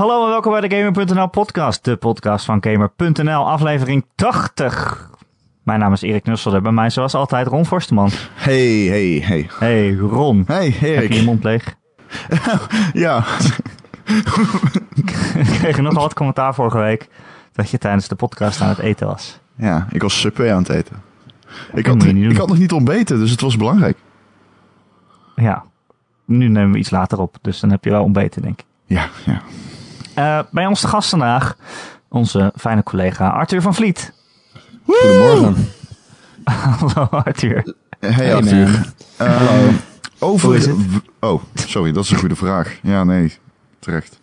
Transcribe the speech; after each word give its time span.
Hallo 0.00 0.24
en 0.24 0.30
welkom 0.30 0.52
bij 0.52 0.68
de 0.68 0.76
Gamer.nl 0.76 1.28
podcast, 1.28 1.84
de 1.84 1.96
podcast 1.96 2.44
van 2.44 2.62
Gamer.nl, 2.64 3.48
aflevering 3.50 4.04
80. 4.14 5.10
Mijn 5.62 5.78
naam 5.80 5.92
is 5.92 6.02
Erik 6.02 6.24
Nussel 6.24 6.54
en 6.54 6.62
bij 6.62 6.72
mij 6.72 6.90
zoals 6.90 7.14
altijd 7.14 7.46
Ron 7.46 7.66
Forsteman. 7.66 8.10
Hey, 8.34 8.76
hey, 8.84 9.22
hey. 9.24 9.48
Hey 9.58 9.94
Ron, 9.94 10.44
Hey, 10.46 10.64
heb 10.64 10.80
je 10.80 10.86
je 10.86 10.94
Erik. 10.94 11.24
mond 11.24 11.44
leeg? 11.44 11.74
Ja, 12.92 13.24
Ik 15.34 15.44
kreeg 15.58 15.80
nogal 15.80 16.02
wat 16.02 16.14
commentaar 16.14 16.54
vorige 16.54 16.78
week 16.78 17.08
dat 17.52 17.70
je 17.70 17.78
tijdens 17.78 18.08
de 18.08 18.14
podcast 18.14 18.60
aan 18.60 18.68
het 18.68 18.78
eten 18.78 19.06
was. 19.06 19.38
ja, 19.56 19.86
ik 19.90 20.02
was 20.02 20.20
Subway 20.20 20.52
aan 20.52 20.62
het 20.62 20.68
eten. 20.68 21.02
Ik 21.74 21.86
had, 21.86 22.04
ik 22.04 22.36
had 22.36 22.48
nog 22.48 22.58
niet 22.58 22.72
ontbeten, 22.72 23.18
dus 23.18 23.30
het 23.30 23.40
was 23.40 23.56
belangrijk. 23.56 23.98
Ja, 25.34 25.64
nu 26.24 26.48
nemen 26.48 26.72
we 26.72 26.78
iets 26.78 26.90
later 26.90 27.18
op, 27.18 27.36
dus 27.40 27.60
dan 27.60 27.70
heb 27.70 27.84
je 27.84 27.90
wel 27.90 28.04
ontbeten 28.04 28.42
denk 28.42 28.60
ik. 28.60 28.66
Ja, 28.84 29.08
ja. 29.24 29.42
Eh, 30.20 30.38
bij 30.50 30.66
ons 30.66 30.80
de 30.80 30.88
gast 30.88 31.08
vandaag, 31.08 31.56
onze 32.08 32.52
fijne 32.56 32.82
collega 32.82 33.28
Arthur 33.28 33.62
van 33.62 33.74
Vliet. 33.74 34.12
Goedemorgen. 34.86 35.68
Hallo 36.44 37.08
Arthur. 37.10 37.74
Hey, 38.00 38.10
Hey, 38.12 38.34
Arthur. 38.34 38.68
man. 39.18 39.28
Ehm, 39.28 39.74
over... 40.18 40.46
Hoe 40.48 40.56
is 40.56 40.66
het? 40.66 40.76
w- 40.92 40.96
Oh, 41.20 41.42
sorry, 41.54 41.92
dat 41.92 42.04
is 42.04 42.10
een 42.10 42.18
goede 42.18 42.36
vraag. 42.36 42.78
Ja, 42.82 43.04
nee, 43.04 43.32
terecht. 43.78 44.18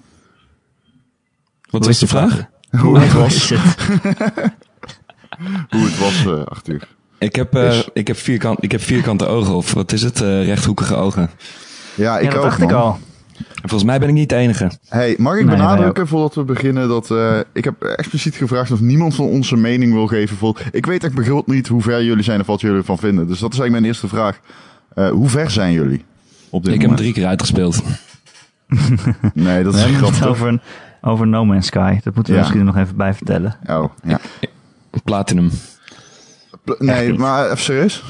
Wat 1.70 1.82
was 1.86 1.90
is 1.90 2.00
de 2.00 2.08
vraag? 2.08 2.44
Hoe 2.82 3.00
het 3.00 3.14
was, 3.14 3.36
is 3.36 3.50
het? 3.50 3.76
hoe 5.74 5.84
het 5.86 5.98
was 6.00 6.26
eh, 6.26 6.44
Arthur. 6.46 6.88
Ik 7.18 7.36
heb, 7.36 7.56
eh, 7.56 7.68
Is- 7.78 7.90
ik, 7.94 8.08
heb 8.08 8.18
vierkant, 8.18 8.64
ik 8.64 8.72
heb 8.72 8.82
vierkante 8.82 9.26
ogen, 9.26 9.56
of 9.56 9.74
wat 9.74 9.92
is 9.92 10.02
het? 10.02 10.22
Eh, 10.22 10.46
rechthoekige 10.46 10.96
ogen. 10.96 11.30
Ja, 11.96 12.18
ik 12.18 12.24
ja, 12.24 12.30
dat 12.30 12.38
ook, 12.40 12.44
dacht 12.46 12.62
ik 12.62 12.70
man. 12.72 12.82
al. 12.82 13.00
En 13.62 13.70
volgens 13.70 13.84
mij 13.84 14.00
ben 14.00 14.08
ik 14.10 14.14
niet 14.14 14.30
de 14.30 14.36
enige. 14.36 14.72
Hey, 14.88 15.16
mag 15.18 15.36
ik 15.38 15.46
Nee, 15.46 15.56
benadrukken 15.56 16.08
voordat 16.08 16.36
we 16.36 16.44
beginnen 16.44 16.88
dat 16.88 17.12
eh, 17.12 17.40
ik 17.54 17.64
heb 17.64 17.82
expliciet 17.84 18.36
gevraagd 18.36 18.72
of 18.72 18.80
niemand 18.80 19.16
van 19.16 19.26
onze 19.26 19.56
mening 19.58 19.94
wil 19.94 20.08
geven. 20.08 20.38
Voor, 20.38 20.62
ik 20.72 20.86
weet 20.86 21.04
echt 21.04 21.14
begroot 21.14 21.48
niet 21.48 21.68
hoe 21.68 21.82
ver 21.82 22.04
jullie 22.04 22.24
zijn 22.24 22.40
of 22.40 22.46
wat 22.48 22.62
jullie 22.62 22.78
ervan 22.78 22.98
vinden. 22.98 23.28
Dus 23.28 23.40
dat 23.40 23.54
is 23.54 23.60
eigenlijk 23.60 23.72
mijn 23.72 23.86
eerste 23.86 24.08
vraag. 24.08 24.40
Eh, 24.96 25.10
hoe 25.10 25.30
ver 25.30 25.52
zijn 25.52 25.72
jullie 25.74 26.06
op 26.50 26.64
dit 26.64 26.74
Ik 26.74 26.80
heb 26.82 26.90
hem 26.90 27.00
drie 27.00 27.14
keer 27.14 27.26
uitgespeeld. 27.26 27.82
Nee, 29.34 29.64
dat 29.64 29.74
We 29.74 29.80
is 29.80 29.86
het 29.86 29.96
grappig. 29.96 30.26
over, 30.28 30.60
over 31.02 31.28
No 31.28 31.46
Man's 31.46 31.66
Sky. 31.68 32.00
Dat 32.04 32.16
moeten 32.16 32.34
we 32.34 32.40
Ja. 32.40 32.46
misschien 32.46 32.66
nog 32.66 32.78
even 32.78 32.96
bij 32.96 33.14
vertellen. 33.14 33.56
Oh, 33.70 33.86
ja. 34.04 34.20
Platinum. 35.04 35.50
Pl- 36.64 36.74
Nee, 36.80 37.14
maar 37.14 37.46
even 37.46 37.58
serieus? 37.58 38.04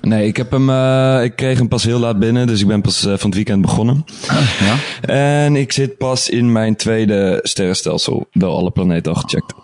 Nee, 0.00 0.26
ik, 0.26 0.36
heb 0.36 0.50
hem, 0.50 0.70
eh, 0.70 1.24
ik 1.24 1.36
kreeg 1.36 1.58
hem 1.58 1.68
pas 1.68 1.84
heel 1.84 1.98
laat 1.98 2.18
binnen, 2.18 2.46
dus 2.46 2.60
ik 2.60 2.66
ben 2.66 2.80
pas 2.80 2.98
eh, 3.04 3.10
van 3.16 3.26
het 3.26 3.34
weekend 3.34 3.62
begonnen. 3.62 4.04
Ja. 4.60 4.74
En 5.14 5.56
ik 5.56 5.72
zit 5.72 5.96
pas 5.98 6.28
in 6.28 6.52
mijn 6.52 6.76
tweede 6.76 7.38
sterrenstelsel. 7.42 8.26
Wel 8.32 8.56
alle 8.56 8.70
planeten 8.70 9.12
al 9.14 9.20
gecheckt. 9.20 9.54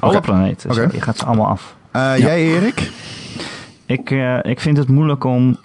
Alle 0.00 0.20
planeten. 0.20 0.70
Oké. 0.70 0.80
Zo, 0.80 0.88
Je 0.92 1.00
gaat 1.00 1.18
ze 1.18 1.24
allemaal 1.24 1.46
af. 1.46 1.76
Eh, 1.90 2.12
Jij, 2.18 2.42
Erik? 2.42 2.90
Ik, 3.86 4.10
eh, 4.10 4.38
ik 4.42 4.60
vind 4.60 4.76
het 4.76 4.88
moeilijk 4.88 5.24
om 5.24 5.58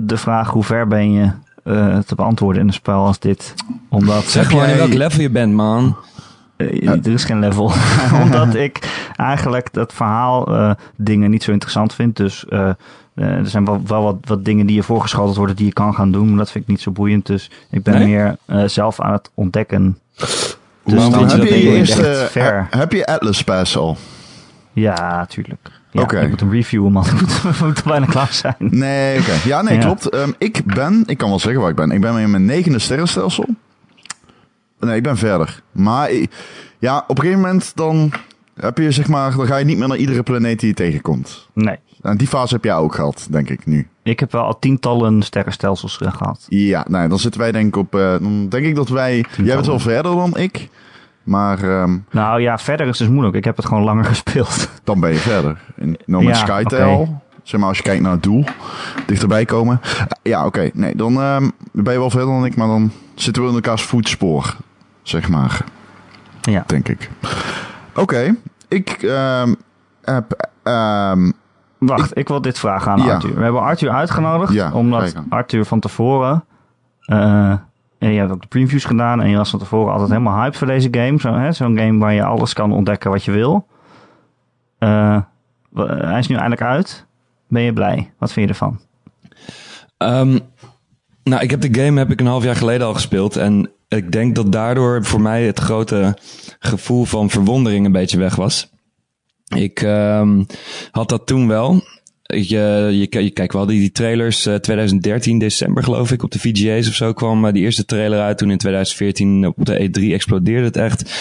de 0.00 0.16
vraag 0.16 0.50
hoe 0.50 0.64
ver 0.64 0.86
ben 0.88 1.12
je 1.12 1.30
eh, 1.64 1.98
te 1.98 2.14
beantwoorden 2.14 2.62
in 2.62 2.68
een 2.68 2.74
spel 2.74 3.04
als 3.06 3.18
dit. 3.18 3.54
Omdat 3.88 4.24
Zeg 4.24 4.46
gewoon 4.46 4.62
jij- 4.62 4.72
in 4.72 4.78
welk 4.78 4.92
level 4.92 5.20
je 5.20 5.30
bent, 5.30 5.52
man. 5.52 5.96
Eh, 6.70 6.88
er 6.88 7.12
is 7.12 7.24
geen 7.24 7.38
level. 7.38 7.72
Omdat 8.22 8.54
ik 8.54 8.78
eigenlijk 9.16 9.72
dat 9.72 9.92
verhaal 9.92 10.46
eh, 10.56 10.70
dingen 10.96 11.30
niet 11.30 11.42
zo 11.42 11.52
interessant 11.52 11.94
vind. 11.94 12.16
Dus 12.16 12.44
eh, 12.48 12.68
er 13.14 13.46
zijn 13.46 13.64
wel, 13.64 13.82
wel 13.86 14.02
wat, 14.02 14.16
wat 14.24 14.44
dingen 14.44 14.66
die 14.66 14.76
je 14.76 14.82
voorgeschoteld 14.82 15.36
worden 15.36 15.56
die 15.56 15.66
je 15.66 15.72
kan 15.72 15.94
gaan 15.94 16.12
doen. 16.12 16.28
Maar 16.28 16.38
dat 16.38 16.50
vind 16.50 16.64
ik 16.64 16.70
niet 16.70 16.80
zo 16.80 16.90
boeiend. 16.90 17.26
Dus 17.26 17.50
ik 17.70 17.82
ben 17.82 17.94
Nee? 17.94 18.06
meer 18.06 18.36
zelf 18.70 19.00
aan 19.00 19.12
het 19.12 19.30
ontdekken. 19.34 19.98
Dus 20.16 20.58
lang 20.84 21.12
dan 21.14 21.28
heb 21.30 21.42
je 21.42 21.72
je 21.72 21.86
ver. 22.30 22.66
he- 22.70 22.78
Heb 22.78 22.92
je 22.92 23.06
Atlas 23.06 23.44
Pass 23.44 23.76
al? 23.76 23.96
Ja, 24.72 25.26
tuurlijk. 25.26 25.70
Ja, 25.90 26.00
Oké. 26.02 26.20
Ik 26.20 26.28
moet 26.28 26.40
hem 26.40 26.50
reviewen, 26.52 26.92
man. 26.92 27.04
We 27.58 27.64
moeten 27.64 27.84
bijna 27.86 28.06
klaar 28.06 28.32
zijn. 28.32 28.54
Nee, 28.58 29.18
oké. 29.20 29.32
Ja, 29.44 29.62
nee, 29.62 29.74
Ja. 29.74 29.80
klopt. 29.80 30.08
Ehm, 30.08 30.30
ik 30.38 30.64
ben... 30.64 31.02
Ik 31.06 31.18
kan 31.18 31.28
wel 31.28 31.38
zeggen 31.38 31.60
waar 31.60 31.70
ik 31.70 31.76
ben. 31.76 31.90
Ik 31.90 32.00
ben 32.00 32.16
in 32.16 32.30
mijn 32.30 32.44
negende 32.44 32.78
sterrenstelsel. 32.78 33.44
Nee, 34.86 34.96
ik 34.96 35.02
ben 35.02 35.16
verder. 35.16 35.62
Maar 35.72 36.10
ja, 36.78 37.04
op 37.06 37.18
een 37.18 37.24
gegeven 37.24 37.40
moment 37.42 37.72
dan 37.74 38.12
heb 38.54 38.78
je 38.78 38.90
zeg 38.90 39.08
maar... 39.08 39.36
Dan 39.36 39.46
ga 39.46 39.56
je 39.56 39.64
niet 39.64 39.78
meer 39.78 39.88
naar 39.88 39.96
iedere 39.96 40.22
planeet 40.22 40.60
die 40.60 40.68
je 40.68 40.74
tegenkomt. 40.74 41.48
Nee. 41.52 41.76
En 42.02 42.16
die 42.16 42.26
fase 42.28 42.54
heb 42.54 42.64
jij 42.64 42.74
ook 42.74 42.94
gehad, 42.94 43.26
denk 43.30 43.48
ik 43.50 43.66
nu. 43.66 43.88
Ik 44.02 44.20
heb 44.20 44.32
wel 44.32 44.42
al 44.42 44.58
tientallen 44.58 45.22
sterrenstelsels 45.22 45.98
eh, 46.00 46.12
gehad. 46.12 46.46
Ja, 46.48 46.84
nee, 46.88 47.08
dan 47.08 47.18
zitten 47.18 47.40
wij 47.40 47.52
denk 47.52 47.66
ik 47.66 47.76
op... 47.76 47.94
eh, 47.94 48.10
dan 48.20 48.48
denk 48.48 48.66
ik 48.66 48.74
dat 48.74 48.88
wij... 48.88 49.24
Jij 49.36 49.54
bent 49.54 49.66
wel 49.66 49.78
verder 49.78 50.12
dan 50.14 50.36
ik. 50.36 50.68
Maar 51.22 51.62
ehm, 51.62 51.98
Nou 52.10 52.40
ja, 52.40 52.58
verder 52.58 52.86
is 52.86 52.98
dus 52.98 53.08
moeilijk. 53.08 53.36
Ik 53.36 53.44
heb 53.44 53.56
het 53.56 53.66
gewoon 53.66 53.82
langer 53.84 54.04
gespeeld. 54.14 54.68
dan 54.84 55.00
ben 55.00 55.10
je 55.10 55.18
verder. 55.18 55.60
In 55.76 55.98
No 56.06 56.20
Man's 56.20 56.38
Ja, 56.40 56.60
Sky. 56.60 57.04
Zeg 57.42 57.60
maar 57.60 57.68
als 57.68 57.76
je 57.76 57.82
kijkt 57.82 58.02
naar 58.02 58.12
het 58.12 58.22
doel. 58.22 58.44
Dichterbij 59.06 59.44
komen. 59.44 59.80
Ja, 60.22 60.46
oké. 60.46 60.70
Nee, 60.72 60.96
dan 60.96 61.20
ehm, 61.20 61.48
ben 61.72 61.92
je 61.92 61.98
wel 61.98 62.10
verder 62.10 62.28
dan 62.28 62.44
ik. 62.44 62.56
Maar 62.56 62.66
dan 62.66 62.90
zitten 63.14 63.42
we 63.42 63.48
in 63.48 63.54
elkaars 63.54 63.82
voetspoor. 63.82 64.56
Zeg 65.02 65.28
maar. 65.28 65.64
Ja. 66.40 66.64
Denk 66.66 66.88
ik. 66.88 67.10
Oké. 67.94 68.34
Ik 68.68 68.88
ehm, 69.02 69.54
heb... 70.04 70.48
ehm, 70.62 71.30
Wacht, 71.78 72.16
ik 72.18 72.28
wil 72.28 72.40
dit 72.40 72.58
vragen 72.58 72.92
aan 72.92 73.02
Ja. 73.02 73.14
Arthur. 73.14 73.34
We 73.34 73.42
hebben 73.42 73.62
Arthur 73.62 73.90
uitgenodigd, 73.90 74.52
Ja, 74.52 74.72
omdat. 74.72 75.14
Arthur 75.28 75.64
van 75.64 75.80
tevoren... 75.80 76.44
eh, 77.00 77.54
en 77.98 78.12
je 78.12 78.18
hebt 78.18 78.32
ook 78.32 78.40
de 78.42 78.46
previews 78.48 78.84
gedaan 78.84 79.20
en 79.20 79.28
je 79.28 79.36
was 79.36 79.50
van 79.50 79.58
tevoren 79.58 79.92
altijd 79.92 80.10
helemaal 80.10 80.40
hyped 80.40 80.56
voor 80.56 80.66
deze 80.66 80.88
game. 80.90 81.20
Zo, 81.20 81.34
hè, 81.34 81.52
Zo'n 81.52 81.78
game 81.78 81.98
waar 81.98 82.12
je 82.12 82.24
alles 82.24 82.52
kan 82.52 82.72
ontdekken 82.72 83.10
wat 83.10 83.24
je 83.24 83.30
wil. 83.30 83.66
Eh, 84.78 85.18
hij 85.74 86.18
is 86.18 86.26
nu 86.26 86.34
eindelijk 86.34 86.62
uit. 86.62 87.06
Ben 87.48 87.62
je 87.62 87.72
blij? 87.72 88.12
Wat 88.18 88.32
vind 88.32 88.46
je 88.46 88.52
ervan? 88.52 88.80
Ehm, 89.96 90.38
nou, 91.24 91.42
ik 91.42 91.50
heb 91.50 91.60
de 91.60 91.80
game 91.82 91.98
heb 91.98 92.10
ik 92.10 92.20
een 92.20 92.26
half 92.26 92.44
jaar 92.44 92.56
geleden 92.56 92.86
al 92.86 92.94
gespeeld. 92.94 93.36
En 93.36 93.70
ik 93.96 94.12
denk 94.12 94.34
dat 94.34 94.52
daardoor 94.52 95.04
voor 95.04 95.20
mij 95.20 95.44
het 95.44 95.58
grote 95.58 96.16
gevoel 96.58 97.04
van 97.04 97.30
verwondering 97.30 97.86
een 97.86 97.92
beetje 97.92 98.18
weg 98.18 98.34
was. 98.34 98.70
Ik 99.56 99.82
ehm, 99.82 100.42
had 100.90 101.08
dat 101.08 101.26
toen 101.26 101.48
wel. 101.48 101.82
Je, 102.22 102.88
je, 103.10 103.22
je 103.22 103.30
kijkt 103.30 103.52
wel 103.52 103.66
die, 103.66 103.92
trailers, 103.92 104.46
eh, 104.46 104.54
2013 104.54 105.38
december 105.38 105.82
geloof 105.82 106.12
ik, 106.12 106.22
op 106.22 106.30
de 106.30 106.38
VGA's 106.38 106.88
of 106.88 106.94
zo 106.94 107.12
kwam 107.12 107.46
eh, 107.46 107.52
die 107.52 107.62
eerste 107.62 107.84
trailer 107.84 108.20
uit. 108.20 108.38
Toen 108.38 108.50
in 108.50 108.58
2014 108.58 109.46
op 109.46 109.64
de 109.64 109.88
E3 109.88 110.02
explodeerde 110.02 110.64
het 110.64 110.76
echt. 110.76 111.12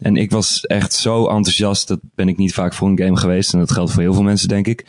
En 0.00 0.16
ik 0.16 0.30
was 0.30 0.60
echt 0.66 0.92
zo 0.92 1.26
enthousiast. 1.26 1.88
Dat 1.88 2.00
ben 2.14 2.28
ik 2.28 2.36
niet 2.36 2.54
vaak 2.54 2.74
voor 2.74 2.88
een 2.88 2.98
game 2.98 3.16
geweest. 3.16 3.52
En 3.52 3.58
dat 3.58 3.72
geldt 3.72 3.92
voor 3.92 4.02
heel 4.02 4.14
veel 4.14 4.22
mensen, 4.22 4.48
denk 4.48 4.66
ik. 4.66 4.84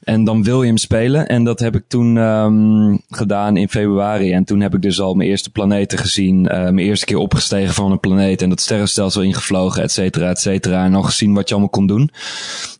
En 0.00 0.24
dan 0.24 0.42
wil 0.42 0.62
je 0.62 0.66
hem 0.68 0.76
spelen. 0.76 1.28
En 1.28 1.44
dat 1.44 1.60
heb 1.60 1.74
ik 1.74 1.84
toen 1.88 2.18
ehm, 2.18 2.96
gedaan 3.08 3.56
in 3.56 3.68
februari. 3.68 4.32
En 4.32 4.44
toen 4.44 4.60
heb 4.60 4.74
ik 4.74 4.82
dus 4.82 5.00
al 5.00 5.14
mijn 5.14 5.28
eerste 5.28 5.50
planeten 5.50 5.98
gezien. 5.98 6.48
eh, 6.48 6.58
mijn 6.60 6.78
eerste 6.78 7.04
keer 7.06 7.16
opgestegen 7.16 7.74
van 7.74 7.90
een 7.92 8.00
planeet. 8.00 8.42
En 8.42 8.48
dat 8.48 8.60
sterrenstelsel 8.60 9.22
ingevlogen, 9.22 9.82
et 9.82 9.92
cetera, 9.92 10.28
et 10.28 10.38
cetera. 10.38 10.84
En 10.84 10.90
nog 10.90 11.06
gezien 11.06 11.34
wat 11.34 11.48
je 11.48 11.54
allemaal 11.54 11.72
kon 11.72 11.86
doen. 11.86 12.10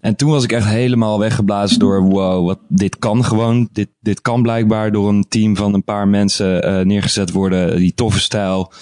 En 0.00 0.16
toen 0.16 0.30
was 0.30 0.44
ik 0.44 0.52
echt 0.52 0.66
helemaal 0.66 1.18
weggeblazen 1.18 1.78
door, 1.78 2.02
wow, 2.02 2.46
wat, 2.46 2.58
dit 2.68 2.98
kan 2.98 3.24
gewoon. 3.24 3.68
Dit, 3.72 3.88
dit 4.00 4.20
kan 4.20 4.42
blijkbaar 4.42 4.92
door 4.92 5.08
een 5.08 5.26
team 5.28 5.56
van 5.56 5.74
een 5.74 5.84
paar 5.84 6.08
mensen 6.08 6.62
eh, 6.62 6.84
neergezet 6.84 7.32
worden. 7.32 7.76
Die 7.76 7.94
toffe 7.94 8.20
stijl. 8.20 8.72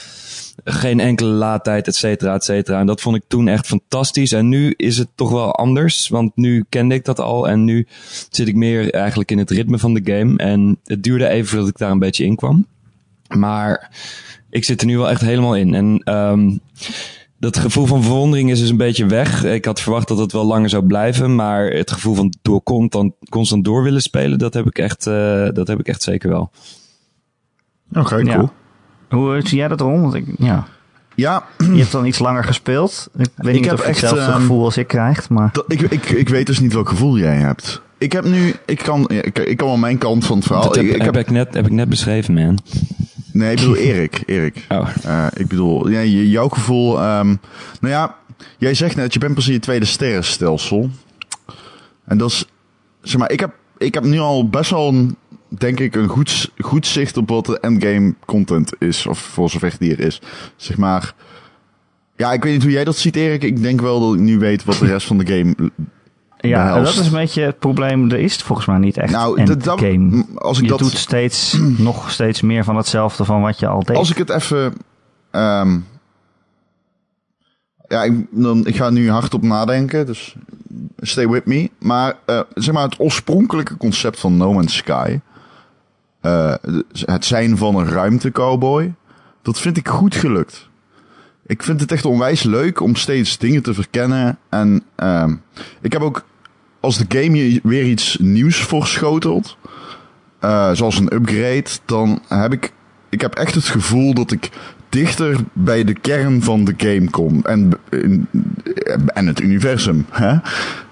Geen 0.65 1.01
enkele 1.01 1.31
laadtijd, 1.31 1.87
et 1.87 1.95
cetera, 1.95 2.35
et 2.35 2.45
cetera. 2.45 2.81
En 2.81 2.87
dat 2.87 3.01
vond 3.01 3.17
ik 3.17 3.23
toen 3.27 3.49
echt 3.49 3.67
fantastisch. 3.67 4.33
En 4.33 4.49
nu 4.49 4.75
is 4.77 4.99
het 4.99 5.09
toch 5.15 5.31
wel 5.31 5.55
anders. 5.55 6.09
Want 6.09 6.37
nu 6.37 6.65
kende 6.69 6.95
ik 6.95 7.05
dat 7.05 7.21
al. 7.21 7.49
En 7.49 7.65
nu 7.65 7.87
zit 8.31 8.49
ik 8.49 8.55
meer 8.55 8.93
eigenlijk 8.93 9.31
in 9.31 9.39
het 9.39 9.51
ritme 9.51 9.79
van 9.79 9.95
de 9.95 10.13
game. 10.13 10.37
En 10.37 10.79
het 10.85 11.03
duurde 11.03 11.29
even 11.29 11.49
voordat 11.49 11.69
ik 11.69 11.79
daar 11.79 11.91
een 11.91 11.99
beetje 11.99 12.25
in 12.25 12.37
kwam. 12.37 12.67
Maar 13.37 13.91
ik 14.51 14.65
zit 14.65 14.81
er 14.81 14.87
nu 14.87 14.97
wel 14.97 15.11
echt 15.11 15.21
helemaal 15.21 15.57
in. 15.57 15.75
En 15.75 16.01
ehm 16.05 16.51
dat 17.41 17.57
gevoel 17.57 17.87
van 17.87 18.03
verwondering 18.03 18.51
is 18.51 18.61
dus 18.61 18.71
een 18.71 18.77
beetje 18.77 19.07
weg. 19.07 19.45
Ik 19.45 19.65
had 19.65 19.81
verwacht 19.81 20.09
dat 20.09 20.19
het 20.19 20.33
wel 20.33 20.45
langer 20.45 20.69
zou 20.69 20.87
blijven. 20.87 21.35
Maar 21.35 21.71
het 21.71 21.91
gevoel 21.91 22.15
van 22.15 22.35
door 22.43 22.63
constant, 22.63 23.15
constant 23.29 23.65
door 23.65 23.83
willen 23.83 24.03
spelen, 24.03 24.39
dat 24.39 24.55
heb 24.55 24.67
ik 24.67 24.79
echt, 24.79 25.07
eh, 25.07 25.49
dat 25.53 25.69
heb 25.69 25.81
ik 25.81 25.89
echt 25.89 26.03
zeker 26.03 26.29
wel. 26.29 26.51
Oké, 27.93 28.23
cool. 28.23 28.51
Hoe 29.09 29.41
zie 29.45 29.59
jij 29.59 29.69
dat 29.69 29.81
erom? 29.81 30.03
Want 30.03 30.15
ik, 30.15 30.25
ja, 30.39 30.67
Ja, 31.15 31.45
je 31.59 31.79
hebt 31.79 31.93
dan 31.93 32.07
iets 32.07 32.19
langer 32.19 32.45
gespeeld. 32.45 33.09
Ik 33.17 33.27
weet 33.37 33.55
Ik 33.55 33.61
niet 33.61 33.71
heb 33.71 33.75
of 33.79 33.85
je 33.85 33.91
hetzelfde 33.91 34.21
ehm, 34.21 34.33
gevoel 34.41 34.65
als 34.65 34.77
ik 34.77 34.87
krijgt, 34.87 35.29
maar... 35.31 35.49
dat- 35.53 35.65
ik, 35.69 35.81
ik, 35.81 36.05
ik 36.11 36.29
weet 36.29 36.47
dus 36.47 36.61
niet 36.61 36.73
welk 36.73 36.89
gevoel 36.89 37.19
jij 37.19 37.37
hebt. 37.37 37.81
Ik 37.99 38.13
heb 38.13 38.25
nu... 38.25 38.55
Ik 38.67 38.79
kan, 38.79 39.09
ik, 39.11 39.39
ik 39.39 39.57
kan 39.57 39.67
wel 39.67 39.77
mijn 39.77 39.99
kant 39.99 40.25
van 40.27 40.37
het 40.37 40.47
verhaal... 40.47 40.65
dat 40.65 40.75
heb, 40.77 40.85
ik, 40.85 40.95
ik 40.95 41.03
heb 41.03 41.15
heb, 41.15 41.25
ik 41.27 41.31
net, 41.33 41.55
heb 41.55 41.67
ik 41.67 41.73
net 41.73 41.89
beschreven, 41.89 42.35
man. 42.35 42.59
nee, 43.33 43.51
ik 43.51 43.57
bedoel 43.59 43.77
Erik. 43.91 44.23
Erik. 44.27 44.65
Oh. 44.69 44.89
Eh, 45.05 45.27
ik 45.35 45.47
bedoel, 45.49 45.89
ja, 45.89 46.03
jouw 46.03 46.49
gevoel. 46.49 46.99
ehm, 47.01 47.27
nou 47.81 47.95
ja, 47.95 48.15
jij 48.59 48.75
zegt 48.75 48.97
net, 48.97 49.13
je 49.13 49.19
bent 49.19 49.35
pas 49.35 49.47
in 49.47 49.53
je 49.53 49.59
tweede 49.59 49.85
sterrenstelsel. 49.85 50.91
En 52.05 52.19
dat 52.19 52.31
is, 52.31 52.45
zeg 53.03 53.19
maar, 53.21 53.31
ik 53.31 53.41
heb, 53.41 53.51
ik 53.79 53.95
heb 53.95 54.05
nu 54.05 54.19
al 54.19 54.49
best 54.49 54.71
wel 54.71 54.89
een 54.89 55.17
denk 55.49 55.81
ik, 55.81 55.95
een 55.95 56.09
goed, 56.09 56.51
goed 56.59 56.87
zicht 56.87 57.17
op 57.17 57.29
wat 57.29 57.47
de 57.47 57.61
endgame 57.61 58.15
content 58.27 58.73
is. 58.79 59.07
Of 59.07 59.19
voor 59.19 59.51
zover 59.51 59.75
die 59.79 59.93
er 59.93 60.01
is. 60.01 60.21
Zeg 60.57 60.77
maar. 60.77 61.15
Ja, 62.17 62.33
ik 62.33 62.43
weet 62.43 62.53
niet 62.53 62.63
hoe 62.63 62.73
jij 62.73 62.85
dat 62.85 62.97
ziet, 62.97 63.17
Erik. 63.17 63.43
Ik 63.43 63.63
denk 63.63 63.81
wel 63.81 64.01
dat 64.01 64.15
ik 64.15 64.21
nu 64.21 64.39
weet 64.39 64.65
wat 64.65 64.79
de 64.79 64.87
rest 64.87 65.07
van 65.07 65.19
de 65.19 65.27
game. 65.27 65.55
Ja, 66.41 66.65
behelst. 66.67 66.95
dat 66.95 67.05
is 67.05 67.11
een 67.11 67.19
beetje 67.19 67.43
het 67.43 67.59
probleem. 67.59 68.11
Er 68.11 68.19
is 68.19 68.33
het 68.33 68.43
volgens 68.43 68.67
mij 68.67 68.79
niet 68.79 68.97
echt 68.97 69.13
Nou, 69.13 69.41
een 69.41 69.45
dat- 69.47 69.65
dat- 69.65 69.81
game. 69.81 70.25
als 70.35 70.57
ik 70.59 70.63
Je 70.63 70.69
dat. 70.71 70.79
doet 70.79 70.91
steeds, 70.97 71.59
nog 71.79 72.11
steeds 72.11 72.41
meer 72.43 72.65
van 72.65 72.77
hetzelfde 72.77 73.25
van 73.25 73.41
wat 73.41 73.59
je 73.59 73.67
al 73.67 73.83
deed. 73.85 73.97
Als 73.97 74.11
ik 74.11 74.17
het 74.17 74.31
even. 74.31 74.73
ehm, 75.31 75.79
ja, 77.89 78.03
ik, 78.05 78.27
dan, 78.31 78.67
ik 78.67 78.77
ga 78.77 78.91
nu 78.91 79.11
hardop 79.11 79.43
nadenken, 79.43 80.07
dus 80.07 80.35
stay 81.01 81.29
with 81.29 81.47
me. 81.47 81.71
Maar 81.79 82.15
eh, 82.27 82.41
zeg 82.55 82.75
maar, 82.75 82.83
het 82.85 82.99
oorspronkelijke 83.01 83.77
concept 83.77 84.21
van 84.21 84.37
No 84.37 84.53
Man's 84.53 84.77
Sky. 84.77 85.19
Eh, 86.21 86.55
het 87.05 87.25
zijn 87.25 87.57
van 87.57 87.77
een 87.77 87.89
ruimtecowboy. 87.89 88.95
Dat 89.43 89.61
vind 89.61 89.77
ik 89.77 89.89
goed 89.89 90.15
gelukt. 90.15 90.69
Ik 91.47 91.63
vind 91.63 91.81
het 91.81 91.93
echt 91.93 92.05
onwijs 92.05 92.43
leuk 92.43 92.81
om 92.81 92.97
steeds 92.97 93.39
dingen 93.39 93.63
te 93.63 93.75
verkennen. 93.75 94.39
En 94.49 94.83
ehm, 94.95 95.35
ik 95.81 95.93
heb 95.93 96.03
ook, 96.03 96.25
als 96.81 96.99
de 96.99 97.05
game 97.09 97.53
je 97.53 97.61
weer 97.63 97.85
iets 97.85 98.17
nieuws 98.21 98.57
voorschotelt, 98.57 99.57
eh, 100.39 100.71
zoals 100.73 100.99
een 100.99 101.15
upgrade, 101.15 101.71
dan 101.85 102.23
heb 102.29 102.53
ik, 102.53 102.73
ik 103.09 103.21
heb 103.21 103.35
echt 103.35 103.55
het 103.55 103.65
gevoel 103.65 104.15
dat 104.15 104.31
ik 104.31 104.51
dichter 104.89 105.37
bij 105.53 105.85
de 105.85 105.95
kern 105.95 106.43
van 106.43 106.65
de 106.65 106.75
game 106.77 107.11
kom. 107.11 107.41
En, 107.45 107.73
en 109.07 109.27
het 109.27 109.41
universum. 109.41 110.07
Hè? 110.11 110.37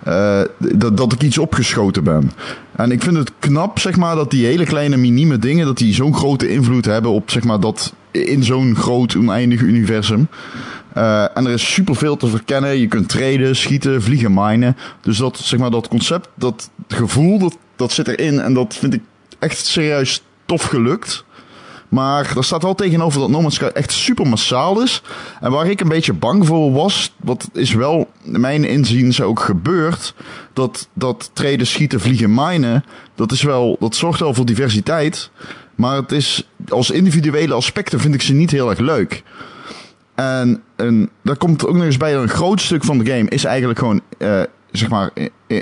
Eh, 0.04 0.48
dat, 0.58 0.96
dat 0.96 1.12
ik 1.12 1.22
iets 1.22 1.38
opgeschoten 1.38 2.04
ben. 2.04 2.30
En 2.76 2.90
ik 2.90 3.02
vind 3.02 3.16
het 3.16 3.32
knap, 3.38 3.78
zeg 3.78 3.96
maar, 3.96 4.14
dat 4.14 4.30
die 4.30 4.46
hele 4.46 4.64
kleine 4.64 4.96
minieme 4.96 5.38
dingen, 5.38 5.66
dat 5.66 5.78
die 5.78 5.94
zo'n 5.94 6.14
grote 6.14 6.48
invloed 6.48 6.84
hebben 6.84 7.10
op, 7.10 7.30
zeg 7.30 7.44
maar, 7.44 7.60
dat 7.60 7.94
in 8.10 8.44
zo'n 8.44 8.76
groot 8.76 9.16
oneindig 9.16 9.60
universum. 9.60 10.28
Eh, 10.92 11.22
en 11.36 11.46
er 11.46 11.52
is 11.52 11.72
superveel 11.72 12.16
te 12.16 12.26
verkennen. 12.26 12.78
Je 12.78 12.88
kunt 12.88 13.08
traden, 13.08 13.56
schieten, 13.56 14.02
vliegen, 14.02 14.34
minen. 14.34 14.76
Dus 15.00 15.16
dat, 15.16 15.38
zeg 15.38 15.58
maar, 15.58 15.70
dat 15.70 15.88
concept, 15.88 16.28
dat 16.34 16.70
gevoel, 16.88 17.38
dat, 17.38 17.58
dat 17.76 17.92
zit 17.92 18.08
erin. 18.08 18.40
En 18.40 18.54
dat 18.54 18.74
vind 18.74 18.94
ik 18.94 19.02
echt 19.38 19.66
serieus 19.66 20.22
tof 20.46 20.62
gelukt. 20.62 21.24
Maar 21.88 22.36
er 22.36 22.44
staat 22.44 22.62
wel 22.62 22.74
tegenover 22.74 23.20
dat 23.20 23.28
No 23.28 23.40
Man's 23.40 23.54
Sky 23.54 23.64
echt 23.64 23.92
super 23.92 24.26
massaal 24.26 24.82
is. 24.82 25.02
En 25.40 25.50
waar 25.50 25.66
ik 25.66 25.80
een 25.80 25.88
beetje 25.88 26.12
bang 26.12 26.46
voor 26.46 26.72
was, 26.72 27.12
wat 27.16 27.48
is 27.52 27.74
wel 27.74 28.10
mijn 28.22 28.64
inziens 28.64 29.20
ook 29.20 29.40
gebeurd. 29.40 30.14
Dat, 30.52 30.88
dat 30.92 31.30
treden, 31.32 31.66
schieten, 31.66 32.00
vliegen, 32.00 32.34
minen, 32.34 32.84
dat, 33.14 33.32
is 33.32 33.42
wel, 33.42 33.76
dat 33.80 33.94
zorgt 33.94 34.20
wel 34.20 34.34
voor 34.34 34.46
diversiteit. 34.46 35.30
Maar 35.74 35.96
het 35.96 36.12
is, 36.12 36.48
als 36.68 36.90
individuele 36.90 37.54
aspecten 37.54 38.00
vind 38.00 38.14
ik 38.14 38.22
ze 38.22 38.32
niet 38.32 38.50
heel 38.50 38.70
erg 38.70 38.78
leuk. 38.78 39.22
En, 40.14 40.62
en 40.76 41.10
daar 41.22 41.36
komt 41.36 41.66
ook 41.66 41.74
nog 41.74 41.84
eens 41.84 41.96
bij 41.96 42.12
dat 42.12 42.22
een 42.22 42.28
groot 42.28 42.60
stuk 42.60 42.84
van 42.84 42.98
de 42.98 43.10
game 43.10 43.28
is 43.28 43.44
eigenlijk 43.44 43.78
gewoon, 43.78 44.00
eh, 44.18 44.40
zeg 44.70 44.88
maar, 44.88 45.10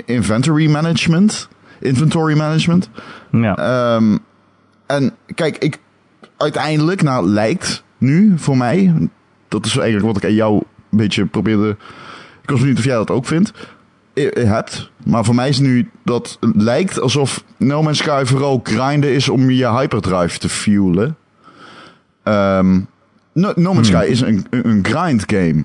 inventory 0.05 0.69
management. 0.69 1.47
Inventory 1.79 2.37
management. 2.37 2.89
ja. 3.31 3.57
Ehm, 3.57 4.17
en 4.85 5.15
kijk, 5.35 5.57
ik 5.57 5.79
uiteindelijk, 6.37 7.01
nou 7.01 7.27
lijkt 7.27 7.83
nu 7.97 8.33
voor 8.37 8.57
mij, 8.57 8.93
dat 9.47 9.65
is 9.65 9.77
eigenlijk 9.77 10.05
wat 10.13 10.17
ik 10.23 10.29
aan 10.29 10.35
jou 10.35 10.55
een 10.55 10.97
beetje 10.97 11.25
probeerde. 11.25 11.69
Ik 12.41 12.49
was 12.49 12.59
benieuwd 12.59 12.77
of 12.77 12.83
jij 12.83 12.95
dat 12.95 13.09
ook 13.11 13.25
vindt. 13.25 13.51
eh, 14.13 14.37
eh, 14.41 14.47
Hebt. 14.49 14.91
Maar 15.05 15.23
voor 15.25 15.35
mij 15.35 15.49
is 15.49 15.59
nu 15.59 15.89
dat 16.03 16.37
het 16.39 16.55
lijkt 16.55 16.99
alsof 16.99 17.43
No 17.57 17.81
Man's 17.83 17.97
Sky 17.97 18.23
vooral 18.25 18.59
grinden 18.63 19.13
is 19.13 19.29
om 19.29 19.49
je 19.49 19.69
hyperdrive 19.69 20.39
te 20.39 20.49
fuelen. 20.49 21.15
Ehm, 22.23 22.79
no, 23.33 23.53
no 23.55 23.73
Man's 23.73 23.87
Sky 23.87 24.05
is 24.09 24.21
een, 24.21 24.45
een 24.49 24.69
een 24.69 24.85
grind 24.85 25.23
game. 25.27 25.63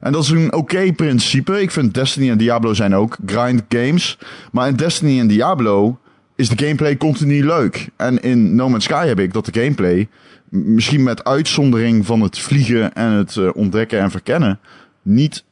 En 0.00 0.12
dat 0.12 0.22
is 0.22 0.30
een 0.30 0.52
oké 0.52 0.92
principe. 0.92 1.60
Ik 1.60 1.70
vind 1.70 1.94
Destiny 1.94 2.30
en 2.30 2.38
Diablo 2.38 2.74
zijn 2.74 2.94
ook 2.94 3.16
grind 3.26 3.62
games. 3.68 4.18
Maar 4.52 4.68
in 4.68 4.76
Destiny 4.76 5.18
en 5.20 5.26
Diablo 5.26 5.98
is 6.36 6.48
de 6.48 6.64
gameplay 6.64 6.96
continu 6.96 7.44
leuk. 7.44 7.88
En 7.96 8.22
in 8.22 8.54
No 8.54 8.68
Man's 8.68 8.84
Sky 8.84 9.06
heb 9.06 9.18
ik 9.18 9.32
dat 9.32 9.44
de 9.44 9.60
gameplay, 9.60 10.08
misschien 10.48 11.02
met 11.02 11.24
uitzondering 11.24 12.06
van 12.06 12.20
het 12.20 12.38
vliegen 12.38 12.94
en 12.94 13.10
het 13.10 13.36
eh, 13.36 13.48
ontdekken 13.54 14.00
en 14.00 14.10
verkennen, 14.10 14.58
niet 15.02 15.44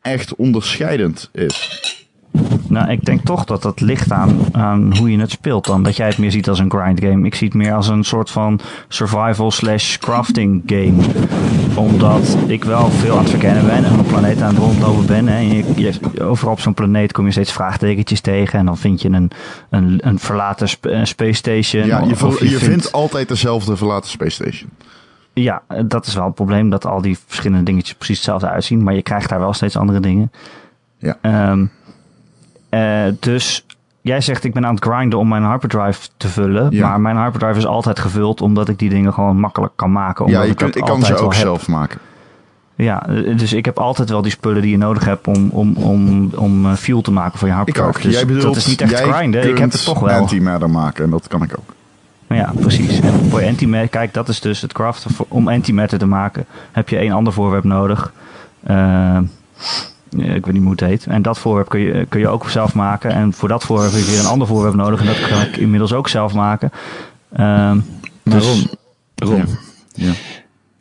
echt 0.00 0.34
onderscheidend 0.34 1.30
is. 1.32 1.99
Nou, 2.68 2.90
ik 2.90 3.04
denk 3.04 3.24
toch 3.24 3.44
dat 3.44 3.62
dat 3.62 3.80
ligt 3.80 4.12
aan, 4.12 4.38
aan 4.52 4.96
hoe 4.96 5.10
je 5.10 5.18
het 5.18 5.30
speelt 5.30 5.66
dan. 5.66 5.82
Dat 5.82 5.96
jij 5.96 6.06
het 6.06 6.18
meer 6.18 6.30
ziet 6.30 6.48
als 6.48 6.58
een 6.58 6.70
grind 6.70 7.00
game. 7.00 7.26
Ik 7.26 7.34
zie 7.34 7.46
het 7.48 7.56
meer 7.56 7.74
als 7.74 7.88
een 7.88 8.04
soort 8.04 8.30
van 8.30 8.60
survival 8.88 9.50
slash 9.50 9.96
crafting 9.98 10.62
game. 10.66 10.92
Omdat 11.74 12.36
ik 12.46 12.64
wel 12.64 12.90
veel 12.90 13.12
aan 13.12 13.18
het 13.22 13.30
verkennen 13.30 13.66
ben 13.66 13.84
en 13.84 13.98
op 13.98 14.06
planeet 14.08 14.42
aan 14.42 14.48
het 14.54 14.58
rondlopen 14.58 15.06
ben. 15.06 15.28
Hè. 15.28 15.36
En 15.36 15.48
je, 15.54 15.64
je- 15.76 16.24
overal 16.24 16.52
op 16.52 16.60
zo'n 16.60 16.74
planeet 16.74 17.12
kom 17.12 17.24
je 17.24 17.30
steeds 17.32 17.52
vraagtekentjes 17.52 18.20
tegen. 18.20 18.58
En 18.58 18.66
dan 18.66 18.76
vind 18.78 19.02
je 19.02 19.08
een, 19.08 19.30
een, 19.70 19.98
een 20.02 20.18
verlaten 20.18 20.68
sp- 20.68 20.86
eh, 20.86 21.04
space 21.04 21.32
station. 21.32 21.86
Ja, 21.86 21.98
je, 21.98 22.12
Of 22.12 22.18
vo- 22.18 22.44
je 22.44 22.58
vindt 22.58 22.92
altijd 22.92 23.28
dezelfde 23.28 23.76
verlaten 23.76 24.10
Space 24.10 24.30
Station. 24.42 24.70
Ja, 25.32 25.62
dat 25.86 26.06
is 26.06 26.14
wel 26.14 26.24
het 26.24 26.34
probleem. 26.34 26.70
Dat 26.70 26.86
al 26.86 27.02
die 27.02 27.18
verschillende 27.26 27.64
dingetjes 27.64 27.94
precies 27.94 28.16
hetzelfde 28.16 28.48
uitzien. 28.48 28.82
Maar 28.82 28.94
je 28.94 29.02
krijgt 29.02 29.28
daar 29.28 29.38
wel 29.38 29.52
steeds 29.52 29.76
andere 29.76 30.00
dingen. 30.00 30.32
Ja. 30.98 31.16
Ehm, 31.20 31.64
eh, 32.70 33.02
dus 33.20 33.66
jij 34.00 34.20
zegt 34.20 34.44
ik 34.44 34.52
ben 34.54 34.66
aan 34.66 34.74
het 34.74 34.84
grinden 34.84 35.18
om 35.18 35.28
mijn 35.28 35.44
hyperdrive 35.44 36.08
te 36.16 36.28
vullen. 36.28 36.66
Ja. 36.70 36.88
Maar 36.88 37.00
mijn 37.00 37.16
hyperdrive 37.16 37.58
is 37.58 37.66
altijd 37.66 37.98
gevuld 37.98 38.40
omdat 38.40 38.68
ik 38.68 38.78
die 38.78 38.88
dingen 38.90 39.12
gewoon 39.12 39.36
makkelijk 39.40 39.72
kan 39.76 39.92
maken. 39.92 40.24
Omdat 40.24 40.40
Ja, 40.40 40.44
je 40.46 40.52
ik, 40.52 40.56
kunt, 40.56 40.76
ik 40.76 40.84
kan 40.84 41.02
ze 41.02 41.16
ook 41.16 41.34
zelf 41.34 41.68
maken. 41.68 41.98
Ja, 42.74 43.06
dus 43.36 43.52
ik 43.52 43.64
heb 43.64 43.78
altijd 43.78 44.10
wel 44.10 44.22
die 44.22 44.30
spullen 44.30 44.62
die 44.62 44.70
je 44.70 44.76
nodig 44.78 45.04
hebt 45.04 45.26
om, 45.26 45.48
om, 45.50 45.76
om, 45.76 46.30
om 46.36 46.66
eh, 46.66 46.72
fuel 46.72 47.00
te 47.00 47.12
maken 47.12 47.38
voor 47.38 47.48
je 47.48 47.54
Ik 47.54 47.58
hyperdrive. 47.60 47.88
ook. 47.88 48.02
Dus 48.02 48.14
jij 48.14 48.26
bedoelt, 48.26 48.42
dat 48.44 48.56
is 48.56 48.66
niet 48.66 48.80
echt 48.80 48.90
jij 48.90 49.02
grinden. 49.12 49.48
Ik 49.48 49.58
heb 49.58 49.72
het 49.72 49.84
toch 49.84 50.00
wel. 50.00 50.14
antimatter 50.20 50.70
maken 50.70 51.04
en 51.04 51.10
dat 51.10 51.28
kan 51.28 51.42
ik 51.42 51.58
ook. 51.58 51.74
Ja, 52.36 52.52
precies. 52.60 53.00
En 53.00 53.12
voor 53.30 53.44
antimatter, 53.44 53.88
kijk, 53.88 54.14
dat 54.14 54.28
is 54.28 54.40
dus 54.40 54.60
het 54.60 54.72
craften. 54.72 55.10
Om 55.28 55.48
antimatter 55.48 55.98
te 55.98 56.06
maken 56.06 56.44
heb 56.72 56.88
je 56.88 56.96
één 56.96 57.12
ander 57.12 57.32
voorwerp 57.32 57.64
nodig. 57.64 58.12
Eh, 58.62 59.18
ik 60.16 60.44
weet 60.46 60.52
niet 60.52 60.62
hoe 60.62 60.70
het 60.70 60.80
heet. 60.80 61.06
En 61.06 61.22
dat 61.22 61.38
voorwerp 61.38 61.68
kun 61.68 61.80
je, 61.80 62.06
kun 62.08 62.20
je 62.20 62.28
ook 62.28 62.48
zelf 62.48 62.74
maken. 62.74 63.10
En 63.10 63.32
voor 63.32 63.48
dat 63.48 63.64
voorwerp 63.64 63.92
heb 63.92 64.00
je 64.00 64.10
weer 64.10 64.20
een 64.20 64.26
ander 64.26 64.46
voorwerp 64.46 64.74
nodig. 64.74 65.00
En 65.00 65.06
dat 65.06 65.28
kan 65.28 65.40
ik 65.40 65.56
inmiddels 65.56 65.92
ook 65.92 66.08
zelf 66.08 66.34
maken. 66.34 66.72
Dus, 68.22 68.44
Ron, 68.44 68.68
Ron, 69.14 69.46
Ja. 69.94 70.12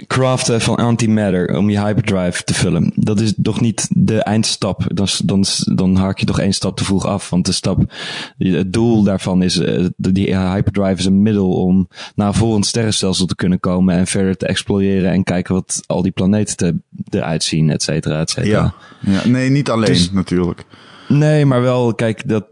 Craften 0.08 0.62
van 0.62 0.76
antimatter 0.76 1.58
om 1.58 1.70
je 1.70 1.80
hyperdrive 1.82 2.44
te 2.44 2.54
vullen. 2.54 2.92
Dat 2.96 3.20
is 3.20 3.34
toch 3.42 3.62
niet 3.62 3.88
de 3.94 4.24
eindstap. 4.24 4.84
Dan, 4.94 5.08
dan, 5.24 5.46
dan 5.74 5.96
haak 5.96 6.20
je 6.20 6.26
toch 6.26 6.40
één 6.40 6.54
stap 6.54 6.78
te 6.78 6.84
vroeg 6.84 7.06
af. 7.06 7.30
Want 7.30 7.46
de 7.46 7.52
stap, 7.52 7.94
het 8.38 8.74
doel 8.74 9.04
daarvan 9.04 9.42
is, 9.42 9.58
eh, 9.58 9.86
die 9.98 10.36
hyperdrive 10.36 11.00
is 11.00 11.06
een 11.06 11.22
middel 11.22 11.52
om 11.52 11.88
naar 12.16 12.34
volgend 12.34 12.66
sterrenstelsel 12.66 13.26
te 13.26 13.36
kunnen 13.36 13.60
komen 13.60 13.96
en 13.96 14.08
verder 14.08 14.38
te 14.38 14.48
exploreren 14.48 15.12
en 15.12 15.24
kijken 15.24 15.54
wat 15.54 15.84
al 15.86 16.02
die 16.02 16.12
planeten 16.12 16.58
te, 16.58 16.76
eruit 17.10 17.44
zien, 17.44 17.70
et 17.70 17.84
cetera, 17.84 18.20
et 18.20 18.30
cetera. 18.30 18.74
Ja. 19.02 19.12
ja. 19.12 19.28
Nee, 19.28 19.50
niet 19.50 19.70
alleen 19.70 19.86
Dus- 19.86 20.12
natuurlijk. 20.12 20.66
Nee, 21.08 21.46
maar 21.46 21.62
wel, 21.62 21.94
kijk, 21.94 22.28
dat. 22.30 22.46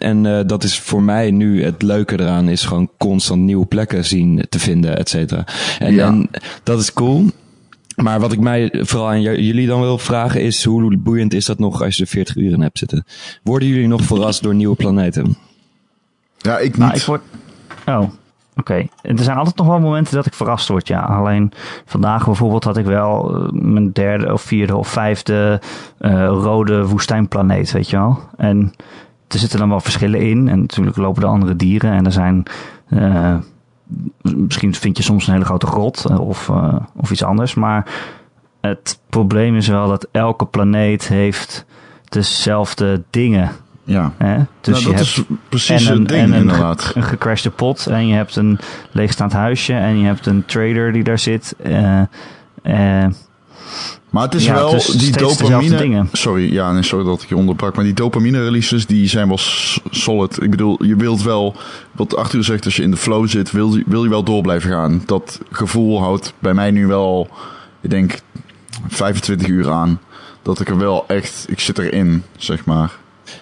En 0.00 0.26
eh, 0.26 0.46
dat 0.46 0.64
is 0.64 0.78
voor 0.78 1.02
mij 1.02 1.30
nu 1.30 1.64
het 1.64 1.82
leuke 1.82 2.20
eraan, 2.20 2.48
is 2.48 2.62
gewoon 2.64 2.90
constant 2.98 3.40
nieuwe 3.42 3.66
plekken 3.66 4.04
zien 4.04 4.46
te 4.48 4.58
vinden, 4.58 4.98
et 4.98 5.08
cetera. 5.08 5.44
En, 5.78 5.94
Ja. 5.94 6.06
en 6.06 6.30
dat 6.62 6.80
is 6.80 6.92
cool. 6.92 7.24
Maar 7.96 8.20
wat 8.20 8.32
ik 8.32 8.40
mij 8.40 8.70
vooral 8.80 9.08
aan 9.08 9.20
jullie 9.22 9.66
dan 9.66 9.80
wil 9.80 9.98
vragen 9.98 10.42
is, 10.42 10.64
hoe 10.64 10.96
boeiend 10.96 11.34
is 11.34 11.44
dat 11.46 11.58
nog 11.58 11.82
als 11.82 11.96
je 11.96 12.02
er 12.02 12.08
40 12.08 12.36
uur 12.36 12.52
in 12.52 12.60
hebt 12.60 12.78
zitten? 12.78 13.04
Worden 13.42 13.68
jullie 13.68 13.88
nog 13.88 14.02
verrast 14.02 14.42
door 14.42 14.54
nieuwe 14.54 14.76
planeten? 14.76 15.36
Ja, 16.38 16.58
ik 16.58 16.68
niet. 16.68 16.76
nou, 16.76 16.94
ik 16.94 17.02
word... 17.02 17.22
Oh, 17.86 18.02
oké. 18.56 18.86
Er 19.02 19.18
zijn 19.18 19.36
altijd 19.36 19.56
nog 19.56 19.66
wel 19.66 19.80
momenten 19.80 20.14
dat 20.14 20.26
ik 20.26 20.34
verrast 20.34 20.68
word, 20.68 20.88
ja. 20.88 21.00
Alleen 21.00 21.52
vandaag 21.86 22.24
bijvoorbeeld 22.24 22.64
had 22.64 22.76
ik 22.76 22.84
wel 22.84 23.34
eh, 23.36 23.48
mijn 23.52 23.92
derde 23.92 24.32
of 24.32 24.42
vierde 24.42 24.76
of 24.76 24.88
vijfde 24.88 25.60
eh, 25.98 26.26
rode 26.26 26.86
woestijnplaneet, 26.86 27.72
weet 27.72 27.90
je 27.90 27.96
wel. 27.96 28.18
En 28.36 28.72
er 29.32 29.38
zitten 29.38 29.58
dan 29.58 29.68
wel 29.68 29.80
verschillen 29.80 30.20
in. 30.20 30.48
En 30.48 30.60
natuurlijk 30.60 30.96
lopen 30.96 31.22
er 31.22 31.28
andere 31.28 31.56
dieren. 31.56 31.92
En 31.92 32.04
er 32.06 32.12
zijn... 32.12 32.42
eh, 32.88 33.36
misschien 34.22 34.74
vind 34.74 34.96
je 34.96 35.02
soms 35.02 35.26
een 35.26 35.32
hele 35.32 35.44
grote 35.44 35.66
grot 35.66 36.04
eh, 36.04 36.20
of, 36.20 36.48
eh, 36.48 36.76
of 36.96 37.10
iets 37.10 37.24
anders. 37.24 37.54
Maar 37.54 37.86
het 38.60 39.00
probleem 39.08 39.56
is 39.56 39.68
wel 39.68 39.88
dat 39.88 40.08
elke 40.12 40.46
planeet 40.46 41.08
heeft 41.08 41.64
dezelfde 42.08 43.02
dingen. 43.10 43.50
ja. 43.84 44.12
Hè? 44.16 44.36
Dus 44.60 44.74
nou, 44.74 44.78
je 44.78 44.84
dat 44.84 44.94
hebt 44.94 45.16
is 45.16 45.22
precies 45.48 45.86
en 45.86 45.92
een, 45.96 46.06
ding, 46.06 46.20
en 46.20 46.32
een, 46.32 46.40
inderdaad. 46.40 46.92
een 46.94 47.02
gecrashte 47.02 47.50
pot. 47.50 47.86
En 47.86 48.06
je 48.06 48.14
hebt 48.14 48.36
een 48.36 48.58
leegstaand 48.90 49.32
huisje. 49.32 49.74
En 49.74 49.98
je 49.98 50.06
hebt 50.06 50.26
een 50.26 50.44
trader 50.44 50.92
die 50.92 51.04
daar 51.04 51.18
zit. 51.18 51.54
eh, 52.62 53.06
Maar 54.10 54.22
het 54.22 54.34
is 54.34 54.44
Ja, 54.44 54.54
wel 54.54 54.72
het 54.72 54.88
is 54.88 54.94
die 54.94 55.16
dopamine. 55.16 55.76
dingen. 55.76 56.08
Sorry, 56.12 56.52
ja, 56.52 56.72
nee, 56.72 56.82
sorry 56.82 57.04
dat 57.04 57.22
ik 57.22 57.28
je 57.28 57.36
onderbrak. 57.36 57.74
Maar 57.74 57.84
die 57.84 57.94
dopamine 57.94 58.42
releases 58.44 58.86
die 58.86 59.08
zijn 59.08 59.28
wel 59.28 59.38
solid. 59.90 60.42
Ik 60.42 60.50
bedoel, 60.50 60.84
je 60.84 60.96
wilt 60.96 61.22
wel, 61.22 61.54
wat 61.92 62.16
Arthur 62.16 62.44
zegt, 62.44 62.64
als 62.64 62.76
je 62.76 62.82
in 62.82 62.90
de 62.90 62.96
flow 62.96 63.28
zit, 63.28 63.50
wil, 63.50 63.74
je- 63.76 63.84
wil 63.86 64.02
je 64.02 64.08
wel 64.10 64.22
door 64.24 64.42
blijven 64.42 64.70
gaan. 64.70 65.02
Dat 65.06 65.40
gevoel 65.50 66.00
houdt 66.00 66.32
bij 66.38 66.54
mij 66.54 66.70
nu 66.70 66.86
wel, 66.86 67.28
ik 67.80 67.90
denk, 67.90 68.20
25 68.88 69.46
uur 69.48 69.70
aan. 69.70 70.00
Dat 70.42 70.60
ik 70.60 70.68
er 70.68 70.78
wel 70.78 71.04
echt, 71.06 71.44
ik 71.48 71.60
zit 71.60 71.78
erin, 71.78 72.22
zeg 72.36 72.64
maar. 72.64 72.92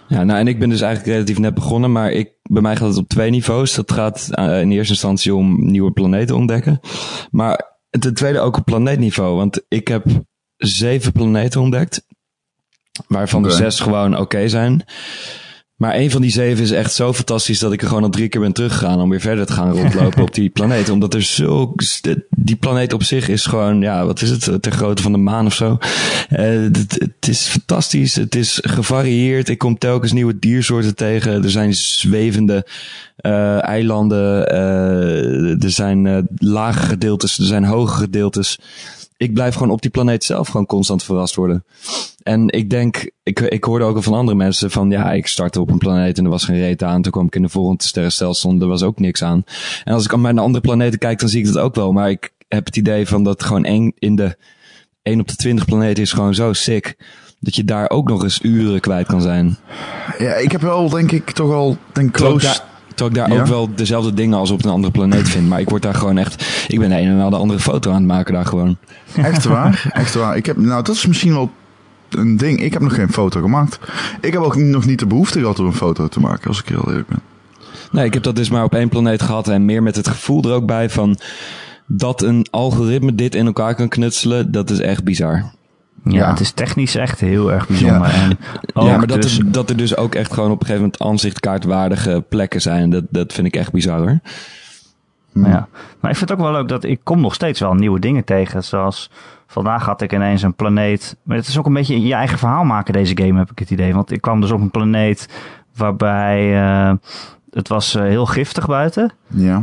Ja, 0.08 0.24
nou, 0.24 0.38
en 0.38 0.46
ik 0.48 0.58
ben 0.58 0.68
dus 0.68 0.80
eigenlijk 0.80 1.12
relatief 1.14 1.38
net 1.38 1.54
begonnen, 1.54 1.92
maar 1.92 2.10
ik, 2.12 2.30
bij 2.42 2.62
mij 2.62 2.76
gaat 2.76 2.88
het 2.88 2.96
op 2.96 3.08
twee 3.08 3.30
niveaus. 3.30 3.74
Dat 3.74 3.92
gaat 3.92 4.28
eh, 4.30 4.60
in 4.60 4.70
eerste 4.70 4.92
instantie 4.92 5.34
om 5.34 5.56
nieuwe 5.70 5.90
planeten 5.92 6.36
ontdekken. 6.36 6.80
Maar 7.30 7.76
ten 7.90 8.14
tweede 8.14 8.40
ook 8.40 8.56
op 8.56 8.64
planeetniveau, 8.64 9.36
want 9.36 9.60
ik 9.68 9.88
heb 9.88 10.04
zeven 10.58 11.12
planeten 11.12 11.60
ontdekt. 11.60 12.06
Waarvan 13.06 13.44
er 13.44 13.52
zes 13.52 13.80
gewoon 13.80 14.18
oké 14.18 14.48
zijn. 14.48 14.84
Maar 15.78 15.94
een 15.94 16.10
van 16.10 16.20
die 16.20 16.30
zeven 16.30 16.64
is 16.64 16.70
echt 16.70 16.92
zo 16.92 17.12
fantastisch 17.12 17.58
dat 17.58 17.72
ik 17.72 17.82
er 17.82 17.88
gewoon 17.88 18.02
al 18.02 18.10
drie 18.10 18.28
keer 18.28 18.40
ben 18.40 18.52
teruggegaan 18.52 19.00
om 19.00 19.10
weer 19.10 19.20
verder 19.20 19.46
te 19.46 19.52
gaan 19.52 19.70
rondlopen 19.70 20.22
op 20.28 20.34
die 20.34 20.48
planeet. 20.48 20.88
Omdat 20.88 21.14
er 21.14 21.22
zo, 21.22 21.74
die 22.30 22.56
planeet 22.56 22.92
op 22.92 23.02
zich 23.02 23.28
is 23.28 23.46
gewoon, 23.46 23.80
ja, 23.80 24.06
wat 24.06 24.22
is 24.22 24.30
het, 24.30 24.62
ter 24.62 24.72
grootte 24.72 25.02
van 25.02 25.12
de 25.12 25.18
maan 25.18 25.46
of 25.46 25.54
zo. 25.54 25.78
Eh, 26.28 26.46
het, 26.46 26.96
het 26.98 27.28
is 27.28 27.42
fantastisch, 27.42 28.14
het 28.14 28.34
is 28.34 28.58
gevarieerd. 28.62 29.48
Ik 29.48 29.58
kom 29.58 29.78
telkens 29.78 30.12
nieuwe 30.12 30.38
diersoorten 30.38 30.94
tegen. 30.94 31.42
Er 31.42 31.50
zijn 31.50 31.74
zwevende 31.74 32.66
eh, 33.16 33.64
eilanden, 33.64 34.48
eh, 34.48 35.64
er 35.64 35.70
zijn 35.70 36.28
lage 36.36 36.86
gedeeltes, 36.86 37.38
er 37.38 37.44
zijn 37.44 37.64
hoge 37.64 37.94
gedeeltes. 37.94 38.58
Ik 39.18 39.32
blijf 39.32 39.54
gewoon 39.54 39.70
op 39.70 39.82
die 39.82 39.90
planeet 39.90 40.24
zelf 40.24 40.48
gewoon 40.48 40.66
constant 40.66 41.02
verrast 41.02 41.34
worden. 41.34 41.64
En 42.22 42.48
ik 42.48 42.70
denk, 42.70 43.10
ik, 43.22 43.40
ik 43.40 43.64
hoorde 43.64 43.84
ook 43.84 43.96
al 43.96 44.02
van 44.02 44.14
andere 44.14 44.36
mensen 44.36 44.70
van, 44.70 44.90
ja, 44.90 45.12
ik 45.12 45.26
startte 45.26 45.60
op 45.60 45.70
een 45.70 45.78
planeet 45.78 46.18
en 46.18 46.24
er 46.24 46.30
was 46.30 46.44
geen 46.44 46.58
reet 46.58 46.82
aan. 46.82 47.02
Toen 47.02 47.12
kwam 47.12 47.26
ik 47.26 47.34
in 47.34 47.42
de 47.42 47.48
volgende 47.48 47.84
sterrenstelsel 47.84 48.50
en 48.50 48.60
er 48.60 48.68
was 48.68 48.82
ook 48.82 48.98
niks 48.98 49.22
aan. 49.22 49.44
En 49.84 49.94
als 49.94 50.04
ik 50.04 50.12
aan 50.12 50.20
mijn 50.20 50.38
andere 50.38 50.60
planeten 50.60 50.98
kijk, 50.98 51.18
dan 51.18 51.28
zie 51.28 51.40
ik 51.40 51.46
dat 51.46 51.58
ook 51.58 51.74
wel. 51.74 51.92
Maar 51.92 52.10
ik 52.10 52.32
heb 52.48 52.66
het 52.66 52.76
idee 52.76 53.06
van 53.06 53.22
dat 53.22 53.42
gewoon 53.42 53.64
één 53.64 53.92
in 53.98 54.16
de 54.16 54.36
1 55.02 55.20
op 55.20 55.28
de 55.28 55.36
20 55.36 55.64
planeten 55.64 56.02
is 56.02 56.12
gewoon 56.12 56.34
zo 56.34 56.52
sick. 56.52 56.96
Dat 57.40 57.56
je 57.56 57.64
daar 57.64 57.90
ook 57.90 58.08
nog 58.08 58.22
eens 58.22 58.42
uren 58.42 58.80
kwijt 58.80 59.06
kan 59.06 59.22
zijn. 59.22 59.56
Ja, 60.18 60.34
ik 60.34 60.52
heb 60.52 60.60
wel, 60.60 60.88
denk 60.88 61.12
ik, 61.12 61.30
toch 61.30 61.52
al, 61.52 61.76
denk 61.92 62.12
close. 62.12 62.60
Terwijl 62.98 63.10
ik 63.10 63.28
daar 63.28 63.36
Ja? 63.36 63.42
ook 63.42 63.48
wel 63.48 63.74
dezelfde 63.74 64.14
dingen 64.14 64.38
als 64.38 64.50
op 64.50 64.64
een 64.64 64.70
andere 64.70 64.92
planeet 64.92 65.28
vind. 65.28 65.48
Maar 65.48 65.60
ik 65.60 65.68
word 65.68 65.82
daar 65.82 65.94
gewoon 65.94 66.18
echt, 66.18 66.64
ik 66.68 66.78
ben 66.78 66.88
de 66.88 66.96
ene 66.96 67.14
na 67.14 67.30
de 67.30 67.36
andere 67.36 67.60
foto 67.60 67.90
aan 67.90 67.96
het 67.96 68.06
maken 68.06 68.34
daar 68.34 68.46
gewoon. 68.46 68.76
Echt 69.16 69.44
waar, 69.44 69.90
echt 69.92 70.14
waar. 70.14 70.36
Ik 70.36 70.46
heb, 70.46 70.56
nou, 70.56 70.82
dat 70.82 70.94
is 70.94 71.06
misschien 71.06 71.32
wel 71.32 71.50
een 72.08 72.36
ding. 72.36 72.60
Ik 72.60 72.72
heb 72.72 72.82
nog 72.82 72.94
geen 72.94 73.12
foto 73.12 73.40
gemaakt. 73.40 73.78
Ik 74.20 74.32
heb 74.32 74.42
ook 74.42 74.56
nog 74.56 74.86
niet 74.86 74.98
de 74.98 75.06
behoefte 75.06 75.38
gehad 75.38 75.58
om 75.58 75.66
een 75.66 75.72
foto 75.72 76.08
te 76.08 76.20
maken, 76.20 76.48
als 76.48 76.60
ik 76.60 76.68
heel 76.68 76.84
eerlijk 76.88 77.08
ben. 77.08 77.20
Nee, 77.92 78.04
ik 78.04 78.14
heb 78.14 78.22
dat 78.22 78.36
dus 78.36 78.50
maar 78.50 78.64
op 78.64 78.74
één 78.74 78.88
planeet 78.88 79.22
gehad 79.22 79.48
en 79.48 79.64
meer 79.64 79.82
met 79.82 79.96
het 79.96 80.08
gevoel 80.08 80.42
er 80.42 80.52
ook 80.52 80.66
bij 80.66 80.90
van 80.90 81.18
dat 81.86 82.22
een 82.22 82.46
algoritme 82.50 83.14
dit 83.14 83.34
in 83.34 83.46
elkaar 83.46 83.74
kan 83.74 83.88
knutselen, 83.88 84.52
dat 84.52 84.70
is 84.70 84.78
echt 84.78 85.04
bizar. 85.04 85.50
Ja, 86.04 86.12
Ja. 86.18 86.30
het 86.30 86.40
is 86.40 86.50
technisch 86.50 86.94
echt 86.96 87.20
heel 87.20 87.52
erg 87.52 87.66
bijzonder. 87.68 88.08
Ja. 88.08 88.12
En 88.12 88.38
ook 88.74 88.86
ja, 88.86 88.96
maar 88.96 89.06
dat, 89.06 89.22
dus, 89.22 89.38
er, 89.38 89.52
dat 89.52 89.70
er 89.70 89.76
dus 89.76 89.96
ook 89.96 90.14
echt 90.14 90.32
gewoon 90.32 90.50
op 90.50 90.60
een 90.60 90.66
gegeven 90.66 90.82
moment 90.82 91.02
aanzichtkaartwaardige 91.02 92.24
plekken 92.28 92.60
zijn, 92.60 92.90
dat, 92.90 93.04
dat 93.10 93.32
vind 93.32 93.46
ik 93.46 93.56
echt 93.56 93.72
bizar 93.72 93.98
hoor. 93.98 94.18
ja. 95.32 95.68
Maar 96.00 96.10
ik 96.10 96.16
vind 96.16 96.30
het 96.30 96.32
ook 96.38 96.44
wel 96.44 96.52
leuk 96.52 96.68
dat 96.68 96.84
ik 96.84 97.00
kom 97.02 97.20
nog 97.20 97.34
steeds 97.34 97.60
wel 97.60 97.74
nieuwe 97.74 98.00
dingen 98.00 98.24
tegen. 98.24 98.64
Zoals 98.64 99.10
vandaag 99.46 99.84
had 99.84 100.00
ik 100.02 100.12
ineens 100.12 100.42
een 100.42 100.54
planeet. 100.54 101.16
Maar 101.22 101.36
het 101.36 101.46
is 101.46 101.58
ook 101.58 101.66
een 101.66 101.72
beetje 101.72 102.02
je 102.02 102.14
eigen 102.14 102.38
verhaal 102.38 102.64
maken 102.64 102.92
deze 102.92 103.16
game, 103.22 103.38
heb 103.38 103.50
ik 103.50 103.58
het 103.58 103.70
idee. 103.70 103.94
Want 103.94 104.10
ik 104.10 104.20
kwam 104.20 104.40
dus 104.40 104.50
op 104.50 104.60
een 104.60 104.70
planeet 104.70 105.28
waarbij 105.76 106.62
eh, 106.62 106.92
het 107.50 107.68
was 107.68 107.94
eh, 107.94 108.02
heel 108.02 108.26
giftig 108.26 108.66
buiten. 108.66 109.10
Ja. 109.26 109.62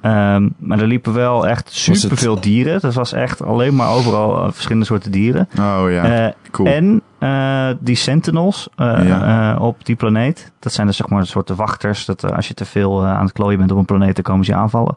Ehm, 0.00 0.48
maar 0.58 0.78
er 0.80 0.86
liepen 0.86 1.12
wel 1.12 1.46
echt 1.48 1.72
superveel 1.72 2.40
dieren. 2.40 2.78
Het 2.82 2.94
was 2.94 3.12
echt 3.12 3.42
alleen 3.44 3.74
maar 3.74 3.90
overal 3.90 4.44
eh, 4.44 4.52
verschillende 4.52 4.86
soorten 4.86 5.10
dieren. 5.10 5.48
Oh 5.58 5.84
ja, 5.90 6.04
Eh, 6.26 6.32
cool. 6.50 6.68
En 6.68 7.02
eh, 7.18 7.68
die 7.80 7.96
sentinels 7.96 8.68
Ja. 8.76 9.56
op 9.56 9.84
die 9.84 9.96
planeet. 9.96 10.52
Dat 10.58 10.72
zijn 10.72 10.86
dus 10.86 10.96
zeg 10.96 11.08
maar 11.08 11.20
een 11.20 11.26
soort 11.26 11.48
wachters. 11.48 12.04
Dat 12.04 12.32
als 12.34 12.48
je 12.48 12.54
te 12.54 12.64
veel 12.64 13.04
aan 13.06 13.24
het 13.24 13.32
klooien 13.32 13.58
bent 13.58 13.70
op 13.70 13.78
een 13.78 13.84
planeet, 13.84 14.14
dan 14.14 14.24
komen 14.24 14.44
ze 14.44 14.50
je 14.52 14.56
aanvallen. 14.56 14.96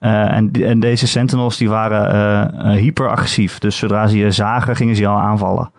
En, 0.00 0.50
die- 0.50 0.64
en 0.66 0.80
deze 0.80 1.06
sentinels 1.06 1.56
die 1.56 1.68
waren 1.68 2.70
hyperagressief. 2.76 3.58
Dus 3.58 3.76
zodra 3.76 4.06
ze 4.06 4.16
je 4.18 4.30
zagen, 4.30 4.76
gingen 4.76 4.94
ze 4.96 5.02
je 5.02 5.08
al 5.08 5.18
aanvallen. 5.20 5.70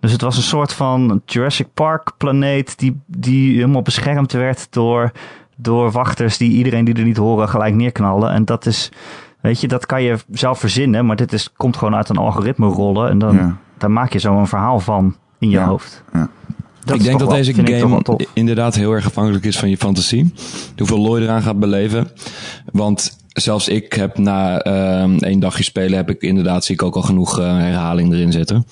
Dus 0.00 0.12
het 0.12 0.20
was 0.22 0.36
een 0.36 0.42
soort 0.42 0.72
van 0.72 1.22
Jurassic 1.24 1.66
Park 1.74 2.10
planeet 2.16 2.78
die, 2.78 3.00
die 3.06 3.54
helemaal 3.54 3.82
beschermd 3.82 4.32
werd 4.32 4.66
door, 4.72 5.10
door 5.56 5.90
wachters 5.90 6.36
die 6.38 6.50
iedereen 6.50 6.84
die 6.84 6.94
er 6.94 7.04
niet 7.04 7.16
horen 7.16 7.48
gelijk 7.48 7.74
neerknallen. 7.74 8.30
En 8.30 8.44
dat 8.44 8.66
is, 8.66 8.88
weet 9.40 9.60
je, 9.60 9.68
dat 9.68 9.86
kan 9.86 10.02
je 10.02 10.16
zelf 10.32 10.58
verzinnen, 10.58 11.06
maar 11.06 11.16
dit 11.16 11.32
is, 11.32 11.52
komt 11.56 11.76
gewoon 11.76 11.94
uit 11.94 12.08
een 12.08 12.16
algoritme 12.16 12.66
rollen. 12.66 13.10
En 13.10 13.18
dan, 13.18 13.36
Ja. 13.36 13.56
daar 13.78 13.90
maak 13.90 14.12
je 14.12 14.18
zo 14.18 14.38
een 14.38 14.46
verhaal 14.46 14.80
van 14.80 15.16
in 15.38 15.50
je 15.50 15.56
Ja. 15.58 15.66
hoofd. 15.66 16.02
Ja. 16.12 16.28
Dat 16.84 16.96
ik 16.96 17.02
denk 17.02 17.18
dat 17.18 17.28
wel- 17.28 17.36
deze 17.36 17.54
game 17.54 18.26
inderdaad 18.34 18.74
heel 18.74 18.92
erg 18.92 19.06
afhankelijk 19.06 19.44
is 19.44 19.58
van 19.58 19.70
je 19.70 19.76
fantasie. 19.76 20.32
Hoeveel 20.76 20.98
looi 20.98 21.22
eraan 21.22 21.42
gaat 21.42 21.58
beleven. 21.58 22.08
Want 22.72 23.18
zelfs 23.28 23.68
ik 23.68 23.92
heb 23.92 24.18
na 24.18 24.58
ehm 24.60 25.16
één 25.18 25.40
dagje 25.40 25.62
spelen, 25.64 25.96
heb 25.96 26.10
ik 26.10 26.22
inderdaad, 26.22 26.64
zie 26.64 26.74
ik 26.74 26.82
ook 26.82 26.94
al 26.96 27.02
genoeg 27.02 27.38
eh, 27.40 27.56
herhaling 27.56 28.12
erin 28.12 28.32
zitten. 28.32 28.66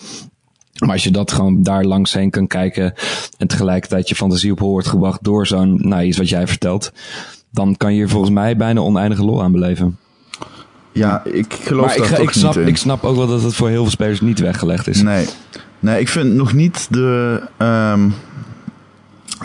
Maar 0.79 0.91
als 0.93 1.05
je 1.05 1.11
dat 1.11 1.33
gewoon 1.33 1.62
daar 1.62 1.85
langs 1.85 2.12
heen 2.12 2.31
kan 2.31 2.47
kijken 2.47 2.95
en 3.38 3.47
tegelijkertijd 3.47 4.09
je 4.09 4.14
fantasie 4.14 4.52
op 4.52 4.59
hol 4.59 4.71
wordt 4.71 4.87
gebracht 4.88 5.19
door 5.25 5.47
zo'n, 5.47 5.88
nou 5.88 6.02
iets 6.02 6.19
wat 6.19 6.29
jij 6.29 6.47
vertelt, 6.47 6.93
dan 7.50 7.76
kan 7.76 7.91
je 7.93 7.97
hier 7.99 8.09
volgens 8.09 8.31
mij 8.33 8.57
bijna 8.57 8.81
oneindige 8.81 9.25
lol 9.25 9.43
aan 9.43 9.52
beleven. 9.52 9.99
ja, 10.93 11.25
ik 11.25 11.55
geloof 11.62 11.87
Maar 11.87 11.97
ik, 11.97 12.19
ik, 12.19 12.31
snap, 12.31 12.55
niet 12.55 12.62
in. 12.64 12.69
ik 12.71 12.76
snap 12.76 13.05
ook 13.05 13.17
wel 13.17 13.26
dat 13.26 13.43
het 13.43 13.55
voor 13.55 13.69
heel 13.69 13.83
veel 13.83 13.91
spelers 13.91 14.21
niet 14.21 14.38
weggelegd 14.38 14.87
is. 14.88 15.02
Nee. 15.02 15.26
Nee, 15.79 16.00
ik 16.00 16.09
vind 16.09 16.35
nog 16.35 16.52
niet 16.52 16.87
de... 16.91 17.41
ehm, 17.57 18.09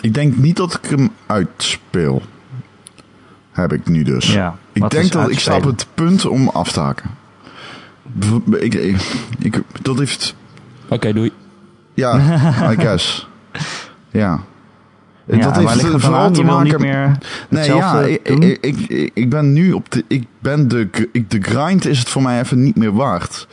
ik 0.02 0.14
denk 0.14 0.38
niet 0.38 0.56
dat 0.58 0.74
ik 0.84 0.90
hem 0.90 1.10
uitspeel. 1.26 2.22
Heb 3.52 3.74
ik 3.74 3.88
nu 3.88 4.04
dus. 4.04 4.34
Ja, 4.34 4.58
ik 4.74 4.82
wat 4.82 4.92
denk 4.92 5.04
is 5.04 5.10
dat 5.10 5.30
ik 5.30 5.40
sta 5.40 5.56
op 5.58 5.64
het 5.64 5.88
punt 5.94 6.26
om 6.26 6.48
af 6.50 6.72
te 6.72 6.80
haken. 6.80 7.10
Ik, 8.60 8.74
ik, 8.74 8.98
ik- 9.40 9.62
dat 9.82 9.98
heeft... 10.00 10.36
Oké, 10.90 11.14
doei. 11.14 11.32
Ja, 11.94 12.18
I 12.72 12.76
guess. 12.82 13.28
Ja. 14.12 14.40
Ja, 15.26 15.38
dat 15.38 15.56
heeft 15.58 15.76
ligt 15.76 15.94
het 15.94 16.02
vooral 16.02 16.32
te 16.32 16.44
maken 16.44 16.82
meer 16.82 17.18
Nee, 17.50 17.74
ja, 17.74 18.02
ik, 18.02 18.28
ik, 18.62 19.12
ik, 19.14 19.30
ben 19.30 19.54
nu 19.54 19.72
op 19.72 19.92
de. 19.92 20.04
Ik 20.08 20.28
ben 20.40 20.68
de, 20.68 20.90
ik, 21.12 21.30
de 21.30 21.42
grind 21.42 21.86
is 21.86 22.00
het 22.00 22.10
voor 22.10 22.22
mij 22.22 22.40
even 22.42 22.64
niet 22.64 22.76
meer 22.76 22.94
waard. 22.94 23.48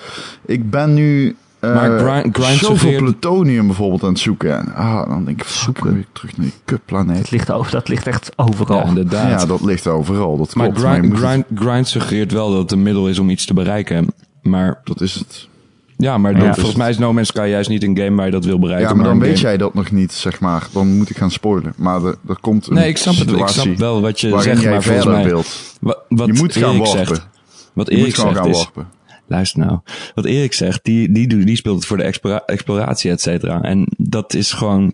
Ik 0.47 0.71
ben 0.71 0.95
nu. 0.95 1.37
eh, 1.61 1.75
Maar 1.75 1.99
grind- 1.99 2.37
grind 2.37 2.59
zoveel 2.59 2.99
plutonium 2.99 3.67
bijvoorbeeld 3.67 4.03
aan 4.03 4.09
het 4.09 4.19
zoeken. 4.19 4.59
En 4.59 4.75
ah, 4.75 5.09
dan 5.09 5.25
denk 5.25 5.41
ik, 5.41 5.45
fuck, 5.47 5.63
Zoeken. 5.63 5.95
weer 5.95 6.07
terug 6.13 6.37
naar 6.37 6.47
die 6.47 6.55
kutplaneet. 6.65 7.19
Het 7.19 7.31
ligt, 7.31 7.51
over, 7.53 7.73
dat 7.73 7.89
ligt 7.89 8.07
echt 8.07 8.33
overal. 8.37 8.79
Ja, 8.79 8.85
inderdaad. 8.85 9.41
Ja, 9.41 9.47
dat 9.47 9.61
ligt 9.65 9.87
overal. 9.87 10.37
Dat 10.37 10.55
Maar 10.55 10.67
klopt. 10.67 10.83
maar 10.83 10.95
je 10.95 11.01
grind, 11.01 11.19
grind, 11.19 11.45
grind 11.55 11.89
suggereert 11.89 12.33
wel 12.33 12.51
dat 12.51 12.59
het 12.63 12.73
een 12.73 12.83
middel 12.83 13.09
is 13.09 13.19
om 13.19 13.31
iets 13.31 13.47
te 13.47 13.55
bereiken. 13.55 14.07
Maar 14.43 14.81
dat 14.85 15.01
is 15.01 15.15
het. 15.15 15.49
Ja, 15.97 16.19
maar 16.19 16.35
dat- 16.39 16.55
volgens 16.55 16.77
mij 16.77 16.91
is 16.91 16.99
No 16.99 17.13
Man's 17.13 17.29
Sky 17.29 17.47
juist 17.49 17.69
niet 17.69 17.83
een 17.83 17.97
game 17.97 18.17
waar 18.17 18.25
je 18.27 18.31
dat 18.33 18.45
wil 18.45 18.59
bereiken. 18.59 18.89
Ja, 18.89 18.95
maar 18.95 19.05
dan 19.05 19.19
weet 19.19 19.29
game- 19.39 19.49
jij 19.49 19.57
dat 19.57 19.75
nog 19.75 19.91
niet, 19.91 20.13
zeg 20.13 20.41
maar. 20.41 20.67
Dan 20.73 20.97
moet 20.97 21.11
ik 21.11 21.17
gaan 21.17 21.31
spoilen. 21.31 21.73
Maar 21.77 22.05
er, 22.05 22.17
er 22.29 22.39
komt 22.41 22.67
een 22.67 22.75
Nee, 22.75 22.89
ik 22.89 22.97
snap 22.97 23.15
het. 23.15 23.23
Ik 23.23 23.29
situatie 23.29 23.61
snap 23.63 23.77
wel 23.77 24.01
wat 24.01 24.21
je 24.21 24.29
waarin 24.29 24.49
zegt, 24.51 24.63
jij 24.63 24.71
maar 24.73 24.83
volgens 24.83 25.05
verder 25.05 25.21
mij... 25.23 25.31
wilt. 25.33 25.77
Wat 26.09 26.27
Je 26.27 26.33
moet 26.33 26.57
gaan 26.57 26.77
warpen. 26.79 27.07
zegt, 27.07 27.29
wat 27.73 27.89
Je 27.89 27.95
moet 27.97 28.03
Erik 28.03 28.15
gewoon 28.15 28.33
zegt 28.35 28.45
gaan 28.45 28.55
is... 28.55 28.57
warpen. 28.63 28.89
Luister 29.27 29.59
nou. 29.61 29.79
Wat 30.15 30.25
Erik 30.25 30.53
zegt, 30.53 30.81
die, 30.85 31.13
die, 31.13 31.27
die 31.45 31.57
speelt 31.57 31.77
het 31.77 31.87
voor 31.87 31.97
de 31.97 32.03
explora- 32.03 32.43
exploratie, 32.47 33.11
et 33.11 33.21
cetera. 33.21 33.63
En 33.63 33.87
dat 33.97 34.35
is 34.35 34.53
gewoon 34.53 34.93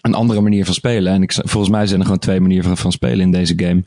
een 0.00 0.14
andere 0.14 0.40
manier 0.40 0.64
van 0.64 0.74
spelen. 0.74 1.12
En 1.12 1.22
ik, 1.22 1.32
volgens 1.32 1.72
mij 1.72 1.86
zijn 1.86 1.98
er 1.98 2.04
gewoon 2.04 2.20
twee 2.20 2.40
manieren 2.40 2.64
van, 2.64 2.76
van 2.76 2.92
spelen 2.92 3.20
in 3.20 3.30
deze 3.32 3.52
game. 3.56 3.84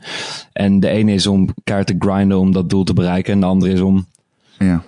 En 0.52 0.80
de 0.80 0.88
ene 0.88 1.12
is 1.12 1.26
om 1.26 1.48
kaart 1.64 1.86
te 1.86 1.94
grinden 1.98 2.38
om 2.38 2.52
dat 2.52 2.70
doel 2.70 2.84
te 2.84 2.92
bereiken. 2.92 3.32
En 3.32 3.40
de 3.40 3.46
andere 3.46 3.72
is 3.72 3.80
om 3.80 4.06
Ja. 4.58 4.82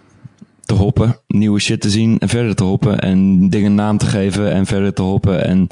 Te 0.66 0.74
hoppen, 0.74 1.16
nieuwe 1.26 1.60
shit 1.60 1.80
te 1.80 1.90
zien 1.90 2.18
en 2.18 2.28
verder 2.28 2.54
te 2.54 2.64
hoppen. 2.64 2.98
En 2.98 3.48
dingen 3.50 3.74
naam 3.74 3.98
te 3.98 4.06
geven 4.06 4.52
en 4.52 4.66
verder 4.66 4.92
te 4.92 5.02
hoppen. 5.02 5.44
En 5.44 5.68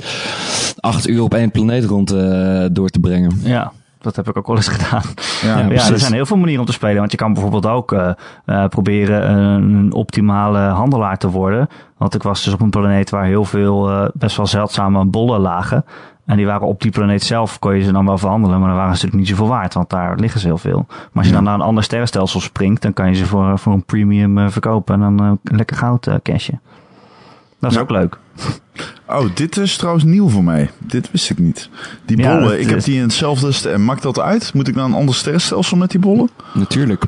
acht 0.80 1.08
uur 1.08 1.22
op 1.22 1.34
één 1.34 1.50
planeet 1.50 1.84
rond 1.84 2.10
eh, 2.10 2.64
door 2.72 2.88
te 2.88 3.00
brengen. 3.00 3.40
Ja, 3.42 3.72
dat 4.04 4.16
heb 4.16 4.28
ik 4.28 4.36
ook 4.36 4.46
wel 4.46 4.56
eens 4.56 4.68
gedaan. 4.68 5.02
Ja, 5.42 5.58
Ja, 5.58 5.90
er 5.90 5.98
zijn 5.98 6.12
heel 6.12 6.26
veel 6.26 6.36
manieren 6.36 6.60
om 6.60 6.66
te 6.66 6.72
spelen. 6.72 6.98
Want 6.98 7.10
je 7.10 7.16
kan 7.16 7.32
bijvoorbeeld 7.32 7.66
ook 7.66 7.92
eh, 7.92 8.10
eh, 8.44 8.68
proberen 8.68 9.30
een 9.30 9.92
optimale 9.92 10.58
handelaar 10.58 11.18
te 11.18 11.30
worden. 11.30 11.68
Want 11.96 12.14
ik 12.14 12.22
was 12.22 12.44
dus 12.44 12.52
op 12.52 12.60
een 12.60 12.70
planeet 12.70 13.10
waar 13.10 13.24
heel 13.24 13.44
veel 13.44 13.90
eh, 13.90 14.08
best 14.14 14.36
wel 14.36 14.46
zeldzame 14.46 15.04
bollen 15.04 15.40
lagen. 15.40 15.84
En 16.26 16.36
die 16.36 16.46
waren 16.46 16.66
op 16.66 16.80
die 16.82 16.90
planeet 16.90 17.22
zelf, 17.22 17.58
kon 17.58 17.76
je 17.76 17.82
ze 17.82 17.92
dan 17.92 18.06
wel 18.06 18.18
verhandelen, 18.18 18.58
maar 18.58 18.68
dan 18.68 18.76
waren 18.78 18.96
ze 18.96 19.04
natuurlijk 19.04 19.28
niet 19.30 19.38
zoveel 19.38 19.54
waard, 19.54 19.74
want 19.74 19.90
daar 19.90 20.18
liggen 20.18 20.40
ze 20.40 20.46
heel 20.46 20.58
veel. 20.58 20.84
Maar 20.88 21.08
als 21.14 21.24
je 21.26 21.30
Ja. 21.30 21.34
dan 21.36 21.44
naar 21.44 21.54
een 21.54 21.60
ander 21.60 21.84
sterrenstelsel 21.84 22.40
springt, 22.40 22.82
dan 22.82 22.92
kan 22.92 23.08
je 23.08 23.14
ze 23.14 23.26
voor, 23.26 23.58
voor 23.58 23.72
een 23.72 23.84
premium 23.84 24.38
eh, 24.38 24.48
verkopen 24.48 24.94
en 24.94 25.00
dan 25.00 25.20
eh, 25.44 25.56
lekker 25.56 25.76
goud 25.76 26.06
eh, 26.06 26.14
cashen. 26.22 26.60
Dat 27.60 27.70
is 27.70 27.76
Ja. 27.76 27.82
ook 27.82 27.90
leuk. 27.90 28.18
Oh, 29.08 29.24
dit 29.34 29.56
is 29.56 29.76
trouwens 29.76 30.04
nieuw 30.04 30.28
voor 30.28 30.44
mij. 30.44 30.70
Dit 30.78 31.10
wist 31.10 31.30
ik 31.30 31.38
niet. 31.38 31.68
Die 32.04 32.16
bollen, 32.16 32.60
ik 32.60 32.68
heb 32.68 32.82
die 32.82 32.96
in 32.96 33.02
hetzelfde... 33.02 33.70
En 33.70 33.84
maakt 33.84 34.02
dat 34.02 34.20
uit? 34.20 34.54
Moet 34.54 34.68
ik 34.68 34.74
naar 34.74 34.84
een 34.84 34.94
ander 34.94 35.14
sterrenstelsel 35.14 35.76
met 35.76 35.90
die 35.90 36.00
bollen? 36.00 36.28
Natuurlijk. 36.54 37.04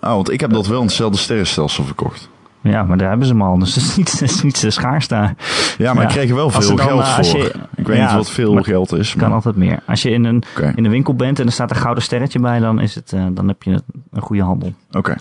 Ah, 0.00 0.12
want 0.12 0.30
ik 0.30 0.40
heb 0.40 0.50
dat 0.50 0.66
wel 0.66 0.80
in 0.80 0.86
hetzelfde 0.86 1.18
sterrenstelsel 1.18 1.84
verkocht. 1.84 2.28
Ja, 2.70 2.82
maar 2.82 2.98
daar 2.98 3.08
hebben 3.08 3.26
ze 3.26 3.32
hem 3.32 3.42
al, 3.42 3.58
dus 3.58 3.74
dat 3.74 3.82
is 3.84 3.96
niet, 3.96 4.10
dat 4.20 4.30
is 4.30 4.42
niet 4.42 4.56
zo 4.56 4.70
schaars 4.70 5.08
daar. 5.08 5.34
Ja, 5.78 5.92
maar 5.94 6.02
Ja. 6.02 6.08
ik 6.08 6.14
kreeg 6.14 6.30
wel 6.32 6.50
veel 6.50 6.76
dan, 6.76 6.86
geld 6.86 7.00
eh, 7.00 7.14
voor. 7.22 7.38
je- 7.38 7.52
ik 7.76 7.86
weet 7.86 7.96
ja, 7.96 8.04
niet 8.06 8.14
wat 8.14 8.30
veel 8.30 8.54
maar- 8.54 8.64
geld 8.64 8.92
is. 8.92 9.10
kan 9.10 9.20
Maar... 9.20 9.32
altijd 9.36 9.56
meer. 9.56 9.78
Als 9.86 10.02
je 10.02 10.10
in 10.10 10.24
een, 10.24 10.42
in 10.74 10.84
een 10.84 10.90
winkel 10.90 11.14
bent 11.14 11.38
en 11.40 11.46
er 11.46 11.52
staat 11.52 11.70
een 11.70 11.76
gouden 11.76 12.02
sterretje 12.02 12.38
bij, 12.38 12.58
dan, 12.58 12.80
is 12.80 12.94
het, 12.94 13.12
eh, 13.12 13.26
dan 13.32 13.48
heb 13.48 13.62
je 13.62 13.82
een 14.10 14.22
goede 14.22 14.42
handel. 14.42 14.72
oké, 14.90 15.14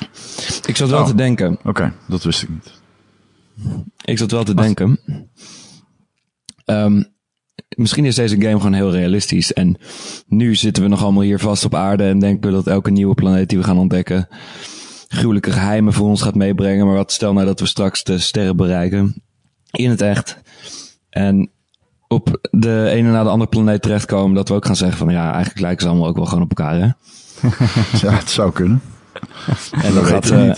Ik 0.65 0.75
zat 0.77 0.89
wel 0.89 0.99
Oh. 1.01 1.07
te 1.07 1.15
denken. 1.15 1.57
oké. 1.63 1.93
Dat 2.07 2.23
wist 2.23 2.41
ik 2.43 2.49
niet. 2.49 2.71
Ik 4.03 4.17
zat 4.17 4.31
wel 4.31 4.43
te 4.43 4.53
denken. 4.55 4.99
Ehm, 6.65 7.03
misschien 7.75 8.05
is 8.05 8.15
deze 8.15 8.35
game 8.41 8.55
gewoon 8.57 8.73
heel 8.73 8.91
realistisch. 8.91 9.53
En 9.53 9.77
nu 10.27 10.55
zitten 10.55 10.83
we 10.83 10.89
nog 10.89 11.03
allemaal 11.03 11.23
hier 11.23 11.39
vast 11.39 11.65
op 11.65 11.75
aarde 11.75 12.03
en 12.03 12.19
denken 12.19 12.49
we 12.49 12.55
dat 12.55 12.67
elke 12.67 12.91
nieuwe 12.91 13.13
planeet 13.15 13.49
die 13.49 13.57
we 13.57 13.63
gaan 13.63 13.77
ontdekken 13.77 14.27
gruwelijke 15.07 15.51
geheimen 15.51 15.93
voor 15.93 16.07
ons 16.07 16.21
gaat 16.21 16.35
meebrengen. 16.35 16.85
Maar 16.85 16.95
wat 16.95 17.11
stel 17.11 17.33
nou 17.33 17.45
dat 17.45 17.59
we 17.59 17.65
straks 17.65 18.03
de 18.03 18.17
sterren 18.19 18.55
bereiken 18.55 19.23
in 19.71 19.89
het 19.89 20.01
echt 20.01 20.37
en 21.09 21.49
op 22.07 22.47
de 22.51 22.87
ene 22.89 23.11
na 23.11 23.23
de 23.23 23.29
andere 23.29 23.49
planeet 23.49 23.81
terechtkomen 23.81 24.35
dat 24.35 24.47
we 24.49 24.55
ook 24.55 24.65
gaan 24.65 24.75
zeggen 24.75 24.97
van 24.97 25.09
ja, 25.09 25.31
eigenlijk 25.33 25.59
lijken 25.59 25.81
ze 25.81 25.87
allemaal 25.87 26.07
ook 26.07 26.15
wel 26.15 26.25
gewoon 26.25 26.43
op 26.43 26.49
elkaar 26.57 26.75
hè. 26.75 26.87
Ja, 28.07 28.13
het 28.13 28.29
zou 28.29 28.51
kunnen. 28.51 28.81
En 29.71 29.93
dan 29.93 30.05
gaat 30.05 30.29
eh, 30.29 30.51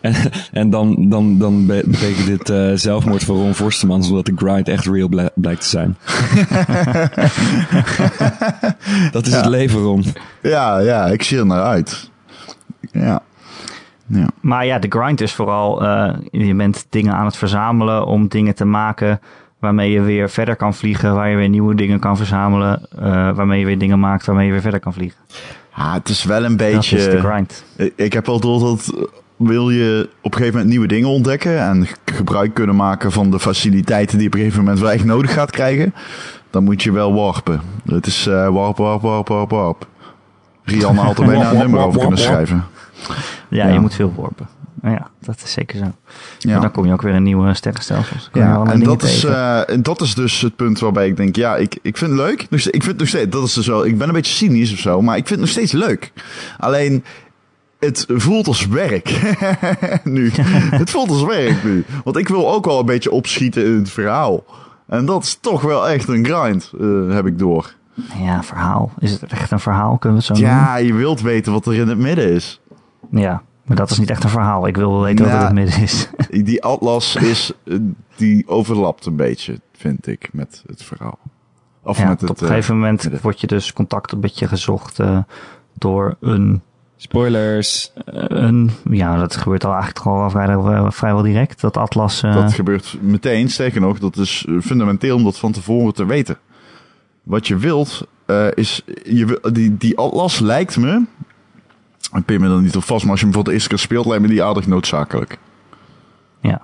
en, 0.00 0.14
en 0.52 0.70
dan, 0.70 1.08
dan, 1.08 1.38
dan 1.38 1.66
be- 1.66 1.82
betekent 1.86 2.26
dit 2.26 2.50
eh, 2.50 2.70
zelfmoord 2.74 3.24
voor 3.24 3.36
Ron 3.36 3.54
Forsterman, 3.54 4.04
zodat 4.04 4.26
de 4.26 4.32
grind 4.36 4.68
echt 4.68 4.86
real 4.86 5.08
bl- 5.08 5.26
blijkt 5.34 5.60
te 5.60 5.68
zijn. 5.68 5.96
dat 9.12 9.26
is 9.26 9.32
het 9.34 9.46
leven, 9.46 9.80
Ron. 9.80 10.04
Ja, 10.42 10.78
ja, 10.78 11.06
ik 11.06 11.22
zie 11.22 11.38
er 11.38 11.46
naar 11.46 11.62
uit. 11.62 12.10
Ja. 12.92 13.22
Ja. 14.08 14.26
Maar 14.40 14.66
ja, 14.66 14.78
de 14.78 14.86
grind 14.90 15.20
is 15.20 15.32
vooral, 15.34 15.82
eh, 15.84 16.14
je 16.30 16.54
bent 16.54 16.86
dingen 16.90 17.14
aan 17.14 17.24
het 17.24 17.36
verzamelen 17.36 18.06
om 18.06 18.28
dingen 18.28 18.54
te 18.54 18.64
maken 18.64 19.20
waarmee 19.58 19.90
je 19.90 20.00
weer 20.00 20.30
verder 20.30 20.56
kan 20.56 20.74
vliegen, 20.74 21.14
waar 21.14 21.28
je 21.30 21.36
weer 21.36 21.48
nieuwe 21.48 21.74
dingen 21.74 21.98
kan 21.98 22.16
verzamelen, 22.16 22.86
eh, 22.98 23.02
waarmee 23.34 23.60
je 23.60 23.66
weer 23.66 23.78
dingen 23.78 24.00
maakt 24.00 24.26
waarmee 24.26 24.46
je 24.46 24.52
weer 24.52 24.60
verder 24.60 24.80
kan 24.80 24.92
vliegen. 24.92 25.18
Ah, 25.72 25.92
het 25.92 26.08
is 26.08 26.24
wel 26.24 26.44
een 26.44 26.56
Dat 26.56 26.68
is 26.70 26.88
de 26.88 26.96
beetje... 26.96 27.18
grind. 27.20 27.64
Ik- 27.76 27.92
Ik 27.96 28.12
heb 28.12 28.26
wel 28.26 28.40
door 28.40 28.60
dat 28.60 28.92
eh, 28.96 29.02
wil 29.36 29.70
je 29.70 30.08
op 30.20 30.24
een 30.32 30.38
gegeven 30.38 30.52
moment 30.52 30.70
nieuwe 30.70 30.86
dingen 30.86 31.08
ontdekken 31.08 31.60
en 31.60 31.86
gebruik 32.04 32.54
kunnen 32.54 32.76
maken 32.76 33.12
van 33.12 33.30
de 33.30 33.38
faciliteiten 33.40 34.18
die 34.18 34.22
je 34.22 34.26
op 34.26 34.34
een 34.34 34.40
gegeven 34.40 34.62
moment 34.64 34.80
wel 34.80 34.90
echt 34.90 35.04
nodig 35.04 35.32
gaat 35.32 35.50
krijgen, 35.50 35.94
dan 36.50 36.64
moet 36.64 36.82
je 36.82 36.92
wel 36.92 37.14
warpen. 37.14 37.60
Het 37.86 38.06
is 38.06 38.26
eh 38.26 38.48
warp, 38.48 38.76
warp, 38.76 39.02
warp, 39.02 39.28
warp, 39.28 39.50
warp. 39.50 39.86
Rianne 40.64 41.00
had 41.00 41.18
er 41.18 41.26
bijna 41.26 41.50
een 41.50 41.58
nummer 41.64 41.80
over 41.80 42.00
kunnen 42.00 42.18
schrijven. 42.18 42.64
Ja, 43.48 43.66
Ja. 43.66 43.72
je 43.72 43.80
moet 43.80 43.94
veel 43.94 44.12
worpen. 44.16 44.48
Ja, 44.82 45.08
dat 45.20 45.40
is 45.44 45.52
zeker 45.52 45.78
zo. 45.78 45.84
Ja. 46.38 46.60
dan 46.60 46.70
kom 46.70 46.86
je 46.86 46.92
ook 46.92 47.02
weer 47.02 47.14
in 47.14 47.22
nieuwe 47.22 47.54
sterrenstelsels. 47.54 48.30
Ja, 48.32 48.64
en 48.64 48.80
dat, 48.82 49.02
is, 49.02 49.24
eh, 49.24 49.70
en 49.70 49.82
dat 49.82 50.00
is 50.00 50.14
dus 50.14 50.40
het 50.40 50.56
punt 50.56 50.78
waarbij 50.80 51.06
ik 51.06 51.16
denk, 51.16 51.36
ja, 51.36 51.56
ik, 51.56 51.78
ik 51.82 51.96
vind 51.96 52.10
het 52.10 52.20
leuk. 52.20 52.40
Steeds- 52.46 52.66
Ik 52.66 52.72
vind 52.72 52.86
het 52.86 52.98
nog 52.98 53.08
steeds, 53.08 53.30
dat 53.30 53.44
is 53.44 53.52
dus 53.52 53.66
wel, 53.66 53.84
ik 53.86 53.98
ben 53.98 54.08
een 54.08 54.14
beetje 54.14 54.32
cynisch 54.32 54.72
of 54.72 54.78
zo, 54.78 55.02
maar 55.02 55.16
ik 55.16 55.26
vind 55.26 55.40
het 55.40 55.48
nog 55.48 55.48
steeds 55.48 55.72
leuk. 55.72 56.12
Alleen, 56.58 57.04
het 57.78 58.04
voelt 58.08 58.46
als 58.46 58.66
werk. 58.66 59.36
nu. 60.04 60.30
het 60.82 60.90
voelt 60.90 61.08
als 61.10 61.22
werk 61.24 61.64
nu. 61.64 61.84
Want 62.04 62.16
ik 62.16 62.28
wil 62.28 62.52
ook 62.52 62.64
wel 62.64 62.78
een 62.80 62.86
beetje 62.86 63.10
opschieten 63.10 63.64
in 63.66 63.74
het 63.74 63.90
verhaal. 63.90 64.44
En 64.86 65.06
dat 65.06 65.22
is 65.22 65.38
toch 65.40 65.62
wel 65.62 65.88
echt 65.88 66.08
een 66.08 66.24
grind, 66.24 66.72
eh, 66.80 67.14
heb 67.14 67.26
ik 67.26 67.38
door. 67.38 67.74
Ja, 68.22 68.42
verhaal. 68.42 68.92
Is 68.98 69.10
het 69.10 69.32
echt 69.32 69.50
een 69.50 69.60
verhaal? 69.60 69.98
Kunnen 69.98 70.18
we 70.20 70.26
het 70.26 70.36
zo 70.38 70.44
Ja, 70.44 70.76
je 70.76 70.94
wilt 70.94 71.20
weten 71.20 71.52
wat 71.52 71.66
er 71.66 71.74
in 71.74 71.88
het 71.88 71.98
midden 71.98 72.28
is. 72.32 72.60
Ja, 73.10 73.42
maar 73.64 73.76
dat 73.76 73.90
is 73.90 73.98
niet 73.98 74.10
echt 74.10 74.24
een 74.24 74.30
verhaal. 74.30 74.66
Ik 74.66 74.76
wil 74.76 74.90
wel 74.92 75.02
weten 75.02 75.24
wat 75.24 75.34
Nou, 75.34 75.44
er 75.44 75.50
in 75.50 75.56
het 75.56 75.64
midden 75.66 75.82
is. 75.84 76.08
Die 76.44 76.62
atlas 76.64 77.16
is, 77.16 77.52
eh, 77.64 77.76
die 78.16 78.48
overlapt 78.48 79.06
een 79.06 79.16
beetje, 79.16 79.60
vind 79.72 80.06
ik, 80.06 80.28
met 80.32 80.62
het 80.66 80.82
verhaal. 80.82 81.18
Of 81.82 81.98
ja, 81.98 82.08
met 82.08 82.20
het... 82.20 82.30
op 82.30 82.36
een 82.40 82.42
eh, 82.46 82.48
gegeven 82.52 82.74
moment 82.76 83.02
met 83.04 83.12
het- 83.12 83.22
wordt 83.22 83.40
je 83.40 83.46
dus 83.46 83.72
contact 83.72 84.12
een 84.12 84.20
beetje 84.20 84.48
gezocht 84.48 84.98
eh, 84.98 85.18
door 85.74 86.16
een, 86.20 86.62
Spoilers. 86.96 87.92
eh, 88.04 88.24
een... 88.28 88.70
Ja, 88.90 89.16
dat 89.16 89.36
gebeurt 89.36 89.64
al 89.64 89.72
eigenlijk 89.74 90.06
al 90.06 90.18
wel 90.18 90.30
vrijwel, 90.30 90.90
vrijwel 90.92 91.22
direct. 91.22 91.60
Dat 91.60 91.76
Atlas... 91.76 92.22
eh, 92.22 92.34
Dat 92.34 92.52
gebeurt 92.52 92.96
meteen. 93.00 93.50
Sterker 93.50 93.80
nog, 93.80 93.98
dat 93.98 94.16
is 94.16 94.44
eh, 94.48 94.54
fundamenteel 94.60 95.16
om 95.16 95.24
dat 95.24 95.38
van 95.38 95.52
tevoren 95.52 95.94
te 95.94 96.06
weten. 96.06 96.38
Wat 97.22 97.46
je 97.46 97.56
wilt, 97.56 98.06
eh, 98.26 98.46
is... 98.54 98.82
Je, 99.04 99.24
wil- 99.26 99.52
die, 99.52 99.76
die 99.76 99.98
atlas 99.98 100.38
lijkt 100.38 100.76
me... 100.76 101.04
Ik 102.12 102.24
pin 102.24 102.40
me 102.40 102.48
er 102.48 102.62
niet 102.62 102.76
op 102.76 102.84
vast, 102.84 103.02
maar 103.02 103.10
als 103.10 103.20
je 103.20 103.26
hem 103.26 103.34
voor 103.34 103.44
de 103.44 103.78
speelt, 103.78 104.06
lijkt 104.06 104.22
me 104.22 104.28
die 104.28 104.42
aardig 104.42 104.66
noodzakelijk. 104.66 105.38
Ja. 106.40 106.60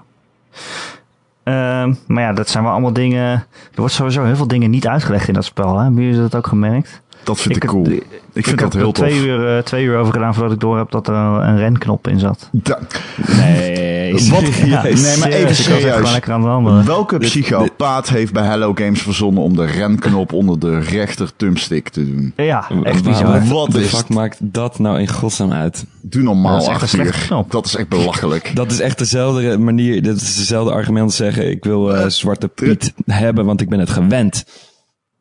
Ehm, 1.43 1.95
maar 2.07 2.23
ja, 2.23 2.33
dat 2.33 2.49
zijn 2.49 2.65
wel 2.65 2.73
allemaal 2.73 2.93
dingen... 2.93 3.31
Er 3.51 3.81
wordt 3.81 3.95
sowieso 3.95 4.25
heel 4.25 4.37
veel 4.37 4.49
dingen 4.49 4.71
niet 4.71 4.87
uitgelegd 4.87 5.29
in 5.29 5.35
dat 5.35 5.45
spel. 5.45 5.77
Hè? 5.77 5.83
Hebben 5.83 6.03
jullie 6.03 6.21
dat 6.21 6.35
ook 6.35 6.47
gemerkt? 6.47 7.03
Dat 7.22 7.40
vind 7.40 7.57
ik, 7.57 7.62
heb- 7.62 7.70
cool. 7.70 7.87
Ik, 7.90 8.05
Ik 8.33 8.44
vind 8.46 8.61
heb 8.61 8.70
dat 8.70 8.72
heel 8.72 8.87
er 8.88 8.92
tof. 8.92 9.07
twee 9.07 9.20
uur, 9.20 9.57
eh, 9.57 9.62
twee 9.62 9.85
uur 9.85 9.96
over 9.98 10.12
gedaan 10.12 10.35
voordat 10.35 10.53
ik 10.53 10.61
door 10.61 10.77
heb 10.79 10.90
dat 10.90 11.09
er 11.09 11.14
een 11.14 11.57
renknop 11.59 12.09
in 12.09 12.18
zat. 12.18 12.48
Da- 12.53 12.79
Nee. 13.37 13.92
Wat? 14.31 14.42
Ja, 14.64 14.83
nee, 14.83 15.16
maar 15.18 15.29
even 15.29 15.55
serieus. 15.55 16.20
Welke 16.85 17.18
psychopaat 17.18 18.09
heeft 18.09 18.33
bij 18.33 18.44
Hello 18.44 18.72
Games 18.74 19.03
verzonnen 19.03 19.42
om 19.42 19.57
de 19.57 19.64
renknop 19.64 20.33
onder 20.33 20.59
de 20.59 20.79
rechter 20.79 21.31
thumbstick 21.37 21.88
te 21.88 22.05
doen? 22.14 22.33
Ja, 22.37 22.66
echt 22.83 23.05
bizar. 23.05 23.33
Wat, 23.33 23.48
Wat 23.48 23.70
de 23.72 23.83
is 23.83 23.88
fuck 23.88 24.09
maakt 24.09 24.37
dat 24.40 24.79
nou 24.79 25.00
in 25.00 25.09
godsnaam 25.09 25.53
uit? 25.53 25.85
Doe 26.00 26.22
normaal 26.22 26.66
Dat 26.66 26.83
is 26.83 26.94
echt 26.94 27.31
een. 27.31 27.44
Dat 27.48 27.66
is 27.66 27.77
echt 27.77 27.88
belachelijk. 27.88 28.50
Dat 28.55 28.70
is 28.70 28.81
echt 28.81 28.98
dezelfde 28.98 29.59
manier, 29.59 30.03
dat 30.03 30.16
is 30.16 30.37
dezelfde 30.37 30.72
argument 30.72 31.05
als 31.05 31.16
zeggen, 31.16 31.50
ik 31.50 31.64
wil 31.64 31.94
eh, 31.94 32.07
Zwarte 32.09 32.48
Piet 32.48 32.92
hebben, 33.07 33.44
want 33.44 33.61
ik 33.61 33.68
ben 33.68 33.79
het 33.79 33.90
gewend. 33.90 34.44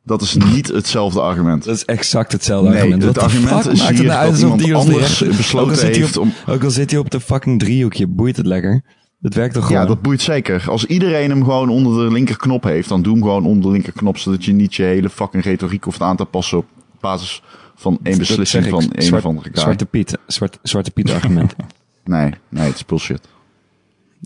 Dat 0.06 0.22
is 0.22 0.36
niet 0.36 0.68
hetzelfde 0.68 1.22
argument. 1.22 1.63
Dat 1.63 1.76
is 1.76 1.86
exact 1.86 2.32
hetzelfde 2.32 2.70
Nee, 2.70 2.78
argument. 2.78 3.04
het 3.04 3.18
argument 3.18 3.68
is 3.68 3.80
maakt 3.82 3.98
hier 4.00 4.08
nou 4.08 4.30
dat 4.32 4.39
iemand 4.39 4.60
die 4.63 4.76
anders 4.76 5.20
besloten 5.20 5.86
heeft 5.88 6.18
op, 6.18 6.24
om- 6.24 6.34
Ook 6.48 6.63
al 6.63 6.70
zit 6.70 6.89
hij 6.92 7.00
op 7.00 7.10
de 7.12 7.20
fucking 7.20 7.60
driehoekje, 7.60 8.08
boeit 8.08 8.38
het 8.38 8.46
lekker. 8.46 8.82
Dat 9.20 9.34
werkt 9.34 9.54
toch 9.54 9.66
gewoon? 9.66 9.82
Ja, 9.82 9.88
dat 9.88 10.02
boeit 10.02 10.22
zeker. 10.22 10.63
Als 10.70 10.86
iedereen 10.86 11.30
hem 11.30 11.44
gewoon 11.44 11.70
onder 11.70 12.06
de 12.08 12.13
linkerknop 12.13 12.63
heeft, 12.63 12.89
dan 12.89 13.02
doe 13.02 13.13
hem 13.13 13.22
gewoon 13.22 13.46
onder 13.46 13.63
de 13.63 13.72
linkerknop, 13.72 14.18
zodat 14.18 14.46
je 14.46 14.54
niet 14.54 14.76
je 14.76 14.84
hele 14.84 15.10
fucking 15.10 15.44
retoriek 15.44 15.84
hoeft 15.84 16.02
aan 16.02 16.16
te 16.16 16.26
passen 16.26 16.58
op 16.58 16.66
basis 17.00 17.42
van 17.76 18.00
één 18.04 18.18
beslissing 18.18 18.63
ik. 18.66 18.70
van 18.70 18.86
een 18.92 19.13
of 19.13 19.26
andere 19.26 19.50
guy. 19.54 19.62
Zwarte 19.62 19.86
Piet. 19.86 20.18
Zwart, 20.28 20.60
Zwarte 20.63 20.92
Piet 20.92 21.12
argument. 21.12 21.56
Nee, 22.06 22.34
nee, 22.50 22.66
het 22.66 22.76
is 22.76 22.86
bullshit. 22.86 23.22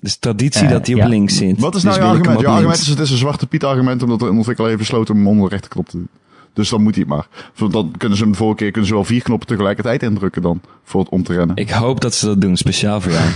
Dus 0.01 0.15
traditie 0.17 0.65
Eh, 0.65 0.69
dat 0.69 0.85
hij 0.85 0.95
op 0.95 1.01
ja. 1.01 1.07
links 1.07 1.37
zit. 1.37 1.59
Wat 1.59 1.75
is 1.75 1.81
Dus 1.81 1.97
nou 1.97 2.11
je 2.13 2.17
ik 2.17 2.25
hem 2.25 2.35
argument? 2.35 2.39
Je 2.39 2.47
argument 2.47 2.79
is, 2.79 2.87
het 2.87 2.99
is 2.99 3.11
een 3.11 3.17
Zwarte 3.17 3.47
Piet 3.47 3.63
argument, 3.63 4.03
omdat 4.03 4.19
de 4.19 4.29
ontwikkelaar 4.29 4.67
heeft 4.71 4.81
besloten 4.81 5.15
om 5.15 5.27
onder 5.27 5.43
de 5.43 5.49
rechterknop 5.49 5.89
te 5.89 5.97
doen. 5.97 6.07
Dus 6.53 6.69
dan 6.69 6.83
moet 6.83 6.95
hij 6.95 7.03
het 7.07 7.13
maar. 7.13 7.27
Voor- 7.53 7.71
Dan 7.71 7.91
kunnen 7.97 8.17
ze 8.17 8.23
hem 8.23 8.31
de 8.31 8.37
vorige 8.37 8.57
keer 8.57 8.71
kunnen 8.71 8.89
ze 8.89 8.95
wel 8.95 9.03
vier 9.03 9.21
knoppen 9.21 9.47
tegelijkertijd 9.47 10.03
indrukken 10.03 10.41
dan, 10.41 10.61
voor 10.83 10.99
het 11.01 11.09
om 11.09 11.23
te 11.23 11.33
rennen. 11.33 11.55
Ik 11.55 11.69
hoop 11.69 12.01
dat 12.01 12.13
ze 12.13 12.25
dat 12.25 12.41
doen, 12.41 12.57
speciaal 12.57 13.01
voor 13.01 13.11
jou. 13.11 13.23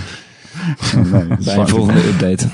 Nee, 1.11 1.25
Bij 1.43 1.57
een 1.57 1.67
volgende 1.67 2.07
update. 2.07 2.49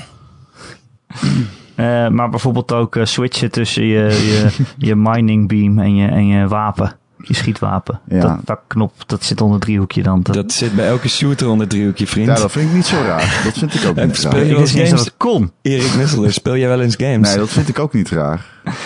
Eh, 1.74 2.08
maar 2.08 2.28
bijvoorbeeld 2.30 2.72
ook 2.72 2.96
eh, 2.96 3.04
switchen 3.04 3.50
tussen 3.50 3.84
je, 3.84 3.98
je, 4.08 4.64
je 4.88 4.96
mining 4.96 5.48
beam 5.48 5.78
en 5.78 5.94
je, 5.96 6.06
en 6.08 6.26
je 6.26 6.48
wapen. 6.48 6.96
Je 7.22 7.34
schietwapen. 7.34 8.00
Ja. 8.08 8.20
Dat, 8.20 8.38
dat 8.44 8.60
knop, 8.66 8.92
dat 9.06 9.24
zit 9.24 9.40
onder 9.40 9.56
het 9.56 9.64
driehoekje 9.64 10.02
dan. 10.02 10.22
Dat, 10.22 10.34
Dat 10.34 10.52
zit 10.52 10.74
bij 10.74 10.88
elke 10.88 11.08
shooter 11.08 11.48
onder 11.48 11.68
driehoekje, 11.68 12.06
vriend. 12.06 12.26
Ja, 12.26 12.34
dat 12.34 12.52
vind 12.52 12.68
ik 12.68 12.74
niet 12.74 12.86
zo 12.86 12.96
raar. 13.02 13.40
Dat 13.44 13.58
vind 13.58 13.74
ik 13.74 13.84
ook 13.88 13.96
niet 13.96 14.16
speel 14.16 14.30
raar. 14.30 14.44
je 14.44 14.52
wel 14.52 14.60
eens 14.60 14.70
games? 14.72 14.90
dat 14.90 14.98
het 15.00 15.14
kon. 15.16 15.52
Erik 15.62 15.94
Nisseler, 15.94 16.32
speel 16.32 16.56
jij 16.56 16.68
wel 16.68 16.80
eens 16.80 16.96
games? 16.96 17.28
Nee, 17.28 17.38
dat 17.38 17.48
vind 17.48 17.68
ik 17.68 17.78
ook 17.78 17.92
niet 17.92 18.08
raar. 18.10 18.46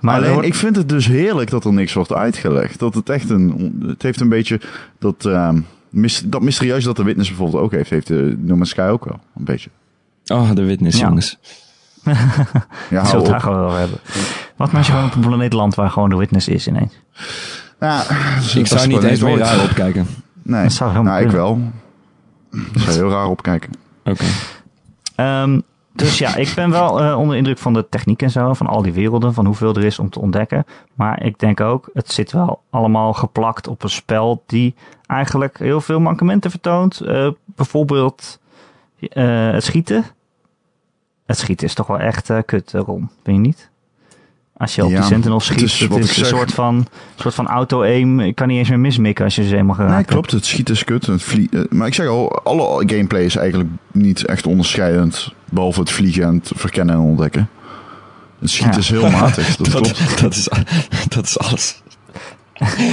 Maar 0.00 0.16
Alleen, 0.16 0.32
wordt- 0.32 0.46
ik 0.46 0.54
vind 0.54 0.76
het 0.76 0.88
dus 0.88 1.06
heerlijk 1.06 1.50
dat 1.50 1.64
er 1.64 1.72
niks 1.72 1.92
wordt 1.92 2.12
uitgelegd. 2.12 2.78
Dat 2.78 2.94
het 2.94 3.08
echt 3.08 3.30
een... 3.30 3.74
Het 3.86 4.02
heeft 4.02 4.20
een 4.20 4.28
beetje... 4.28 4.60
Dat, 4.98 5.26
ehm 5.26 5.60
mys- 5.90 6.22
dat 6.26 6.42
mysterieus 6.42 6.84
dat 6.84 6.96
de 6.96 7.02
Witness 7.04 7.28
bijvoorbeeld 7.28 7.62
ook 7.62 7.70
heeft, 7.72 7.90
heeft 7.90 8.06
de 8.06 8.36
No 8.38 8.54
Man's 8.56 8.70
Sky 8.70 8.80
ook 8.90 9.04
wel. 9.04 9.20
Een 9.36 9.44
beetje. 9.44 9.70
Oh, 10.26 10.50
de 10.54 10.64
witness, 10.64 10.98
Ja. 10.98 11.06
jongens. 11.06 11.38
Ja, 12.90 13.04
Zullen 13.04 13.10
we 13.10 13.16
het 13.16 13.26
daar 13.26 13.40
gewoon 13.40 13.64
over 13.64 13.78
hebben. 13.78 13.98
Wat 14.56 14.74
als 14.74 14.86
je 14.86 14.92
gewoon 14.92 15.06
op 15.08 15.14
een 15.14 15.20
planeet 15.20 15.52
landt 15.52 15.74
waar 15.74 15.90
gewoon 15.90 16.08
de 16.08 16.16
witness 16.16 16.48
is 16.48 16.66
ineens? 16.66 16.92
Ja, 17.82 18.02
Ik 18.60 18.66
zou 18.66 18.86
niet 18.86 19.02
eens 19.02 19.20
meer 19.20 19.38
raar 19.38 19.62
opkijken. 19.62 20.06
Nee, 20.42 20.62
Dat 20.62 20.72
zou 20.72 20.90
helemaal 20.90 21.12
nou, 21.12 21.24
ik 21.26 21.30
wel. 21.32 21.60
Ik 22.72 22.80
zou 22.80 22.96
heel 22.96 23.10
raar 23.10 23.26
opkijken. 23.26 23.70
Oké. 24.04 24.24
Ehm, 25.14 25.60
Dus 25.92 26.18
ja, 26.18 26.36
ik 26.36 26.52
ben 26.54 26.70
wel 26.70 27.00
eh, 27.00 27.18
onder 27.18 27.30
de 27.30 27.36
indruk 27.36 27.58
van 27.58 27.72
de 27.72 27.88
techniek 27.88 28.22
en 28.22 28.30
zo, 28.30 28.52
van 28.54 28.66
al 28.66 28.82
die 28.82 28.92
werelden, 28.92 29.34
van 29.34 29.46
hoeveel 29.46 29.74
er 29.74 29.84
is 29.84 29.98
om 29.98 30.10
te 30.10 30.20
ontdekken. 30.20 30.64
Maar 30.94 31.22
ik 31.24 31.38
denk 31.38 31.60
ook, 31.60 31.90
het 31.94 32.12
zit 32.12 32.32
wel 32.32 32.62
allemaal 32.70 33.12
geplakt 33.12 33.68
op 33.68 33.82
een 33.82 33.90
spel 33.90 34.42
die 34.46 34.74
eigenlijk 35.06 35.58
heel 35.58 35.80
veel 35.80 36.00
mankementen 36.00 36.50
vertoont. 36.50 37.00
Eh, 37.00 37.28
bijvoorbeeld 37.44 38.40
eh, 38.98 39.50
het 39.50 39.64
schieten. 39.64 40.04
Het 41.26 41.38
schieten 41.38 41.66
is 41.66 41.74
toch 41.74 41.86
wel 41.86 41.98
echt 41.98 42.30
kut, 42.44 42.72
Ron, 42.72 43.10
ben 43.22 43.34
je 43.34 43.40
niet? 43.40 43.70
Als 44.62 44.74
je 44.74 44.84
op 44.84 44.90
Ja, 44.90 44.96
die 44.98 45.06
Sentinels 45.06 45.48
het 45.48 45.56
schiet, 45.58 45.68
is 45.68 45.80
het 45.80 45.88
wat 45.90 45.98
is 45.98 46.04
ik 46.10 46.16
een 46.16 46.24
zeg. 46.24 46.26
soort 46.38 46.52
van, 46.52 46.86
soort 47.16 47.34
van 47.34 47.46
auto-aim. 47.46 48.20
Ik 48.20 48.34
kan 48.34 48.48
niet 48.48 48.58
eens 48.58 48.68
meer 48.68 48.78
mismikken 48.80 49.24
als 49.24 49.34
je 49.34 49.44
ze 49.44 49.56
eenmaal 49.56 49.74
geraakt 49.74 49.90
Nee, 49.94 50.00
hebt. 50.00 50.10
klopt. 50.10 50.30
Het 50.30 50.46
schieten 50.46 50.74
is 50.74 50.84
kut. 50.84 51.06
Het 51.06 51.22
vlie- 51.22 51.48
eh, 51.52 51.60
maar 51.70 51.86
ik 51.86 51.94
zeg 51.94 52.06
al, 52.06 52.40
alle 52.44 52.82
gameplay 52.86 53.24
is 53.24 53.36
eigenlijk 53.36 53.70
niet 53.92 54.24
echt 54.26 54.46
onderscheidend. 54.46 55.32
Behalve 55.50 55.80
het 55.80 55.90
vliegen 55.90 56.22
en 56.22 56.34
het 56.34 56.50
verkennen 56.54 56.94
en 56.94 57.00
ontdekken. 57.00 57.48
Het 58.40 58.50
schieten 58.50 58.72
Ja. 58.74 58.78
is 58.78 58.88
heel 58.90 59.10
matig. 59.10 59.56
Dat, 59.56 59.68
klopt. 59.70 60.20
Dat, 60.20 60.34
is, 60.34 60.48
dat 61.08 61.24
is 61.24 61.38
alles. 61.38 61.82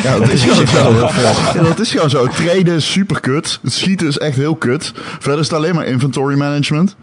Ja, 0.04 0.18
dat 0.20 0.30
is 0.30 0.44
gewoon 0.46 0.68
zo. 0.68 1.08
Ja, 1.56 1.64
dat 1.64 1.80
is 1.80 1.92
gewoon 1.92 2.10
zo. 2.10 2.24
Het 2.26 2.36
trainen 2.36 2.76
is 2.76 2.92
super 2.92 3.20
kut. 3.20 3.60
Het 3.64 3.74
schieten 3.74 4.08
is 4.08 4.18
echt 4.18 4.36
heel 4.36 4.56
kut. 4.56 4.92
Verder 4.96 5.40
is 5.40 5.46
het 5.48 5.56
alleen 5.58 5.76
maar 5.76 5.86
inventory 5.86 6.38
management. 6.38 6.96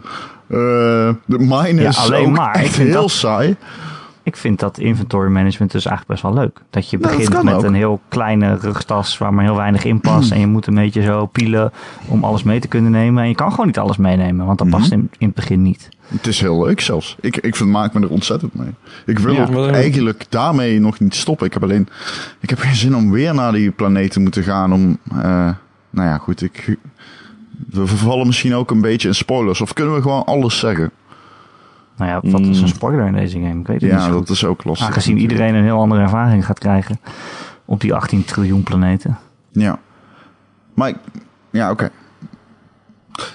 Eh, 0.49 0.57
de 1.25 1.37
mine 1.39 1.81
Ja, 1.81 1.89
is 1.89 1.97
alleen 1.97 2.25
ook 2.27 2.37
maar. 2.37 2.55
Ik 2.57 2.63
echt 2.65 2.73
vind 2.75 2.89
heel 2.89 3.01
dat- 3.01 3.11
saai. 3.11 3.55
Ik 4.27 4.37
vind 4.37 4.59
dat 4.59 4.77
inventory 4.77 5.29
management 5.29 5.71
dus 5.71 5.85
eigenlijk 5.85 6.21
best 6.21 6.33
wel 6.33 6.43
leuk. 6.43 6.61
Dat 6.69 6.89
je 6.89 6.97
Nou, 6.97 7.15
begint 7.17 7.43
met 7.43 7.53
ook. 7.53 7.63
een 7.63 7.73
heel 7.73 8.01
kleine 8.07 8.55
rugtas 8.61 9.17
waar 9.17 9.33
maar 9.33 9.43
heel 9.43 9.55
weinig 9.55 9.83
in 9.83 9.99
past. 9.99 10.31
En 10.31 10.39
je 10.39 10.47
moet 10.47 10.67
een 10.67 10.75
beetje 10.75 11.01
zo 11.01 11.25
pielen 11.25 11.71
om 12.07 12.23
alles 12.23 12.43
mee 12.43 12.59
te 12.59 12.67
kunnen 12.67 12.91
nemen. 12.91 13.23
En 13.23 13.29
je 13.29 13.35
kan 13.35 13.49
gewoon 13.51 13.65
niet 13.65 13.77
alles 13.79 13.97
meenemen, 13.97 14.45
want 14.45 14.57
dat 14.57 14.67
Mhm. 14.67 14.77
past 14.77 14.91
in, 14.91 15.09
in 15.17 15.25
het 15.27 15.35
begin 15.35 15.61
niet. 15.61 15.89
Het 16.07 16.27
is 16.27 16.39
heel 16.41 16.65
leuk 16.65 16.79
zelfs. 16.81 17.15
Ik, 17.19 17.37
ik 17.37 17.55
vermaak 17.55 17.93
me 17.93 17.99
er 18.01 18.09
ontzettend 18.09 18.53
mee. 18.53 18.69
Ik 19.05 19.19
wil 19.19 19.33
Ja, 19.33 19.41
ook 19.41 19.49
maar- 19.49 19.69
eigenlijk 19.69 20.25
daarmee 20.29 20.79
nog 20.79 20.99
niet 20.99 21.15
stoppen. 21.15 21.45
Ik 21.45 21.53
heb 21.53 21.63
alleen... 21.63 21.87
Ik 22.39 22.49
heb 22.49 22.59
geen 22.59 22.75
zin 22.75 22.95
om 22.95 23.11
weer 23.11 23.33
naar 23.33 23.51
die 23.51 23.71
planeet 23.71 24.11
te 24.11 24.19
moeten 24.19 24.43
gaan 24.43 24.73
om... 24.73 24.97
eh, 25.11 25.17
nou 25.89 26.07
ja, 26.07 26.17
goed. 26.17 26.41
Ik, 26.41 26.77
we 27.69 27.87
vervallen 27.87 28.27
misschien 28.27 28.55
ook 28.55 28.71
een 28.71 28.81
beetje 28.81 29.07
in 29.07 29.15
spoilers. 29.15 29.61
Of 29.61 29.73
kunnen 29.73 29.95
we 29.95 30.01
gewoon 30.01 30.25
alles 30.25 30.59
zeggen? 30.59 30.91
Nou 31.97 32.11
ja, 32.11 32.31
wat 32.31 32.41
is 32.41 32.57
Mm. 32.57 32.63
een 32.63 32.67
spoiler 32.67 33.05
in 33.05 33.13
deze 33.13 33.39
game? 33.39 33.59
Ik 33.59 33.67
weet 33.67 33.81
het 33.81 33.91
niet 33.91 34.01
Ja, 34.01 34.05
zo 34.07 34.11
dat 34.11 34.29
is 34.29 34.45
ook 34.45 34.63
lastig. 34.63 34.87
Aangezien 34.87 35.13
natuurlijk. 35.13 35.39
iedereen 35.43 35.61
een 35.61 35.69
heel 35.71 35.81
andere 35.81 36.01
ervaring 36.01 36.45
gaat 36.45 36.59
krijgen 36.59 36.99
op 37.65 37.81
die 37.81 37.93
18 37.93 38.25
triljoen 38.25 38.63
planeten. 38.63 39.17
Ja. 39.51 39.79
Maar 40.73 40.93
ja, 41.49 41.71
oké. 41.71 41.89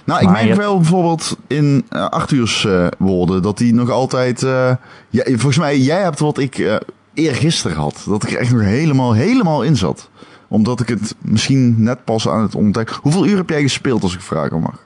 Nou, 0.05 0.21
ik 0.23 0.31
merk 0.31 0.47
je- 0.47 0.55
wel 0.55 0.77
bijvoorbeeld 0.77 1.37
in 1.47 1.85
eh 1.89 2.09
Arthur's 2.09 2.65
eh, 2.65 2.87
woorden 2.99 3.43
dat 3.43 3.59
hij 3.59 3.71
nog 3.71 3.91
altijd. 3.91 4.43
eh, 4.43 4.75
ja, 5.09 5.25
volgens 5.25 5.59
mij, 5.59 5.79
jij 5.79 6.03
hebt 6.03 6.19
wat 6.19 6.39
ik 6.39 6.59
eh 6.59 6.77
eergisteren 7.15 7.77
had. 7.77 8.05
Dat 8.09 8.23
ik 8.23 8.31
er 8.31 8.39
echt 8.39 8.53
nog 8.53 8.61
helemaal, 8.63 9.13
helemaal 9.13 9.63
in 9.63 9.77
zat. 9.77 10.11
Omdat 10.49 10.81
ik 10.81 10.89
het 10.89 11.15
misschien 11.21 11.83
net 11.83 12.05
pas 12.05 12.29
aan 12.29 12.43
het 12.43 12.55
ontdekken. 12.55 12.97
Hoeveel 13.03 13.27
uur 13.27 13.37
heb 13.37 13.49
jij 13.49 13.63
gespeeld 13.63 14.03
als 14.03 14.15
ik 14.15 14.21
vragen 14.21 14.61
mag? 14.61 14.85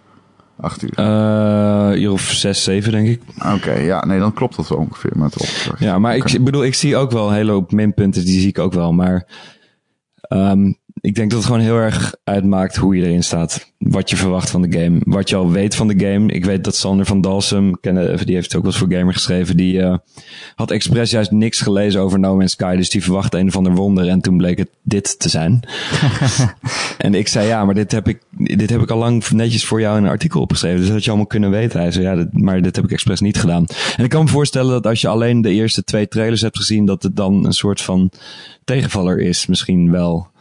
Acht 0.61 0.83
uur. 0.83 0.93
Eh 0.95 2.01
uur 2.01 2.13
of 2.13 2.21
zes, 2.21 2.63
zeven 2.63 2.93
denk 2.93 3.09
ik. 3.09 3.21
Oké, 3.55 3.73
ja, 3.73 4.05
nee, 4.05 4.19
dan 4.19 4.33
klopt 4.33 4.57
dat 4.57 4.69
wel 4.69 4.79
ongeveer 4.79 5.13
met 5.15 5.33
de 5.33 5.39
opdracht. 5.41 5.81
Ja, 5.81 5.99
maar 5.99 6.17
ik 6.17 6.45
bedoel, 6.45 6.65
ik 6.65 6.75
zie 6.75 6.97
ook 6.97 7.11
wel 7.11 7.29
een 7.29 7.35
hele 7.35 7.53
hoop 7.53 7.73
minpunten, 7.73 8.25
die 8.25 8.41
zie 8.41 8.49
ik 8.49 8.59
ook 8.59 8.73
wel. 8.73 8.93
Maar 8.93 9.27
ehm, 10.21 10.73
ik 11.07 11.15
denk 11.15 11.31
dat 11.31 11.39
het 11.39 11.49
gewoon 11.49 11.63
heel 11.63 11.77
erg 11.77 12.15
uitmaakt 12.25 12.77
hoe 12.77 12.97
je 12.97 13.05
erin 13.05 13.23
staat. 13.23 13.73
Wat 13.79 14.11
je 14.11 14.17
verwacht 14.17 14.51
van 14.51 14.63
de 14.63 14.79
game. 14.79 14.99
Wat 15.05 15.29
je 15.29 15.37
al 15.37 15.51
weet 15.51 15.75
van 15.75 15.89
de 15.89 16.07
game. 16.07 16.33
Ik 16.33 16.45
weet 16.45 16.65
dat 16.65 16.77
Sander 16.77 17.07
van 17.07 17.21
Dalsum, 17.21 17.81
kennen, 17.81 18.27
die 18.27 18.35
heeft 18.35 18.57
ook 18.57 18.65
eens 18.65 18.79
voor 18.79 18.93
Gamer 18.93 19.13
geschreven, 19.13 19.57
die 19.57 19.83
eh, 19.83 19.97
had 20.55 20.71
expres 20.71 21.11
juist 21.11 21.31
niks 21.31 21.61
gelezen 21.61 22.01
over 22.01 22.19
No 22.19 22.37
Man's 22.37 22.53
Sky. 22.53 22.77
Dus 22.77 22.91
die 22.91 23.03
verwachtte 23.03 23.39
een 23.39 23.47
of 23.47 23.57
ander 23.57 23.75
wonder 23.75 24.09
en 24.09 24.21
toen 24.21 24.37
bleek 24.37 24.59
het 24.59 24.69
dit 24.83 25.19
te 25.19 25.29
zijn. 25.29 25.61
en 26.99 27.15
ik 27.15 27.29
zei, 27.29 27.47
ja, 27.47 27.65
maar 27.65 27.75
dit 27.75 27.93
heb 27.93 28.09
ik, 28.09 28.19
dit 28.31 28.71
heb 28.71 28.81
ik 28.81 28.91
al 28.91 28.99
lang 28.99 29.29
netjes 29.29 29.65
voor 29.65 29.81
jou 29.81 29.97
in 29.99 30.05
een 30.05 30.11
artikel 30.11 30.41
opgeschreven. 30.41 30.77
Dus 30.77 30.87
dat 30.87 30.95
had 30.95 31.05
je 31.05 31.11
allemaal 31.11 31.29
kunnen 31.29 31.51
weten. 31.51 31.81
Hij 31.81 31.91
zei, 31.91 32.05
ja, 32.05 32.15
dit, 32.15 32.41
maar 32.41 32.63
dit 32.63 32.77
heb 32.77 32.85
ik 32.85 32.93
expres 32.93 33.21
niet 33.21 33.41
gedaan. 33.41 33.67
En 33.97 34.05
ik 34.05 34.11
kan 34.11 34.25
me 34.25 34.31
voorstellen 34.31 34.71
dat 34.71 34.87
als 34.87 35.01
je 35.01 35.09
alleen 35.09 35.43
de 35.43 35.51
eerste 35.51 35.85
twee 35.85 36.09
trailers 36.09 36.41
hebt 36.41 36.57
gezien, 36.57 36.87
dat 36.87 37.03
het 37.03 37.17
dan 37.17 37.45
een 37.45 37.53
soort 37.53 37.81
van 37.81 38.11
tegenvaller 38.65 39.19
is. 39.19 39.47
Misschien 39.47 39.91
wel. 39.91 40.35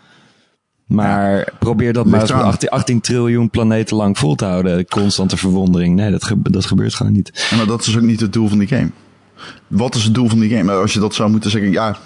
Maar 0.86 1.48
probeer 1.60 1.94
dat 1.94 2.06
maar 2.06 2.20
Ligt 2.20 2.22
eens 2.22 2.32
met 2.32 2.40
eraan. 2.40 2.54
18, 2.54 2.70
18 2.70 3.02
triljoen 3.02 3.50
planeten 3.50 3.96
lang 3.96 4.18
vol 4.18 4.36
te 4.36 4.46
houden. 4.46 4.86
Constante 4.86 5.38
verwondering. 5.38 5.96
Nee, 5.96 6.12
dat, 6.12 6.34
dat 6.44 6.66
gebeurt 6.66 6.96
gewoon 6.96 7.12
niet. 7.12 7.48
Maar 7.58 7.66
dat 7.66 7.86
is 7.86 7.98
ook 7.98 8.04
niet 8.04 8.20
het 8.20 8.34
doel 8.34 8.48
van 8.48 8.58
die 8.58 8.68
game. 8.68 8.90
Wat 9.68 9.96
is 9.96 10.04
het 10.04 10.14
doel 10.14 10.30
van 10.30 10.40
die 10.40 10.58
game? 10.58 10.72
Als 10.72 10.94
je 10.94 11.00
dat 11.00 11.16
zou 11.16 11.30
moeten 11.30 11.52
zeggen, 11.52 11.72
ja, 11.72 11.98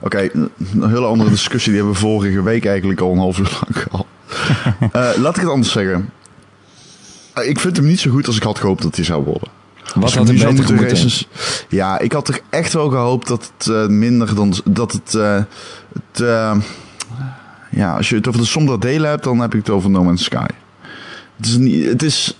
oké, 0.00 0.28
een 0.32 0.50
hele 0.88 1.06
andere 1.06 1.30
discussie. 1.30 1.72
Die 1.72 1.80
hebben 1.80 2.00
we 2.00 2.06
vorige 2.06 2.42
week 2.42 2.64
eigenlijk 2.66 3.00
al 3.00 3.12
een 3.12 3.18
half 3.18 3.38
uur 3.38 3.58
lang 3.60 3.82
gehad. 3.82 4.06
Eh, 4.80 5.10
laat 5.16 5.36
ik 5.36 5.42
het 5.42 5.50
anders 5.50 5.72
zeggen. 5.72 6.10
Eh, 7.34 7.48
ik 7.48 7.60
vind 7.60 7.76
hem 7.76 7.86
niet 7.86 8.00
zo 8.00 8.10
goed 8.10 8.26
als 8.26 8.36
ik 8.36 8.42
had 8.42 8.58
gehoopt 8.58 8.82
dat 8.82 8.96
hij 8.96 9.04
zou 9.04 9.24
worden. 9.24 9.48
Wat 9.94 10.02
Als 10.02 10.14
had 10.14 10.26
zou 10.26 10.54
beter 10.54 10.74
moeten 10.74 11.08
Ja, 11.68 11.98
ik 11.98 12.12
had 12.12 12.28
er 12.28 12.40
echt 12.50 12.72
wel 12.72 12.88
gehoopt 12.88 13.28
dat 13.28 13.52
het 13.56 13.68
eh, 13.68 13.86
minder 13.86 14.34
dan 14.34 14.54
dat 14.64 14.92
het. 14.92 15.12
het 15.12 16.24
ja, 17.76 17.96
als 17.96 18.08
je 18.08 18.14
het 18.14 18.28
over 18.28 18.40
de 18.40 18.46
som 18.46 18.66
der 18.66 18.80
delen 18.80 19.10
hebt, 19.10 19.24
dan 19.24 19.38
heb 19.40 19.54
ik 19.54 19.58
het 19.58 19.70
over 19.70 19.90
No 19.90 20.04
Man's 20.04 20.24
Sky. 20.24 20.46
Het 21.36 21.46
is 21.46 21.56
niet. 21.56 21.84
Het 21.84 22.02
is. 22.02 22.38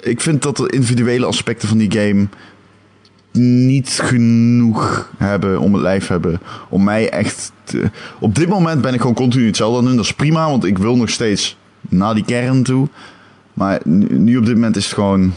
Ik 0.00 0.20
vind 0.20 0.42
dat 0.42 0.56
de 0.56 0.68
individuele 0.68 1.26
aspecten 1.26 1.68
van 1.68 1.78
die 1.78 1.92
game 1.92 2.28
niet 3.32 3.90
genoeg 4.02 5.10
hebben 5.16 5.60
om 5.60 5.72
het 5.72 5.82
lijf 5.82 6.06
hebben 6.06 6.40
om 6.68 6.84
mij 6.84 7.10
echt. 7.10 7.52
te- 7.64 7.90
op 8.20 8.34
dit 8.34 8.48
moment 8.48 8.82
ben 8.82 8.94
ik 8.94 9.00
gewoon 9.00 9.14
continu 9.14 9.46
hetzelfde 9.46 9.78
aan 9.78 9.84
doen. 9.84 9.96
Dat 9.96 10.04
is 10.04 10.14
prima, 10.14 10.48
want 10.50 10.64
ik 10.64 10.78
wil 10.78 10.96
nog 10.96 11.10
steeds 11.10 11.56
naar 11.80 12.14
die 12.14 12.24
kern 12.24 12.62
toe. 12.62 12.88
Maar 13.54 13.80
nu, 13.84 14.36
op 14.36 14.46
dit 14.46 14.54
moment 14.54 14.76
is 14.76 14.84
het 14.84 14.94
gewoon. 14.94 15.32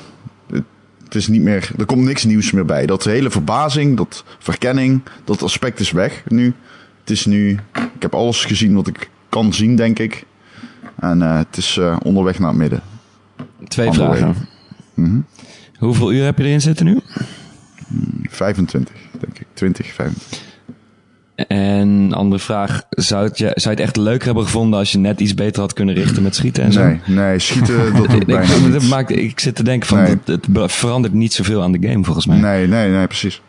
Het 1.03 1.15
is 1.15 1.27
niet 1.27 1.41
meer. 1.41 1.71
Er 1.77 1.85
komt 1.85 2.03
niks 2.05 2.23
nieuws 2.23 2.51
meer 2.51 2.65
bij. 2.65 2.85
Dat 2.85 3.03
hele 3.03 3.29
verbazing, 3.29 3.97
dat 3.97 4.23
verkenning, 4.39 5.01
dat 5.23 5.43
aspect 5.43 5.79
is 5.79 5.91
weg 5.91 6.23
nu. 6.27 6.53
Het 6.99 7.09
is 7.09 7.25
nu. 7.25 7.59
Ik 7.73 8.01
heb 8.01 8.13
alles 8.15 8.45
gezien 8.45 8.75
wat 8.75 8.87
ik 8.87 9.09
kan 9.31 9.53
zien, 9.53 9.75
denk 9.75 9.99
ik. 9.99 10.25
En 10.99 11.21
eh, 11.21 11.37
het 11.37 11.57
is 11.57 11.77
eh, 11.77 11.97
onderweg 12.03 12.39
naar 12.39 12.49
het 12.49 12.57
midden. 12.57 12.81
Twee 13.67 13.87
Andere 13.87 14.15
vragen. 14.15 14.47
Mhm. 14.93 15.19
Hoeveel 15.77 16.11
uur 16.13 16.23
heb 16.23 16.37
je 16.37 16.43
erin 16.43 16.61
zitten 16.61 16.85
nu? 16.85 16.99
25, 18.29 18.95
denk 19.19 19.39
ik. 19.39 19.45
20, 19.53 19.87
25. 19.93 20.49
En 21.47 22.13
andere 22.13 22.41
vraag. 22.41 22.81
Zou, 22.89 23.27
het 23.27 23.37
je, 23.37 23.51
zou 23.55 23.75
je 23.75 23.81
het 23.81 23.89
echt 23.89 23.97
leuker 23.97 24.25
hebben 24.25 24.43
gevonden 24.43 24.79
als 24.79 24.91
je 24.91 24.97
net 24.97 25.19
iets 25.19 25.33
beter 25.33 25.61
had 25.61 25.73
kunnen 25.73 25.95
richten 25.95 26.23
met 26.23 26.35
schieten 26.35 26.63
en 26.63 26.71
zo? 26.73 26.83
Nee, 26.83 26.99
nee, 27.05 27.39
schieten, 27.39 27.93
dat 27.95 28.03
ik 28.13 28.21
Ik, 28.21 28.25
bijna 28.25 28.53
ik, 28.53 28.61
niet. 28.61 28.71
dat 28.73 28.83
maakt, 28.83 29.09
ik 29.09 29.39
zit 29.39 29.55
te 29.55 29.63
denken 29.63 29.87
van, 29.87 30.01
Nee. 30.01 30.15
het 30.25 30.47
be- 30.47 30.69
verandert 30.69 31.13
niet 31.13 31.33
zoveel 31.33 31.61
aan 31.63 31.71
de 31.71 31.87
game 31.89 32.03
volgens 32.03 32.25
mij. 32.25 32.37
Nee, 32.37 32.67
nee, 32.67 32.89
nee, 32.89 33.07
precies. 33.07 33.41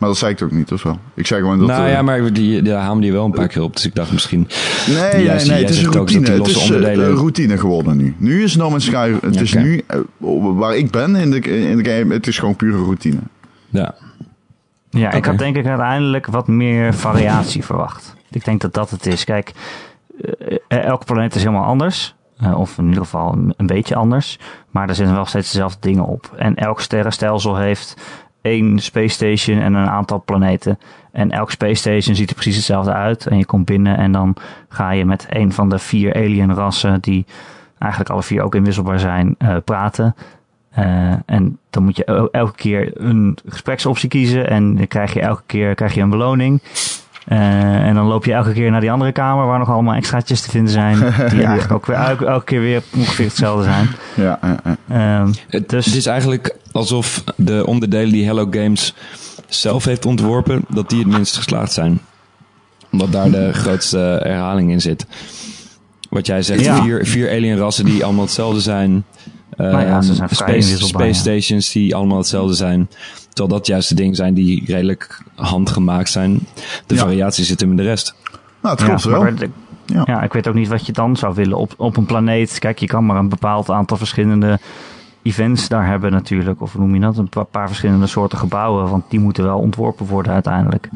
Maar 0.00 0.08
dat 0.08 0.18
zei 0.18 0.32
ik 0.32 0.42
ook 0.42 0.50
niet, 0.50 0.72
of 0.72 0.82
wel? 0.82 0.98
Ik 1.14 1.26
zei 1.26 1.40
gewoon 1.40 1.58
dat... 1.58 1.68
nou 1.68 1.86
eh, 1.86 1.92
ja, 1.92 2.02
maar 2.02 2.32
die, 2.32 2.62
daar 2.62 2.80
hamen 2.82 3.02
die 3.02 3.12
wel 3.12 3.24
een 3.24 3.30
paar 3.30 3.48
keer 3.48 3.62
op. 3.62 3.74
Dus 3.74 3.86
ik 3.86 3.94
dacht 3.94 4.12
misschien... 4.12 4.48
Nee, 4.88 5.24
nee, 5.24 5.28
het 5.28 5.70
is 5.70 5.82
een 5.82 5.92
routine. 5.92 6.24
die 6.24 6.34
Het 6.34 6.46
is 6.46 6.54
eh, 6.54 6.62
onderdelen- 6.62 7.06
een 7.06 7.14
routine 7.16 7.58
geworden 7.58 7.96
nu. 7.96 8.14
Nu 8.18 8.42
is 8.42 8.56
No 8.56 8.70
Man's 8.70 8.84
Sky, 8.84 9.14
het 9.20 9.40
is 9.40 9.52
nu, 9.54 9.82
eh, 9.86 9.98
waar 10.56 10.76
ik 10.76 10.90
ben 10.90 11.16
in 11.16 11.30
de, 11.30 11.40
in 11.40 11.82
de 11.82 11.90
game, 11.90 12.14
het 12.14 12.26
is 12.26 12.38
gewoon 12.38 12.56
pure 12.56 12.76
routine. 12.76 13.18
Ja. 13.68 13.94
Ja, 14.90 15.12
ik 15.12 15.24
had 15.24 15.38
denk 15.38 15.56
ik 15.56 15.66
uiteindelijk 15.66 16.26
wat 16.26 16.48
meer 16.48 16.94
variatie 16.94 17.64
verwacht. 17.64 18.14
Ik 18.30 18.44
denk 18.44 18.60
dat 18.60 18.74
dat 18.74 18.90
het 18.90 19.06
is. 19.06 19.24
Kijk, 19.24 19.52
elke 20.68 21.04
planeet 21.04 21.34
is 21.34 21.42
helemaal 21.42 21.64
anders. 21.64 22.14
Of 22.54 22.78
in 22.78 22.86
ieder 22.86 23.02
geval 23.02 23.32
een, 23.32 23.54
een 23.56 23.66
beetje 23.66 23.94
anders. 23.94 24.38
Maar 24.70 24.88
er 24.88 24.94
zitten 24.94 25.14
wel 25.14 25.24
steeds 25.24 25.52
dezelfde 25.52 25.78
dingen 25.80 26.04
op. 26.04 26.32
En 26.36 26.54
elk 26.54 26.80
sterrenstelsel 26.80 27.56
heeft 27.56 27.96
één 28.42 28.78
space 28.78 29.08
station 29.08 29.58
en 29.58 29.74
een 29.74 29.88
aantal 29.88 30.22
planeten. 30.24 30.78
En 31.12 31.30
elk 31.30 31.50
space 31.50 31.74
station 31.74 32.14
ziet 32.14 32.28
er 32.28 32.34
precies 32.34 32.56
hetzelfde 32.56 32.92
uit. 32.92 33.26
En 33.26 33.38
je 33.38 33.46
komt 33.46 33.64
binnen 33.64 33.96
en 33.96 34.12
dan 34.12 34.36
ga 34.68 34.90
je 34.90 35.04
met 35.04 35.26
een 35.30 35.52
van 35.52 35.68
de 35.68 35.78
vier 35.78 36.14
alien 36.14 36.54
rassen... 36.54 37.00
die 37.00 37.26
eigenlijk 37.78 38.10
alle 38.12 38.22
vier 38.22 38.42
ook 38.42 38.54
inwisselbaar 38.54 38.98
zijn, 38.98 39.34
eh, 39.38 39.56
praten. 39.64 40.14
Eh, 40.70 41.12
en 41.26 41.58
dan 41.70 41.84
moet 41.84 41.96
je 41.96 42.04
el- 42.04 42.30
elke 42.30 42.54
keer 42.54 42.90
een 42.94 43.38
gespreksoptie 43.46 44.08
kiezen. 44.08 44.50
En 44.50 44.76
dan 44.76 44.86
krijg 44.86 45.14
je 45.14 45.20
elke 45.20 45.42
keer 45.46 45.74
krijg 45.74 45.94
je 45.94 46.00
een 46.00 46.10
beloning. 46.10 46.62
Eh, 47.26 47.86
en 47.86 47.94
dan 47.94 48.06
loop 48.20 48.28
je 48.28 48.34
elke 48.38 48.52
keer 48.52 48.70
naar 48.70 48.80
die 48.80 48.92
andere 48.92 49.12
kamer 49.12 49.46
waar 49.46 49.58
nog 49.58 49.68
allemaal 49.70 49.94
extraatjes 49.94 50.40
te 50.40 50.50
vinden 50.50 50.72
zijn. 50.72 50.98
Die 51.30 51.42
eigenlijk 51.44 51.72
ook 51.72 51.86
weer 51.86 51.96
elke, 51.96 52.26
elke 52.26 52.44
keer 52.44 52.60
weer 52.60 52.82
ongeveer 52.96 53.24
hetzelfde 53.26 53.64
zijn. 53.64 53.88
Ja, 54.14 54.38
ja, 54.42 54.60
ja. 54.64 54.76
Ehm, 55.20 55.32
Het, 55.48 55.68
Dus- 55.68 55.86
het 55.86 55.94
is 55.94 56.06
eigenlijk 56.06 56.56
alsof 56.72 57.24
de 57.36 57.66
onderdelen 57.66 58.12
die 58.12 58.24
Hello 58.24 58.46
Games 58.50 58.94
zelf 59.48 59.84
heeft 59.84 60.06
ontworpen, 60.06 60.64
dat 60.68 60.88
die 60.88 60.98
het 60.98 61.08
minst 61.08 61.36
geslaagd 61.36 61.72
zijn. 61.72 62.00
Omdat 62.92 63.12
daar 63.12 63.30
de 63.30 63.50
grootste 63.62 64.20
herhaling 64.22 64.70
in 64.70 64.80
zit. 64.80 65.06
Wat 66.10 66.26
jij 66.26 66.42
zegt, 66.42 66.60
Ja. 66.64 66.82
vier, 66.82 67.06
vier 67.06 67.30
alien 67.30 67.56
rassen 67.56 67.84
die 67.84 68.04
allemaal 68.04 68.24
hetzelfde 68.24 68.60
zijn. 68.60 69.04
Nou 69.62 69.86
ja, 69.86 70.00
ze 70.02 70.14
zijn 70.14 70.28
vrij 70.28 70.60
space, 70.60 71.14
stations 71.14 71.72
die 71.72 71.94
allemaal 71.94 72.18
hetzelfde 72.18 72.54
zijn. 72.54 72.88
Terwijl 73.28 73.58
dat 73.58 73.66
juist 73.66 73.88
de 73.88 73.94
dingen 73.94 74.14
zijn 74.14 74.34
die 74.34 74.64
redelijk 74.66 75.22
handgemaakt 75.34 76.10
zijn. 76.10 76.38
De 76.86 76.94
Ja. 76.94 77.00
variatie 77.00 77.44
zit 77.44 77.60
hem 77.60 77.70
in 77.70 77.76
de 77.76 77.82
rest. 77.82 78.14
Nou, 78.62 78.74
het 78.76 78.84
klopt 78.84 79.02
ja, 79.02 79.10
wel. 79.10 79.48
Ja. 79.86 80.02
ja, 80.04 80.22
ik 80.22 80.32
weet 80.32 80.48
ook 80.48 80.54
niet 80.54 80.68
wat 80.68 80.86
je 80.86 80.92
dan 80.92 81.16
zou 81.16 81.34
willen 81.34 81.58
op, 81.58 81.74
op 81.76 81.96
een 81.96 82.06
planeet. 82.06 82.58
Kijk, 82.58 82.78
je 82.78 82.86
kan 82.86 83.06
maar 83.06 83.16
een 83.16 83.28
bepaald 83.28 83.70
aantal 83.70 83.96
verschillende 83.96 84.58
events 85.22 85.68
daar 85.68 85.86
hebben 85.86 86.12
natuurlijk. 86.12 86.60
Of 86.60 86.72
hoe 86.72 86.80
noem 86.80 86.94
je 86.94 87.00
dat? 87.00 87.16
Een 87.18 87.28
pa- 87.28 87.42
paar 87.42 87.66
verschillende 87.66 88.06
soorten 88.06 88.38
gebouwen. 88.38 88.88
Want 88.90 89.04
die 89.08 89.20
moeten 89.20 89.44
wel 89.44 89.58
ontworpen 89.58 90.06
worden 90.06 90.32
uiteindelijk. 90.32 90.88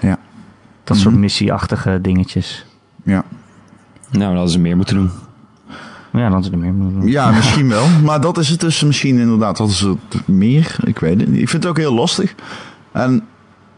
Ja. 0.00 0.18
Dat 0.84 0.96
soort 0.96 1.12
Mhm. 1.12 1.20
missieachtige 1.22 2.00
dingetjes. 2.00 2.66
Ja. 3.04 3.24
Nou, 4.10 4.24
dan 4.24 4.32
hadden 4.32 4.50
ze 4.50 4.58
meer 4.60 4.76
moeten 4.76 4.96
doen. 4.96 5.10
Ja, 6.12 6.30
dan 6.30 6.40
is 6.40 6.48
er 6.50 6.58
meer. 6.58 7.08
ja, 7.08 7.30
misschien 7.30 7.68
wel. 7.68 7.86
Maar 8.04 8.20
dat 8.20 8.38
is 8.38 8.48
het 8.48 8.60
dus 8.60 8.82
misschien 8.82 9.18
inderdaad. 9.18 9.58
Hadden 9.58 9.76
ze 9.76 9.94
het 10.08 10.28
meer? 10.28 10.76
Ik 10.84 10.98
weet 10.98 11.20
het 11.20 11.28
niet. 11.28 11.40
Ik 11.40 11.48
vind 11.48 11.62
het 11.62 11.72
ook 11.72 11.78
heel 11.78 11.94
lastig. 11.94 12.34
En 12.92 13.24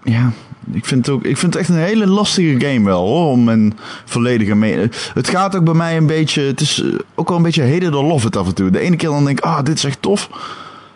ja, 0.03 0.33
ik 0.73 0.85
vind 0.85 1.07
het, 1.07 1.15
ook, 1.15 1.25
ik 1.25 1.37
vind 1.37 1.53
het 1.55 1.63
echt 1.63 1.71
een 1.71 1.85
hele 1.85 2.07
lastige 2.07 2.61
game 2.61 2.85
wel 2.85 3.07
hoor. 3.07 3.31
Om 3.31 3.49
een 3.49 3.75
volledige 4.05 4.55
me 4.55 4.89
Het 5.15 5.29
gaat 5.29 5.57
ook 5.57 5.65
bij 5.65 5.75
mij 5.75 5.97
een 5.97 6.07
beetje. 6.07 6.43
Het 6.43 6.61
is 6.61 6.83
eh, 6.83 6.99
ook 7.15 7.29
wel 7.29 7.37
een 7.37 7.43
beetje 7.43 7.63
heden 7.63 7.95
or 7.95 8.05
love 8.05 8.27
it 8.27 8.37
af 8.37 8.47
en 8.47 8.55
toe. 8.55 8.71
De 8.71 8.79
ene 8.81 8.97
keer 8.97 9.09
dan 9.09 9.25
denk 9.25 9.39
ik, 9.39 9.45
ah, 9.45 9.65
dit 9.65 9.77
is 9.77 9.85
echt 9.85 10.03
tof. 10.03 10.31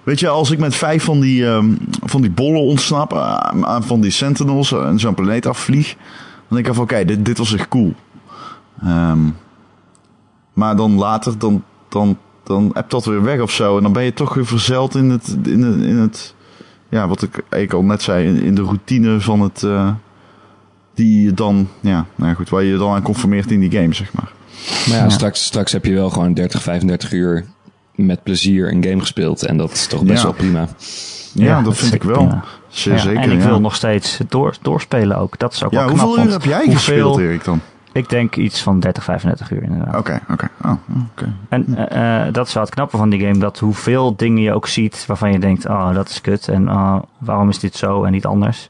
Weet 0.03 0.21
je, 0.21 0.29
als 0.29 0.51
ik 0.51 0.59
met 0.59 0.75
vijf 0.75 1.05
van 1.05 1.21
die, 1.21 1.47
ehm, 1.47 1.71
van 2.03 2.21
die 2.21 2.31
bollen 2.31 2.61
ontsnap, 2.61 3.15
aan 3.15 3.67
aan 3.67 3.85
van 3.85 4.01
die 4.01 4.11
sentinels 4.11 4.73
en 4.73 4.99
zo'n 4.99 5.15
planeet 5.15 5.47
afvlieg, 5.47 5.95
dan 6.49 6.57
denk 6.57 6.67
ik 6.67 6.75
van 6.75 6.85
oké, 6.85 7.05
dit, 7.05 7.25
dit 7.25 7.39
was 7.39 7.55
echt 7.55 7.69
cool. 7.69 7.95
Ehm, 8.83 9.19
maar 10.53 10.77
dan 10.77 10.95
later, 10.99 11.39
dan, 11.39 11.65
dan, 11.89 12.19
dan 12.45 12.71
heb 12.75 12.91
dat 12.91 13.05
weer 13.05 13.23
weg 13.23 13.41
of 13.41 13.51
zo. 13.51 13.77
En 13.77 13.83
dan 13.83 13.93
ben 13.93 14.05
je 14.05 14.13
toch 14.13 14.35
weer 14.35 14.47
verzeild 14.47 14.95
in 14.95 15.11
het, 15.11 15.37
in 15.45 15.63
het, 15.63 15.81
in 15.83 15.97
het 15.97 16.35
ja, 16.89 17.09
wat 17.09 17.23
ik 17.23 17.35
eigenlijk 17.49 17.73
al 17.73 17.83
net 17.83 18.03
zei, 18.03 18.27
in, 18.27 18.43
in 18.43 18.55
de 18.55 18.63
routine 18.63 19.21
van 19.21 19.41
het, 19.41 19.63
eh, 19.63 19.91
die 20.95 21.23
je 21.25 21.33
dan, 21.35 21.69
ja, 21.81 22.07
nou 22.15 22.35
goed, 22.35 22.49
waar 22.49 22.63
je 22.63 22.71
je 22.73 22.79
dan 22.79 22.95
aan 22.95 23.03
conformeert 23.03 23.51
in 23.51 23.61
die 23.61 23.71
game, 23.71 23.95
zeg 23.95 24.13
maar. 24.13 24.33
Maar 24.89 24.97
ja, 24.97 25.03
Ja. 25.03 25.09
Straks, 25.11 25.45
straks 25.45 25.73
heb 25.73 25.85
je 25.85 25.95
wel 25.95 26.11
gewoon 26.11 26.35
30, 26.35 26.63
35 26.63 27.13
uur 27.13 27.45
met 27.95 28.23
plezier 28.23 28.73
een 28.73 28.85
game 28.85 29.01
gespeeld. 29.01 29.43
En 29.45 29.57
dat 29.57 29.71
is 29.73 29.87
toch 29.87 30.03
best 30.03 30.19
Ja. 30.19 30.25
wel 30.25 30.33
prima. 30.37 30.61
Ja, 31.35 31.45
Ja, 31.45 31.55
dat 31.57 31.65
dat 31.65 31.77
vind 31.77 31.95
ik 31.95 32.03
wel. 32.03 32.41
Zeer 32.69 32.93
Ja, 32.93 32.99
zeker, 32.99 33.21
en 33.23 33.31
ik 33.31 33.41
ja. 33.41 33.47
wil 33.47 33.61
nog 33.61 33.75
steeds 33.75 34.19
door, 34.29 34.55
doorspelen 34.63 35.17
ook. 35.17 35.39
Dat 35.39 35.53
is 35.53 35.65
ook 35.65 35.71
Ja, 35.73 35.85
wel 35.85 35.95
knap. 35.95 36.07
hoeveel 36.07 36.25
uur 36.25 36.31
heb 36.33 36.45
jij 36.45 36.57
hoeveel- 36.57 36.75
gespeeld, 36.75 37.19
Erik, 37.19 37.45
dan? 37.45 37.61
Ik 37.93 38.09
denk 38.09 38.37
iets 38.37 38.63
van 38.63 38.81
30, 38.81 39.05
35 39.05 39.51
uur 39.51 39.63
inderdaad. 39.63 39.97
Oké, 39.97 40.21
oké. 40.31 40.49
Oh, 40.65 40.73
oké. 41.13 41.33
En 41.49 41.89
eh, 41.89 42.27
eh, 42.27 42.33
dat 42.35 42.47
is 42.47 42.55
wel 42.55 42.63
het 42.63 42.73
knappe 42.75 42.97
van 42.97 43.11
die 43.11 43.21
game. 43.21 43.39
Dat 43.39 43.59
hoeveel 43.59 44.17
dingen 44.17 44.43
je 44.43 44.53
ook 44.53 44.67
ziet 44.67 45.05
waarvan 45.07 45.33
je 45.33 45.39
denkt, 45.39 45.67
oh 45.69 45.95
dat 45.95 46.09
is 46.09 46.21
kut. 46.21 46.49
En 46.49 46.69
ah, 46.69 47.03
waarom 47.19 47.49
is 47.49 47.59
dit 47.59 47.75
zo 47.77 48.05
en 48.05 48.13
niet 48.13 48.27
anders. 48.27 48.69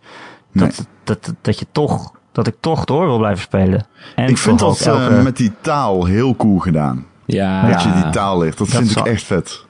Dat, 0.53 0.87
dat, 1.05 1.35
dat, 1.41 1.59
je 1.59 1.67
toch, 1.73 2.13
dat 2.33 2.47
ik 2.47 2.55
toch 2.61 2.85
door 2.85 3.07
wil 3.07 3.19
blijven 3.19 3.43
spelen. 3.43 3.87
En 4.17 4.29
Ik 4.29 4.39
vind 4.39 4.59
dat 4.59 4.69
ook 4.69 4.95
eh, 4.97 5.03
elke- 5.09 5.23
met 5.23 5.37
die 5.37 5.53
taal 5.61 6.05
heel 6.05 6.37
cool 6.37 6.59
gedaan. 6.59 7.05
Ja, 7.25 7.69
Dat 7.71 7.83
je 7.83 7.93
die 7.93 8.11
taal 8.11 8.39
ligt. 8.39 8.59
Dat, 8.59 8.71
Dat 8.71 8.77
vind 8.77 8.97
ik 8.97 9.07
echt 9.07 9.23
vet. 9.23 9.65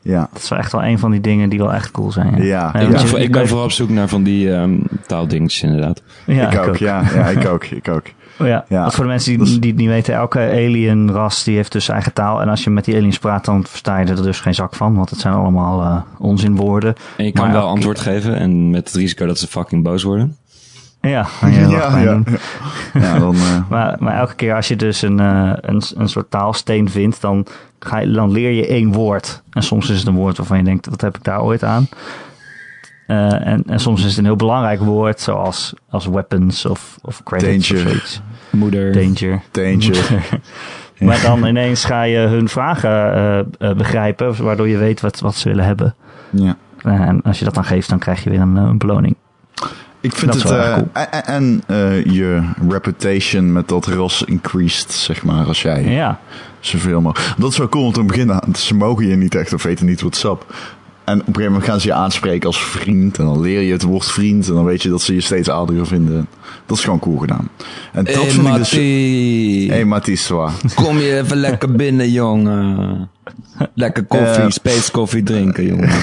Ja. 0.00 0.28
Dat 0.32 0.42
is 0.42 0.48
wel 0.48 0.58
echt 0.58 0.72
wel 0.72 0.84
een 0.84 0.98
van 0.98 1.10
die 1.10 1.20
dingen 1.20 1.48
die 1.48 1.58
wel 1.58 1.72
echt 1.72 1.90
cool 1.90 2.12
zijn. 2.12 2.42
Ja, 2.42 2.66
ik, 2.74 2.88
ben, 2.90 3.00
je- 3.08 3.18
ik 3.18 3.46
vooral 3.46 3.64
op 3.64 3.70
zoek 3.70 3.88
naar 3.88 4.08
van 4.08 4.22
die 4.22 4.54
ehm, 4.54 4.78
taaldingetjes 5.06 5.62
inderdaad. 5.62 6.02
ja, 6.26 6.50
ik, 6.50 6.68
ook, 6.68 6.76
Ja, 6.76 7.02
ja, 7.14 7.26
ik 7.26 7.46
ook. 7.46 7.64
Ik 7.64 7.88
ook. 7.88 8.06
Oh 8.38 8.46
ja, 8.46 8.64
Ja. 8.68 8.80
want 8.80 8.94
voor 8.94 9.04
de 9.04 9.10
mensen 9.10 9.32
die, 9.38 9.46
is- 9.46 9.60
die 9.60 9.70
het 9.70 9.80
niet 9.80 9.88
weten, 9.88 10.14
elke 10.14 10.38
alien-ras 10.38 11.44
die 11.44 11.56
heeft 11.56 11.72
dus 11.72 11.88
eigen 11.88 12.12
taal. 12.12 12.40
En 12.42 12.48
als 12.48 12.64
je 12.64 12.70
met 12.70 12.84
die 12.84 12.96
aliens 12.96 13.18
praat, 13.18 13.44
dan 13.44 13.64
versta 13.66 13.98
je 13.98 14.06
er 14.06 14.22
dus 14.22 14.40
geen 14.40 14.54
zak 14.54 14.74
van. 14.74 14.94
Want 14.94 15.10
het 15.10 15.18
zijn 15.18 15.34
allemaal 15.34 15.82
eh, 15.82 16.00
onzinwoorden. 16.18 16.94
En 17.16 17.24
je 17.24 17.32
kan 17.32 17.42
Maar 17.44 17.52
wel 17.52 17.60
elke- 17.62 17.72
antwoord 17.74 18.00
geven. 18.00 18.36
En 18.36 18.70
met 18.70 18.86
het 18.88 18.96
risico 18.96 19.26
dat 19.26 19.38
ze 19.38 19.46
fucking 19.46 19.82
boos 19.82 20.02
worden. 20.02 20.36
Ja, 21.00 21.26
Ja. 21.68 21.98
Ja, 22.94 23.18
dan... 23.18 23.34
eh, 23.34 23.60
Maar, 23.70 23.96
maar 23.98 24.14
elke 24.18 24.34
keer 24.34 24.54
als 24.54 24.68
je 24.68 24.76
dus 24.76 25.02
een, 25.02 25.20
eh, 25.20 25.50
een, 25.60 25.82
een 25.96 26.08
soort 26.08 26.30
taalsteen 26.30 26.90
vindt, 26.90 27.20
dan, 27.20 27.46
ga 27.78 27.98
je, 27.98 28.10
dan 28.10 28.30
leer 28.30 28.50
je 28.50 28.66
één 28.66 28.92
woord. 28.92 29.42
En 29.50 29.62
soms 29.62 29.90
is 29.90 29.98
het 29.98 30.06
een 30.06 30.14
woord 30.14 30.36
waarvan 30.36 30.56
je 30.58 30.64
denkt, 30.64 30.86
wat 30.86 31.00
heb 31.00 31.16
ik 31.16 31.24
daar 31.24 31.42
ooit 31.42 31.64
aan? 31.64 31.88
Eh, 33.06 33.46
en, 33.46 33.62
en 33.66 33.80
soms 33.80 34.00
is 34.00 34.08
het 34.08 34.18
een 34.18 34.24
heel 34.24 34.36
belangrijk 34.36 34.80
woord, 34.80 35.20
zoals 35.20 35.72
als 35.90 36.06
weapons 36.06 36.66
of, 36.66 36.96
of 37.02 37.22
credits 37.22 37.68
Danger. 37.68 37.84
of 37.84 37.90
zoiets. 37.90 38.20
Moeder. 38.50 38.92
Danger. 38.92 39.40
Danger. 39.50 40.04
Maar 40.98 41.20
dan 41.22 41.44
ineens 41.46 41.84
ga 41.84 42.02
je 42.02 42.18
hun 42.18 42.48
vragen 42.48 42.90
eh, 43.14 43.38
eh, 43.70 43.76
begrijpen, 43.76 44.42
waardoor 44.44 44.68
je 44.68 44.76
weet 44.76 45.00
wat, 45.00 45.20
wat 45.20 45.34
ze 45.36 45.48
willen 45.48 45.64
hebben. 45.64 45.94
ja. 46.30 46.56
En 46.82 47.22
als 47.22 47.38
je 47.38 47.44
dat 47.44 47.54
dan 47.54 47.64
geeft, 47.64 47.88
dan 47.88 47.98
krijg 47.98 48.24
je 48.24 48.30
weer 48.30 48.40
een, 48.40 48.56
een 48.56 48.78
beloning. 48.78 49.16
Ik 50.00 50.14
vind 50.16 50.32
Dat 50.32 50.42
het... 50.42 50.52
eh, 50.52 50.72
cool. 50.74 50.88
en 51.24 51.62
eh, 51.66 52.04
je 52.04 52.42
reputation 52.68 53.52
met 53.52 53.68
dat 53.68 53.86
ras 53.86 54.22
increased, 54.22 54.92
zeg 54.92 55.24
maar, 55.24 55.46
als 55.46 55.62
jij 55.62 55.82
Ja, 55.84 56.18
zoveel 56.60 57.00
mogelijk... 57.00 57.34
Dat 57.38 57.50
is 57.50 57.58
wel 57.58 57.68
cool, 57.68 57.84
want 57.84 57.96
in 57.96 58.02
het 58.02 58.12
begin, 58.40 58.54
ze 58.54 58.74
mogen 58.74 59.06
je 59.06 59.16
niet 59.16 59.34
echt 59.34 59.52
of 59.52 59.62
weten 59.62 59.86
niet 59.86 60.00
wat 60.00 60.16
sap. 60.16 60.54
En 61.04 61.20
op 61.20 61.26
een 61.26 61.34
gegeven 61.34 61.52
moment 61.52 61.70
gaan 61.70 61.80
ze 61.80 61.86
je 61.86 61.92
aanspreken 61.94 62.46
als 62.46 62.64
vriend. 62.64 63.18
En 63.18 63.24
dan 63.24 63.40
leer 63.40 63.60
je 63.60 63.72
het 63.72 63.82
woord 63.82 64.06
vriend. 64.06 64.48
En 64.48 64.54
dan 64.54 64.64
weet 64.64 64.82
je 64.82 64.88
dat 64.88 65.02
ze 65.02 65.14
je 65.14 65.20
steeds 65.20 65.50
aardiger 65.50 65.86
vinden. 65.86 66.28
Dat 66.66 66.76
is 66.78 66.84
gewoon 66.84 66.98
cool 66.98 67.18
gedaan. 67.18 67.48
En 67.92 68.04
dat 68.04 68.14
Hey, 68.14 68.30
vind 68.30 68.46
ik 68.46 68.54
dus... 68.54 68.70
Hey, 69.70 69.84
Mathies. 69.84 70.26
Kom 70.74 70.98
je 70.98 71.18
even 71.18 71.36
lekker 71.36 71.72
binnen, 71.72 72.10
jongen. 72.10 73.08
Lekker 73.74 74.04
koffie, 74.04 74.42
Eh. 74.44 74.50
space 74.50 74.90
koffie 74.90 75.22
drinken, 75.22 75.66
jongen. 75.66 75.90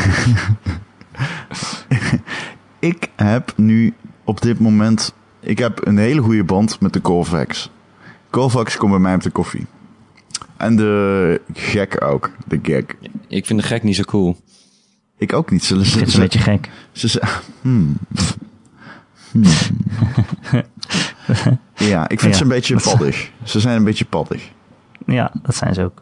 Ik 2.80 3.08
heb 3.16 3.54
nu 3.56 3.94
op 4.24 4.42
dit 4.42 4.60
moment... 4.60 5.14
Ik 5.40 5.58
heb 5.58 5.88
een 5.88 5.98
hele 5.98 6.22
goede 6.22 6.44
band 6.44 6.80
met 6.80 6.94
de 6.94 7.02
Corvax. 7.02 7.70
Corvax 8.30 8.78
komt 8.78 8.92
bij 8.92 9.00
mij 9.00 9.16
op 9.16 9.22
de 9.24 9.30
koffie. 9.30 9.66
En 10.58 10.76
de 10.76 11.42
gek 11.54 12.04
ook. 12.04 12.32
De 12.48 12.60
gek. 12.64 12.96
Ik 13.28 13.46
vind 13.46 13.62
de 13.62 13.66
gek 13.68 13.84
niet 13.84 13.96
zo 13.96 14.04
cool. 14.04 14.38
Ik 15.22 15.34
ook 15.34 15.52
niet. 15.52 15.64
Ze, 15.64 15.86
ze, 15.86 16.00
een 16.14 16.20
beetje 16.20 16.40
gek. 16.40 16.70
ze, 16.92 17.08
ze- 17.10 17.24
hmm. 17.62 17.98
Hmm. 19.32 19.44
ja, 21.76 22.10
ik 22.10 22.20
vind 22.20 22.32
Ja. 22.32 22.38
ze 22.38 22.44
een 22.44 22.50
beetje 22.50 22.80
paddig. 22.80 23.32
Ze 23.44 23.60
zijn 23.60 23.78
een 23.78 23.84
beetje 23.84 24.06
paddig. 24.06 24.50
Ja, 25.06 25.32
dat 25.42 25.56
zijn 25.56 25.74
ze 25.74 25.84
ook. 25.84 26.02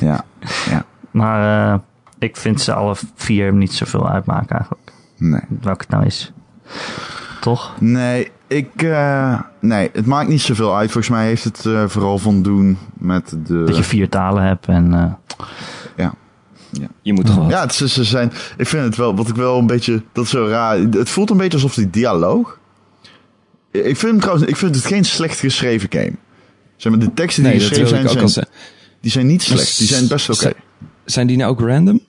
Ja, 0.00 0.24
ja. 0.70 0.84
Maar 1.10 1.72
eh, 1.72 1.78
ik 2.18 2.36
vind 2.36 2.60
ze 2.60 2.72
alle 2.74 2.96
vier 3.14 3.52
niet 3.52 3.72
zoveel 3.72 4.08
uitmaken 4.10 4.56
eigenlijk. 4.56 4.92
Nee. 5.16 5.40
Welke 5.60 5.80
het 5.80 5.90
nou 5.90 6.04
is. 6.06 6.32
Toch? 7.40 7.74
Nee, 7.78 8.30
ik, 8.46 8.82
eh, 8.82 9.40
nee, 9.60 9.90
het 9.92 10.06
maakt 10.06 10.28
niet 10.28 10.40
zoveel 10.40 10.76
uit. 10.76 10.90
Volgens 10.90 11.14
mij 11.14 11.26
heeft 11.26 11.44
het 11.44 11.66
eh, 11.66 11.84
vooral 11.88 12.18
van 12.18 12.42
doen 12.42 12.78
met 12.98 13.36
de... 13.46 13.64
Dat 13.64 13.76
je 13.76 13.82
vier 13.82 14.08
talen 14.08 14.42
hebt 14.42 14.66
en... 14.66 15.18
eh, 16.72 16.80
ja. 16.80 16.86
Je 17.02 17.12
moet 17.12 17.26
toch 17.26 17.36
wat. 17.36 17.50
Ja, 17.50 17.60
het, 17.60 17.74
ze 17.74 18.04
zijn. 18.04 18.32
Ik 18.56 18.66
vind 18.66 18.84
het 18.84 18.96
wel, 18.96 19.16
wat 19.16 19.28
ik 19.28 19.34
wel 19.34 19.58
een 19.58 19.66
beetje. 19.66 20.02
Dat 20.12 20.24
is 20.24 20.30
zo 20.30 20.46
raar. 20.46 20.78
Het 20.78 21.08
voelt 21.08 21.30
een 21.30 21.36
beetje 21.36 21.52
alsof 21.52 21.74
die 21.74 21.90
dialoog. 21.90 22.58
Ik 23.70 23.82
vind, 23.96 24.00
hem 24.12 24.20
trouwens, 24.20 24.46
ik 24.48 24.56
vind 24.56 24.74
het 24.74 24.84
geen 24.84 25.04
slecht 25.04 25.38
geschreven 25.38 25.88
game. 25.92 26.12
Zeg 26.76 26.92
maar, 26.92 27.00
de 27.00 27.14
teksten 27.14 27.42
die 27.42 27.52
Nee, 27.52 27.60
geschreven 27.60 27.88
zijn, 27.88 28.08
ook 28.22 28.28
zijn, 28.28 28.46
die 29.00 29.10
zijn 29.10 29.26
niet 29.26 29.42
slecht. 29.42 29.78
Die 29.78 29.86
zijn 29.86 30.08
best 30.08 30.28
oké. 30.28 30.38
Zijn- 30.38 30.54
Zijn 31.04 31.26
die 31.26 31.36
nou 31.36 31.50
ook 31.50 31.60
random? 31.60 32.00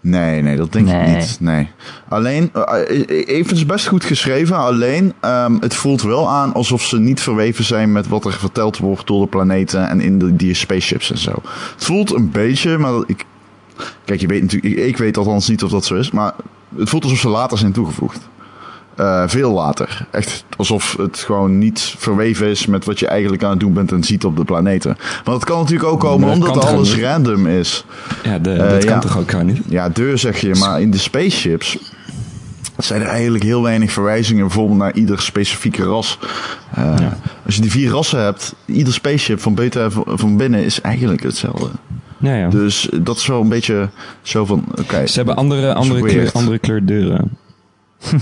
Nee, 0.00 0.42
nee, 0.42 0.56
dat 0.56 0.72
denk 0.72 0.88
ik 0.88 1.06
niet. 1.06 1.36
Nee. 1.40 1.68
Alleen, 2.08 2.50
eh, 2.52 3.08
ik 3.38 3.46
vind 3.46 3.50
het 3.58 3.66
best 3.66 3.86
goed 3.86 4.04
geschreven. 4.04 4.56
Alleen, 4.56 5.12
ehm, 5.20 5.56
het 5.60 5.74
voelt 5.74 6.02
wel 6.02 6.30
aan 6.30 6.52
alsof 6.54 6.82
ze 6.82 6.98
niet 6.98 7.20
verweven 7.20 7.64
zijn 7.64 7.92
met 7.92 8.08
wat 8.08 8.24
er 8.24 8.32
verteld 8.32 8.78
wordt 8.78 9.06
door 9.06 9.20
de 9.22 9.28
planeten 9.28 9.88
en 9.88 10.00
in 10.00 10.18
de, 10.18 10.36
die 10.36 10.54
spaceships 10.54 11.10
en 11.10 11.18
zo. 11.18 11.32
Het 11.74 11.84
voelt 11.84 12.14
een 12.14 12.30
beetje, 12.30 12.78
maar 12.78 12.92
ik. 13.06 13.24
Kijk, 14.04 14.20
je 14.20 14.26
weet 14.26 14.42
natuurlijk, 14.42 14.74
ik, 14.76 14.96
weet 14.96 15.16
althans 15.16 15.48
niet 15.48 15.62
of 15.64 15.70
dat 15.70 15.84
zo 15.84 15.94
is, 15.94 16.10
maar 16.10 16.32
het 16.76 16.88
voelt 16.88 17.02
alsof 17.02 17.18
ze 17.18 17.28
later 17.28 17.58
zijn 17.58 17.72
toegevoegd. 17.72 18.18
Eh, 18.94 19.22
veel 19.26 19.52
later. 19.52 20.06
Echt 20.10 20.44
alsof 20.56 20.96
het 20.98 21.18
gewoon 21.18 21.58
niet 21.58 21.94
verweven 21.98 22.46
is 22.46 22.66
met 22.66 22.84
wat 22.84 22.98
je 22.98 23.06
eigenlijk 23.06 23.42
aan 23.44 23.50
het 23.50 23.60
doen 23.60 23.72
bent 23.72 23.92
en 23.92 24.04
ziet 24.04 24.24
op 24.24 24.36
de 24.36 24.44
planeten. 24.44 24.96
Maar 24.98 25.34
dat 25.34 25.44
kan 25.44 25.58
natuurlijk 25.58 25.88
ook 25.88 26.00
komen 26.00 26.28
omdat 26.30 26.64
alles 26.64 26.98
random 27.00 27.46
is. 27.46 27.84
Ja, 28.22 28.38
de, 28.38 28.52
Eh, 28.52 28.70
dat 28.70 28.84
kan 28.84 29.00
toch 29.00 29.18
ook 29.18 29.30
gewoon 29.30 29.46
niet? 29.46 29.60
Ja, 29.68 29.88
deur 29.88 30.18
zeg 30.18 30.40
je, 30.40 30.54
maar 30.54 30.80
in 30.80 30.90
de 30.90 30.98
spaceships 30.98 31.78
zijn 32.78 33.00
er 33.02 33.06
eigenlijk 33.08 33.44
heel 33.44 33.62
weinig 33.62 33.92
verwijzingen 33.92 34.44
bijvoorbeeld 34.46 34.78
naar 34.78 34.94
ieder 34.94 35.20
specifieke 35.22 35.82
ras. 35.84 36.18
Eh, 36.74 36.94
Ja. 36.98 37.18
Als 37.46 37.54
je 37.54 37.60
die 37.60 37.70
vier 37.70 37.90
rassen 37.90 38.22
hebt, 38.22 38.54
ieder 38.66 38.92
spaceship 38.92 39.40
van 39.40 39.54
buiten 39.54 39.82
en 39.82 39.92
van- 39.92 40.04
van 40.08 40.36
binnen 40.36 40.64
is 40.64 40.80
eigenlijk 40.80 41.22
hetzelfde. 41.22 41.68
Ja, 42.18 42.34
ja. 42.34 42.48
Dus 42.48 42.88
dat 43.02 43.16
is 43.16 43.26
wel 43.26 43.40
een 43.40 43.48
beetje 43.48 43.88
zo 44.22 44.44
van, 44.44 44.64
oké. 44.80 45.06
Ze 45.06 45.16
hebben 45.16 45.36
andere, 45.36 45.74
andere, 45.74 46.00
kleur, 46.02 46.30
andere 46.32 46.58
kleur 46.58 46.84
deuren. 46.86 47.36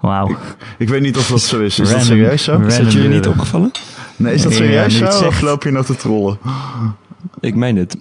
Wauw. 0.00 0.36
Ik 0.78 0.88
weet 0.88 1.00
niet 1.00 1.16
of 1.16 1.28
dat 1.28 1.40
zo 1.40 1.60
is. 1.60 1.78
Is 1.78 1.90
dat 1.90 2.02
serieus 2.02 2.44
zo? 2.44 2.60
Is 2.60 2.76
dat 2.78 2.92
jullie 2.92 3.08
niet 3.08 3.26
opgevallen? 3.28 3.70
Nee, 4.16 4.34
is 4.34 4.42
dat 4.42 4.52
serieus 4.52 4.96
zo? 4.96 5.26
Of 5.26 5.40
loop 5.40 5.62
je 5.62 5.70
nog 5.70 5.84
te 5.86 5.96
trollen? 5.96 6.38
Ik 7.40 7.54
meen 7.54 7.76
het. 7.76 7.96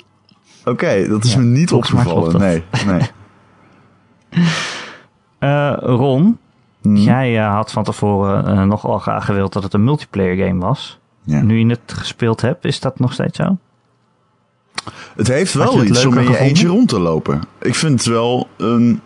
Oké, 0.65 1.07
dat 1.07 1.23
is 1.23 1.33
Ja, 1.33 1.39
me 1.39 1.45
niet 1.45 1.71
opgevallen. 1.71 2.31
dat. 2.31 2.41
Nee, 2.41 2.63
nee. 2.85 3.01
Eh, 5.39 5.73
Ron, 5.79 6.37
Hm. 6.81 6.95
jij 6.95 7.39
eh, 7.39 7.53
had 7.53 7.71
van 7.71 7.83
tevoren 7.83 8.45
eh, 8.47 8.63
nogal 8.63 8.99
graag 8.99 9.25
gewild 9.25 9.53
dat 9.53 9.63
het 9.63 9.73
een 9.73 9.83
multiplayer 9.83 10.47
game 10.47 10.59
was. 10.59 10.99
Ja. 11.23 11.41
Nu 11.41 11.59
je 11.59 11.65
het 11.67 11.93
gespeeld 11.93 12.41
hebt, 12.41 12.65
is 12.65 12.79
dat 12.79 12.99
nog 12.99 13.13
steeds 13.13 13.37
zo? 13.37 13.57
Het 15.15 15.27
heeft 15.27 15.53
wel 15.53 15.77
het 15.79 15.89
iets 15.89 16.05
om 16.05 16.11
in 16.17 16.23
leuker 16.23 16.33
je 16.33 16.39
eentje 16.47 16.67
rond 16.67 16.89
te 16.89 16.99
lopen. 16.99 17.41
Ik 17.61 17.75
vind 17.75 17.99
het 17.99 18.07
wel 18.07 18.47
een... 18.57 19.01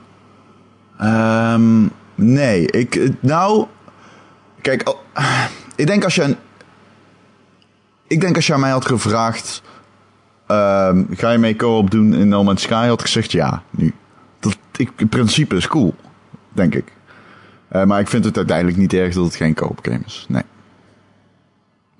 ehm, 0.98 1.82
nee, 2.16 2.68
ik... 2.72 2.96
eh, 2.96 3.10
Nou... 3.20 3.66
Kijk, 4.62 4.90
oh, 4.90 5.46
ik 5.76 5.88
denk 5.88 6.04
als 6.04 6.16
je... 6.16 6.24
Een, 6.24 6.36
ik 8.08 8.22
denk 8.22 8.36
als 8.36 8.48
je 8.48 8.54
aan 8.54 8.60
mij 8.60 8.72
had 8.72 8.86
gevraagd... 8.86 9.62
ehm, 10.48 11.04
ga 11.10 11.32
je 11.32 11.38
mee 11.38 11.56
co-op 11.56 11.92
doen 11.92 12.14
in 12.14 12.28
No 12.28 12.44
Man's 12.44 12.62
Sky? 12.62 12.88
Had 12.88 13.00
ik 13.00 13.06
gezegd 13.06 13.32
ja, 13.32 13.64
nu. 13.70 13.94
Dat, 14.40 14.58
ik, 14.78 14.92
in 14.98 15.10
principe 15.10 15.56
is 15.56 15.68
cool, 15.68 15.96
denk 16.54 16.76
ik. 16.76 16.94
Eh, 17.68 17.84
maar 17.84 18.00
ik 18.00 18.08
vind 18.08 18.26
het 18.26 18.38
uiteindelijk 18.38 18.78
niet 18.78 18.94
erg 18.94 19.14
dat 19.14 19.26
het 19.26 19.36
geen 19.36 19.54
co-op 19.54 19.80
game 19.82 20.02
is. 20.06 20.26
Nee. 20.30 20.44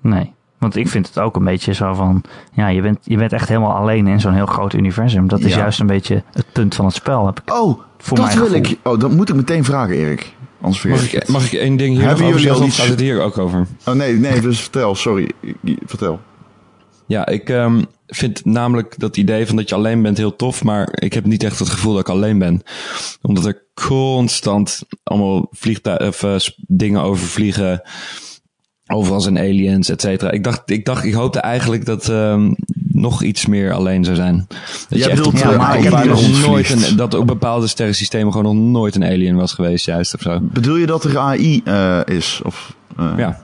Nee. 0.00 0.34
Want 0.58 0.76
ik 0.76 0.88
vind 0.88 1.06
het 1.06 1.18
ook 1.18 1.36
een 1.36 1.44
beetje 1.44 1.72
zo 1.74 1.94
van... 1.94 2.22
Ja, 2.52 2.68
je 2.68 2.80
bent, 2.82 2.98
je 3.02 3.16
bent 3.16 3.32
echt 3.32 3.48
helemaal 3.48 3.76
alleen 3.76 4.06
in 4.06 4.20
zo'n 4.20 4.34
heel 4.34 4.46
groot 4.46 4.72
universum. 4.72 5.28
Dat 5.28 5.40
is 5.40 5.52
Ja. 5.52 5.58
juist 5.58 5.80
een 5.80 5.86
beetje 5.86 6.22
het 6.32 6.46
punt 6.52 6.74
van 6.74 6.84
het 6.84 6.94
spel. 6.94 7.26
Heb 7.26 7.40
ik. 7.44 7.54
Oh, 7.54 7.80
Voor 7.98 8.16
dat 8.16 8.34
wil 8.34 8.52
ik... 8.52 8.76
Oh, 8.82 9.00
dat 9.00 9.10
moet 9.10 9.28
ik 9.28 9.34
meteen 9.34 9.64
vragen, 9.64 9.94
Erik. 9.94 10.32
Anders 10.60 10.80
vergeet 10.80 11.12
Mag 11.12 11.22
ik 11.22 11.28
mag 11.28 11.52
ik 11.52 11.52
één 11.60 11.76
ding 11.76 11.96
hier 11.96 12.06
Hebben 12.06 12.18
nog 12.24 12.28
over 12.34 12.40
jullie 12.46 12.60
al 12.60 12.66
iets- 12.66 12.78
gaat 12.78 12.88
het 12.88 13.00
hier 13.00 13.20
ook 13.22 13.38
over? 13.38 13.66
Oh 13.84 13.94
nee, 13.94 14.14
nee, 14.14 14.40
dus 14.40 14.60
vertel, 14.60 14.94
sorry. 14.94 15.30
Vertel. 15.86 16.20
Ja, 17.06 17.26
ik 17.26 17.48
ehm, 17.50 17.82
vind 18.06 18.44
namelijk 18.44 18.94
dat 18.98 19.16
idee 19.16 19.46
van 19.46 19.56
dat 19.56 19.68
je 19.68 19.74
alleen 19.74 20.02
bent 20.02 20.16
heel 20.16 20.36
tof, 20.36 20.64
maar 20.64 20.88
ik 20.92 21.12
heb 21.12 21.24
niet 21.24 21.42
echt 21.42 21.58
het 21.58 21.68
gevoel 21.68 21.92
dat 21.92 22.00
ik 22.00 22.08
alleen 22.08 22.38
ben. 22.38 22.62
Omdat 23.22 23.46
er 23.46 23.62
constant 23.74 24.82
allemaal 25.04 25.46
vliegtuigen, 25.50 26.06
of, 26.08 26.22
eh, 26.22 26.52
dingen 26.66 27.02
overvliegen. 27.02 27.82
Overal 28.88 29.20
zijn 29.20 29.38
aliens, 29.38 29.88
et 29.88 30.00
cetera. 30.00 30.30
Ik 30.30 30.44
dacht, 30.44 30.62
ik 30.70 30.84
dacht, 30.84 31.04
ik 31.04 31.12
hoopte 31.12 31.40
eigenlijk 31.40 31.84
dat 31.86 32.08
ehm, 32.08 32.52
nog 32.92 33.22
iets 33.22 33.46
meer 33.46 33.72
alleen 33.72 34.04
zou 34.04 34.16
zijn. 34.16 34.46
Dat 34.48 34.58
Jij 34.88 34.98
je 34.98 35.04
echt 35.04 35.16
bedoelt, 35.16 35.38
ja, 35.38 35.50
ja, 35.50 35.56
maar 35.56 35.76
ik 35.76 35.84
heb 35.84 36.04
nog 36.04 36.20
dus 36.20 36.46
nooit 36.46 36.70
een, 36.70 36.96
dat 36.96 37.14
op 37.14 37.26
bepaalde 37.26 37.66
sterrensystemen 37.66 38.32
gewoon 38.32 38.56
nog 38.56 38.64
nooit 38.64 38.94
een 38.94 39.04
alien 39.04 39.36
was 39.36 39.52
geweest, 39.52 39.86
juist 39.86 40.14
of 40.14 40.20
zo. 40.20 40.38
Bedoel 40.42 40.76
je 40.76 40.86
dat 40.86 41.04
er 41.04 41.18
AI 41.18 41.60
eh, 41.64 42.00
is? 42.04 42.40
Of, 42.44 42.74
eh, 42.96 43.12
Ja. 43.16 43.40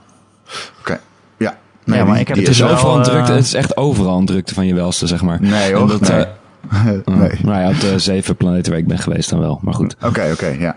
Oké. 0.81 1.01
Ja. 1.39 1.59
Ja, 1.85 2.05
maar 2.05 2.21
ik 2.21 2.27
heb 2.29 2.37
die 2.37 2.47
Het 2.47 2.55
is 2.55 2.61
wel, 2.61 2.71
overal 2.71 2.95
een 2.95 3.03
eh, 3.03 3.11
drukte, 3.11 3.33
het 3.33 3.45
is 3.45 3.55
echt 3.55 3.77
overal 3.77 4.19
een 4.19 4.27
drukte 4.27 4.55
van 4.55 4.67
je 4.67 4.75
welste, 4.75 5.07
zeg 5.07 5.23
maar. 5.23 5.39
Nee 5.41 5.75
hoor, 5.75 5.89
dat, 5.89 6.01
nee. 6.01 6.21
eh, 6.21 6.91
nee. 7.21 7.31
Nou 7.43 7.61
ja, 7.61 7.69
op 7.69 7.81
de 7.81 7.99
zeven 7.99 8.37
planeten 8.37 8.71
waar 8.73 8.81
ik 8.81 8.87
ben 8.87 8.99
geweest 8.99 9.31
dan 9.31 9.39
wel. 9.39 9.59
Maar 9.63 9.75
goed. 9.75 9.97
Oké, 10.03 10.31
oké, 10.33 10.47
ja. 10.47 10.77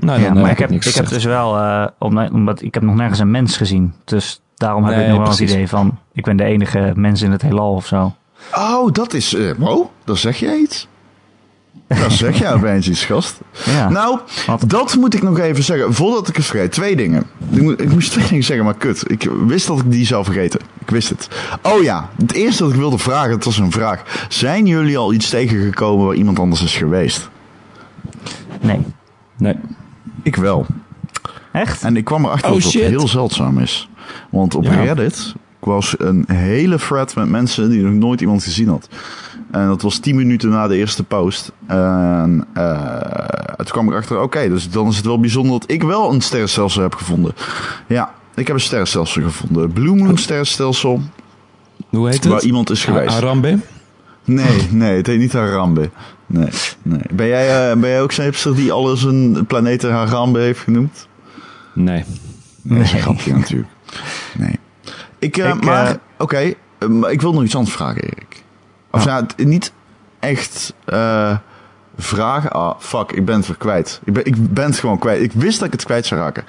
Nou, 0.00 0.20
ja, 0.20 0.32
maar 0.34 0.42
heb 0.42 0.52
ik 0.52 0.58
heb, 0.58 0.70
ik 0.70 0.94
heb 0.94 1.08
dus 1.08 1.24
wel... 1.24 1.56
eh, 1.58 1.86
om, 1.98 2.18
omdat 2.18 2.62
ik 2.62 2.74
heb 2.74 2.82
nog 2.82 2.94
nergens 2.94 3.18
een 3.18 3.30
mens 3.30 3.56
gezien. 3.56 3.94
Dus 4.04 4.40
daarom 4.54 4.84
heb 4.84 4.94
Nee, 4.94 5.04
ik 5.04 5.10
nog 5.10 5.18
wel 5.20 5.28
het 5.30 5.38
idee 5.40 5.68
van... 5.68 5.98
Ik 6.12 6.24
ben 6.24 6.36
de 6.36 6.44
enige 6.44 6.92
mens 6.94 7.22
in 7.22 7.30
het 7.30 7.42
heelal 7.42 7.72
of 7.74 7.86
zo. 7.86 8.14
Oh, 8.54 8.92
dat 8.92 9.12
is... 9.14 9.34
eh 9.34 9.50
wow, 9.58 9.86
dan 10.04 10.16
zeg 10.16 10.36
jij 10.38 10.56
iets. 10.58 10.88
Dan 11.88 12.10
zeg 12.10 12.38
jij 12.38 12.52
opeens 12.52 12.88
iets, 12.88 13.04
gast. 13.04 13.40
Ja. 13.64 13.88
Nou, 13.88 14.18
dat 14.66 14.96
moet 14.96 15.14
ik 15.14 15.22
nog 15.22 15.38
even 15.38 15.62
zeggen. 15.64 15.94
Voordat 15.94 16.28
ik 16.28 16.36
het 16.36 16.44
vergeet. 16.44 16.72
Twee 16.72 16.96
dingen. 16.96 17.22
Ik, 17.50 17.62
moet- 17.62 17.80
ik 17.80 17.92
moest 17.92 18.10
twee 18.12 18.26
dingen 18.28 18.44
zeggen, 18.44 18.64
maar 18.64 18.74
kut. 18.76 19.10
Ik 19.10 19.30
wist 19.46 19.66
dat 19.66 19.78
ik 19.78 19.90
die 19.90 20.06
zou 20.06 20.24
vergeten. 20.24 20.60
Ik 20.78 20.90
wist 20.90 21.08
het. 21.08 21.28
Oh 21.62 21.82
ja, 21.82 22.08
het 22.16 22.32
eerste 22.32 22.62
dat 22.62 22.72
ik 22.72 22.78
wilde 22.78 22.98
vragen, 22.98 23.30
het 23.30 23.44
was 23.44 23.58
een 23.58 23.72
vraag. 23.72 24.26
Zijn 24.28 24.66
jullie 24.66 24.98
al 24.98 25.12
iets 25.12 25.28
tegengekomen 25.28 26.06
waar 26.06 26.14
iemand 26.14 26.38
anders 26.38 26.62
is 26.62 26.76
geweest? 26.76 27.28
Nee. 28.60 28.80
Nee. 29.36 29.54
Ik 30.26 30.36
wel. 30.36 30.66
Echt? 31.52 31.82
En 31.82 31.96
ik 31.96 32.04
kwam 32.04 32.24
erachter 32.24 32.46
Oh, 32.48 32.52
dat 32.54 32.62
dat 32.62 32.70
shit. 32.72 32.82
heel 32.88 33.08
zeldzaam 33.08 33.58
is. 33.58 33.88
Want 34.30 34.54
op 34.54 34.64
Ja. 34.64 34.82
Reddit 34.82 35.34
was 35.58 35.94
een 35.98 36.24
hele 36.32 36.76
thread 36.78 37.14
met 37.14 37.28
mensen 37.28 37.70
die 37.70 37.82
nog 37.82 37.92
nooit 37.92 38.20
iemand 38.20 38.42
gezien 38.44 38.68
had. 38.68 38.88
En 39.50 39.66
dat 39.66 39.82
was 39.82 39.98
10 39.98 40.16
minuten 40.16 40.50
na 40.50 40.66
de 40.68 40.76
eerste 40.76 41.04
post. 41.04 41.52
En 41.66 42.46
eh, 42.54 43.54
toen 43.56 43.66
kwam 43.66 43.88
ik 43.88 43.94
achter, 43.94 44.20
oké, 44.20 44.48
dus 44.48 44.70
dan 44.70 44.88
is 44.88 44.96
het 44.96 45.04
wel 45.06 45.20
bijzonder 45.20 45.60
dat 45.60 45.70
ik 45.70 45.82
wel 45.82 46.12
een 46.12 46.20
sterrenstelsel 46.20 46.82
heb 46.82 46.94
gevonden. 46.94 47.32
Ja, 47.86 48.10
ik 48.34 48.46
heb 48.46 48.56
een 48.56 48.62
sterrenstelsel 48.62 49.22
gevonden. 49.22 49.72
Blue 49.72 49.94
Moon 49.94 50.16
sterrenstelsel, 50.18 51.00
Hoe 51.88 52.08
heet 52.08 52.24
waar 52.24 52.34
het? 52.34 52.44
iemand 52.44 52.70
is 52.70 52.84
geweest. 52.84 53.16
Arambe? 53.16 53.58
Nee, 54.24 54.68
nee, 54.70 54.96
het 54.96 55.06
heet 55.06 55.18
niet 55.18 55.32
Harambe. 55.32 55.90
Nee, 56.26 56.48
nee. 56.82 57.00
Ben 57.12 57.26
jij, 57.26 57.70
eh, 57.70 57.76
ben 57.78 57.88
jij 57.90 58.02
ook 58.02 58.12
zo'n 58.12 58.24
hipster 58.24 58.54
die 58.54 58.72
alles 58.72 59.02
een 59.02 59.44
planeten 59.46 59.92
Harambe 59.92 60.38
heeft 60.38 60.60
genoemd? 60.60 61.08
Nee. 61.72 62.04
Nee, 62.62 62.78
dat 62.78 62.86
is 62.86 62.92
een 62.92 63.00
grapje 63.00 63.34
natuurlijk. 63.34 63.68
Nee. 64.38 64.58
Ik, 65.18 65.36
eh, 65.36 65.48
Ik, 65.48 65.64
maar, 65.64 65.86
eh, 65.86 65.94
oké, 66.18 66.52
maar 66.88 67.10
ik 67.10 67.20
wil 67.20 67.32
nog 67.32 67.42
iets 67.42 67.56
anders 67.56 67.74
vragen, 67.76 68.02
Erik. 68.02 68.44
Of 68.90 69.04
Ja. 69.04 69.10
nou, 69.20 69.26
niet 69.48 69.72
echt 70.18 70.74
vragen. 71.96 72.50
Ah, 72.50 72.74
fuck, 72.78 73.12
ik 73.12 73.24
ben 73.24 73.36
het 73.36 73.46
weer 73.46 73.56
kwijt. 73.56 74.00
Ik 74.04 74.12
ben, 74.12 74.24
ik 74.24 74.52
ben 74.54 74.64
het 74.64 74.78
gewoon 74.78 74.98
kwijt. 74.98 75.22
Ik 75.22 75.32
wist 75.32 75.58
dat 75.58 75.66
ik 75.66 75.72
het 75.72 75.84
kwijt 75.84 76.06
zou 76.06 76.20
raken. 76.20 76.44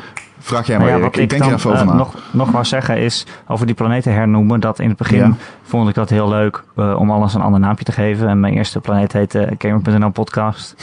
Vraag 0.47 0.67
jij 0.67 0.77
maar, 0.77 0.87
Nou 0.87 0.99
ja, 0.99 1.03
Erik. 1.05 1.15
wat 1.15 1.23
Ik, 1.23 1.29
denk 1.29 1.43
er 1.51 1.57
even 1.57 1.71
over 1.71 1.81
eh, 1.83 1.87
na. 1.91 1.97
nog, 1.97 2.13
nog 2.31 2.51
wou 2.51 2.65
zeggen 2.65 2.97
is 2.97 3.25
over 3.47 3.65
die 3.65 3.75
planeten 3.75 4.13
hernoemen. 4.13 4.59
Dat 4.59 4.79
in 4.79 4.87
het 4.87 4.97
begin 4.97 5.17
Ja. 5.17 5.33
vond 5.63 5.89
ik 5.89 5.95
dat 5.95 6.09
heel 6.09 6.29
leuk 6.29 6.63
eh, 6.75 6.99
om 6.99 7.11
alles 7.11 7.33
een 7.33 7.41
ander 7.41 7.59
naampje 7.59 7.85
te 7.85 7.91
geven. 7.91 8.27
En 8.27 8.39
mijn 8.39 8.53
eerste 8.53 8.79
planeet 8.79 9.13
heette 9.13 9.55
Gamer.nl 9.57 10.09
podcast. 10.09 10.75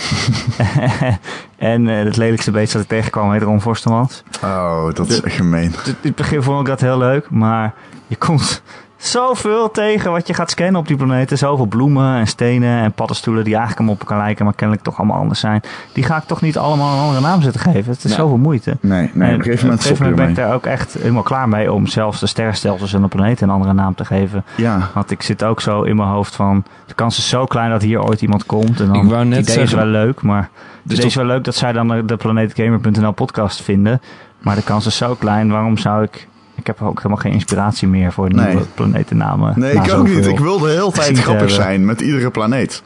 en 1.57 1.89
eh, 1.89 2.05
het 2.05 2.17
lelijkste 2.17 2.51
beest 2.51 2.73
dat 2.73 2.83
ik 2.83 2.89
tegenkwam 2.89 3.31
heette 3.31 3.45
Ron 3.47 3.61
Forstemans. 3.61 4.23
Oh, 4.43 4.93
dat 4.93 5.09
is 5.09 5.21
echt 5.21 5.37
gemeen. 5.37 5.73
In 5.85 5.95
het 6.01 6.15
begin 6.15 6.43
vond 6.43 6.61
ik 6.61 6.67
dat 6.67 6.81
heel 6.81 6.99
leuk. 6.99 7.31
Maar 7.31 7.75
je 8.07 8.17
komt 8.17 8.63
zoveel 9.07 9.71
tegen 9.71 10.11
wat 10.11 10.27
je 10.27 10.35
gaat 10.35 10.51
scannen 10.51 10.77
op 10.81 10.87
die 10.87 10.97
planeten. 10.97 11.39
Zoveel 11.39 11.67
bloemen 11.67 12.17
en 12.19 12.27
stenen 12.27 12.79
en 12.83 12.93
paddenstoelen 12.93 13.45
die 13.45 13.53
eigenlijk 13.53 13.79
allemaal 13.81 14.01
op 14.03 14.09
elkaar 14.09 14.25
lijken. 14.27 14.45
Maar 14.45 14.55
kennelijk 14.55 14.87
toch 14.87 14.99
allemaal 14.99 15.19
anders 15.19 15.41
zijn. 15.41 15.61
Die 15.93 16.05
ga 16.05 16.17
ik 16.17 16.23
toch 16.25 16.41
niet 16.41 16.59
allemaal 16.59 16.93
een 16.95 17.01
andere 17.03 17.21
naam 17.21 17.43
zitten 17.43 17.61
geven. 17.61 17.91
Het 17.93 17.99
is 17.99 18.05
Nee. 18.05 18.15
zoveel 18.15 18.37
moeite. 18.37 18.77
Nee, 18.81 19.11
nee, 19.15 19.29
En 19.29 19.35
op 19.35 19.39
een 19.39 19.45
gegeven 19.45 19.67
moment 19.67 19.85
op 19.85 19.91
een 19.91 19.97
gegeven 19.97 20.05
moment 20.05 20.17
ben 20.17 20.29
ik 20.29 20.37
daar 20.37 20.55
ook 20.55 20.67
echt 20.67 20.95
helemaal 20.95 21.23
klaar 21.23 21.49
mee 21.49 21.73
om 21.73 21.87
zelfs 21.87 22.21
de 22.21 22.27
sterrenstelsels 22.27 22.93
en 22.95 23.03
de 23.03 23.09
planeten 23.09 23.49
een 23.49 23.55
andere 23.55 23.73
naam 23.73 23.95
te 23.95 24.05
geven. 24.05 24.45
Ja, 24.57 24.89
Want 24.95 25.11
ik 25.11 25.23
zit 25.23 25.45
ook 25.45 25.61
zo 25.61 25.83
in 25.83 25.97
mijn 25.97 26.09
hoofd 26.09 26.35
van, 26.35 26.65
de 26.87 26.95
kans 26.95 27.19
is 27.19 27.29
zo 27.29 27.45
klein 27.45 27.71
dat 27.71 27.83
hier 27.83 28.03
ooit 28.03 28.23
iemand 28.23 28.47
komt. 28.47 28.81
En 28.81 28.87
dan, 28.87 28.97
Ik 28.97 29.11
wou 29.11 29.25
net 29.25 29.37
het 29.39 29.49
idee 29.49 29.55
zeggen- 29.67 29.79
is 29.79 29.85
wel 29.85 29.93
leuk, 30.05 30.23
maar 30.23 30.41
het 30.43 30.49
Dus 30.83 30.93
idee 30.97 31.07
is 31.07 31.15
dat- 31.15 31.25
wel 31.25 31.33
leuk 31.35 31.45
dat 31.45 31.55
zij 31.55 31.73
dan 31.73 31.89
de, 31.89 32.05
de 32.05 32.17
planeetgamer.nl 32.17 33.13
podcast 33.13 33.63
vinden. 33.63 34.01
Maar 34.41 34.55
de 34.57 34.63
kans 34.63 34.87
is 34.87 34.97
zo 34.97 35.15
klein, 35.15 35.51
waarom 35.51 35.79
zou 35.79 36.03
ik... 36.03 36.29
Ik 36.55 36.67
heb 36.67 36.83
ook 36.83 36.97
helemaal 36.97 37.17
geen 37.19 37.33
inspiratie 37.33 37.89
meer 37.89 38.13
voor 38.13 38.31
Nee. 38.35 38.47
nieuwe 38.47 38.65
planetennamen. 38.75 39.59
nee, 39.59 39.73
ik 39.75 39.93
ook 39.93 40.09
niet. 40.09 40.27
Ik 40.27 40.39
wil 40.39 40.59
de 40.59 40.69
hele 40.69 40.93
tijd 40.93 41.19
grappig 41.19 41.27
hebben. 41.27 41.51
zijn 41.51 41.85
met 41.85 42.01
iedere 42.01 42.31
planeet. 42.31 42.83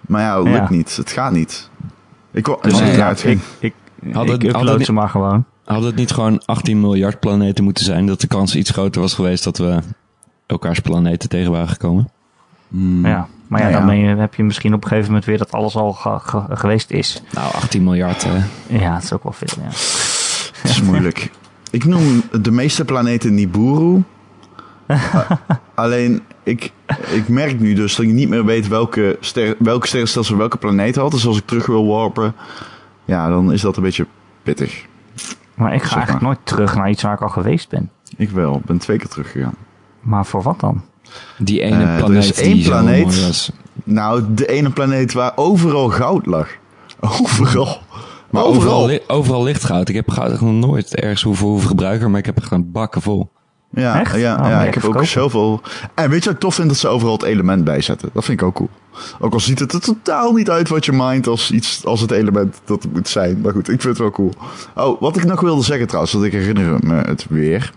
Maar 0.00 0.22
ja, 0.22 0.36
het 0.38 0.44
lukt 0.48 0.68
Ja. 0.68 0.74
niet. 0.74 0.96
Het 0.96 1.10
gaat 1.10 1.32
niet. 1.32 1.70
Ik, 2.30 2.46
wil- 2.46 2.58
Dus 2.62 2.80
nee, 2.80 2.90
ik, 2.90 2.96
ja, 2.96 3.10
ik, 3.10 3.18
ging- 3.18 3.40
ik, 3.58 3.74
Had 4.12 4.30
ik 4.30 4.42
het- 4.42 4.52
had 4.56 4.68
het 4.68 4.84
ze 4.84 4.92
maar 4.92 5.08
gewoon. 5.08 5.44
Had 5.64 5.82
het 5.82 5.94
niet 5.94 6.10
gewoon 6.10 6.42
18 6.44 6.80
miljard 6.80 7.20
planeten 7.20 7.64
moeten 7.64 7.84
zijn? 7.84 8.06
Dat 8.06 8.20
de 8.20 8.26
kans 8.26 8.56
iets 8.56 8.70
groter 8.70 9.00
was 9.00 9.14
geweest 9.14 9.44
dat 9.44 9.58
we 9.58 9.78
elkaars 10.46 10.80
planeten 10.80 11.28
tegen 11.28 11.50
waren 11.52 11.68
gekomen? 11.68 12.08
Ja. 13.02 13.26
Maar 13.46 13.60
ja, 13.60 13.66
Nou 13.66 13.70
ja. 13.70 13.70
dan 13.70 13.86
ben 13.86 13.96
je, 13.98 14.16
heb 14.16 14.34
je 14.34 14.42
misschien 14.42 14.74
op 14.74 14.82
een 14.82 14.88
gegeven 14.88 15.06
moment 15.08 15.24
weer 15.24 15.38
dat 15.38 15.52
alles 15.52 15.76
al 15.76 15.92
ge- 15.92 16.18
ge- 16.22 16.44
geweest 16.56 16.90
is. 16.90 17.22
Nou, 17.32 17.54
18 17.54 17.84
miljard, 17.84 18.24
hè? 18.28 18.38
Ja, 18.78 18.94
het 18.94 19.02
is 19.04 19.12
ook 19.12 19.22
wel 19.22 19.32
veel, 19.32 19.62
ja. 19.62 19.68
Het 20.62 20.70
is 20.70 20.82
moeilijk. 20.82 21.30
Ik 21.72 21.84
noem 21.84 22.22
de 22.42 22.50
meeste 22.50 22.84
planeten 22.84 23.34
Nibiru. 23.34 24.02
Alleen, 25.74 26.22
ik, 26.42 26.72
ik 27.12 27.28
merk 27.28 27.60
nu 27.60 27.74
dus 27.74 27.96
dat 27.96 28.06
ik 28.06 28.12
niet 28.12 28.28
meer 28.28 28.44
weet 28.44 28.68
welke, 28.68 29.16
ster, 29.20 29.54
welke 29.58 29.86
sterrenstelsel 29.86 30.36
welke 30.36 30.56
planeet 30.56 30.96
had. 30.96 31.10
Dus 31.10 31.26
als 31.26 31.38
ik 31.38 31.46
terug 31.46 31.66
wil 31.66 31.86
warpen, 31.86 32.34
ja, 33.04 33.28
dan 33.28 33.52
is 33.52 33.60
dat 33.60 33.76
een 33.76 33.82
beetje 33.82 34.06
pittig. 34.42 34.84
Maar 35.54 35.74
ik 35.74 35.82
ga 35.82 35.88
Zeg 35.88 35.96
eigenlijk 35.96 36.24
maar. 36.24 36.32
nooit 36.34 36.46
terug 36.46 36.74
naar 36.74 36.90
iets 36.90 37.02
waar 37.02 37.14
ik 37.14 37.20
al 37.22 37.28
geweest 37.28 37.68
ben. 37.68 37.90
Ik 38.16 38.30
wel, 38.30 38.54
ik 38.56 38.64
ben 38.64 38.78
twee 38.78 38.98
keer 38.98 39.08
teruggegaan. 39.08 39.54
Maar 40.00 40.26
voor 40.26 40.42
wat 40.42 40.60
dan? 40.60 40.82
Die 41.38 41.60
ene 41.60 41.84
Eh, 41.84 41.94
er 41.96 42.04
planeet 42.04 42.24
is 42.24 42.32
één 42.40 42.52
die 42.54 42.62
zo 42.62 42.70
planeet. 42.70 43.04
mooi 43.04 43.26
was. 43.26 43.50
Nou, 43.84 44.22
de 44.34 44.46
ene 44.46 44.70
planeet 44.70 45.12
waar 45.12 45.32
overal 45.34 45.88
goud 45.88 46.26
lag. 46.26 46.48
Overal. 47.20 47.78
Maar 48.32 48.44
overal. 48.44 48.68
overal, 48.68 48.86
li- 48.86 49.00
overal 49.06 49.42
ligt 49.42 49.64
goud. 49.64 49.88
Ik 49.88 49.94
heb 49.94 50.10
goud 50.10 50.30
echt 50.32 50.40
nog 50.40 50.52
nooit 50.52 50.94
ergens 50.94 51.22
hoeven, 51.22 51.46
hoeven 51.46 51.68
gebruiken, 51.68 52.10
maar 52.10 52.18
ik 52.20 52.26
heb 52.26 52.36
er 52.36 52.42
gewoon 52.42 52.70
bakken 52.72 53.02
vol. 53.02 53.30
Ja, 53.74 54.00
Echt? 54.00 54.16
ja, 54.16 54.34
Oh, 54.42 54.46
ja 54.48 54.62
ik 54.64 54.74
heb 54.74 54.84
ook 54.84 55.04
zoveel. 55.04 55.60
En 55.94 56.10
weet 56.10 56.18
je 56.18 56.24
wat 56.24 56.34
ik 56.34 56.40
tof 56.40 56.54
vind 56.54 56.68
dat 56.68 56.76
ze 56.76 56.88
overal 56.88 57.12
het 57.12 57.22
element 57.22 57.64
bijzetten? 57.64 58.10
Dat 58.12 58.24
vind 58.24 58.40
ik 58.40 58.46
ook 58.46 58.54
cool. 58.54 58.68
Ook 59.20 59.32
al 59.32 59.40
ziet 59.40 59.58
het 59.58 59.72
er 59.72 59.80
totaal 59.80 60.32
niet 60.32 60.50
uit 60.50 60.68
wat 60.68 60.84
je 60.84 60.92
mindt 60.92 61.26
als, 61.26 61.50
iets, 61.50 61.84
als 61.84 62.00
het 62.00 62.10
element 62.10 62.60
dat 62.64 62.82
het 62.82 62.92
moet 62.92 63.08
zijn. 63.08 63.40
Maar 63.40 63.52
goed, 63.52 63.68
ik 63.68 63.80
vind 63.80 63.82
het 63.82 63.98
wel 63.98 64.10
cool. 64.10 64.32
Oh, 64.74 65.00
wat 65.00 65.16
ik 65.16 65.24
nog 65.24 65.40
wilde 65.40 65.62
zeggen 65.64 65.86
trouwens, 65.86 66.12
dat 66.12 66.22
ik 66.24 66.32
herinner 66.32 66.76
me 66.84 66.94
het 66.94 67.26
weer. 67.28 67.72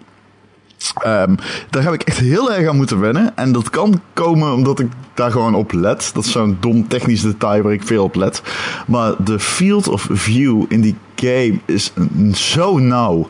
Ehm, 1.01 1.35
daar 1.69 1.83
heb 1.83 1.93
ik 1.93 2.03
echt 2.03 2.17
heel 2.17 2.53
erg 2.53 2.67
aan 2.67 2.75
moeten 2.75 2.99
wennen. 2.99 3.37
En 3.37 3.51
dat 3.51 3.69
kan 3.69 4.01
komen 4.13 4.53
omdat 4.53 4.79
ik 4.79 4.87
daar 5.13 5.31
gewoon 5.31 5.55
op 5.55 5.71
let. 5.71 6.11
Dat 6.13 6.25
is 6.25 6.31
zo'n 6.31 6.57
dom 6.59 6.87
technisch 6.87 7.21
detail 7.21 7.61
waar 7.61 7.73
ik 7.73 7.83
veel 7.83 8.03
op 8.03 8.15
let. 8.15 8.41
Maar 8.87 9.13
de 9.23 9.39
field 9.39 9.87
of 9.87 10.07
view 10.11 10.63
in 10.67 10.81
die 10.81 10.95
game 11.15 11.59
is 11.65 11.93
zo 12.33 12.77
nauw. 12.77 13.27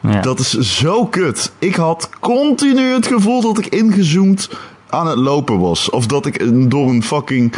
Ja. 0.00 0.20
Dat 0.20 0.38
is 0.38 0.58
zo 0.58 1.06
kut. 1.06 1.52
Ik 1.58 1.74
had 1.74 2.10
continu 2.20 2.92
het 2.92 3.06
gevoel 3.06 3.40
dat 3.40 3.58
ik 3.58 3.66
ingezoomd 3.66 4.50
aan 4.88 5.06
het 5.06 5.18
lopen 5.18 5.58
was. 5.58 5.90
Of 5.90 6.06
dat 6.06 6.26
ik 6.26 6.70
door 6.70 6.88
een 6.88 7.02
fucking 7.02 7.54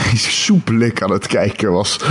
soeplik 0.44 1.02
aan 1.02 1.10
het 1.12 1.26
kijken 1.26 1.72
was. 1.72 1.96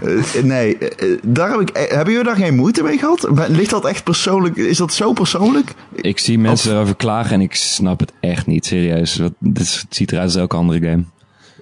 Eh, 0.00 0.42
nee, 0.42 0.78
eh, 0.78 1.18
daar 1.26 1.50
heb 1.50 1.60
ik, 1.60 1.68
eh, 1.70 1.90
hebben 1.90 2.12
jullie 2.12 2.26
daar 2.28 2.36
geen 2.36 2.54
moeite 2.54 2.82
mee 2.82 2.98
gehad? 2.98 3.28
Ligt 3.48 3.70
dat 3.70 3.84
echt 3.86 4.04
persoonlijk? 4.04 4.56
Is 4.56 4.76
dat 4.76 4.92
zo 4.92 5.12
persoonlijk? 5.12 5.72
Ik 5.94 6.18
zie 6.18 6.38
mensen 6.38 6.72
erover 6.74 6.96
klagen 6.96 7.32
en 7.32 7.40
ik 7.40 7.54
snap 7.54 8.00
het 8.00 8.12
echt 8.20 8.46
niet, 8.46 8.66
serieus. 8.66 9.16
Wat, 9.16 9.32
dit 9.38 9.62
is- 9.62 9.80
het 9.80 9.96
ziet 9.96 10.12
eruit 10.12 10.26
als 10.26 10.36
elke 10.36 10.56
andere 10.56 10.80
game. 10.90 11.04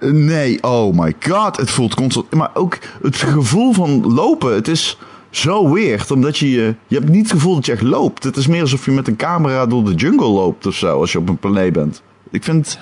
Eh, 0.01 0.11
Nee, 0.11 0.63
oh 0.63 0.95
my 0.99 1.15
god, 1.29 1.57
het 1.57 1.71
voelt 1.71 1.95
constant. 1.95 2.31
Maar 2.33 2.51
ook 2.55 2.79
het 3.03 3.17
gevoel 3.17 3.73
van 3.73 4.13
lopen, 4.15 4.55
het 4.55 4.69
is 4.69 4.99
zo 5.31 5.73
weird. 5.73 6.11
Omdat 6.11 6.39
je, 6.39 6.51
je 6.87 6.97
hebt 6.97 7.09
niet 7.09 7.23
het 7.23 7.31
gevoel 7.33 7.55
dat 7.55 7.67
je 7.67 7.73
echt 7.73 7.83
loopt. 7.83 8.25
Het 8.25 8.37
is 8.37 8.47
meer 8.47 8.61
alsof 8.61 8.85
je 8.85 8.91
met 8.91 9.09
een 9.09 9.17
camera 9.17 9.67
door 9.67 9.85
de 9.85 9.95
jungle 9.95 10.29
loopt 10.29 10.67
of 10.67 10.75
zo, 10.75 11.01
als 11.01 11.13
je 11.13 11.19
op 11.19 11.29
een 11.29 11.39
planeet 11.39 11.73
bent. 11.73 12.03
Ik 12.31 12.45
vind, 12.45 12.79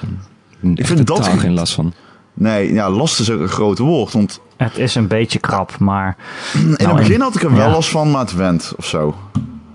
Ik 0.75 0.87
vind 0.87 1.07
dat 1.07 1.27
geen 1.29 1.55
last 1.55 1.75
van. 1.75 1.93
Nee, 2.37 2.73
ja, 2.73 2.91
last 2.91 3.21
is 3.21 3.31
ook 3.31 3.41
een 3.41 3.49
groot 3.49 3.79
woord. 3.79 4.13
Want 4.13 4.41
Het 4.57 4.79
is 4.79 4.95
een 4.95 5.07
beetje 5.07 5.39
krap, 5.39 5.79
maar 5.79 6.17
in 6.55 6.69
Nou, 6.69 6.77
het 6.89 6.97
begin 6.97 7.21
had 7.21 7.35
ik 7.35 7.43
er 7.43 7.55
wel 7.55 7.67
ja. 7.67 7.73
last 7.73 7.89
van, 7.89 8.11
maar 8.11 8.21
het 8.21 8.35
went 8.35 8.73
of 8.77 8.87
zo. 8.87 9.15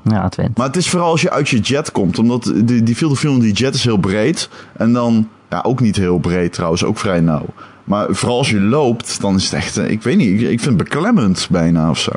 ja, 0.03 0.24
het 0.24 0.36
wint. 0.36 0.57
Maar 0.57 0.68
het 0.68 0.76
is 0.76 0.89
vooral 0.89 1.12
als 1.12 1.22
je 1.22 1.32
uit 1.32 1.49
je 1.49 1.59
jet 1.59 1.91
komt. 1.91 2.20
Omdat 2.20 2.51
die, 2.55 2.84
die 2.84 2.95
field 2.95 3.12
of 3.12 3.20
view 3.20 3.32
van 3.32 3.39
die 3.39 3.53
jet 3.53 3.74
is 3.76 3.84
heel 3.84 3.97
breed. 3.97 4.49
En 4.78 4.93
dan, 4.93 5.30
ja, 5.49 5.59
ook 5.64 5.80
niet 5.80 5.95
heel 5.95 6.18
breed 6.20 6.53
trouwens, 6.53 6.84
ook 6.84 6.97
vrij 6.99 7.20
nauw. 7.20 7.45
Maar 7.84 8.07
vooral 8.09 8.38
als 8.38 8.49
je 8.49 8.59
loopt, 8.62 9.22
dan 9.22 9.36
is 9.36 9.43
het 9.43 9.53
echt, 9.53 9.78
eh, 9.78 9.89
ik 9.89 10.01
weet 10.03 10.18
niet, 10.18 10.28
ik, 10.41 10.49
ik 10.49 10.59
vind 10.59 10.66
het 10.80 10.89
beklemmend 10.89 11.47
bijna 11.51 11.89
of 11.89 11.99
zo. 11.99 12.12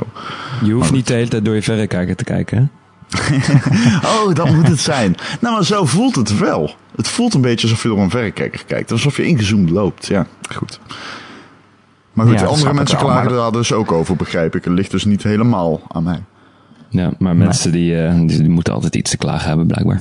Je 0.62 0.72
hoeft 0.72 0.92
niet 0.92 1.06
de 1.06 1.14
hele 1.14 1.28
tijd 1.28 1.44
door 1.44 1.54
je 1.54 1.62
verrekijker 1.62 2.16
te 2.16 2.24
kijken. 2.24 2.58
hè? 2.58 2.64
Oh, 4.26 4.34
dat 4.34 4.50
moet 4.52 4.68
het 4.68 4.80
zijn. 4.80 5.14
Nou, 5.40 5.54
maar 5.54 5.64
zo 5.64 5.84
voelt 5.84 6.14
het 6.14 6.38
wel. 6.38 6.74
Het 6.96 7.08
voelt 7.08 7.34
een 7.34 7.40
beetje 7.40 7.66
alsof 7.66 7.82
je 7.82 7.88
door 7.88 7.98
een 7.98 8.10
verrekijker 8.10 8.64
kijkt. 8.64 8.92
Alsof 8.92 9.16
je 9.16 9.24
ingezoomd 9.24 9.70
loopt. 9.70 10.06
Ja, 10.06 10.26
goed. 10.54 10.80
Maar 12.12 12.26
goed, 12.26 12.40
Ja, 12.40 12.46
andere 12.46 12.74
mensen 12.74 12.98
klagen 12.98 13.32
daar 13.32 13.52
dus 13.52 13.72
ook 13.72 13.92
over, 13.92 14.16
begrijp 14.16 14.54
ik. 14.56 14.64
Het 14.64 14.72
ligt 14.72 14.90
dus 14.90 15.04
niet 15.04 15.22
helemaal 15.22 15.80
aan 15.88 16.02
mij. 16.02 16.22
Ja, 16.88 17.12
maar 17.18 17.36
mensen 17.36 17.72
die, 17.72 18.02
eh, 18.02 18.14
die, 18.14 18.26
die 18.26 18.48
moeten 18.48 18.72
altijd 18.72 18.96
iets 18.96 19.10
te 19.10 19.16
klagen 19.16 19.48
hebben, 19.48 19.66
blijkbaar. 19.66 20.00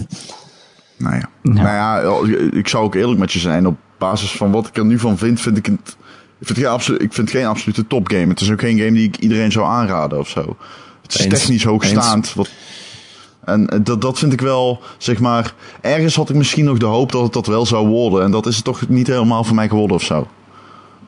Nou 0.97 1.15
ja. 1.15 1.29
Ja. 1.41 1.51
Nou 1.51 1.67
ja, 1.67 2.57
ik 2.57 2.67
zou 2.67 2.83
ook 2.83 2.95
eerlijk 2.95 3.19
met 3.19 3.31
je 3.31 3.39
zijn. 3.39 3.67
Op 3.67 3.77
basis 3.97 4.31
van 4.31 4.51
wat 4.51 4.67
ik 4.67 4.77
er 4.77 4.85
nu 4.85 4.99
van 4.99 5.17
vind, 5.17 5.41
vind 5.41 5.57
ik 5.57 5.65
het... 5.65 5.97
Ik 6.39 6.47
vind, 6.49 6.59
geen 6.59 6.93
ik 6.99 7.13
vind 7.13 7.29
het 7.29 7.37
geen 7.37 7.45
absolute 7.45 7.87
topgame. 7.87 8.27
Het 8.27 8.41
is 8.41 8.51
ook 8.51 8.59
geen 8.59 8.77
game 8.77 8.91
die 8.91 9.07
ik 9.07 9.17
iedereen 9.17 9.51
zou 9.51 9.65
aanraden 9.65 10.19
of 10.19 10.29
zo. 10.29 10.57
Het 11.01 11.15
is 11.15 11.25
Eens. 11.25 11.39
technisch 11.39 11.63
hoogstaand. 11.63 12.33
Wat, 12.33 12.49
en 13.45 13.67
eh, 13.69 13.79
dat, 13.83 14.01
dat 14.01 14.19
vind 14.19 14.33
ik 14.33 14.41
wel, 14.41 14.79
zeg 14.97 15.19
maar... 15.19 15.53
Ergens 15.81 16.15
had 16.15 16.29
ik 16.29 16.35
misschien 16.35 16.65
nog 16.65 16.77
de 16.77 16.85
hoop 16.85 17.11
dat 17.11 17.23
het 17.23 17.33
dat 17.33 17.47
wel 17.47 17.65
zou 17.65 17.87
worden. 17.87 18.23
En 18.23 18.31
dat 18.31 18.45
is 18.45 18.55
het 18.55 18.65
toch 18.65 18.87
niet 18.89 19.07
helemaal 19.07 19.43
voor 19.43 19.55
mij 19.55 19.67
geworden 19.69 19.95
of 19.95 20.03
zo. 20.03 20.27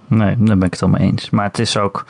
Nee, 0.07 0.36
daar 0.38 0.57
ben 0.57 0.67
ik 0.67 0.71
het 0.71 0.79
wel 0.79 0.89
mee 0.89 1.01
eens. 1.01 1.29
Maar 1.29 1.45
het 1.45 1.59
is 1.59 1.77
ook, 1.77 2.05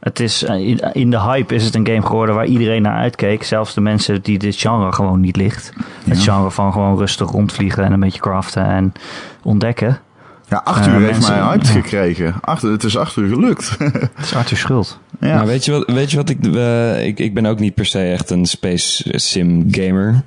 het 0.00 0.20
is, 0.20 0.42
eh, 0.44 0.78
in- 0.92 1.10
de 1.10 1.20
hype 1.20 1.54
is 1.54 1.64
het 1.64 1.74
een 1.74 1.86
game 1.86 2.06
geworden 2.06 2.34
waar 2.34 2.46
iedereen 2.46 2.82
naar 2.82 2.96
uitkeek. 2.96 3.42
Zelfs 3.44 3.74
de 3.74 3.80
mensen 3.80 4.22
die 4.22 4.38
dit 4.38 4.56
genre 4.56 4.92
gewoon 4.92 5.20
niet 5.20 5.36
ligt. 5.36 5.72
Het 6.04 6.22
genre 6.22 6.50
van 6.50 6.72
gewoon 6.72 6.98
rustig 6.98 7.30
rondvliegen 7.30 7.84
en 7.84 7.92
een 7.92 8.00
beetje 8.00 8.20
craften 8.20 8.64
en 8.66 8.92
ontdekken. 9.42 10.00
Ja, 10.50 10.60
acht 10.64 10.86
Eh, 10.86 10.92
uur 10.92 11.00
heeft 11.00 11.12
mensen- 11.12 11.32
mij 11.34 11.42
hyped 11.42 11.66
ja. 11.66 11.72
gekregen. 11.72 12.34
Acht, 12.40 12.62
het 12.62 12.84
is 12.84 12.96
acht 12.96 13.16
uur 13.16 13.28
gelukt. 13.28 13.70
Het 13.78 14.10
is 14.22 14.34
Arthur 14.34 14.56
schuld. 14.56 14.98
ja. 15.20 15.34
Maar 15.36 15.46
weet 15.46 15.64
je 15.64 15.72
wat, 15.72 15.90
weet 15.90 16.10
je 16.10 16.16
wat 16.16 16.28
ik, 16.28 16.46
eh, 16.46 17.06
ik... 17.06 17.18
Ik 17.18 17.34
ben 17.34 17.46
ook 17.46 17.58
niet 17.58 17.74
per 17.74 17.86
se 17.86 17.98
echt 18.02 18.30
een 18.30 18.46
space 18.46 19.04
sim 19.18 19.66
gamer. 19.70 20.22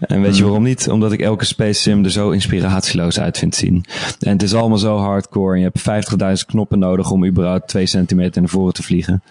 En 0.00 0.20
weet 0.22 0.36
je 0.36 0.42
waarom 0.44 0.62
niet? 0.62 0.88
Omdat 0.90 1.12
ik 1.12 1.20
elke 1.20 1.44
space 1.44 1.80
sim 1.80 2.04
er 2.04 2.10
zo 2.10 2.30
inspiratieloos 2.30 3.20
uit 3.20 3.38
vind 3.38 3.54
zien. 3.54 3.84
En 4.20 4.32
het 4.32 4.42
is 4.42 4.54
allemaal 4.54 4.78
zo 4.78 4.96
hardcore. 4.98 5.52
En 5.54 5.60
je 5.60 5.70
hebt 5.72 6.08
50.000 6.40 6.46
knoppen 6.46 6.78
nodig 6.78 7.10
om 7.10 7.26
überhaupt 7.26 7.68
2 7.68 7.86
centimeter 7.86 8.40
naar 8.40 8.50
voren 8.50 8.74
te 8.74 8.82
vliegen. 8.82 9.22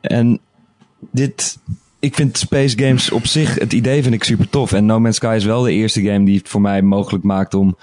En 0.00 0.38
dit... 1.12 1.58
Ik 2.06 2.14
vind 2.14 2.38
space 2.38 2.78
games 2.78 3.10
op 3.10 3.26
zich, 3.26 3.54
het 3.58 3.72
idee 3.72 4.02
vind 4.02 4.14
ik 4.14 4.24
super 4.24 4.48
tof. 4.48 4.72
En 4.72 4.86
No 4.86 5.00
Man's 5.00 5.16
Sky 5.16 5.34
is 5.36 5.44
wel 5.44 5.62
de 5.62 5.72
eerste 5.72 6.02
game 6.02 6.24
die 6.24 6.38
het 6.38 6.48
voor 6.48 6.60
mij 6.60 6.82
mogelijk 6.82 7.24
maakt 7.24 7.54
om 7.54 7.76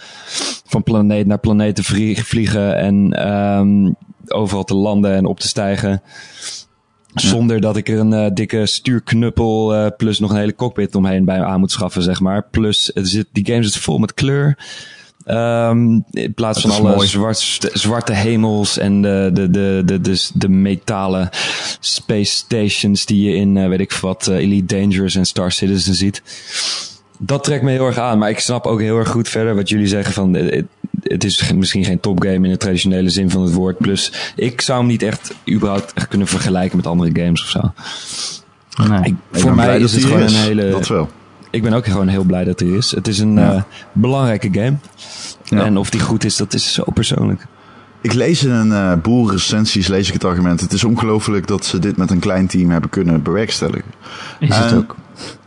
van 0.66 0.84
planeet 0.84 1.28
naar 1.28 1.40
planeet 1.40 1.76
te 1.76 1.84
vlie- 1.84 2.24
vliegen. 2.24 2.78
En 2.78 3.14
ehm, 3.14 3.92
overal 4.28 4.64
te 4.64 4.76
landen 4.76 5.16
en 5.16 5.26
op 5.26 5.40
te 5.40 5.48
stijgen. 5.48 6.02
Zonder 7.14 7.62
dat 7.62 7.78
ik 7.78 7.90
er 7.90 8.00
een 8.00 8.14
eh, 8.14 8.32
dikke 8.34 8.66
stuurknuppel 8.66 9.74
eh, 9.76 9.88
plus 9.98 10.20
nog 10.20 10.32
een 10.32 10.38
hele 10.38 10.56
cockpit 10.56 10.96
omheen 10.96 11.26
bij 11.26 11.44
aan 11.44 11.60
moet 11.60 11.72
schaffen, 11.72 12.04
zeg 12.04 12.20
maar. 12.20 12.44
Plus, 12.52 12.92
het 12.94 13.08
zit, 13.10 13.28
die 13.32 13.46
game 13.46 13.64
zit 13.64 13.78
vol 13.78 13.98
met 13.98 14.14
kleur. 14.14 14.58
Ehm, 15.26 16.00
in 16.12 16.34
plaats 16.34 16.62
Dat 16.62 16.76
van 16.76 16.94
alle 16.94 17.06
zwart, 17.06 17.70
zwarte 17.74 18.14
hemels 18.14 18.78
en 18.78 19.02
de, 19.02 19.30
de, 19.34 19.50
de, 19.50 19.82
de, 19.86 20.02
de, 20.02 20.30
de 20.34 20.50
metalen 20.50 21.30
space 21.80 22.32
stations 22.32 23.06
die 23.06 23.30
je 23.30 23.36
in, 23.36 23.58
eh, 23.58 23.68
weet 23.68 23.80
ik 23.80 23.92
wat, 23.94 24.28
eh, 24.28 24.36
Elite 24.36 24.80
Dangerous 24.80 25.16
en 25.16 25.26
Star 25.26 25.52
Citizen 25.52 25.96
ziet. 25.96 26.22
Dat 27.20 27.44
trekt 27.44 27.64
me 27.64 27.72
heel 27.72 27.86
erg 27.86 27.98
aan, 27.98 28.18
maar 28.18 28.30
ik 28.30 28.40
snap 28.40 28.66
ook 28.66 28.80
heel 28.80 28.98
erg 28.98 29.10
goed 29.10 29.30
verder 29.30 29.56
wat 29.56 29.70
jullie 29.70 29.88
zeggen 29.88 30.14
van 30.14 30.36
eh, 30.36 30.56
het, 30.56 30.66
het 31.04 31.24
is 31.24 31.54
misschien 31.54 31.86
geen 31.86 32.00
topgame 32.00 32.46
in 32.46 32.52
de 32.52 32.58
traditionele 32.58 33.10
zin 33.10 33.30
van 33.30 33.42
het 33.42 33.54
woord. 33.54 33.78
Plus, 33.78 34.12
ik 34.36 34.62
zou 34.62 34.80
hem 34.80 34.88
niet 34.88 35.04
echt 35.04 35.34
überhaupt 35.50 35.94
echt 35.94 36.08
kunnen 36.08 36.28
vergelijken 36.28 36.78
met 36.78 36.88
andere 36.88 37.22
games 37.24 37.42
of 37.42 37.50
zo. 37.50 37.74
Nee. 38.90 39.00
Ik, 39.04 39.16
voor 39.32 39.56
mij 39.56 39.80
is 39.80 39.94
het 39.94 40.04
gewoon 40.04 40.22
een 40.22 40.34
hele. 40.34 40.70
Dat 40.70 40.88
wel. 40.88 41.10
Ik 41.54 41.62
ben 41.64 41.74
ook 41.74 41.86
gewoon 41.86 42.08
heel 42.08 42.24
blij 42.24 42.44
dat 42.44 42.60
hij 42.60 42.70
is. 42.70 42.92
Het 42.92 43.08
is 43.08 43.20
een 43.20 43.34
Ja. 43.34 43.54
eh, 43.54 43.62
belangrijke 43.92 44.50
game. 44.52 44.76
Ja. 45.44 45.64
En 45.66 45.78
of 45.78 45.90
die 45.90 46.00
goed 46.02 46.24
is, 46.24 46.36
dat 46.38 46.54
is 46.54 46.74
zo 46.74 46.84
persoonlijk. 46.94 47.46
Ik 48.02 48.14
lees 48.14 48.44
in 48.44 48.52
een 48.52 48.72
eh 48.72 49.02
boerenrecensies 49.02 49.88
lees 49.88 50.08
ik 50.08 50.14
het 50.14 50.24
argument. 50.24 50.62
Het 50.62 50.74
is 50.74 50.84
ongelooflijk 50.84 51.48
dat 51.48 51.66
ze 51.66 51.80
dit 51.80 51.98
met 51.98 52.12
een 52.12 52.20
klein 52.20 52.48
team 52.48 52.70
hebben 52.70 52.90
kunnen 52.90 53.22
bewerkstelligen. 53.24 53.92
Is 54.40 54.56
het 54.58 54.74
ook. 54.74 54.96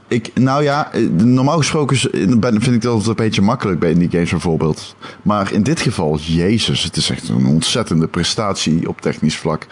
Ik, 0.08 0.30
nou 0.34 0.62
ja, 0.62 0.92
eh, 0.92 1.08
normaal 1.10 1.56
gesproken 1.58 1.96
vind 1.96 2.66
ik 2.66 2.82
dat 2.82 2.98
het 2.98 3.06
een 3.06 3.14
beetje 3.14 3.42
makkelijk 3.42 3.78
bij 3.80 3.94
die 3.94 4.10
games 4.10 4.30
bijvoorbeeld. 4.30 4.96
Maar 5.22 5.52
in 5.52 5.62
dit 5.62 5.80
geval, 5.80 6.18
jezus, 6.18 6.82
het 6.82 6.96
is 6.96 7.10
echt 7.10 7.28
een 7.28 7.46
ontzettende 7.46 8.06
prestatie 8.06 8.88
op 8.88 9.00
technisch 9.00 9.36
vlak. 9.36 9.66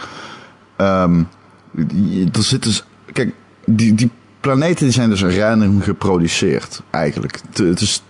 Ehm, 0.77 1.23
die- 1.71 2.29
er 2.33 2.43
zit 2.43 2.63
dus, 2.63 2.85
kijk, 3.13 3.35
die, 3.67 3.95
die 3.95 4.11
planeten 4.45 4.85
die 4.85 4.95
zijn 4.95 5.11
dus 5.11 5.23
random 5.23 5.81
geproduceerd 5.81 6.83
eigenlijk. 6.91 7.41
Het, 7.49 7.59
het 7.59 7.81
is 7.81 8.03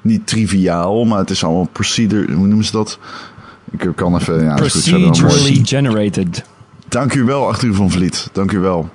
niet 0.00 0.26
triviaal, 0.26 1.04
maar 1.04 1.18
het 1.18 1.30
is 1.30 1.44
allemaal 1.44 1.68
procedure, 1.72 2.32
hoe 2.32 2.46
noemen 2.46 2.64
ze 2.64 2.72
dat? 2.72 2.98
Ik 3.70 3.92
kan 3.94 4.16
even, 4.16 4.42
ja, 4.42 4.50
goed, 4.50 4.60
Procedurally 4.60 5.60
generated. 5.64 6.44
Dank 6.88 7.14
u 7.14 7.24
wel, 7.24 7.46
Arthur 7.46 7.74
van 7.74 7.90
Vliet. 7.90 8.28
Dank 8.32 8.52
u 8.52 8.58
wel. 8.58 8.90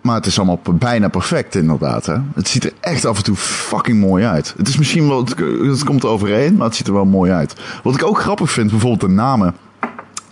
Maar 0.00 0.14
het 0.14 0.26
is 0.26 0.38
allemaal 0.38 0.60
bijna 0.72 1.08
perfect, 1.08 1.54
inderdaad. 1.54 2.06
Hè? 2.06 2.16
Het 2.34 2.48
ziet 2.48 2.64
er 2.64 2.72
echt 2.80 3.04
af 3.04 3.16
en 3.16 3.24
toe 3.24 3.36
fucking 3.36 4.00
mooi 4.00 4.24
uit. 4.24 4.54
Het 4.56 4.68
is 4.68 4.78
misschien 4.78 5.08
wel, 5.08 5.24
het, 5.24 5.84
komt 5.84 6.02
er 6.02 6.08
overeen, 6.08 6.56
maar 6.56 6.66
het 6.66 6.76
ziet 6.76 6.86
er 6.86 6.92
wel 6.92 7.04
mooi 7.04 7.30
uit. 7.30 7.54
Wat 7.82 7.94
ik 7.94 8.04
ook 8.04 8.20
grappig 8.20 8.50
vind, 8.50 8.70
bijvoorbeeld 8.70 9.00
de 9.00 9.16
namen. 9.16 9.54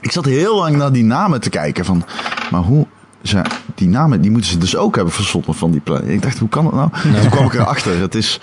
Ik 0.00 0.12
zat 0.12 0.24
heel 0.24 0.56
lang 0.56 0.76
naar 0.76 0.92
die 0.92 1.04
namen 1.04 1.40
te 1.40 1.50
kijken 1.50 1.84
van, 1.84 2.04
maar 2.50 2.60
hoe, 2.60 2.86
ze, 3.22 3.42
die 3.74 3.88
namen, 3.88 4.20
die 4.20 4.30
moeten 4.30 4.50
ze 4.50 4.58
dus 4.58 4.76
ook 4.76 4.94
hebben 4.96 5.12
verzonnen 5.14 5.54
van 5.54 5.70
die 5.70 5.80
planeet. 5.80 6.08
Ik 6.08 6.22
dacht, 6.22 6.38
hoe 6.38 6.48
kan 6.48 6.64
dat 6.64 6.72
nou? 6.74 6.90
Toen 7.20 7.30
kwam 7.30 7.44
ik 7.46 7.54
erachter. 7.54 8.00
Het 8.00 8.14
is 8.14 8.40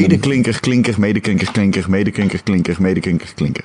medeklinker, 0.00 0.60
klinker, 0.60 0.94
medeklinker, 1.00 1.50
klinker, 1.52 1.90
medeklinker, 1.90 2.42
klinker, 2.42 2.76
medeklinker, 2.78 3.34
klinker. 3.34 3.64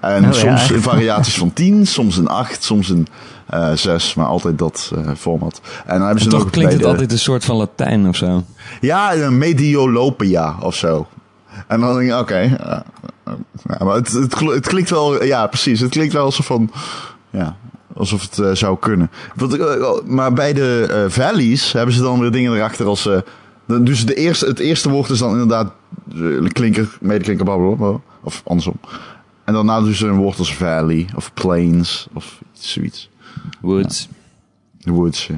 En 0.00 0.22
ja, 0.22 0.32
soms 0.32 0.70
in 0.70 0.80
variaties 0.82 1.34
van 1.38 1.52
10, 1.52 1.86
soms 1.86 2.16
een 2.16 2.28
8, 2.28 2.62
soms 2.62 2.88
een 2.88 3.06
eh 3.46 3.72
6, 3.74 4.14
maar 4.14 4.26
altijd 4.26 4.58
dat 4.58 4.92
eh, 4.96 5.10
format. 5.18 5.60
En 5.86 5.96
dan 5.98 6.04
hebben 6.06 6.22
ze 6.22 6.28
Toch 6.28 6.38
nog 6.42 6.50
klinkt 6.50 6.68
bij 6.70 6.78
het 6.78 6.82
de- 6.86 6.92
altijd 6.92 7.12
een 7.12 7.18
soort 7.18 7.44
van 7.44 7.56
Latijn 7.56 8.08
of 8.08 8.16
zo. 8.16 8.44
Ja, 8.80 9.14
een 9.14 9.38
Mediolopia 9.38 10.56
of 10.60 10.74
zo. 10.76 11.06
En 11.66 11.80
dan 11.80 11.98
denk 11.98 12.10
ik, 12.12 12.18
oké. 12.18 12.34
eh, 12.34 12.78
ja, 13.78 13.84
maar 13.84 13.94
het, 13.94 14.12
het 14.38 14.66
klinkt 14.66 14.90
wel, 14.90 15.24
ja, 15.24 15.46
precies. 15.46 15.80
Het 15.80 15.90
klinkt 15.90 16.12
wel 16.12 16.24
alsof 16.24 16.46
van, 16.46 16.70
ja, 17.30 17.56
alsof 17.94 18.22
het 18.22 18.38
eh, 18.38 18.52
zou 18.52 18.78
kunnen. 18.78 19.10
Wat, 19.34 19.54
eh, 19.54 19.92
maar 20.06 20.32
bij 20.32 20.52
de 20.52 20.86
eh, 20.90 21.10
valleys 21.10 21.72
hebben 21.72 21.94
ze 21.94 22.02
dan 22.02 22.20
weer 22.20 22.30
dingen 22.30 22.54
erachter 22.54 22.86
als, 22.86 23.08
dus 23.66 24.06
de 24.06 24.14
eerste, 24.14 24.46
het 24.46 24.58
eerste 24.58 24.90
woord 24.90 25.10
is 25.10 25.18
dan 25.18 25.30
inderdaad 25.30 25.72
klinker, 26.52 26.98
medeklinker, 27.00 27.44
blablabla, 27.44 28.00
of 28.20 28.42
andersom. 28.44 28.80
En 29.44 29.54
daarna 29.54 29.80
doen 29.80 29.94
ze 29.94 30.06
een 30.06 30.16
woord 30.16 30.38
als 30.38 30.54
valley 30.54 31.08
of 31.14 31.32
plains 31.34 32.08
of 32.12 32.40
iets, 32.54 32.72
zoiets. 32.72 33.10
Woods. 33.60 34.08
Woods, 34.80 35.26
ja. 35.26 35.34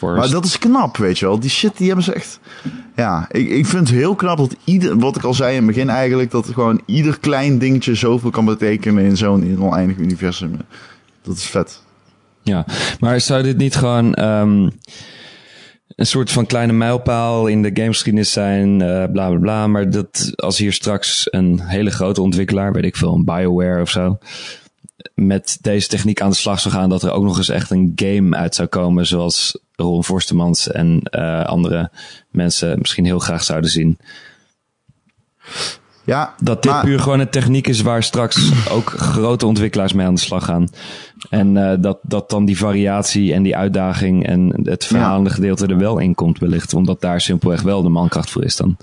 Maar 0.00 0.30
dat 0.30 0.44
is 0.44 0.58
knap, 0.58 0.96
weet 0.96 1.18
je 1.18 1.26
wel. 1.26 1.40
Die 1.40 1.50
shit, 1.50 1.76
die 1.76 1.86
hebben 1.86 2.04
ze 2.04 2.12
echt... 2.12 2.40
Ja, 2.96 3.26
ik, 3.30 3.48
ik 3.48 3.66
vind 3.66 3.88
het 3.88 3.98
heel 3.98 4.14
knap 4.14 4.36
dat 4.36 4.56
ieder... 4.64 4.98
Wat 4.98 5.16
ik 5.16 5.24
al 5.24 5.34
zei 5.34 5.50
in 5.50 5.56
het 5.56 5.66
begin 5.66 5.88
eigenlijk... 5.88 6.30
Dat 6.30 6.48
gewoon 6.52 6.80
ieder 6.86 7.18
klein 7.18 7.58
dingetje 7.58 7.94
zoveel 7.94 8.30
kan 8.30 8.44
betekenen 8.44 9.04
in 9.04 9.16
zo'n 9.16 9.42
in 9.42 9.62
oneindig 9.62 9.96
universum. 9.96 10.56
Dat 11.28 11.36
is 11.36 11.46
vet. 11.46 11.82
Ja, 12.42 12.66
maar 13.00 13.20
zou 13.20 13.42
dit 13.42 13.56
niet 13.56 13.74
gewoon 13.74 14.14
ehm, 14.14 14.68
een 15.86 16.06
soort 16.06 16.30
van 16.30 16.46
kleine 16.46 16.72
mijlpaal 16.72 17.46
in 17.46 17.62
de 17.62 17.70
gamegeschiedenis 17.74 18.32
zijn, 18.32 18.82
eh 18.82 19.04
bla 19.12 19.28
bla 19.28 19.38
bla. 19.38 19.66
Maar 19.66 19.90
dat 19.90 20.32
als 20.36 20.58
hier 20.58 20.72
straks 20.72 21.26
een 21.30 21.60
hele 21.60 21.90
grote 21.90 22.20
ontwikkelaar, 22.20 22.72
weet 22.72 22.84
ik 22.84 22.96
veel, 22.96 23.14
een 23.14 23.24
Bioware 23.24 23.80
of 23.80 23.90
zo, 23.90 24.18
met 25.14 25.58
deze 25.60 25.88
techniek 25.88 26.20
aan 26.20 26.30
de 26.30 26.36
slag 26.36 26.60
zou 26.60 26.74
gaan, 26.74 26.88
dat 26.88 27.02
er 27.02 27.12
ook 27.12 27.24
nog 27.24 27.36
eens 27.36 27.48
echt 27.48 27.70
een 27.70 27.92
game 27.96 28.36
uit 28.36 28.54
zou 28.54 28.68
komen, 28.68 29.06
zoals 29.06 29.58
Ron 29.74 30.04
Forstemans 30.04 30.70
en 30.70 31.00
eh, 31.02 31.44
andere 31.44 31.90
mensen 32.30 32.78
misschien 32.78 33.04
heel 33.04 33.18
graag 33.18 33.42
zouden 33.42 33.70
zien. 33.70 33.98
Ja, 36.08 36.34
Dat 36.42 36.62
dit 36.62 36.72
maar- 36.72 36.84
puur 36.84 37.00
gewoon 37.00 37.20
een 37.20 37.30
techniek 37.30 37.66
is 37.66 37.80
waar 37.80 38.02
straks 38.02 38.52
ook 38.70 38.90
grote 38.96 39.46
ontwikkelaars 39.46 39.92
mee 39.92 40.06
aan 40.06 40.14
de 40.14 40.20
slag 40.20 40.44
gaan. 40.44 40.68
En 41.30 41.70
eh, 41.70 41.76
dat, 41.80 41.98
dat 42.02 42.30
dan 42.30 42.44
die 42.44 42.58
variatie 42.58 43.32
en 43.32 43.42
die 43.42 43.56
uitdaging 43.56 44.26
en 44.26 44.60
het 44.62 44.84
verhalende 44.84 45.30
gedeelte 45.30 45.66
er 45.66 45.78
wel 45.78 45.98
in 45.98 46.14
komt 46.14 46.38
wellicht. 46.38 46.74
Omdat 46.74 47.00
daar 47.00 47.20
simpelweg 47.20 47.62
wel 47.62 47.82
de 47.82 47.88
mankracht 47.88 48.30
voor 48.30 48.44
is 48.44 48.56
dan. 48.56 48.76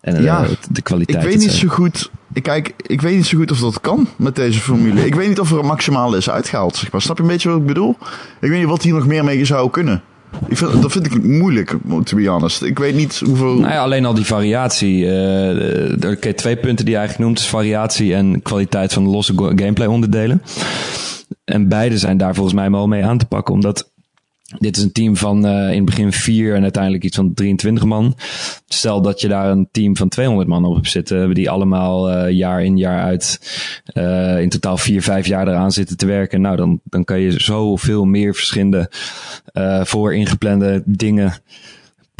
En 0.00 0.16
eh, 0.16 0.22
Ja, 0.24 0.44
de, 0.70 0.82
kwaliteit. 0.82 1.16
Ik 1.18 1.24
weet 1.24 1.34
et 1.34 1.40
niet 1.40 1.50
zo 1.50 1.68
goed. 1.68 2.10
Ik, 2.32 2.42
kijk, 2.42 2.74
ik 2.86 3.00
weet 3.00 3.16
niet 3.16 3.26
zo 3.26 3.38
goed 3.38 3.50
of 3.50 3.58
dat 3.58 3.80
kan 3.80 4.08
met 4.16 4.36
deze 4.36 4.60
formule. 4.60 5.06
Ik 5.06 5.14
weet 5.14 5.28
niet 5.28 5.40
of 5.40 5.50
er 5.50 5.58
een 5.58 5.66
maximale 5.66 6.16
is 6.16 6.30
uitgehaald. 6.30 6.76
Zeg 6.76 6.92
maar. 6.92 7.02
Snap 7.02 7.16
je 7.16 7.22
een 7.22 7.28
beetje 7.28 7.48
wat 7.48 7.58
ik 7.58 7.66
bedoel? 7.66 7.96
Ik 8.40 8.48
weet 8.48 8.58
niet 8.58 8.68
wat 8.68 8.82
hier 8.82 8.94
nog 8.94 9.06
meer 9.06 9.24
mee 9.24 9.44
zou 9.44 9.70
kunnen. 9.70 10.02
Ik 10.48 10.56
vind, 10.56 10.82
dat 10.82 10.92
vind 10.92 11.06
ik 11.06 11.22
moeilijk, 11.22 11.76
to 12.04 12.16
be 12.16 12.26
honest. 12.26 12.62
Ik 12.62 12.78
weet 12.78 12.94
niet 12.94 13.22
hoeveel. 13.24 13.54
Nou 13.54 13.72
ja, 13.72 13.82
alleen 13.82 14.04
al 14.04 14.14
die 14.14 14.24
variatie. 14.24 15.10
eh 15.10 16.10
oké, 16.10 16.32
twee 16.32 16.56
punten 16.56 16.84
die 16.84 16.94
je 16.94 17.00
eigenlijk 17.00 17.28
noemt. 17.28 17.38
is 17.38 17.46
variatie 17.46 18.14
en 18.14 18.42
kwaliteit 18.42 18.92
van 18.92 19.04
de 19.04 19.10
losse 19.10 19.32
gameplay 19.36 19.86
onderdelen. 19.86 20.42
En 21.44 21.68
beide 21.68 21.98
zijn 21.98 22.16
daar 22.16 22.34
volgens 22.34 22.54
mij 22.54 22.70
wel 22.70 22.88
mee 22.88 23.04
aan 23.04 23.18
te 23.18 23.26
pakken. 23.26 23.54
Omdat 23.54 23.91
dit 24.58 24.76
is 24.76 24.82
een 24.82 24.92
team 24.92 25.16
van 25.16 25.46
eh, 25.46 25.70
in 25.70 25.76
het 25.76 25.84
begin 25.84 26.12
vier 26.12 26.54
en 26.54 26.62
uiteindelijk 26.62 27.04
iets 27.04 27.16
van 27.16 27.34
23 27.34 27.84
man. 27.84 28.16
Stel 28.68 29.02
dat 29.02 29.20
je 29.20 29.28
daar 29.28 29.50
een 29.50 29.68
team 29.72 29.96
van 29.96 30.08
200 30.08 30.48
man 30.48 30.64
op 30.64 30.74
hebt 30.74 30.88
zitten. 30.88 31.34
Die 31.34 31.50
allemaal 31.50 32.10
eh, 32.10 32.30
jaar 32.36 32.64
in 32.64 32.78
jaar 32.78 33.02
uit 33.02 33.40
eh, 33.84 34.40
in 34.40 34.48
totaal 34.48 34.76
vier, 34.76 35.02
vijf 35.02 35.26
jaar 35.26 35.48
eraan 35.48 35.72
zitten 35.72 35.96
te 35.96 36.06
werken. 36.06 36.40
Nou, 36.40 36.56
dan, 36.56 36.80
dan 36.84 37.04
kan 37.04 37.20
je 37.20 37.40
zoveel 37.40 38.04
meer 38.04 38.34
verschillende 38.34 38.90
voor 39.82 40.14
ingeplande 40.14 40.82
dingen 40.86 41.32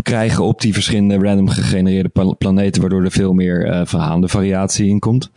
krijgen 0.03 0.45
op 0.45 0.61
die 0.61 0.72
verschillende 0.72 1.18
random 1.18 1.49
gegenereerde 1.49 2.09
pla- 2.09 2.33
planeten, 2.33 2.80
waardoor 2.80 3.05
er 3.05 3.11
veel 3.11 3.33
meer 3.33 3.87
verhalende 3.87 4.28
variatie 4.28 4.89
in 4.89 4.99
komt. 4.99 5.30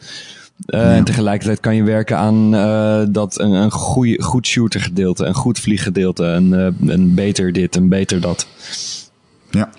Eh, 0.65 0.95
En 0.95 1.03
tegelijkertijd 1.03 1.59
kan 1.59 1.75
je 1.75 1.83
werken 1.83 2.17
aan 2.17 2.55
eh, 2.55 3.01
dat 3.09 3.39
een, 3.39 3.51
een 3.51 3.71
goeie, 3.71 4.21
goed 4.21 4.47
shooter 4.47 4.81
gedeelte, 4.81 5.25
een 5.25 5.33
goed 5.33 5.59
vlieggedeelte, 5.59 6.23
een, 6.23 6.53
eh, 6.53 6.89
een 6.89 7.13
beter 7.13 7.53
dit, 7.53 7.75
een 7.75 7.89
beter 7.89 8.21
dat. 8.21 8.47
Ja. 9.49 9.69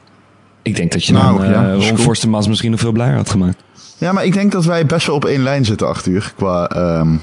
Ik 0.62 0.76
denk 0.76 0.92
dat 0.92 1.04
je 1.04 1.12
Nou, 1.12 1.38
dan 1.38 1.50
ja, 1.50 1.74
Ron 1.74 2.48
misschien 2.48 2.70
nog 2.70 2.80
veel 2.80 2.92
blijer 2.92 3.14
had 3.16 3.30
gemaakt. 3.30 3.62
ja, 3.98 4.12
maar 4.12 4.24
ik 4.24 4.32
denk 4.32 4.52
dat 4.52 4.64
wij 4.64 4.86
best 4.86 5.06
wel 5.06 5.16
op 5.16 5.24
één 5.24 5.42
lijn 5.42 5.64
zitten, 5.64 5.88
Arthur. 5.88 6.32
Qua 6.36 6.68
ehm, 6.68 7.16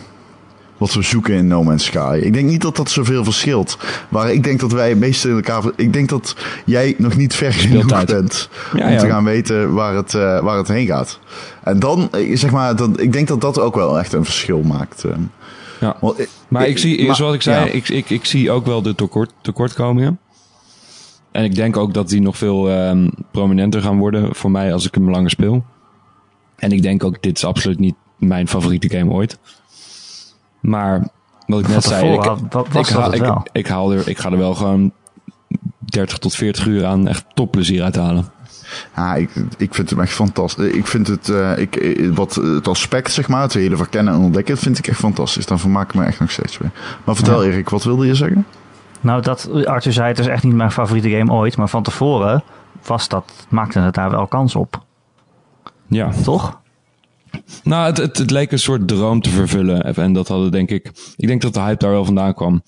wat 0.78 0.94
we 0.94 1.02
zoeken 1.02 1.34
in 1.34 1.48
No 1.48 1.64
Man's 1.64 1.86
Sky. 1.86 2.20
Ik 2.24 2.34
denk 2.34 2.50
niet 2.50 2.62
dat 2.62 2.76
dat 2.76 2.90
zoveel 2.92 3.24
verschilt. 3.24 3.78
Maar 4.10 4.32
ik 4.34 4.44
denk 4.44 4.60
dat 4.60 4.72
wij 4.72 4.96
meeste 4.96 5.30
in 5.30 5.36
elkaar. 5.36 5.64
Ik 5.76 5.94
denk 5.94 6.10
dat 6.10 6.36
jij 6.66 6.96
nog 6.98 7.16
niet 7.18 7.36
ver 7.36 7.54
genoeg 7.54 8.06
bent. 8.06 8.50
Ja, 8.74 8.86
om 8.86 8.92
ja. 8.92 9.00
te 9.00 9.08
gaan 9.08 9.24
weten 9.24 9.74
waar 9.74 9.96
het, 9.96 10.14
eh, 10.14 10.40
waar 10.40 10.58
het 10.58 10.68
heen 10.68 10.88
gaat. 10.88 11.20
En 11.64 11.80
dan, 11.80 12.08
eh, 12.12 12.38
zeg 12.38 12.52
maar, 12.52 12.76
dan, 12.76 13.00
ik 13.00 13.14
denk 13.14 13.28
dat 13.28 13.42
dat 13.42 13.60
ook 13.60 13.76
wel 13.76 14.00
echt 14.00 14.14
een 14.14 14.26
verschil 14.26 14.62
maakt. 14.62 15.04
ehm. 15.04 15.22
Ja. 15.80 15.98
Want, 16.00 16.28
Maar 16.48 16.68
ik 16.68 16.78
zie, 16.78 17.06
maar- 17.06 17.16
zoals 17.16 17.36
ik 17.36 17.42
zei, 17.42 17.66
ja. 17.66 17.72
ik, 17.72 17.90
ik, 17.90 18.10
ik 18.10 18.26
zie 18.26 18.52
ook 18.52 18.66
wel 18.66 18.82
de 18.82 18.96
tekort, 18.96 19.32
tekortkomingen. 19.42 20.20
En 21.32 21.44
ik 21.44 21.56
denk 21.56 21.78
ook 21.78 21.94
dat 21.94 22.10
die 22.10 22.22
nog 22.22 22.38
veel 22.38 22.70
ehm, 22.70 23.10
prominenter 23.32 23.82
gaan 23.82 23.98
worden 23.98 24.36
voor 24.36 24.52
mij 24.52 24.74
als 24.74 24.86
ik 24.88 24.94
hem 24.94 25.10
langer 25.10 25.30
speel. 25.30 25.66
En 26.56 26.72
ik 26.72 26.82
denk 26.82 27.04
ook, 27.04 27.22
dit 27.22 27.38
is 27.38 27.46
absoluut 27.46 27.80
niet 27.80 27.96
mijn 28.18 28.48
favoriete 28.48 28.90
game 28.90 29.12
ooit. 29.12 29.38
Maar 30.64 31.08
wat 31.46 31.60
ik 31.60 31.68
net 31.68 31.84
zei, 31.84 32.14
ik, 32.14 32.20
ik, 32.20 32.26
haal- 32.26 32.38
het 33.04 33.14
ik, 33.14 33.22
wel. 33.22 33.46
ik, 33.52 33.68
haal 33.68 33.94
er, 33.94 34.08
ik 34.08 34.18
ga 34.18 34.32
er 34.32 34.38
wel 34.38 34.54
gewoon 34.56 34.92
30 35.80 36.18
tot 36.18 36.36
40 36.36 36.66
uur 36.66 36.86
aan 36.86 37.08
echt 37.08 37.26
topplezier 37.34 37.84
uit 37.84 37.96
halen. 37.96 38.26
Ja, 38.96 39.16
ik, 39.16 39.30
ik 39.58 39.74
vind 39.74 39.90
hem 39.90 40.00
echt 40.00 40.14
fantastisch. 40.14 40.74
Ik 40.74 40.88
vind 40.88 41.08
het, 41.08 41.30
eh, 41.30 41.58
ik, 41.58 41.76
eh, 41.76 42.10
wat, 42.14 42.36
het 42.36 42.68
aspect, 42.68 43.12
zeg 43.12 43.28
maar, 43.28 43.42
het 43.42 43.54
hele 43.54 43.78
verkennen 43.78 44.14
en 44.14 44.20
ontdekken, 44.20 44.54
dat 44.54 44.64
vind 44.64 44.78
ik 44.78 44.88
echt 44.88 45.00
fantastisch. 45.00 45.46
Dan 45.46 45.60
vermaak 45.60 45.90
ik 45.90 45.96
me 46.00 46.06
echt 46.06 46.20
nog 46.20 46.32
steeds 46.32 46.58
weer. 46.58 46.72
Maar 47.04 47.16
vertel 47.16 47.44
Ja. 47.44 47.50
Erik, 47.50 47.70
wat 47.70 47.84
wilde 47.84 48.06
je 48.06 48.16
zeggen? 48.16 48.46
Nou, 49.02 49.22
dat, 49.22 49.50
Arthur 49.66 49.94
zei 49.94 50.08
het 50.08 50.20
is 50.20 50.28
echt 50.28 50.44
niet 50.44 50.54
mijn 50.56 50.72
favoriete 50.72 51.10
game 51.10 51.32
ooit. 51.32 51.58
Maar 51.58 51.70
van 51.70 51.84
tevoren 51.84 52.44
was 52.86 53.08
dat, 53.08 53.46
maakte 53.50 53.80
het 53.80 53.94
daar 53.94 54.12
wel 54.12 54.28
kans 54.28 54.56
op. 54.56 54.84
Ja. 55.88 56.10
Toch? 56.24 56.62
Nou, 57.64 57.86
het, 57.86 57.98
het, 57.98 58.18
het 58.18 58.32
leek 58.32 58.52
een 58.52 58.60
soort 58.60 58.88
droom 58.88 59.22
te 59.22 59.30
vervullen. 59.30 59.96
En 59.96 60.14
dat 60.14 60.28
hadden 60.28 60.52
denk 60.52 60.70
ik... 60.70 60.92
Ik 61.16 61.28
denk 61.28 61.42
dat 61.42 61.54
de 61.54 61.60
hype 61.60 61.78
daar 61.78 61.92
wel 61.92 62.06
vandaan 62.06 62.34
kwam. 62.34 62.64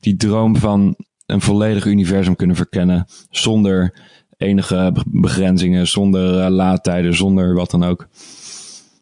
Die 0.00 0.16
droom 0.16 0.56
van 0.56 0.96
een 1.26 1.40
volledig 1.40 1.84
universum 1.84 2.36
kunnen 2.36 2.56
verkennen. 2.56 3.06
Zonder 3.30 3.94
enige 4.36 4.90
be- 4.94 5.02
begrenzingen. 5.06 5.88
Zonder 5.88 6.40
eh, 6.40 6.50
laadtijden. 6.50 7.14
Zonder 7.14 7.54
wat 7.54 7.70
dan 7.70 7.84
ook. 7.84 8.08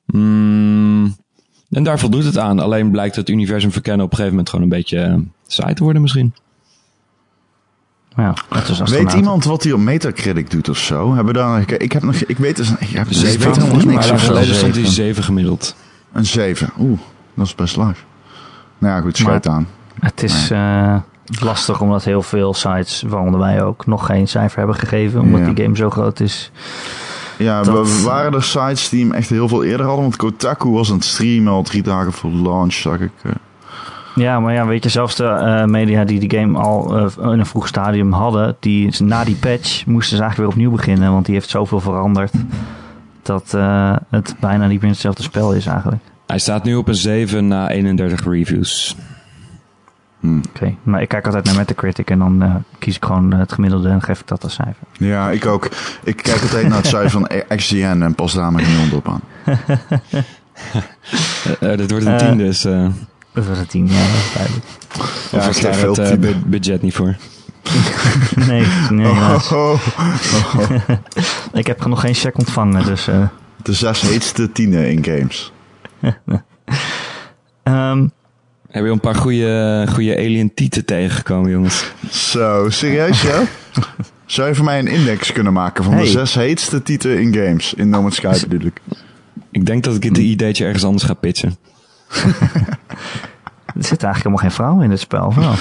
Mm, 0.06 1.16
en 1.70 1.82
daar 1.84 1.98
voldoet 1.98 2.24
het 2.24 2.38
aan. 2.38 2.58
Alleen 2.58 2.90
blijkt 2.90 3.16
het 3.16 3.28
universum 3.28 3.72
verkennen 3.72 4.04
op 4.04 4.10
een 4.10 4.16
gegeven 4.16 4.36
moment 4.36 4.54
gewoon 4.54 4.64
een 4.70 4.76
beetje 4.78 4.98
eh, 4.98 5.18
saai 5.46 5.74
te 5.74 5.82
worden 5.82 6.02
misschien. 6.02 6.34
Ja, 8.16 8.34
Weet 8.84 9.12
iemand 9.12 9.44
wat 9.44 9.62
hij 9.62 9.72
op 9.72 9.80
Metacritic 9.80 10.50
doet 10.50 10.68
of 10.68 10.78
zo? 10.78 11.14
Hebben 11.14 11.32
we 11.34 11.40
daar, 11.40 11.60
ik, 11.60 11.70
ik 11.70 11.92
heb 11.92 12.02
nog, 12.02 12.14
ik 12.14 12.36
weet 12.38 12.56
dus, 12.56 12.70
ik 12.78 12.88
heb, 12.88 13.06
ik 13.06 13.12
Zeven. 13.16 13.46
weet 13.52 13.56
helemaal 13.62 13.86
niks 13.86 14.06
zo. 14.06 14.16
geleden 14.16 14.54
stond 14.54 14.74
hij 14.74 14.84
Zeven. 14.84 14.92
7 15.04 15.22
gemiddeld. 15.24 15.74
Een 16.12 16.26
7. 16.26 16.70
Oeh, 16.78 16.98
dat 17.34 17.46
is 17.46 17.54
best 17.54 17.76
laag. 17.76 18.04
Nou 18.78 18.94
ja, 18.94 19.00
goed, 19.00 19.16
schijt 19.16 19.44
Maar- 19.44 19.54
aan. 19.54 19.68
Het 20.00 20.22
is 20.22 20.50
eh, 20.50 20.96
lastig 21.40 21.80
omdat 21.80 22.04
heel 22.04 22.22
veel 22.22 22.54
sites, 22.54 23.02
waaronder 23.06 23.40
wij 23.40 23.62
ook, 23.62 23.86
nog 23.86 24.06
geen 24.06 24.28
cijfer 24.28 24.58
hebben 24.58 24.76
gegeven. 24.76 25.20
Omdat 25.20 25.40
Ja. 25.40 25.46
die 25.52 25.64
game 25.64 25.76
zo 25.76 25.90
groot 25.90 26.20
is. 26.20 26.50
Ja, 27.38 27.62
dat- 27.62 27.88
we 27.98 28.02
waren 28.04 28.32
er 28.34 28.42
sites 28.42 28.88
die 28.88 29.04
hem 29.04 29.12
echt 29.14 29.28
heel 29.28 29.48
veel 29.48 29.64
eerder 29.64 29.86
hadden. 29.86 30.02
Want 30.04 30.16
Kotaku 30.16 30.68
was 30.70 30.88
aan 30.90 30.96
het 30.96 31.04
streamen 31.04 31.52
al 31.52 31.62
drie 31.62 31.82
dagen 31.82 32.12
voor 32.12 32.30
launch, 32.30 32.72
zag 32.72 32.98
ik. 33.00 33.10
Ja, 34.16 34.40
maar 34.40 34.54
ja, 34.54 34.66
weet 34.66 34.84
je, 34.84 34.88
zelfs 34.88 35.16
de 35.16 35.24
eh, 35.24 35.64
media 35.64 36.04
die 36.04 36.20
die 36.20 36.38
game 36.38 36.58
al 36.58 36.96
eh, 36.96 37.32
in 37.32 37.38
een 37.38 37.46
vroeg 37.46 37.68
stadium 37.68 38.12
hadden, 38.12 38.56
die, 38.60 39.02
na 39.02 39.24
die 39.24 39.36
patch 39.36 39.86
moesten 39.86 40.16
ze 40.16 40.22
eigenlijk 40.22 40.36
weer 40.36 40.62
opnieuw 40.62 40.76
beginnen. 40.76 41.12
Want 41.12 41.24
die 41.24 41.34
heeft 41.34 41.48
zoveel 41.48 41.80
veranderd 41.80 42.32
dat 43.22 43.54
eh, 43.54 43.96
het 44.10 44.34
bijna 44.40 44.66
niet 44.66 44.80
meer 44.80 44.90
hetzelfde 44.90 45.22
spel 45.22 45.52
is 45.52 45.66
eigenlijk. 45.66 46.02
Hij 46.26 46.38
staat 46.38 46.64
nu 46.64 46.74
op 46.74 46.88
een 46.88 46.94
7 46.94 47.48
na 47.48 47.70
31 47.70 48.24
reviews. 48.24 48.96
Oké, 50.24 50.74
maar 50.82 51.02
ik 51.02 51.08
kijk 51.08 51.24
altijd 51.26 51.44
naar 51.44 51.54
Metacritic 51.54 52.10
en 52.10 52.18
dan 52.18 52.42
eh, 52.42 52.54
kies 52.78 52.96
ik 52.96 53.04
gewoon 53.04 53.34
het 53.34 53.52
gemiddelde 53.52 53.88
en 53.88 54.02
geef 54.02 54.20
ik 54.20 54.26
dat 54.26 54.42
als 54.42 54.54
cijfer. 54.54 54.86
Ja, 54.92 55.30
ik 55.30 55.46
ook. 55.46 55.68
Ik 56.04 56.16
kijk 56.16 56.42
altijd 56.42 56.68
naar 56.68 56.76
het 56.76 56.86
cijfer 56.86 57.10
van 57.10 57.28
XGN 57.56 58.02
en 58.02 58.14
pas 58.14 58.34
daar 58.34 58.52
mijn 58.52 58.66
gemiddelde 58.66 58.96
op 58.96 59.08
aan. 59.08 59.20
Eh, 61.60 61.72
eh, 61.72 61.78
dit 61.78 61.90
wordt 61.90 62.06
een 62.06 62.12
Eh, 62.12 62.28
10 62.28 62.36
dus... 62.36 62.66
Dat 63.36 63.46
was 63.46 63.58
een 63.58 63.66
10, 63.66 63.86
ja, 63.88 63.92
dat 64.06 64.16
is 64.16 64.32
duidelijk. 64.34 64.64
Ja, 65.30 65.38
Of 65.38 65.46
ik 65.46 65.56
geef 65.66 65.78
veel 65.78 65.94
het 65.94 66.24
eh, 66.24 66.34
budget 66.46 66.82
niet 66.82 66.94
voor? 66.94 67.16
Nee, 68.48 68.66
nee. 68.90 69.06
Oh, 69.06 69.38
oh, 69.52 69.86
oh. 70.56 70.70
Ik 71.60 71.66
heb 71.66 71.86
nog 71.86 72.00
geen 72.00 72.14
check 72.14 72.38
ontvangen, 72.38 72.84
dus... 72.84 73.08
eh, 73.08 73.28
De 73.62 73.72
zes 73.72 74.00
heetste 74.00 74.52
tienen 74.52 74.90
in 74.90 75.04
games. 75.04 75.52
ehm, 77.62 78.06
Heb 78.70 78.84
je 78.84 78.90
een 78.90 79.00
paar 79.00 79.14
goede, 79.14 79.86
goede 79.92 80.16
alien 80.16 80.54
tieten 80.54 80.84
tegengekomen, 80.84 81.50
jongens? 81.50 81.84
Zo, 82.10 82.66
serieus 82.70 83.22
ja? 83.22 83.42
Zou 84.26 84.48
je 84.48 84.54
voor 84.54 84.64
mij 84.64 84.78
een 84.78 84.86
index 84.88 85.32
kunnen 85.32 85.52
maken 85.52 85.84
van 85.84 85.92
Hey. 85.92 86.02
de 86.02 86.08
zes 86.08 86.34
heetste 86.34 86.82
tieten 86.82 87.20
in 87.20 87.34
games? 87.34 87.74
In 87.74 87.88
No 87.88 88.02
Man's 88.02 88.16
Sky 88.16 88.46
bedoel 88.48 88.66
ik. 88.66 88.80
Ik 89.50 89.66
denk 89.66 89.84
dat 89.84 89.94
ik 89.94 90.02
het 90.02 90.16
ideetje 90.18 90.64
ergens 90.64 90.84
anders 90.84 91.04
ga 91.04 91.14
pitchen. 91.14 91.56
Er 93.78 93.84
zit 93.84 94.02
eigenlijk 94.02 94.16
helemaal 94.16 94.38
geen 94.38 94.50
vrouw 94.50 94.80
in 94.80 94.90
dit 94.90 95.00
spel. 95.00 95.26
of 95.26 95.34
wel? 95.34 95.52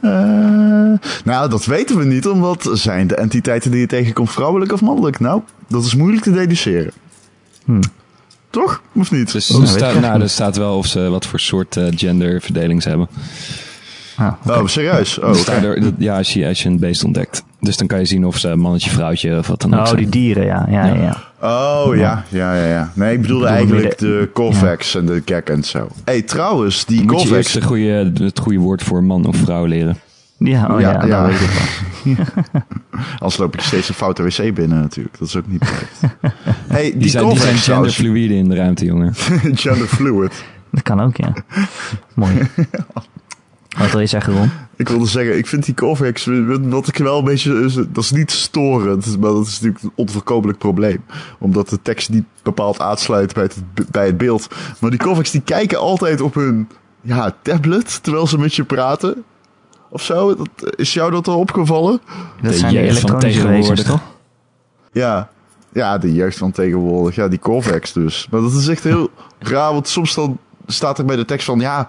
Eh, 0.00 0.98
nou, 1.24 1.48
dat 1.50 1.64
weten 1.64 1.96
we 1.96 2.04
niet, 2.04 2.28
omdat 2.28 2.70
zijn 2.72 3.06
de 3.06 3.14
entiteiten 3.14 3.70
die 3.70 3.80
je 3.80 3.86
tegenkomt 3.86 4.30
vrouwelijk 4.30 4.72
of 4.72 4.80
mannelijk? 4.80 5.20
Nou, 5.20 5.42
dat 5.68 5.84
is 5.84 5.94
moeilijk 5.94 6.22
te 6.22 6.32
deduceren. 6.32 6.92
Hmm. 7.64 7.80
Toch? 8.50 8.82
Of 8.94 9.10
niet? 9.10 9.32
Dus 9.32 9.50
Oh, 9.50 9.56
er, 9.56 9.62
weet 9.62 9.70
ik 9.72 9.78
staat, 9.78 10.00
nou, 10.00 10.12
niet. 10.14 10.22
er 10.22 10.28
staat 10.30 10.56
wel 10.56 10.76
of 10.76 10.86
ze 10.86 11.08
wat 11.08 11.26
voor 11.26 11.40
soort 11.40 11.76
eh, 11.76 11.86
genderverdeling 11.94 12.82
ze 12.82 12.88
hebben. 12.88 13.08
Ah. 14.16 14.32
Oh, 14.46 14.66
serieus? 14.66 15.18
Oh, 15.18 15.32
dat- 15.46 15.92
ja, 15.98 16.16
als 16.16 16.32
je, 16.32 16.46
als 16.46 16.62
je 16.62 16.68
een 16.68 16.78
beest 16.78 17.04
ontdekt. 17.04 17.44
Dus 17.60 17.76
dan 17.76 17.86
kan 17.86 17.98
je 17.98 18.04
zien 18.04 18.26
of 18.26 18.38
ze 18.38 18.56
mannetje, 18.56 18.90
vrouwtje 18.90 19.38
of 19.38 19.46
wat 19.46 19.60
dan 19.60 19.74
ook 19.74 19.80
Oh, 19.80 19.86
zijn. 19.86 19.96
die 19.98 20.08
dieren, 20.08 20.44
ja. 20.44 20.66
ja, 20.70 20.86
ja. 20.86 20.94
ja. 20.94 21.16
Oh, 21.42 21.96
ja, 21.96 22.24
ja, 22.28 22.54
ja, 22.54 22.66
ja. 22.66 22.92
Nee, 22.94 23.12
ik 23.14 23.20
bedoelde 23.20 23.46
Ik 23.46 23.52
bedoelde 23.52 23.76
eigenlijk 23.82 23.98
de 23.98 24.30
Corvex 24.32 24.94
en 24.94 25.06
de 25.06 25.22
Gek 25.24 25.48
en 25.48 25.64
zo. 25.64 25.88
hey, 26.04 26.22
trouwens, 26.22 26.84
die 26.84 27.02
Moet 27.02 27.10
je 27.10 27.16
eerst 27.16 27.28
Corvex... 27.28 27.52
de 27.52 27.62
goede, 27.62 28.12
het 28.24 28.38
goede 28.38 28.58
woord 28.58 28.82
voor 28.82 29.04
man 29.04 29.24
of 29.26 29.36
vrouw 29.36 29.64
leren. 29.64 29.96
Ja, 30.38 30.66
oh 30.74 30.80
ja, 30.80 30.90
Ja, 30.92 31.04
ja. 31.06 31.26
weet 31.26 31.40
ik. 31.40 32.18
Anders 33.10 33.36
loop 33.42 33.54
ik 33.54 33.60
steeds 33.60 33.88
een 33.88 33.94
foute 33.94 34.22
wc 34.22 34.54
binnen 34.54 34.80
natuurlijk. 34.80 35.18
Dat 35.18 35.28
is 35.28 35.36
ook 35.36 35.46
niet 35.46 35.58
perfect. 35.58 36.00
hey, 36.68 36.82
die, 36.82 36.96
Die, 36.96 37.08
zijn, 37.10 37.28
die 37.28 37.90
zijn 37.90 38.16
in 38.30 38.48
de 38.48 38.54
ruimte, 38.54 38.84
jongen. 38.84 39.14
Gender 39.62 39.86
fluid. 39.86 40.44
Dat 40.70 40.82
kan 40.82 41.00
ook, 41.00 41.16
ja. 41.16 41.32
Mooi. 42.14 42.32
Wat 43.78 43.90
wil 43.90 44.00
je 44.00 44.06
zeggen, 44.06 44.32
Ron? 44.32 44.50
Ik 44.76 44.88
wilde 44.88 45.06
zeggen, 45.06 45.38
ik 45.38 45.46
vind 45.46 45.64
die 45.64 45.74
Corvex, 45.74 46.28
wat 46.60 46.88
ik 46.88 46.96
wel 46.96 47.18
een 47.18 47.24
beetje, 47.24 47.86
dat 47.88 48.04
is 48.04 48.10
niet 48.10 48.30
storend, 48.30 49.18
maar 49.18 49.30
dat 49.30 49.46
is 49.46 49.52
natuurlijk 49.52 49.82
een 49.82 49.92
onverkomelijk 49.94 50.58
probleem. 50.58 51.04
Omdat 51.38 51.68
de 51.68 51.82
tekst 51.82 52.10
niet 52.10 52.24
bepaald 52.42 52.80
aansluit 52.80 53.34
bij 53.34 53.42
het, 53.42 53.90
bij 53.90 54.06
het 54.06 54.16
beeld. 54.16 54.54
Maar 54.78 54.90
die 54.90 54.98
Corvex 54.98 55.30
die 55.30 55.40
kijken 55.40 55.78
altijd 55.78 56.20
op 56.20 56.34
hun 56.34 56.68
ja, 57.00 57.36
tablet, 57.42 58.02
terwijl 58.02 58.26
ze 58.26 58.38
met 58.38 58.54
je 58.54 58.64
praten. 58.64 59.24
Of 59.88 60.02
zo, 60.02 60.36
dat, 60.36 60.78
is 60.78 60.92
jou 60.92 61.10
dat 61.10 61.28
al 61.28 61.38
opgevallen? 61.38 62.00
Dat 62.40 62.52
De 62.52 62.58
zijn 62.58 62.72
van 62.74 62.82
elektronische 62.82 63.48
wezens, 63.48 63.82
toch? 63.82 64.02
Ja. 64.92 65.30
Ja, 65.72 65.98
de 65.98 66.14
jeugd 66.14 66.38
van 66.38 66.50
tegenwoordig. 66.50 67.14
Ja, 67.14 67.28
die 67.28 67.38
Corvex 67.38 67.92
dus. 67.92 68.28
Maar 68.30 68.40
dat 68.40 68.52
is 68.52 68.68
echt 68.68 68.84
heel 68.84 69.10
raar, 69.38 69.72
want 69.72 69.88
soms 69.88 70.14
dan 70.14 70.38
staat 70.66 70.98
er 70.98 71.04
bij 71.04 71.16
de 71.16 71.24
tekst 71.24 71.46
van... 71.46 71.60
Ja, 71.60 71.88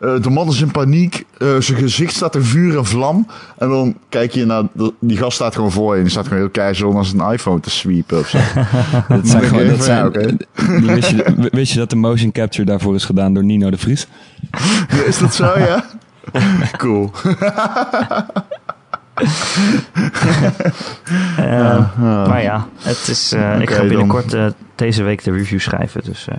eh, 0.00 0.22
de 0.22 0.30
man 0.30 0.48
is 0.48 0.60
in 0.60 0.70
paniek. 0.70 1.24
eh, 1.38 1.48
zijn 1.58 1.78
gezicht 1.78 2.14
staat 2.14 2.34
in 2.34 2.42
vuur 2.42 2.76
en 2.78 2.84
vlam. 2.86 3.26
En 3.58 3.68
dan 3.68 3.96
kijk 4.08 4.32
je 4.32 4.44
naar... 4.44 4.62
de- 4.72 4.92
die 5.00 5.16
gast 5.16 5.34
staat 5.34 5.54
gewoon 5.54 5.72
voor 5.72 5.90
je. 5.92 5.96
En 5.96 6.02
die 6.02 6.10
staat 6.10 6.24
gewoon 6.26 6.38
heel 6.42 6.50
casual 6.50 6.96
als 6.96 7.12
een 7.12 7.32
iPhone 7.32 7.60
te 7.60 7.70
sweepen 7.70 8.18
of 8.18 8.28
zo. 8.28 8.38
Dat 9.14 9.28
zijn 9.28 9.42
gewoon, 9.42 9.66
dat 9.66 9.76
ja, 9.86 10.10
zijn, 10.12 10.36
wist, 10.94 11.10
je, 11.10 11.48
wist 11.52 11.72
je 11.72 11.78
dat 11.78 11.90
de 11.90 11.96
motion 11.96 12.32
capture 12.32 12.64
daarvoor 12.66 12.94
is 12.94 13.04
gedaan 13.04 13.34
door 13.34 13.44
Nino 13.44 13.70
de 13.70 13.78
Vries? 13.78 14.06
Ja, 14.88 15.02
is 15.06 15.18
dat 15.18 15.34
zo, 15.34 15.58
ja? 15.58 15.84
Cool. 16.76 17.10
Eh, 21.36 21.98
Maar 22.28 22.42
ja, 22.42 22.66
het 22.82 23.08
is, 23.08 23.32
eh, 23.32 23.60
ik 23.60 23.70
ga 23.70 23.80
binnenkort 23.86 24.36
deze 24.74 25.02
week 25.02 25.24
de 25.24 25.30
review 25.32 25.60
schrijven. 25.60 26.00
Dus 26.04 26.28
eh, 26.28 26.36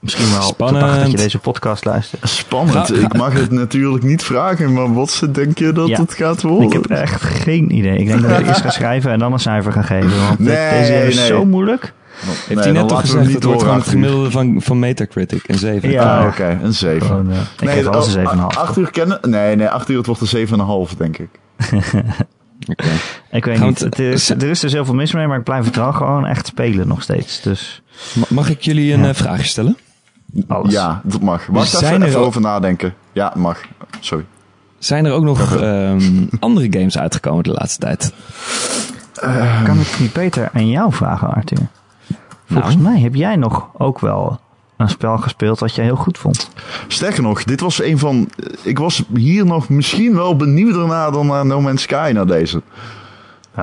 misschien 0.00 0.30
wel 0.30 0.42
Spannend. 0.42 1.00
dat 1.00 1.10
je 1.10 1.16
deze 1.16 1.38
podcast 1.38 1.84
luistert. 1.84 2.28
Spannend. 2.28 3.00
Ik 3.02 3.16
mag 3.16 3.32
het 3.32 3.50
natuurlijk 3.50 4.04
niet 4.04 4.22
vragen, 4.22 4.72
maar 4.72 4.92
wat 4.94 5.10
ze 5.10 5.30
denk 5.30 5.58
je 5.58 5.72
dat 5.72 5.88
Ja. 5.88 6.00
het 6.00 6.14
gaat 6.14 6.42
worden? 6.42 6.66
Ik 6.66 6.72
heb 6.72 6.86
echt 6.86 7.22
geen 7.22 7.74
idee. 7.76 7.96
Ik 7.98 8.06
denk 8.06 8.22
dat 8.22 8.38
ik 8.40 8.46
eerst 8.46 8.60
ga 8.60 8.70
schrijven 8.70 9.10
en 9.12 9.18
dan 9.18 9.32
een 9.32 9.38
cijfer 9.38 9.72
ga 9.72 9.82
geven. 9.82 10.18
Want 10.26 10.38
dit- 10.38 10.46
Nee, 10.46 10.80
deze 10.80 11.06
is 11.06 11.16
nee. 11.16 11.26
zo 11.26 11.44
moeilijk. 11.44 11.92
Heeft 12.18 12.48
Nee, 12.48 12.56
hij 12.56 12.64
dan 12.64 12.74
net 12.74 12.88
toch 12.88 13.00
gezegd, 13.00 13.32
het 13.34 13.44
wordt 13.44 13.62
gewoon 13.62 13.76
het 13.78 13.88
gemiddelde 13.88 14.30
van, 14.30 14.62
van 14.62 14.78
Metacritic, 14.78 15.42
een 15.46 15.58
7. 15.58 15.90
Ja. 15.90 16.18
Ah, 16.20 16.26
oké. 16.26 16.58
Een 16.62 16.72
7. 16.74 17.06
Gewoon, 17.06 17.30
eh, 17.32 17.38
ik 17.60 17.68
geef 17.68 17.86
alles 17.86 18.14
een 18.14 18.26
oh, 18.26 18.32
7,5. 18.32 18.56
8 18.58 18.76
uur 18.76 18.90
kennen? 18.90 19.18
Nee, 19.22 19.56
nee, 19.56 19.68
8 19.68 19.88
uur 19.88 19.96
het 19.96 20.06
wordt 20.06 20.20
een 20.20 20.28
7,5 20.28 20.96
denk 20.96 21.18
ik. 21.18 21.28
Oké. 22.70 22.86
Ik 23.30 23.44
weet 23.44 23.56
Gaan 23.58 23.64
we 23.66 23.70
niet. 23.70 23.78
het- 23.80 23.96
Het 23.96 23.98
is, 24.14 24.30
er 24.30 24.42
is 24.42 24.60
dus 24.60 24.72
heel 24.72 24.84
veel 24.84 24.94
mis 24.94 25.12
mee, 25.12 25.26
maar 25.26 25.38
ik 25.38 25.44
blijf 25.44 25.64
het 25.64 25.76
wel 25.76 25.92
gewoon 25.92 26.26
echt 26.26 26.46
spelen 26.46 26.88
nog 26.88 27.02
steeds. 27.02 27.40
Dus 27.42 27.82
Ma- 28.14 28.24
Mag 28.28 28.50
ik 28.50 28.60
jullie 28.60 28.92
een 28.92 29.02
Ja. 29.02 29.08
eh, 29.08 29.14
vraagje 29.14 29.44
stellen? 29.44 29.76
Alles. 30.48 30.72
Ja, 30.72 31.00
dat 31.04 31.20
mag. 31.20 31.46
Wacht 31.46 31.68
zijn 31.68 31.84
even, 31.84 32.00
er 32.02 32.08
even 32.08 32.20
ook- 32.20 32.26
over 32.26 32.40
nadenken. 32.40 32.94
Ja, 33.12 33.32
mag. 33.36 33.60
Sorry. 34.00 34.24
Zijn 34.78 35.04
er 35.04 35.12
ook 35.12 35.24
nog 35.24 35.56
ehm, 35.56 36.00
andere 36.40 36.66
games 36.70 36.98
uitgekomen 36.98 37.44
de 37.44 37.52
laatste 37.52 37.78
tijd? 37.80 38.12
Kan 39.64 39.80
ik 39.80 39.96
niet 40.00 40.12
beter 40.12 40.50
aan 40.52 40.68
jou 40.70 40.92
vragen, 40.92 41.28
Arthur? 41.34 41.66
Volgens 42.46 42.74
Nou. 42.76 42.88
mij 42.90 43.00
heb 43.00 43.14
jij 43.14 43.36
nog 43.36 43.68
ook 43.78 44.00
wel 44.00 44.40
een 44.76 44.88
spel 44.88 45.16
gespeeld 45.18 45.58
dat 45.58 45.74
je 45.74 45.82
heel 45.82 45.96
goed 45.96 46.18
vond. 46.18 46.50
Sterker 46.88 47.22
nog, 47.22 47.44
dit 47.44 47.60
was 47.60 47.82
een 47.82 47.98
van... 47.98 48.28
Ik 48.62 48.78
was 48.78 49.02
hier 49.14 49.46
nog 49.46 49.68
misschien 49.68 50.14
wel 50.14 50.36
benieuwder 50.36 50.86
naar 50.86 51.12
dan 51.12 51.26
naar 51.26 51.46
No 51.46 51.60
Man's 51.60 51.82
Sky, 51.82 52.10
naar 52.14 52.26
deze. 52.26 52.62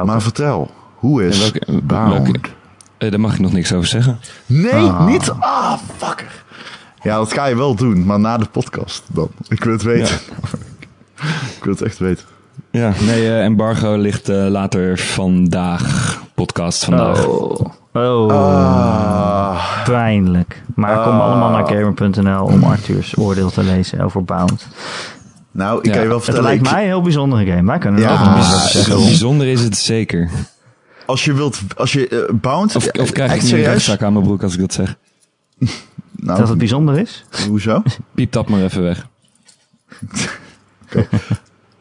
Maar 0.05 0.21
vertel, 0.21 0.71
hoe 0.95 1.25
is 1.27 1.39
welke- 1.39 1.81
Bound? 1.83 2.23
welke- 2.23 2.49
Eh, 2.97 3.11
daar 3.11 3.19
mag 3.19 3.33
ik 3.33 3.39
nog 3.39 3.51
niks 3.53 3.73
over 3.73 3.87
zeggen. 3.87 4.19
Nee, 4.45 4.73
Ah. 4.73 5.05
niet... 5.05 5.31
Ah, 5.39 5.73
fucker. 5.97 6.43
Ja, 7.05 7.15
dat 7.17 7.33
ga 7.33 7.45
je 7.45 7.55
wel 7.55 7.75
doen, 7.75 8.05
maar 8.05 8.19
na 8.19 8.37
de 8.37 8.45
podcast 8.51 9.03
dan. 9.07 9.29
Ik 9.47 9.63
wil 9.63 9.73
het 9.73 9.83
weten. 9.83 10.15
ik 11.57 11.63
wil 11.63 11.73
het 11.73 11.81
echt 11.81 11.97
weten. 11.97 12.25
Ja, 12.71 12.93
nee, 13.05 13.27
eh, 13.27 13.43
embargo 13.43 13.95
ligt 13.95 14.29
eh, 14.29 14.45
later 14.47 14.97
vandaag. 14.97 16.21
Podcast 16.35 16.83
vandaag. 16.85 17.25
Oh, 17.27 17.59
oh 17.93 18.31
Ah, 18.31 19.83
pijnlijk. 19.83 20.63
Maar 20.75 21.03
kom 21.03 21.19
allemaal 21.19 21.49
naar 21.49 21.67
gamer.nl 21.67 22.43
om 22.45 22.63
Arthurs 22.63 23.17
oordeel 23.17 23.49
te 23.49 23.63
lezen 23.63 23.99
over 24.01 24.23
Bound. 24.23 24.67
nou, 25.51 25.79
ik 25.79 25.85
Ja, 25.85 25.91
kan 25.91 26.01
je 26.01 26.07
wel 26.07 26.15
Het 26.15 26.25
vertellen... 26.25 26.49
lijkt 26.49 26.65
ik- 26.65 26.71
mij 26.71 26.81
een 26.81 26.87
heel 26.87 27.01
bijzondere 27.01 27.45
game. 27.45 27.63
Wij 27.67 27.77
kunnen 27.77 28.03
er 28.03 28.09
Ja, 28.09 28.13
ook 28.13 28.19
nog 28.19 28.35
ah, 28.35 28.51
zeggen. 28.65 28.95
bijzonder 28.95 29.47
is 29.47 29.61
het 29.61 29.77
zeker. 29.77 30.29
Als 31.05 31.25
je 31.25 31.33
wilt... 31.33 31.59
Als 31.77 31.93
je 31.93 32.07
eh, 32.07 32.33
Bound... 32.33 32.75
Of, 32.75 32.87
of 32.87 33.11
krijg 33.11 33.31
ik 33.31 33.37
echt 33.37 33.51
nu 33.51 33.57
een 33.57 33.63
rechtszaak 33.63 34.01
aan 34.03 34.13
mijn 34.13 34.25
broek 34.25 34.43
als 34.43 34.53
ik 34.53 34.59
dat 34.59 34.73
zeg? 34.73 34.95
Nou, 36.25 36.39
Dat 36.39 36.49
het 36.49 36.57
bijzonder 36.57 36.97
is? 36.99 37.25
hoezo? 37.47 37.83
Piep 38.15 38.31
dat 38.31 38.49
maar 38.49 38.61
even 38.63 38.83
weg. 38.83 39.07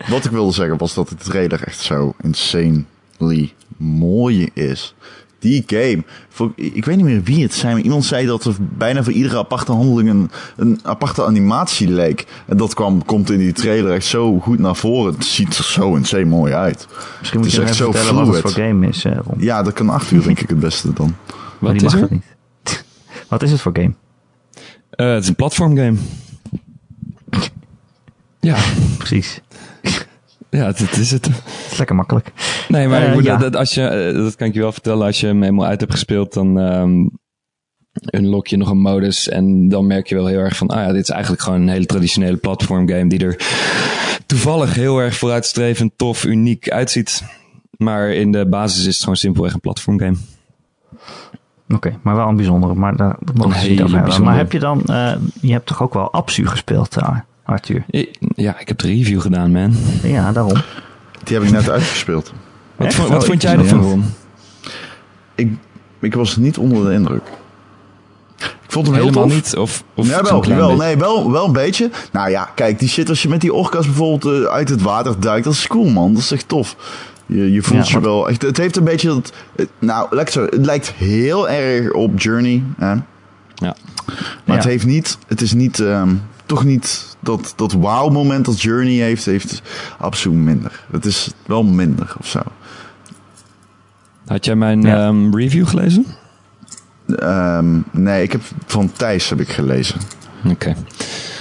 Wat 0.09 0.25
ik 0.25 0.31
wilde 0.31 0.53
zeggen 0.53 0.77
was 0.79 0.95
dat 0.95 1.09
de 1.09 1.15
trailer 1.15 1.63
echt 1.63 1.79
zo 1.81 2.15
insanely 2.21 3.53
mooi 3.77 4.51
is. 4.55 4.95
Die 5.39 5.63
game. 5.67 6.05
Voor, 6.29 6.53
ik 6.57 6.85
weet 6.85 6.97
niet 6.97 7.05
meer 7.05 7.23
wie 7.23 7.43
het 7.43 7.55
zei, 7.55 7.75
maar 7.75 7.83
iemand 7.83 8.05
zei 8.05 8.27
dat 8.27 8.45
er 8.45 8.55
bijna 8.61 9.03
voor 9.03 9.13
iedere 9.13 9.39
aparte 9.39 9.73
handeling 9.73 10.09
een, 10.11 10.31
een 10.57 10.81
aparte 10.83 11.25
animatie 11.25 11.89
leek. 11.89 12.27
En 12.47 12.57
dat 12.57 12.75
kwam, 12.75 13.05
komt 13.05 13.31
in 13.31 13.39
die 13.39 13.53
trailer 13.53 13.93
echt 13.93 14.07
zo 14.07 14.39
goed 14.41 14.59
naar 14.59 14.77
voren. 14.77 15.13
Het 15.15 15.25
ziet 15.25 15.57
er 15.57 15.65
zo 15.65 15.95
insane 15.95 16.25
mooi 16.25 16.53
uit. 16.53 16.87
Misschien 17.19 17.41
moet 17.41 17.49
Het 17.53 17.61
je 17.61 17.67
echt 17.67 17.77
zo 17.77 17.93
vertellen 17.93 18.27
wat 18.27 18.35
het 18.35 18.41
voor 18.53 18.63
game 18.65 18.87
is, 18.89 19.05
eh. 19.05 19.19
Ja, 19.39 19.63
dat 19.63 19.73
kan 19.73 19.89
acht 19.89 20.11
uur 20.11 20.23
denk 20.23 20.41
ik 20.41 20.49
het 20.49 20.61
beste 20.61 20.93
dan. 20.93 21.15
Maar 21.27 21.37
Wat 21.59 21.73
die 21.73 21.87
is 21.87 21.93
mag 21.93 21.95
er? 21.95 22.01
dat 22.01 22.11
niet. 22.11 22.25
wat 23.29 23.43
is 23.43 23.51
het 23.51 23.61
voor 23.61 23.73
game? 23.77 23.95
Eh, 24.97 25.13
het 25.13 25.23
is 25.23 25.29
een 25.29 25.35
platformgame. 25.35 25.97
Ja, 28.41 28.57
Precies. 28.99 29.41
ja 30.51 30.65
dat 30.65 30.81
is 30.81 31.11
het. 31.11 31.25
Het 31.27 31.43
is 31.71 31.79
lekker 31.79 31.97
makkelijk. 31.97 32.33
Nee, 32.69 32.89
maar 32.89 33.03
Eh, 33.03 33.09
ik 33.09 33.15
moet- 33.15 33.25
ja. 33.25 33.37
dat, 33.37 33.57
als 33.57 33.75
je, 33.75 33.83
eh, 33.87 34.15
dat 34.15 34.37
kan 34.37 34.47
ik 34.47 34.55
je 34.55 34.61
wel 34.61 34.73
vertellen. 34.73 35.07
Als 35.07 35.21
je 35.21 35.27
hem 35.27 35.43
helemaal 35.43 35.67
uit 35.67 35.81
hebt 35.81 35.93
gespeeld, 35.93 36.33
dan 36.33 36.59
ehm 36.61 37.07
unlock 38.11 38.47
je 38.47 38.57
nog 38.57 38.71
een 38.71 38.81
modus. 38.81 39.29
En 39.29 39.69
dan 39.69 39.87
merk 39.87 40.07
je 40.07 40.15
wel 40.15 40.27
heel 40.27 40.39
erg 40.39 40.57
van, 40.57 40.69
ah 40.69 40.87
ja, 40.87 40.93
dit 40.93 41.03
is 41.03 41.09
eigenlijk 41.11 41.43
gewoon 41.43 41.61
een 41.61 41.69
hele 41.69 41.87
traditionele 41.87 42.37
platformgame 42.37 43.09
die 43.09 43.25
er 43.25 43.37
toevallig 44.27 44.75
heel 44.75 44.99
erg 44.99 45.17
vooruitstrevend, 45.17 45.93
tof, 45.97 46.25
uniek 46.25 46.71
uitziet. 46.71 47.23
Maar 47.77 48.09
in 48.13 48.33
de 48.33 48.47
basis 48.49 48.81
is 48.81 48.95
het 48.95 48.99
gewoon 49.01 49.17
simpelweg 49.17 49.53
een 49.55 49.61
platformgame. 49.61 50.17
Oké, 51.69 51.97
maar 52.03 52.17
wel 52.17 52.29
een 52.29 52.37
bijzondere. 52.37 52.75
Maar 52.75 52.97
daar 52.97 53.17
dat 53.21 53.35
mogen 53.37 53.53
het 53.53 53.61
niet 53.61 53.71
hele 53.71 53.85
over 53.85 53.99
hebben. 53.99 54.23
Maar 54.23 54.37
heb 54.37 54.53
je 54.53 54.59
dan... 54.59 54.83
eh, 54.85 55.13
je 55.41 55.53
hebt 55.53 55.67
toch 55.67 55.83
ook 55.83 55.95
wel 55.95 56.13
Absu 56.13 56.47
gespeeld, 56.47 56.97
eh, 56.97 57.17
Arthur? 57.45 57.85
Ja, 58.19 58.61
ik 58.61 58.69
heb 58.69 58.79
de 58.79 58.87
review 58.87 59.21
gedaan, 59.21 59.53
man. 59.53 59.75
Ja, 60.03 60.33
daarom. 60.33 60.57
Die 61.25 61.37
heb 61.37 61.47
ik 61.47 61.53
net 61.53 61.71
uitgespeeld. 61.71 62.33
Wat, 62.77 62.95
vond- 62.95 63.09
wat 63.09 63.17
Oh, 63.21 63.23
vond 63.29 63.43
ik 63.43 63.43
jij 63.43 63.57
ervan? 63.59 64.05
Ik, 65.35 65.53
ik 66.01 66.15
was 66.15 66.37
niet 66.37 66.59
onder 66.59 66.85
de 66.87 66.93
indruk. 66.93 67.23
Ik 68.39 68.81
vond 68.81 68.87
hem 68.87 68.95
heel 68.95 69.05
Helemaal 69.05 69.27
tof. 69.29 69.35
niet? 69.35 69.57
Of, 69.57 69.85
of 69.95 70.07
Ja, 70.09 70.23
wel, 70.23 70.31
wel, 70.47 70.69
beetje? 70.69 70.77
nee, 70.85 70.97
wel, 70.97 71.31
wel 71.33 71.47
een 71.47 71.53
beetje. 71.53 71.91
Nou 72.13 72.31
ja, 72.31 72.49
kijk, 72.55 72.79
die 72.79 72.89
shit 72.89 73.09
als 73.09 73.23
je 73.23 73.29
met 73.29 73.41
die 73.41 73.53
orka's 73.55 73.87
bijvoorbeeld 73.87 74.43
eh, 74.45 74.51
uit 74.53 74.69
het 74.69 74.83
water 74.83 75.21
duikt, 75.21 75.45
dat 75.45 75.53
is 75.53 75.67
cool, 75.67 75.91
man. 75.91 76.13
Dat 76.13 76.23
is 76.23 76.31
echt 76.33 76.49
tof. 76.49 76.77
Je, 77.27 77.53
je 77.53 77.63
voelt 77.63 77.89
Ja, 77.89 77.99
je 77.99 78.05
wel 78.05 78.29
echt. 78.29 78.43
Het 78.43 78.57
heeft 78.57 78.77
een 78.77 78.85
beetje 78.85 79.09
dat. 79.09 79.33
nou, 79.79 80.15
lekker 80.15 80.33
zo. 80.35 80.45
Het 80.45 80.67
lijkt 80.67 80.93
heel 80.93 81.49
erg 81.49 81.93
op 81.93 82.21
Journey, 82.21 82.63
hè? 82.77 82.91
Ja. 82.91 83.03
Maar 83.55 83.77
Ja. 84.45 84.55
het 84.55 84.65
heeft 84.65 84.87
niet. 84.87 85.19
Het 85.27 85.41
is 85.41 85.53
niet. 85.53 85.81
ehm, 85.81 86.15
toch 86.47 86.65
niet 86.65 87.17
dat, 87.21 87.53
dat 87.57 87.73
wow-moment 87.73 88.45
dat 88.45 88.61
Journey 88.63 88.93
heeft, 88.95 89.25
heeft 89.25 89.63
absoluut 89.99 90.39
minder. 90.39 90.85
Het 90.91 91.05
is 91.05 91.31
wel 91.47 91.63
minder 91.65 92.15
of 92.19 92.27
zo. 92.27 92.41
Had 94.27 94.45
jij 94.45 94.55
mijn 94.57 94.83
Ja. 94.83 95.07
ehm, 95.07 95.35
review 95.37 95.67
gelezen? 95.69 96.07
Ehm, 97.17 97.79
nee, 97.91 98.23
ik 98.23 98.33
heb 98.33 98.41
van 98.67 98.93
Thijs 98.93 99.29
heb 99.29 99.41
ik 99.41 99.49
gelezen. 99.49 100.01
Oké. 100.45 100.75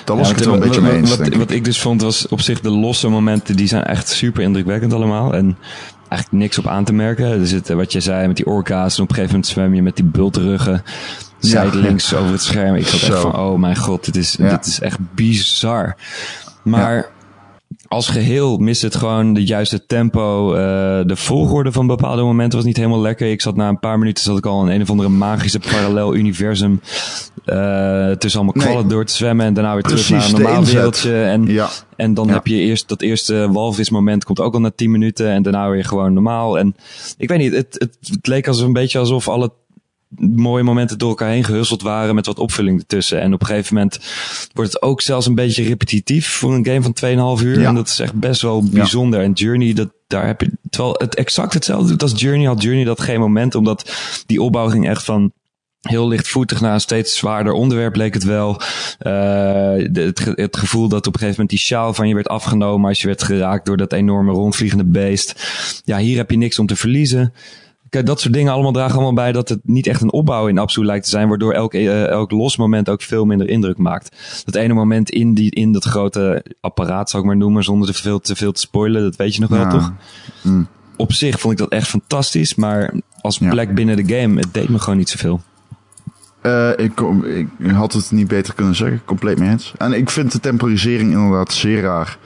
Daar 0.06 0.18
was 0.18 0.28
Ja, 0.28 0.34
ik 0.34 0.40
het 0.40 0.48
wat- 0.48 0.56
wel 0.60 0.64
een 0.64 0.70
beetje 0.70 0.82
wat, 0.82 0.92
mee 0.92 1.00
eens, 1.02 1.18
wat, 1.18 1.28
ik. 1.28 1.36
wat 1.36 1.52
ik 1.52 1.64
dus 1.66 1.82
vond 1.82 2.02
was 2.02 2.28
op 2.28 2.42
zich 2.42 2.60
de 2.62 2.70
losse 2.70 3.08
momenten, 3.10 3.56
die 3.56 3.68
zijn 3.68 3.84
echt 3.84 4.10
super 4.10 4.44
indrukwekkend 4.44 4.94
allemaal. 4.94 5.34
En 5.34 5.58
eigenlijk 6.10 6.44
niks 6.44 6.58
op 6.58 6.68
aan 6.68 6.84
te 6.84 6.94
merken. 6.94 7.26
Er 7.26 7.48
zit, 7.48 7.68
wat 7.70 7.92
je 7.92 8.00
zei 8.00 8.28
met 8.28 8.36
die 8.36 8.46
orka's. 8.46 8.98
En 8.98 9.04
op 9.04 9.10
een 9.10 9.16
gegeven 9.16 9.36
moment 9.36 9.52
zwem 9.54 9.74
je 9.74 9.82
met 9.82 9.96
die 9.96 10.06
bultruggen 10.06 10.84
zijdelings 11.40 12.14
over 12.14 12.32
het 12.32 12.42
scherm. 12.42 12.76
Ik 12.76 12.88
zat 12.88 13.02
echt 13.10 13.20
van, 13.20 13.36
oh 13.40 13.60
mijn 13.60 13.78
god, 13.78 14.06
dit 14.06 14.16
is, 14.16 14.32
dit 14.32 14.66
is 14.66 14.80
echt 14.80 14.98
bizar. 15.16 15.96
Maar 16.62 17.10
als 17.94 18.08
geheel 18.10 18.58
mist 18.58 18.82
het 18.82 18.96
gewoon 18.96 19.34
de 19.34 19.44
juiste 19.46 19.86
tempo. 19.86 20.54
eh, 20.54 20.60
de 21.06 21.16
volgorde 21.16 21.72
van 21.72 21.88
bepaalde 21.88 22.22
momenten 22.22 22.58
was 22.58 22.68
niet 22.68 22.78
helemaal 22.78 23.02
lekker. 23.02 23.32
Ik 23.32 23.42
zat 23.42 23.56
na 23.56 23.68
een 23.70 23.80
paar 23.80 24.00
minuten 24.00 24.24
zat 24.24 24.38
ik 24.38 24.46
al 24.46 24.66
in 24.66 24.72
een 24.76 24.82
of 24.82 24.90
andere 24.90 25.10
magische 25.10 25.60
parallel 25.60 26.16
universum. 26.16 26.82
eh, 27.46 28.12
tussen 28.12 28.40
allemaal 28.40 28.56
Nee. 28.64 28.66
kwallen 28.72 28.88
door 28.90 29.06
te 29.06 29.14
zwemmen 29.14 29.46
en 29.46 29.54
daarna 29.54 29.74
weer 29.74 29.82
terug 29.84 30.10
naar 30.10 30.26
een 30.26 30.32
normaal 30.32 30.64
wereldje. 30.66 31.24
En, 31.24 31.46
Ja. 31.46 31.70
en 31.96 32.14
dan 32.14 32.28
Ja. 32.28 32.34
heb 32.34 32.48
je 32.48 32.56
eerst 32.56 32.88
dat 32.88 33.02
eerste 33.02 33.50
walvismoment 33.52 34.24
komt 34.24 34.40
ook 34.40 34.54
al 34.54 34.60
na 34.60 34.72
10 34.76 34.92
minuten 34.92 35.30
en 35.30 35.44
daarna 35.44 35.70
weer 35.70 35.86
gewoon 35.86 36.14
normaal. 36.14 36.60
En 36.60 36.76
ik 37.18 37.30
weet 37.30 37.38
niet, 37.38 37.54
het, 37.54 37.76
het, 37.80 37.98
het 38.02 38.28
leek 38.28 38.48
als 38.48 38.60
een 38.60 38.74
beetje 38.74 39.00
alsof 39.00 39.28
alle 39.30 39.52
mooie 40.18 40.64
momenten 40.64 40.98
door 40.98 41.10
elkaar 41.10 41.30
heen 41.30 41.44
gehusteld 41.44 41.82
waren 41.82 42.16
met 42.16 42.26
wat 42.26 42.40
opvulling 42.40 42.80
ertussen. 42.80 43.22
En 43.22 43.34
op 43.34 43.42
een 43.42 43.48
gegeven 43.48 43.74
moment 43.76 44.00
wordt 44.54 44.74
het 44.74 44.82
ook 44.82 45.02
zelfs 45.02 45.26
een 45.28 45.36
beetje 45.36 45.64
repetitief 45.64 46.28
voor 46.28 46.54
een 46.54 46.66
game 46.66 46.82
van 46.82 47.38
2,5 47.40 47.44
uur. 47.46 47.60
Ja. 47.60 47.68
En 47.68 47.76
dat 47.76 47.88
is 47.88 48.00
echt 48.00 48.14
best 48.14 48.42
wel 48.42 48.64
bijzonder. 48.64 49.22
En 49.22 49.32
Journey, 49.32 49.74
dat, 49.74 49.90
daar 50.08 50.26
heb 50.26 50.42
je, 50.42 50.52
terwijl 50.70 50.96
het 50.98 51.16
exact 51.16 51.54
hetzelfde 51.54 51.88
doet 51.90 52.02
als 52.02 52.14
Journey, 52.22 52.46
had 52.48 52.62
Journey 52.64 52.84
dat 52.84 53.02
geen 53.02 53.20
moment, 53.20 53.56
omdat 53.56 53.94
die 54.26 54.42
opbouw 54.42 54.70
ging 54.70 54.88
echt 54.90 55.04
van 55.04 55.32
heel 55.84 56.08
lichtvoetig 56.08 56.62
naar 56.62 56.74
een 56.74 56.82
steeds 56.82 57.18
zwaarder 57.18 57.54
onderwerp 57.54 57.96
leek 57.96 58.14
het 58.14 58.24
wel. 58.24 58.62
Eh, 59.00 59.74
het, 59.94 60.20
ge- 60.20 60.34
het 60.36 60.58
gevoel 60.58 60.88
dat 60.88 61.08
op 61.08 61.14
een 61.14 61.20
gegeven 61.20 61.30
moment 61.30 61.50
die 61.50 61.60
sjaal 61.60 61.94
van 61.94 62.08
je 62.08 62.14
werd 62.14 62.28
afgenomen 62.28 62.88
als 62.90 63.02
je 63.02 63.08
werd 63.08 63.24
geraakt 63.24 63.66
door 63.66 63.78
dat 63.78 63.94
enorme 63.94 64.32
rondvliegende 64.32 64.86
beest. 64.86 65.44
Ja, 65.86 65.98
hier 65.98 66.18
heb 66.18 66.32
je 66.32 66.38
niks 66.38 66.60
om 66.60 66.66
te 66.66 66.76
verliezen. 66.76 67.34
Kijk, 67.94 68.06
dat 68.06 68.22
soort 68.22 68.34
dingen 68.34 68.54
allemaal 68.54 68.72
dragen 68.72 68.94
allemaal 68.94 69.14
bij 69.14 69.32
dat 69.32 69.50
het 69.50 69.60
niet 69.64 69.88
echt 69.88 70.02
een 70.02 70.12
opbouw 70.12 70.48
in 70.48 70.58
Absu 70.58 70.86
lijkt 70.86 71.04
te 71.04 71.10
zijn, 71.10 71.28
waardoor 71.28 71.54
elk, 71.54 71.74
eh, 71.74 72.08
elk 72.08 72.32
los 72.32 72.58
moment 72.58 72.90
ook 72.90 73.02
veel 73.02 73.26
minder 73.26 73.50
indruk 73.50 73.78
maakt. 73.78 74.16
Dat 74.46 74.56
ene 74.56 74.74
moment 74.74 75.10
in, 75.10 75.34
die, 75.34 75.52
in 75.52 75.72
dat 75.72 75.84
grote 75.84 76.46
apparaat, 76.62 77.10
zou 77.10 77.24
ik 77.24 77.30
maar 77.30 77.38
noemen, 77.38 77.64
zonder 77.64 77.88
te 77.88 77.94
veel 78.02 78.20
te, 78.20 78.36
veel 78.36 78.52
te 78.52 78.60
spoilen, 78.60 79.02
dat 79.02 79.16
weet 79.16 79.36
je 79.36 79.42
nog 79.42 79.50
wel, 79.50 79.60
Ja. 79.60 79.70
toch? 79.70 79.92
Mm. 80.42 80.68
Op 80.98 81.14
zich 81.14 81.40
vond 81.40 81.54
ik 81.54 81.60
dat 81.60 81.70
echt 81.70 81.88
fantastisch, 81.88 82.56
maar 82.56 82.94
als 83.22 83.38
Ja. 83.38 83.50
plek 83.50 83.76
binnen 83.76 83.96
de 84.06 84.16
game, 84.16 84.40
het 84.40 84.54
deed 84.54 84.70
me 84.70 84.80
gewoon 84.80 84.98
niet 84.98 85.10
zoveel. 85.10 85.42
Eh, 86.42 86.70
ik, 86.78 86.96
kom- 86.96 87.24
ik 87.26 87.48
had 87.74 87.94
het 87.94 88.12
niet 88.12 88.28
beter 88.28 88.54
kunnen 88.54 88.76
zeggen, 88.76 89.02
compleet 89.06 89.40
mee 89.40 89.50
eens. 89.50 89.74
En 89.78 89.94
ik 89.94 90.10
vind 90.10 90.32
de 90.32 90.40
temporisering 90.40 91.12
inderdaad 91.12 91.54
zeer 91.54 91.82
raar. 91.82 92.18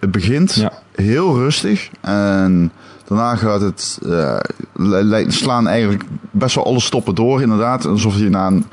Het 0.00 0.10
begint 0.10 0.54
Ja. 0.54 0.72
heel 0.94 1.36
rustig 1.38 1.90
en 2.00 2.72
daarna 3.16 3.36
gaat 3.36 3.60
het 3.60 3.98
eh, 4.06 4.36
li- 4.74 5.30
slaan 5.30 5.68
eigenlijk 5.68 6.04
best 6.30 6.54
wel 6.54 6.64
alle 6.64 6.80
stoppen 6.80 7.14
door, 7.14 7.42
inderdaad. 7.42 7.84
Alsof 7.86 8.16
je 8.16 8.28
naar 8.28 8.46
een, 8.52 8.64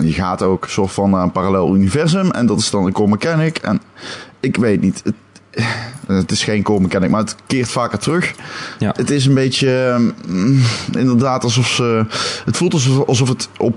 je 0.00 0.12
gaat 0.12 0.42
ook 0.42 0.66
soort 0.68 0.92
van 0.92 1.10
naar 1.10 1.22
een 1.22 1.32
parallel 1.32 1.76
universum 1.76 2.30
en 2.30 2.46
dat 2.46 2.58
is 2.58 2.70
dan 2.70 2.86
een 2.86 2.92
core 2.92 3.10
mechanic. 3.10 3.58
En 3.58 3.80
ik 4.40 4.56
weet 4.56 4.80
niet, 4.80 5.02
het, 5.04 5.14
het 6.06 6.30
is 6.30 6.44
geen 6.44 6.62
core 6.62 6.80
mechanic, 6.80 7.10
maar 7.10 7.20
het 7.20 7.36
keert 7.46 7.70
vaker 7.70 7.98
terug. 7.98 8.34
Ja. 8.78 8.92
Het 8.96 9.10
is 9.10 9.26
een 9.26 9.34
beetje, 9.34 9.96
mm, 10.28 10.60
inderdaad, 10.98 11.44
alsof 11.44 11.66
ze. 11.68 12.04
Het 12.44 12.56
voelt 12.56 12.72
alsof, 12.72 13.06
alsof 13.06 13.28
het 13.28 13.48
op. 13.58 13.76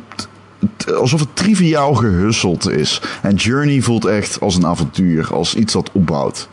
Alsof 0.93 1.19
het 1.19 1.35
triviaal 1.35 1.93
gehusseld 1.93 2.69
is. 2.69 3.01
En 3.21 3.35
Journey 3.35 3.81
voelt 3.81 4.05
echt 4.05 4.39
als 4.39 4.55
een 4.55 4.65
avontuur, 4.65 5.33
als 5.33 5.55
iets 5.55 5.73
dat 5.73 5.89
opbouwt. 5.91 6.47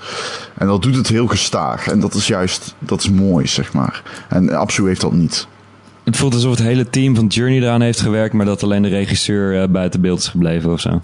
En 0.59 0.67
dat 0.67 0.83
doet 0.83 0.97
het 0.97 1.09
heel 1.09 1.27
gestaag. 1.27 1.89
En 1.89 2.01
dat 2.01 2.15
is 2.15 2.27
juist, 2.27 2.75
dat 2.79 3.01
is 3.01 3.11
mooi, 3.11 3.47
zeg 3.47 3.73
maar. 3.73 4.03
En 4.29 4.51
Absu 4.59 4.87
heeft 4.87 5.01
dat 5.01 5.13
niet. 5.13 5.47
Het 6.05 6.17
voelt 6.17 6.35
alsof 6.35 6.51
het 6.51 6.63
hele 6.67 6.91
team 6.91 7.15
van 7.15 7.27
Journey 7.27 7.59
eraan 7.59 7.81
heeft 7.81 8.01
gewerkt, 8.01 8.35
maar 8.35 8.47
dat 8.47 8.63
alleen 8.63 8.83
de 8.83 8.89
regisseur 8.89 9.63
eh, 9.63 9.69
buiten 9.69 10.01
beeld 10.01 10.19
is 10.19 10.29
gebleven 10.29 10.73
of 10.73 10.81
zo. 10.81 10.89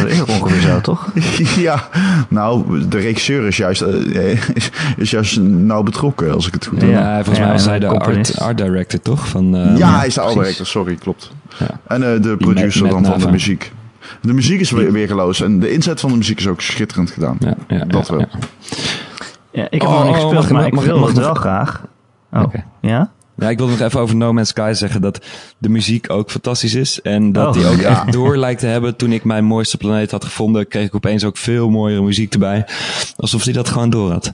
Dat 0.00 0.06
is 0.06 0.20
ook 0.20 0.28
ongeveer 0.28 0.60
zo, 0.60 0.80
toch? 0.80 1.10
ja, 1.68 1.88
nou, 2.28 2.88
de 2.88 2.98
regisseur 2.98 3.46
is 3.46 3.56
juist, 3.56 3.80
eh, 3.80 4.30
is, 4.54 4.70
is 4.96 5.10
juist 5.10 5.40
nauw 5.40 5.82
betrokken, 5.82 6.32
als 6.34 6.46
ik 6.46 6.54
het 6.54 6.66
goed 6.66 6.80
heb. 6.80 6.90
Ja. 6.90 6.98
Ja, 7.00 7.14
volgens 7.14 7.38
ja, 7.38 7.44
mij 7.44 7.52
was 7.52 7.64
hij 7.64 7.78
de 7.78 7.86
art, 7.86 8.38
art 8.38 8.56
director, 8.56 9.00
toch? 9.00 9.28
Van, 9.28 9.56
eh, 9.56 9.76
Ja, 9.78 9.96
hij 9.98 10.06
is 10.06 10.14
de 10.14 10.20
art 10.20 10.34
director, 10.34 10.66
sorry, 10.66 10.94
klopt. 10.94 11.30
Ja. 11.58 11.66
En 11.86 12.14
eh, 12.14 12.22
de 12.22 12.36
producer 12.36 12.82
met 12.82 12.90
dan 12.92 13.04
van 13.04 13.18
de 13.18 13.30
muziek. 13.30 13.72
De 14.20 14.32
muziek 14.32 14.60
is 14.60 14.70
weer 14.70 14.92
weergeloos 14.92 15.40
en 15.40 15.60
de 15.60 15.72
inzet 15.72 16.00
van 16.00 16.10
de 16.10 16.16
muziek 16.16 16.38
is 16.38 16.46
ook 16.46 16.60
schitterend 16.60 17.10
gedaan. 17.10 17.36
Ja, 17.40 17.54
ja, 17.68 17.84
Dat 17.84 18.06
ja, 18.06 18.12
wel. 18.16 18.20
ja. 18.20 18.38
Ja, 19.52 19.66
ik 19.70 19.80
heb 19.82 19.90
Oh, 19.90 19.94
nog 19.98 20.04
niet 20.04 20.14
oh, 20.14 20.20
gespeeld, 20.20 20.32
mag 20.42 20.50
maar 20.50 20.58
nog- 20.60 20.66
ik 20.68 20.74
mag- 20.74 20.84
wil 20.84 20.98
mag 20.98 21.08
het 21.08 21.18
wel 21.18 21.34
graag. 21.34 21.82
Oh, 22.32 22.42
Oké. 22.42 22.64
ja? 22.80 23.10
Ja, 23.36 23.50
ik 23.50 23.58
wil 23.58 23.68
nog 23.68 23.80
even 23.80 24.00
over 24.00 24.16
No 24.16 24.32
Man's 24.32 24.48
Sky 24.48 24.72
zeggen 24.74 25.00
dat 25.00 25.24
de 25.58 25.68
muziek 25.68 26.10
ook 26.10 26.30
fantastisch 26.30 26.74
is. 26.74 27.00
En 27.00 27.32
dat 27.32 27.46
Oh, 27.46 27.52
die 27.52 27.66
ook 27.66 27.80
ja. 27.80 27.88
echt 27.88 28.12
door 28.12 28.36
lijkt 28.36 28.60
te 28.60 28.66
hebben. 28.66 28.96
Toen 28.96 29.12
ik 29.12 29.24
mijn 29.24 29.44
mooiste 29.44 29.76
planeet 29.76 30.10
had 30.10 30.24
gevonden, 30.24 30.68
kreeg 30.68 30.86
ik 30.86 30.94
opeens 30.94 31.24
ook 31.24 31.36
veel 31.36 31.70
mooiere 31.70 32.02
muziek 32.02 32.32
erbij. 32.32 32.66
Alsof 33.16 33.44
hij 33.44 33.52
dat 33.52 33.68
gewoon 33.68 33.90
door 33.90 34.10
had. 34.10 34.32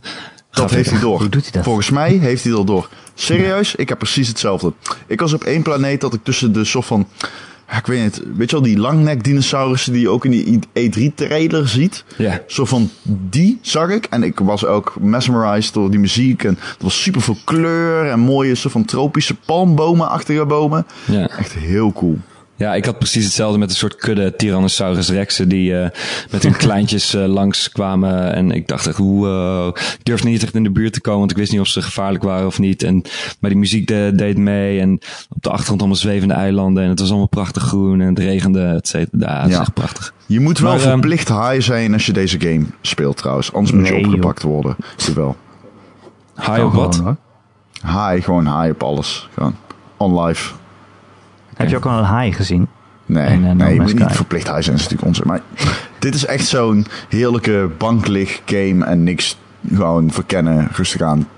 Dat 0.50 0.70
heeft 0.70 0.90
hij 0.90 1.00
door. 1.00 1.18
Hoe 1.18 1.28
doet 1.28 1.42
hij 1.42 1.52
dat? 1.52 1.64
Volgens 1.64 1.90
mij 1.90 2.12
heeft 2.12 2.44
hij 2.44 2.52
dat 2.52 2.66
door. 2.66 2.88
Serieus, 3.14 3.74
ik 3.74 3.88
heb 3.88 3.98
precies 3.98 4.28
hetzelfde. 4.28 4.72
Ik 5.06 5.20
was 5.20 5.32
op 5.32 5.44
één 5.44 5.62
planeet 5.62 6.00
dat 6.00 6.14
ik 6.14 6.24
tussen 6.24 6.52
de 6.52 6.64
soort 6.64 6.86
van... 6.86 7.08
ja, 7.70 7.78
Ik 7.78 7.86
weet 7.86 8.02
niet, 8.02 8.22
weet 8.36 8.50
je 8.50 8.56
wel, 8.56 8.64
die 8.64 8.78
langnek 8.78 9.24
dinosaurussen 9.24 9.92
die 9.92 10.00
je 10.00 10.08
ook 10.08 10.24
in 10.24 10.30
die 10.30 10.60
E3-trailer 10.90 11.68
ziet? 11.68 12.04
Ja. 12.16 12.42
Zo 12.46 12.64
van 12.64 12.90
die 13.04 13.58
zag 13.62 13.88
ik. 13.88 14.06
En 14.10 14.22
ik 14.22 14.38
was 14.38 14.64
ook 14.64 14.96
mesmerized 15.00 15.74
door 15.74 15.90
die 15.90 16.00
muziek. 16.00 16.44
En 16.44 16.58
er 16.58 16.84
was 16.84 17.02
super 17.02 17.20
veel 17.20 17.36
kleur 17.44 18.10
en 18.10 18.20
mooie 18.20 18.54
soort 18.54 18.72
van 18.72 18.84
tropische 18.84 19.34
palmbomen-achtige 19.34 20.46
bomen. 20.46 20.86
Ja. 21.04 21.28
Echt 21.28 21.52
heel 21.52 21.92
cool. 21.92 22.18
Ja, 22.58 22.74
ik 22.74 22.84
had 22.84 22.98
precies 22.98 23.24
hetzelfde 23.24 23.58
met 23.58 23.70
een 23.70 23.76
soort 23.76 23.96
kudde 23.96 24.36
Tyrannosaurus 24.36 25.10
rexen 25.10 25.48
die 25.48 25.78
eh, 25.80 25.90
met 26.30 26.42
hun 26.42 26.56
kleintjes 26.66 27.14
eh, 27.14 27.24
langs 27.26 27.70
kwamen. 27.70 28.32
En 28.34 28.50
ik 28.50 28.68
dacht 28.68 28.86
echt, 28.86 28.96
hoe, 28.96 29.26
eh, 29.28 29.82
ik 29.98 30.04
durfde 30.04 30.28
niet 30.28 30.42
echt 30.42 30.54
in 30.54 30.62
de 30.62 30.70
buurt 30.70 30.92
te 30.92 31.00
komen, 31.00 31.18
want 31.18 31.30
ik 31.30 31.36
wist 31.36 31.52
niet 31.52 31.60
of 31.60 31.66
ze 31.66 31.82
gevaarlijk 31.82 32.24
waren 32.24 32.46
of 32.46 32.58
niet. 32.58 32.82
En, 32.82 33.02
maar 33.40 33.50
die 33.50 33.58
muziek 33.58 33.86
de- 33.86 34.12
deed 34.14 34.36
mee 34.36 34.80
en 34.80 34.92
op 35.28 35.42
de 35.42 35.48
achtergrond 35.50 35.80
allemaal 35.80 35.98
zwevende 35.98 36.34
eilanden. 36.34 36.82
En 36.82 36.88
het 36.88 36.98
was 37.00 37.08
allemaal 37.08 37.26
prachtig 37.28 37.62
groen 37.62 38.00
en 38.00 38.08
het 38.08 38.18
regende, 38.18 38.64
et 38.64 38.88
cetera. 38.88 39.34
Ja, 39.34 39.42
het 39.42 39.50
is 39.50 39.58
echt 39.58 39.74
prachtig. 39.74 40.12
Je 40.26 40.40
moet 40.40 40.58
wel 40.58 40.70
Maar, 40.70 40.80
ehm, 40.80 40.88
verplicht 40.90 41.28
high 41.28 41.60
zijn 41.60 41.92
als 41.92 42.06
je 42.06 42.12
deze 42.12 42.40
game 42.40 42.64
speelt 42.80 43.16
trouwens. 43.16 43.52
Anders 43.52 43.72
moet 43.76 43.88
je 43.88 43.94
opgepakt 43.96 44.42
worden. 44.42 44.76
Jawel. 44.96 45.36
High 46.36 46.64
op 46.64 46.72
wat? 46.72 47.02
High, 47.82 48.24
gewoon 48.24 48.44
high 48.60 48.70
op 48.70 48.82
alles. 48.82 49.28
Gewoon 49.34 49.54
on 49.96 50.20
live. 50.22 50.52
Heb 51.58 51.68
je 51.68 51.76
ook 51.76 51.86
al 51.86 51.98
een 51.98 52.04
haai 52.04 52.32
gezien? 52.32 52.68
Nee, 53.06 53.24
En, 53.26 53.32
eh, 53.44 53.48
No 53.48 53.52
nee 53.54 53.74
je 53.74 53.80
moet 53.80 53.98
niet 53.98 54.12
verplicht 54.12 54.46
high 54.48 54.60
zijn, 54.62 54.76
dat 54.76 54.86
is 54.86 54.90
natuurlijk 54.90 55.08
onzin. 55.08 55.26
Maar 55.26 55.40
dit 55.98 56.14
is 56.14 56.26
echt 56.26 56.46
zo'n 56.46 56.86
heerlijke 57.08 57.70
banklig 57.78 58.40
game 58.46 58.84
en 58.84 59.02
niks 59.02 59.38
gewoon 59.74 60.10
verkennen, 60.10 60.68
rustig 60.72 61.00
aan. 61.00 61.28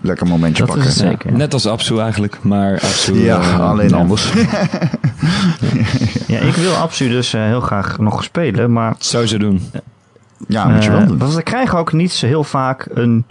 Lekker 0.00 0.26
momentje 0.26 0.66
Dat 0.66 0.76
is 0.76 0.82
pakken. 0.84 1.04
het 1.06 1.10
zeker. 1.20 1.32
Net 1.38 1.52
als 1.52 1.66
Absu 1.66 1.98
eigenlijk, 1.98 2.38
maar 2.42 2.72
Absu... 2.74 3.14
Ja, 3.24 3.40
eh, 3.40 3.60
alleen 3.60 3.88
ja. 3.88 3.96
anders. 3.96 4.32
Ja, 6.26 6.38
ik 6.38 6.54
wil 6.54 6.74
Absu 6.74 7.08
dus 7.08 7.34
eh, 7.34 7.40
heel 7.42 7.60
graag 7.60 7.98
nog 7.98 8.22
spelen, 8.24 8.72
maar 8.72 8.94
Zou 8.98 9.26
ze 9.26 9.38
doen. 9.38 9.70
ja, 10.48 10.68
moet 10.68 10.84
je 10.84 10.90
wel 10.90 11.06
doen. 11.06 11.18
want 11.18 11.34
we 11.34 11.42
krijgen 11.42 11.78
ook 11.78 11.92
niet 11.92 12.12
zo 12.12 12.26
heel 12.26 12.44
vaak 12.44 12.86
een, 12.94 13.26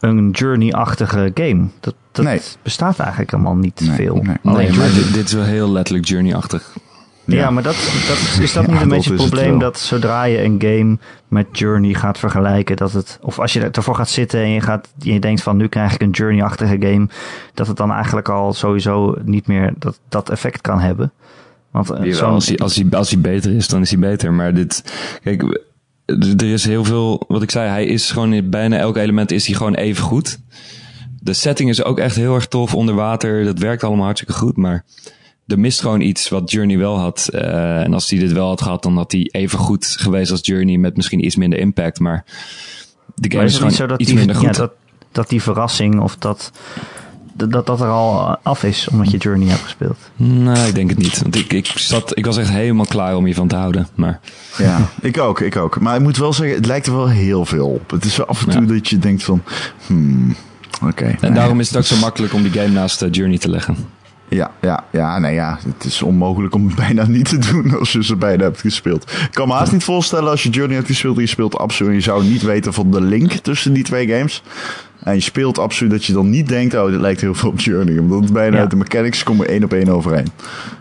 een 0.00 0.30
Journey-achtige 0.30 1.30
game. 1.34 1.66
Dat, 1.80 1.94
dat 2.12 2.24
Nee. 2.24 2.40
bestaat 2.62 2.98
eigenlijk 2.98 3.30
helemaal 3.30 3.54
niet 3.56 3.80
Nee, 3.80 3.90
veel. 3.96 4.14
nee. 4.42 4.72
Maar 4.72 4.92
dit, 4.92 5.14
dit 5.14 5.26
is 5.26 5.32
wel 5.32 5.44
heel 5.44 5.72
letterlijk 5.72 6.06
Journey-achtig. 6.08 6.72
Ja, 7.24 7.36
Ja. 7.36 7.50
maar 7.50 7.62
dat, 7.62 7.74
dat, 8.08 8.16
is- 8.42 8.52
dat 8.52 8.64
Ja, 8.66 8.72
niet 8.72 8.80
een 8.82 8.88
beetje 8.88 9.10
het 9.12 9.18
probleem 9.20 9.58
dat 9.58 9.78
zodra 9.78 10.24
je 10.24 10.42
een 10.42 10.56
game 10.58 10.98
met 11.28 11.46
Journey 11.52 11.94
gaat 11.94 12.18
vergelijken, 12.18 12.76
dat 12.76 12.92
het, 12.92 13.18
of 13.22 13.38
als 13.38 13.52
je 13.52 13.60
ervoor 13.70 13.94
gaat 13.94 14.08
zitten 14.08 14.40
en 14.40 14.48
je, 14.50 14.60
gaat, 14.60 14.88
je 14.98 15.18
denkt 15.20 15.42
van 15.42 15.56
nu 15.56 15.68
krijg 15.68 15.94
ik 15.94 16.00
een 16.02 16.10
Journey-achtige 16.10 16.76
game, 16.80 17.08
dat 17.54 17.66
het 17.66 17.76
dan 17.76 17.92
eigenlijk 17.92 18.28
al 18.28 18.52
sowieso 18.52 19.14
niet 19.24 19.46
meer 19.46 19.72
dat, 19.78 20.00
dat 20.08 20.30
effect 20.30 20.60
kan 20.60 20.80
hebben. 20.80 21.12
Want 21.70 21.90
eh, 21.90 21.96
Jawel, 21.98 22.14
zo'n- 22.14 22.28
als, 22.32 22.46
hij, 22.48 22.58
als, 22.58 22.74
hij, 22.76 22.86
als 22.90 23.10
hij 23.10 23.20
beter 23.20 23.54
is, 23.54 23.68
dan 23.68 23.80
is 23.80 23.90
hij 23.90 23.98
beter. 23.98 24.32
Maar 24.32 24.54
dit, 24.54 24.92
kijk, 25.22 25.60
er 26.16 26.52
is 26.52 26.64
heel 26.64 26.84
veel, 26.84 27.24
wat 27.28 27.42
ik 27.42 27.50
zei, 27.50 27.68
hij 27.68 27.86
is 27.86 28.10
gewoon 28.10 28.32
in 28.32 28.50
bijna 28.50 28.78
elk 28.78 28.96
element 28.96 29.30
is 29.30 29.46
hij 29.46 29.56
gewoon 29.56 29.74
even 29.74 30.02
goed. 30.02 30.38
De 31.20 31.32
setting 31.32 31.68
is 31.68 31.82
ook 31.82 31.98
echt 31.98 32.16
heel 32.16 32.34
erg 32.34 32.46
tof 32.46 32.74
onder 32.74 32.94
water. 32.94 33.44
Dat 33.44 33.58
werkt 33.58 33.84
allemaal 33.84 34.04
hartstikke 34.04 34.34
goed, 34.34 34.56
maar 34.56 34.84
er 35.46 35.58
mist 35.58 35.80
gewoon 35.80 36.00
iets 36.00 36.28
wat 36.28 36.50
Journey 36.50 36.78
wel 36.78 36.98
had. 36.98 37.28
Eh, 37.32 37.80
en 37.80 37.94
als 37.94 38.10
hij 38.10 38.18
dit 38.18 38.32
wel 38.32 38.48
had 38.48 38.62
gehad, 38.62 38.82
dan 38.82 38.96
had 38.96 39.12
hij 39.12 39.28
even 39.32 39.58
goed 39.58 39.86
geweest 39.86 40.30
als 40.30 40.40
Journey 40.42 40.76
met 40.76 40.96
misschien 40.96 41.24
iets 41.24 41.36
minder 41.36 41.58
impact. 41.58 42.00
Maar 42.00 42.24
de 43.14 43.28
game 43.30 43.36
Maar 43.36 43.44
is, 43.44 43.52
is 43.52 43.58
gewoon 43.58 43.72
zo 43.72 43.86
dat 43.86 44.00
iets 44.00 44.08
die, 44.08 44.18
minder 44.18 44.36
goed. 44.36 44.44
ja, 44.44 44.52
dat, 44.52 44.72
dat 45.12 45.28
die 45.28 45.42
verrassing 45.42 46.00
of 46.00 46.16
dat, 46.16 46.52
dat 47.46 47.66
dat 47.66 47.80
er 47.80 47.86
al 47.86 48.36
af 48.42 48.62
is 48.64 48.88
omdat 48.90 49.10
je 49.10 49.16
Journey 49.16 49.48
hebt 49.48 49.60
gespeeld? 49.62 49.96
Nee, 50.16 50.66
ik 50.68 50.74
denk 50.74 50.90
het 50.90 50.98
niet. 50.98 51.22
Want 51.22 51.36
ik, 51.36 51.52
ik, 51.52 51.66
zat, 51.66 52.16
ik 52.18 52.24
was 52.26 52.36
echt 52.36 52.50
helemaal 52.50 52.86
klaar 52.86 53.16
om 53.16 53.24
hiervan 53.24 53.48
te 53.48 53.56
houden. 53.56 53.88
Maar 53.94 54.20
Ja, 54.58 54.78
ik 55.00 55.18
ook, 55.18 55.40
ik 55.40 55.56
ook. 55.56 55.80
Maar 55.80 55.96
ik 55.96 56.02
moet 56.02 56.16
wel 56.16 56.32
zeggen, 56.32 56.56
het 56.56 56.66
lijkt 56.66 56.86
er 56.86 56.96
wel 56.96 57.08
heel 57.08 57.44
veel 57.44 57.68
op. 57.68 57.90
Het 57.90 58.04
is 58.04 58.16
wel 58.16 58.26
af 58.26 58.44
en 58.44 58.50
toe 58.50 58.60
Ja. 58.60 58.66
dat 58.72 58.88
je 58.88 58.98
denkt 58.98 59.22
van, 59.24 59.42
hmm, 59.86 60.36
oké. 60.82 61.16
En 61.20 61.34
daarom 61.34 61.60
is 61.60 61.68
het 61.68 61.76
ook 61.76 61.84
zo 61.84 61.96
makkelijk 61.96 62.32
om 62.32 62.42
die 62.42 62.52
game 62.52 62.68
naast 62.68 63.02
eh, 63.02 63.08
Journey 63.12 63.38
te 63.38 63.50
leggen. 63.50 63.76
Ja, 64.30 64.50
ja, 64.60 64.84
ja, 64.92 65.18
nee, 65.18 65.34
ja, 65.34 65.58
het 65.74 65.84
is 65.84 66.02
onmogelijk 66.02 66.54
om 66.54 66.66
het 66.66 66.74
bijna 66.86 67.06
niet 67.06 67.28
te 67.28 67.38
doen 67.38 67.78
als 67.78 67.92
je 67.92 68.04
ze 68.04 68.16
beide 68.16 68.42
hebt 68.42 68.60
gespeeld. 68.60 69.10
Ik 69.10 69.28
kan 69.32 69.48
me 69.48 69.54
haast 69.54 69.72
niet 69.72 69.84
voorstellen 69.84 70.30
als 70.30 70.42
je 70.42 70.48
Journey 70.50 70.76
hebt 70.76 70.88
gespeeld 70.88 71.16
en 71.16 71.22
je 71.22 71.28
speelt 71.28 71.58
absoluut 71.58 71.90
en 71.90 71.96
je 71.96 72.02
zou 72.02 72.24
niet 72.24 72.42
weten 72.42 72.72
van 72.72 72.90
de 72.90 73.00
link 73.00 73.32
tussen 73.32 73.72
die 73.72 73.84
twee 73.84 74.08
games. 74.08 74.42
En 75.02 75.14
je 75.14 75.20
speelt 75.20 75.58
absoluut 75.58 75.92
dat 75.92 76.04
je 76.04 76.12
dan 76.12 76.30
niet 76.30 76.48
denkt, 76.48 76.74
oh, 76.74 76.90
dit 76.90 77.00
lijkt 77.00 77.20
heel 77.20 77.34
veel 77.34 77.48
op 77.50 77.60
Journey. 77.60 77.98
Omdat 77.98 78.20
het 78.20 78.32
bijna 78.32 78.54
Ja. 78.56 78.60
uit 78.62 78.70
de 78.70 78.76
mechanics 78.76 79.22
komen 79.22 79.48
één 79.48 79.64
op 79.64 79.72
één 79.72 79.88
overeen. 79.88 80.26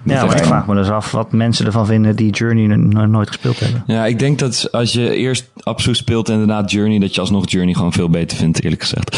Ja, 0.04 0.16
maar 0.16 0.26
ik 0.26 0.32
echt. 0.40 0.48
vraag 0.48 0.68
me 0.68 0.76
dus 0.76 0.90
af 0.90 1.12
wat 1.12 1.32
mensen 1.32 1.66
ervan 1.66 1.86
vinden 1.86 2.16
die 2.16 2.32
Journey 2.32 2.76
nooit 3.08 3.28
gespeeld 3.28 3.60
hebben. 3.60 3.84
Ja, 3.88 4.06
ik 4.06 4.20
denk 4.20 4.40
dat 4.40 4.68
als 4.72 4.94
je 4.94 5.16
eerst 5.16 5.46
Absu 5.64 5.96
speelt 5.96 6.30
en 6.30 6.38
daarna 6.38 6.66
Journey, 6.66 7.00
dat 7.00 7.16
je 7.16 7.22
alsnog 7.22 7.50
Journey 7.50 7.74
gewoon 7.74 7.94
veel 7.94 8.10
beter 8.10 8.38
vindt, 8.38 8.64
eerlijk 8.64 8.82
gezegd. 8.82 9.18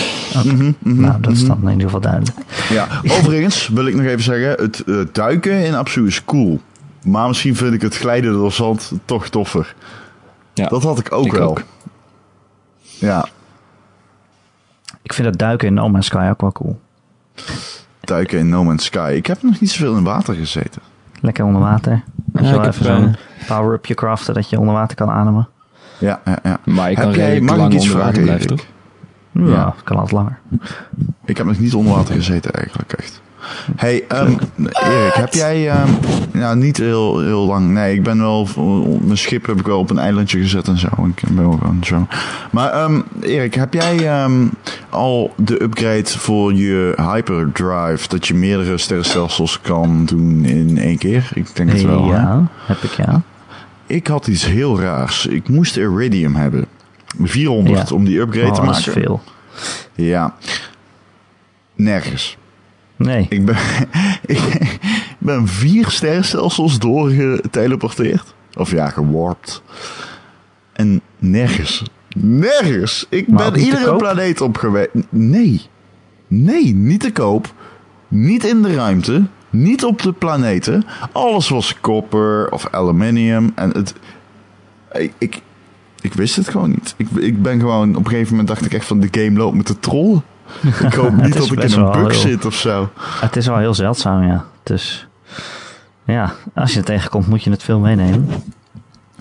nou, 0.79 1.21
dat 1.21 1.31
is 1.31 1.45
dan 1.45 1.57
in 1.63 1.69
ieder 1.69 1.83
geval 1.85 2.01
duidelijk. 2.01 2.37
Ja, 2.69 2.87
overigens 3.07 3.67
wil 3.67 3.87
ik 3.87 3.95
nog 3.95 4.05
even 4.05 4.23
zeggen, 4.23 4.49
het 4.49 4.83
eh, 4.87 4.95
duiken 5.11 5.65
in 5.65 5.75
Absu 5.75 6.05
is 6.07 6.25
cool. 6.25 6.59
Maar 7.03 7.27
misschien 7.27 7.55
vind 7.55 7.73
ik 7.73 7.81
het 7.81 7.95
glijden 7.95 8.31
door 8.33 8.51
zand 8.51 8.91
toch 9.05 9.29
toffer. 9.29 9.75
Ja, 10.53 10.67
Dat 10.67 10.83
had 10.83 10.99
ik 10.99 11.11
ook 11.11 11.25
ik 11.25 11.31
wel. 11.31 11.49
ook. 11.49 11.63
Ja, 12.81 13.27
Ik 15.01 15.13
vind 15.13 15.27
dat 15.27 15.37
duiken 15.37 15.67
in 15.67 15.73
No 15.73 15.89
Man's 15.89 16.05
Sky 16.05 16.27
ook 16.31 16.41
wel 16.41 16.51
cool. 16.51 16.79
duiken 17.99 18.39
in 18.39 18.49
No 18.49 18.63
Man's 18.63 18.85
Sky. 18.85 19.13
Ik 19.15 19.25
heb 19.25 19.43
nog 19.43 19.59
niet 19.59 19.71
zoveel 19.71 19.97
in 19.97 20.03
water 20.03 20.35
gezeten. 20.35 20.81
Lekker 21.21 21.45
onder 21.45 21.61
water. 21.61 21.91
Ja, 22.33 22.41
je 22.41 22.51
wel, 22.51 22.61
ik 22.61 22.67
even 22.67 22.85
zo'n 22.85 23.15
power-upje 23.47 23.93
craften 23.93 24.33
dat 24.33 24.49
je 24.49 24.59
onder 24.59 24.73
water 24.73 24.95
kan 24.95 25.09
ademen. 25.09 25.47
Ja, 25.97 26.21
ja, 26.25 26.39
ja. 26.43 26.59
Maar 26.65 26.89
je 26.89 26.95
kan 26.95 27.05
Heb 27.05 27.15
jij- 27.15 27.35
ik 27.35 27.49
lang 27.49 27.73
iets 27.73 27.83
onder 27.83 27.97
water 27.97 28.13
vragen, 28.13 28.23
blijven, 28.23 28.47
toch? 28.47 28.65
Ja, 29.31 29.45
Ja. 29.47 29.73
kan 29.83 29.95
altijd 29.97 30.13
langer. 30.15 30.39
Ik 31.25 31.37
heb 31.37 31.45
nog 31.45 31.59
niet 31.59 31.73
onder 31.73 31.93
water 31.93 32.15
gezeten 32.15 32.51
eigenlijk, 32.53 32.93
echt. 32.93 33.21
Hey, 33.75 34.03
ehm, 34.07 34.33
Erik, 34.71 35.13
heb 35.13 35.33
jij... 35.33 35.69
ehm 35.69 35.89
ja, 36.33 36.53
niet 36.53 36.77
heel, 36.77 37.19
heel 37.19 37.45
lang. 37.45 37.69
Nee, 37.69 37.93
ik 37.95 38.03
ben 38.03 38.17
wel... 38.19 38.47
Mijn 39.01 39.17
schip 39.17 39.45
heb 39.45 39.59
ik 39.59 39.65
wel 39.65 39.79
op 39.79 39.89
een 39.89 39.97
eilandje 39.99 40.39
gezet 40.39 40.67
en 40.67 40.77
zo. 40.77 40.87
Ik 41.15 41.21
ben 41.27 41.35
wel 41.49 41.51
gewoon 41.51 41.83
zo. 41.83 42.07
Maar 42.51 42.71
ehm, 42.71 43.01
Erik, 43.21 43.53
heb 43.53 43.73
jij 43.73 44.09
al 44.89 45.33
de 45.37 45.63
upgrade 45.63 46.05
voor 46.09 46.53
je 46.53 46.93
hyperdrive... 46.97 48.07
dat 48.07 48.27
je 48.27 48.33
meerdere 48.33 48.77
sterrenstelsels 48.77 49.61
kan 49.61 50.05
doen 50.05 50.45
in 50.45 50.77
één 50.77 50.97
keer? 50.97 51.29
Ik 51.33 51.55
denk 51.55 51.71
het 51.71 51.81
wel, 51.81 52.11
hè? 52.11 52.15
ja, 52.21 52.47
heb 52.65 52.77
ik 52.83 52.91
ja. 52.91 53.21
Ik 53.87 54.07
had 54.07 54.27
iets 54.27 54.45
heel 54.45 54.79
raars. 54.81 55.25
Ik 55.25 55.49
moest 55.49 55.77
Iridium 55.77 56.35
hebben. 56.35 56.65
400 57.21 57.89
Ja. 57.89 57.95
om 57.95 58.05
die 58.05 58.19
upgrade 58.19 58.47
Oh, 58.47 58.53
te 58.53 58.59
dat 58.61 58.69
maken. 58.69 58.85
is 58.87 58.93
veel. 59.03 59.21
Ja. 59.95 60.33
Nergens. 61.75 62.37
Nee. 62.99 63.25
Ik 63.29 63.45
ben, 63.45 63.57
ik 64.25 64.77
ben 65.17 65.47
vier 65.47 65.89
sterrenstelsels 65.89 66.79
doorgeteleporteerd. 66.79 68.33
Of 68.53 68.71
ja, 68.71 68.89
gewarpt. 68.89 69.61
En 70.73 71.01
nergens. 71.17 71.83
Nergens. 72.17 73.05
Ik 73.09 73.27
Maar 73.27 73.51
ben 73.51 73.61
iedere 73.61 73.95
planeet 73.95 74.41
op 74.41 74.57
geweest. 74.57 74.89
Nee. 75.09 75.61
Nee, 76.27 76.73
niet 76.75 76.99
te 76.99 77.11
koop. 77.11 77.53
Niet 78.07 78.45
in 78.45 78.61
de 78.61 78.75
ruimte. 78.75 79.23
Niet 79.49 79.83
op 79.83 80.01
de 80.01 80.11
planeten. 80.11 80.85
Alles 81.11 81.49
was 81.49 81.79
koper 81.79 82.51
of 82.51 82.67
aluminium. 82.71 83.51
En 83.55 83.69
het... 83.69 83.93
Ik, 84.91 85.13
ik, 85.17 85.41
ik 86.01 86.13
wist 86.13 86.35
het 86.35 86.49
gewoon 86.49 86.69
niet. 86.69 86.93
Ik, 86.97 87.07
ik 87.09 87.41
ben 87.41 87.59
gewoon... 87.59 87.95
Op 87.95 88.05
een 88.05 88.11
gegeven 88.11 88.29
moment 88.29 88.47
dacht 88.47 88.65
ik 88.65 88.73
echt 88.73 88.85
van... 88.85 88.99
De 88.99 89.07
game 89.11 89.37
loopt 89.37 89.55
me 89.55 89.63
te 89.63 89.79
trollen. 89.79 90.23
Ik 90.87 90.93
hoop 90.93 91.15
niet 91.21 91.33
dat 91.33 91.51
ik 91.51 91.63
in 91.63 91.79
een 91.79 91.91
bug 91.91 92.11
heel- 92.11 92.19
zit 92.21 92.45
of 92.45 92.55
zo. 92.55 92.89
Het 92.99 93.35
is 93.35 93.47
wel 93.47 93.57
heel 93.57 93.73
zeldzaam, 93.73 94.23
ja. 94.23 94.45
Dus 94.63 95.07
ja, 96.03 96.33
als 96.55 96.71
je 96.71 96.77
het 96.77 96.85
tegenkomt 96.85 97.27
moet 97.27 97.43
je 97.43 97.49
het 97.51 97.63
veel 97.63 97.79
meenemen. 97.79 98.27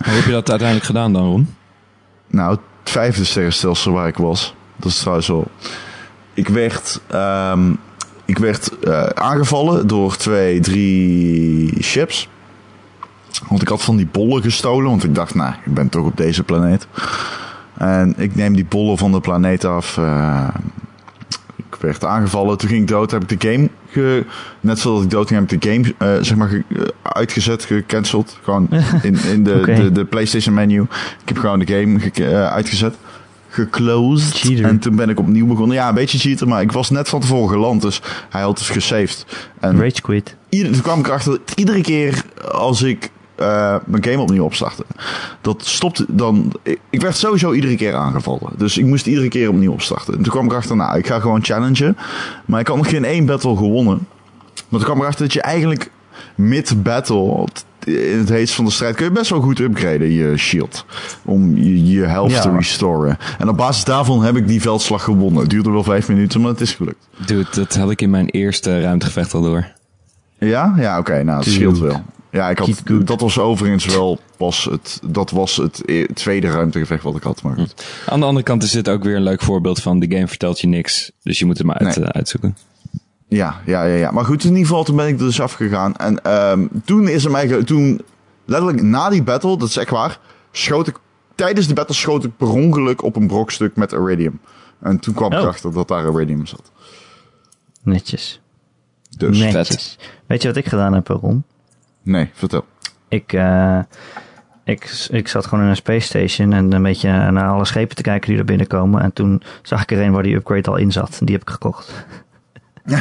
Hoe 0.05 0.13
heb 0.15 0.25
je 0.25 0.31
dat 0.33 0.49
uiteindelijk 0.51 0.87
gedaan 0.87 1.13
dan, 1.13 1.23
Ron? 1.25 1.55
Nou, 2.27 2.51
het 2.51 2.61
vijfde 2.91 3.25
sterrenstelsel 3.25 3.93
waar 3.93 4.09
ik 4.09 4.17
was. 4.17 4.55
Dat 4.77 4.91
is 4.91 4.99
trouwens 4.99 5.29
wel. 5.29 5.47
Ik 6.35 6.49
werd, 6.49 7.01
ehm, 7.07 7.73
ik 8.25 8.39
werd 8.39 8.79
eh, 8.79 9.03
aangevallen 9.05 9.87
door 9.87 10.17
twee, 10.17 10.61
drie 10.61 11.83
ships. 11.83 12.29
Want 13.49 13.63
ik 13.63 13.69
had 13.69 13.83
van 13.83 13.97
die 13.97 14.07
bollen 14.07 14.43
gestolen. 14.43 14.91
Want 14.91 15.05
ik 15.05 15.15
dacht, 15.15 15.35
nou, 15.35 15.53
ik 15.65 15.75
ben 15.75 15.89
toch 15.89 16.05
op 16.05 16.17
deze 16.17 16.43
planeet. 16.43 16.87
En 17.77 18.15
ik 18.17 18.35
neem 18.35 18.55
die 18.55 18.65
bollen 18.65 18.99
van 18.99 19.13
de 19.13 19.21
planeet 19.21 19.65
af. 19.65 19.99
eh, 19.99 20.49
werd 21.81 22.05
aangevallen. 22.05 22.59
Toen 22.59 22.69
ging 22.69 22.81
ik 22.83 22.89
dood. 22.89 23.11
Heb 23.11 23.31
ik 23.31 23.41
de 23.41 23.49
game... 23.51 23.69
Ge, 23.91 24.25
net 24.61 24.79
zoals 24.79 25.03
ik 25.03 25.11
dood 25.11 25.29
ging, 25.29 25.41
heb 25.41 25.53
ik 25.53 25.63
de 25.63 25.71
game 25.71 25.95
eh, 26.17 26.23
zeg 26.25 26.37
maar 26.37 26.49
ge- 26.49 26.63
eh, 26.77 26.83
uitgezet, 27.03 27.65
gecanceld. 27.65 28.39
Gewoon 28.43 28.69
in, 29.03 29.17
in 29.33 29.45
de, 29.45 29.61
de, 29.65 29.93
de 29.93 30.05
PlayStation 30.05 30.55
menu. 30.55 30.83
Ik 31.23 31.29
heb 31.29 31.39
gewoon 31.39 31.59
de 31.59 31.67
game 31.67 31.99
ge- 32.01 32.25
eh, 32.25 32.47
uitgezet. 32.53 32.95
Geclosed. 33.49 34.35
Cheater. 34.35 34.65
En 34.65 34.79
toen 34.79 34.97
ben 34.97 35.09
ik 35.09 35.19
opnieuw 35.19 35.47
begonnen. 35.47 35.77
Ja, 35.77 35.89
een 35.89 35.95
beetje 35.95 36.19
cheater, 36.19 36.49
maar 36.49 36.63
ik 36.63 36.73
was 36.73 36.91
net 36.91 37.09
van 37.09 37.21
tevoren 37.21 37.49
geland. 37.49 37.83
Dus 37.83 38.01
hij 38.31 38.43
had 38.43 38.59
dus 38.59 38.69
gesaved. 38.71 39.27
En 39.61 39.81
Rage 39.81 40.01
quit. 40.03 40.37
ieder, 40.49 40.73
toen 40.73 40.83
kwam 40.83 40.99
ik 40.99 41.07
erachter 41.07 41.31
dat 41.31 41.53
iedere 41.59 41.81
keer 41.81 42.23
als 42.53 42.83
ik 42.83 43.11
eh, 43.39 43.77
mijn 43.87 44.05
game 44.05 44.19
opnieuw 44.21 44.45
opstartte, 44.45 44.85
dat 45.41 45.65
stopte 45.65 46.05
dan. 46.09 46.53
Ik, 46.63 46.81
ik 46.91 47.01
werd 47.01 47.17
sowieso 47.17 47.53
iedere 47.53 47.77
keer 47.77 47.95
aangevallen. 47.95 48.53
Dus 48.57 48.79
ik 48.79 48.85
moest 48.85 49.07
iedere 49.07 49.29
keer 49.29 49.49
opnieuw 49.49 49.73
opstarten. 49.73 50.15
En 50.17 50.23
toen 50.23 50.33
kwam 50.33 50.45
ik 50.45 50.51
erachter, 50.51 50.77
nou, 50.77 50.99
ik 50.99 51.07
ga 51.07 51.21
gewoon 51.21 51.45
challengen. 51.45 51.97
Maar 52.45 52.61
ik 52.61 52.67
had 52.67 52.77
nog 52.77 52.89
geen 52.89 53.05
één 53.05 53.27
battle 53.27 53.57
gewonnen. 53.57 54.07
Maar 54.55 54.81
toen 54.81 54.81
kwam 54.81 54.97
ik 54.97 55.03
erachter 55.03 55.25
dat 55.25 55.33
je 55.33 55.43
eigenlijk 55.43 55.91
mid-battle, 56.35 57.47
in 57.85 58.19
het 58.19 58.29
heetst 58.29 58.55
van 58.55 58.65
de 58.65 58.71
strijd, 58.71 58.95
kun 58.97 59.05
je 59.05 59.11
best 59.13 59.31
wel 59.31 59.41
goed 59.41 59.59
upgraden, 59.59 60.11
je 60.13 60.37
shield. 60.37 60.85
Om 61.25 61.57
je, 61.57 61.91
je 61.91 62.05
health 62.05 62.31
Ja. 62.31 62.41
te 62.41 62.51
restoren. 62.51 63.19
En 63.39 63.49
op 63.49 63.57
basis 63.57 63.85
daarvan 63.85 64.23
heb 64.23 64.37
ik 64.37 64.49
die 64.49 64.61
veldslag 64.61 65.03
gewonnen. 65.03 65.41
Het 65.41 65.51
duurde 65.51 65.71
wel 65.71 65.83
vijf 65.83 66.09
minuten, 66.09 66.41
maar 66.41 66.51
het 66.51 66.61
is 66.61 66.75
gelukt. 66.75 67.09
Dude, 67.27 67.47
dat 67.51 67.77
had 67.77 67.91
ik 67.91 68.03
in 68.03 68.11
mijn 68.11 68.27
eerste 68.29 68.81
ruimtegevecht 68.81 69.35
al 69.35 69.43
door. 69.43 69.67
Ja? 70.39 70.75
Ja, 70.77 70.99
oké. 70.99 71.23
nou, 71.23 71.39
het 71.39 71.49
scheelt 71.53 71.79
wel. 71.79 72.03
Ja, 72.31 72.51
ik 72.51 72.59
had, 72.59 72.83
dat 73.05 73.21
was 73.21 73.39
overigens 73.39 73.85
wel 73.85 74.19
pas 74.37 74.65
het, 74.65 75.01
dat 75.07 75.31
was 75.31 75.57
het 75.57 75.83
e- 75.87 76.07
tweede 76.07 76.51
ruimtegevecht 76.51 77.03
wat 77.03 77.17
ik 77.17 77.23
had. 77.23 77.43
Maar 77.43 77.55
goed. 77.57 77.85
Aan 78.07 78.21
de 78.21 78.27
andere 78.27 78.45
kant 78.45 78.63
is 78.63 78.71
dit 78.71 78.89
ook 78.89 79.03
weer 79.05 79.17
een 79.17 79.23
leuk 79.23 79.41
voorbeeld 79.43 79.83
van 79.83 79.99
de 79.99 80.11
game 80.11 80.29
vertelt 80.29 80.61
je 80.61 80.67
niks. 80.67 81.13
Dus 81.23 81.39
je 81.39 81.45
moet 81.45 81.59
het 81.59 81.67
maar 81.67 81.79
uit, 81.79 81.97
Nee. 81.97 82.05
eh, 82.07 82.11
uitzoeken. 82.11 82.57
Ja, 83.29 83.61
ja, 83.67 83.85
ja, 83.85 83.95
ja. 83.95 84.11
Maar 84.11 84.25
goed, 84.25 84.43
in 84.45 84.49
ieder 84.51 84.67
geval, 84.67 84.85
toen 84.85 84.97
ben 84.97 85.07
ik 85.09 85.19
er 85.19 85.25
dus 85.27 85.41
afgegaan. 85.41 85.97
En 85.97 86.23
ehm, 86.25 86.67
toen 86.85 87.09
is 87.09 87.25
er 87.25 87.31
mij, 87.31 87.63
toen, 87.65 88.01
letterlijk 88.45 88.83
na 88.83 89.09
die 89.11 89.23
battle, 89.23 89.59
dat 89.59 89.69
is 89.69 89.77
echt 89.77 89.91
waar, 89.91 90.19
schoot 90.53 90.87
ik, 90.87 90.97
tijdens 91.35 91.67
de 91.67 91.75
battle 91.75 91.95
schoot 91.95 92.25
ik 92.25 92.37
per 92.37 92.49
ongeluk 92.51 93.03
op 93.03 93.17
een 93.17 93.27
brokstuk 93.27 93.77
met 93.77 93.93
iridium. 93.93 94.41
En 94.81 94.99
toen 94.99 95.15
kwam 95.15 95.33
ik 95.33 95.37
Oh. 95.39 95.43
erachter 95.45 95.73
dat 95.73 95.89
daar 95.89 96.05
iridium 96.13 96.47
zat. 96.47 96.71
Netjes. 97.83 98.41
Dus, 99.17 99.39
Netjes. 99.39 99.99
Weet 100.27 100.43
je 100.43 100.49
wat 100.49 100.57
ik 100.57 100.67
gedaan 100.67 100.93
heb, 100.93 101.09
Ron? 101.09 101.45
Nee, 102.09 102.31
vertel. 102.33 102.65
Ik, 103.09 103.33
eh, 103.33 103.79
ik, 104.65 105.07
ik 105.11 105.29
zat 105.29 105.47
gewoon 105.47 105.65
in 105.65 105.71
een 105.71 105.77
space 105.77 106.07
station 106.07 106.53
en 106.53 106.73
een 106.73 106.83
beetje 106.83 107.31
naar 107.31 107.49
alle 107.49 107.65
schepen 107.65 107.97
te 107.97 108.03
kijken 108.03 108.31
die 108.31 108.39
er 108.39 108.45
binnenkomen. 108.45 109.03
En 109.03 109.13
toen 109.13 109.43
zag 109.63 109.83
ik 109.83 109.91
er 109.91 110.01
een 110.01 110.13
waar 110.13 110.23
die 110.23 110.35
upgrade 110.35 110.71
al 110.71 110.77
in 110.77 110.93
zat. 110.93 111.17
En 111.21 111.27
die 111.27 111.35
heb 111.35 111.45
ik 111.45 111.51
gekocht. 111.51 111.93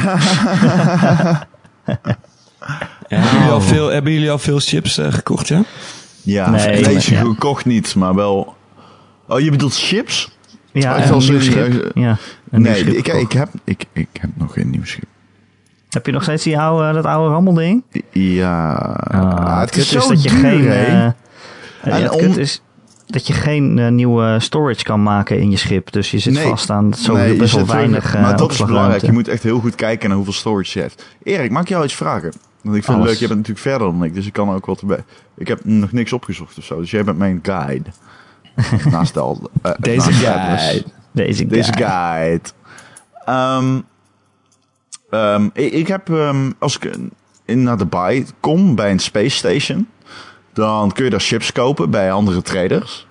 hebben, 3.08 3.30
jullie 3.32 3.50
al 3.50 3.60
veel, 3.60 3.88
hebben 3.88 4.12
jullie 4.12 4.30
al 4.30 4.38
veel 4.38 4.58
chips 4.58 4.98
eh, 4.98 5.12
gekocht, 5.12 5.48
ja? 5.48 5.62
Ja, 6.22 6.50
Nee, 6.50 6.92
ja. 6.92 7.20
gekocht 7.20 7.64
niet, 7.64 7.94
maar 7.94 8.14
wel... 8.14 8.56
Oh, 9.26 9.40
je 9.40 9.50
bedoelt 9.50 9.76
chips? 9.76 10.36
Ja, 10.72 10.96
Oh, 10.96 11.10
een 11.10 11.30
nieuw 11.30 11.40
schip. 11.40 11.90
Ja, 11.94 12.16
een 12.50 12.62
nieuw 12.62 12.70
nee, 12.70 12.80
schip 12.80 12.94
ik, 12.94 13.06
ik, 13.06 13.32
heb, 13.32 13.48
ik, 13.64 13.84
ik 13.92 14.08
heb 14.12 14.30
nog 14.34 14.52
geen 14.52 14.70
nieuw 14.70 14.84
schip. 14.84 15.08
Heb 15.88 16.06
je 16.06 16.12
nog 16.12 16.22
steeds 16.22 16.44
die 16.44 16.58
oude, 16.58 16.92
dat 16.92 17.04
oude 17.04 17.32
rammelding? 17.34 17.82
Ja, 18.12 18.72
Ah, 19.10 19.60
het 19.60 19.76
is 19.76 19.88
zo 19.88 20.08
dat 20.08 20.22
je 20.22 20.28
duur, 20.28 20.38
geen. 20.40 20.66
eh, 20.68 21.04
En 21.04 21.12
het 22.02 22.10
om- 22.10 22.38
is 22.38 22.62
dat 23.06 23.26
je 23.26 23.32
geen 23.32 23.78
eh, 23.78 23.88
nieuwe 23.88 24.36
storage 24.40 24.82
kan 24.84 25.02
maken 25.02 25.38
in 25.38 25.50
je 25.50 25.56
schip. 25.56 25.92
Dus 25.92 26.10
je 26.10 26.18
zit 26.18 26.32
Nee. 26.34 26.46
vast 26.48 26.70
aan 26.70 26.94
zo 26.94 27.14
Nee, 27.14 27.32
je 27.32 27.38
best 27.38 27.54
wel 27.54 27.66
weinig 27.66 28.14
eh 28.14 28.22
Maar 28.22 28.36
dat 28.36 28.50
is 28.52 28.64
belangrijk. 28.64 29.02
Je 29.02 29.12
moet 29.12 29.28
echt 29.28 29.42
heel 29.42 29.58
goed 29.60 29.74
kijken 29.74 30.06
naar 30.08 30.16
hoeveel 30.16 30.34
storage 30.34 30.78
je 30.78 30.84
hebt. 30.84 31.06
Erik, 31.22 31.50
mag 31.50 31.62
ik 31.62 31.68
jou 31.68 31.84
iets 31.84 31.94
vragen? 31.94 32.32
Want 32.62 32.76
ik 32.76 32.84
vind 32.84 32.96
het 32.98 33.06
leuk, 33.06 33.16
jij 33.18 33.28
bent 33.28 33.38
natuurlijk 33.40 33.66
verder 33.68 33.88
dan 33.92 34.04
ik, 34.04 34.14
dus 34.14 34.26
ik 34.26 34.32
kan 34.32 34.50
ook 34.54 34.66
wat 34.66 34.80
erbij. 34.80 35.04
Ik 35.36 35.48
heb 35.48 35.60
nog 35.64 35.92
niks 35.92 36.12
opgezocht 36.12 36.58
of 36.58 36.64
zo, 36.64 36.80
dus 36.80 36.90
jij 36.90 37.04
bent 37.04 37.18
mijn 37.18 37.38
guide. 37.42 37.90
naast 38.90 39.14
de 39.14 39.20
al- 39.20 39.50
Deze 39.78 39.96
naast 39.96 40.06
de 40.20 40.26
guide. 40.26 40.84
Deze, 41.12 41.46
Deze 41.46 41.72
guy. 41.72 41.86
guide. 41.86 42.48
Ehm, 43.24 43.80
ehm, 45.10 45.48
ik, 45.52 45.72
ik 45.72 45.86
heb, 45.88 46.10
ehm, 46.10 46.50
als 46.58 46.76
ik 46.78 46.96
in 47.44 47.62
naar 47.62 47.76
de 47.78 47.86
buy 47.86 48.26
kom 48.40 48.74
bij 48.74 48.90
een 48.90 48.98
space 48.98 49.36
station, 49.36 49.88
dan 50.52 50.92
kun 50.92 51.04
je 51.04 51.10
daar 51.10 51.20
chips 51.20 51.52
kopen 51.52 51.90
bij 51.90 52.12
andere 52.12 52.42
traders. 52.42 53.06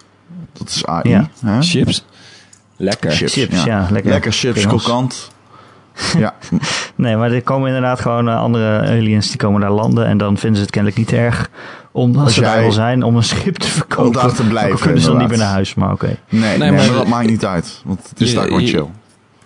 Dat 0.53 0.69
is 0.69 0.85
AI. 0.85 1.09
Ja. 1.09 1.29
hè? 1.45 1.61
Chips? 1.61 2.05
Lekker. 2.75 3.11
Chips, 3.11 3.33
Chips, 3.33 3.63
ja, 3.63 3.87
lekker. 3.91 4.11
Lekker 4.11 4.31
chips, 4.31 4.53
Pringles. 4.59 4.83
krokant. 4.83 5.29
Ja, 6.17 6.33
Nee, 6.95 7.15
maar 7.17 7.31
er 7.31 7.41
komen 7.41 7.67
inderdaad 7.67 7.99
gewoon 7.99 8.29
eh, 8.29 8.39
andere 8.39 8.79
aliens 8.81 9.27
die 9.27 9.37
komen 9.37 9.61
daar 9.61 9.71
landen. 9.71 10.05
En 10.05 10.17
dan 10.17 10.37
vinden 10.37 10.55
ze 10.57 10.61
het 10.61 10.71
kennelijk 10.71 10.99
niet 10.99 11.11
erg, 11.11 11.49
omdat 11.91 12.23
Als 12.23 12.33
ze 12.33 12.41
daar 12.41 12.63
al 12.63 12.71
zijn, 12.71 13.03
om 13.03 13.15
een 13.15 13.23
schip 13.23 13.55
te 13.57 13.67
verkopen. 13.67 14.05
Om 14.05 14.11
daar 14.13 14.33
te 14.33 14.43
blijven, 14.47 14.71
al 14.71 14.77
kunnen 14.77 15.01
ze 15.01 15.07
dan 15.09 15.17
niet 15.17 15.27
meer 15.29 15.37
naar 15.37 15.51
huis, 15.51 15.73
maar 15.73 15.91
oké. 15.91 16.05
nee, 16.29 16.41
nee, 16.41 16.57
Nee, 16.57 16.71
maar, 16.71 16.85
maar- 16.87 16.95
dat 16.95 17.07
maakt 17.07 17.29
niet 17.29 17.45
uit. 17.45 17.81
Want 17.85 18.09
het 18.09 18.21
is 18.21 18.29
Je- 18.29 18.35
daar 18.35 18.45
gewoon 18.45 18.65
chill. 18.65 18.85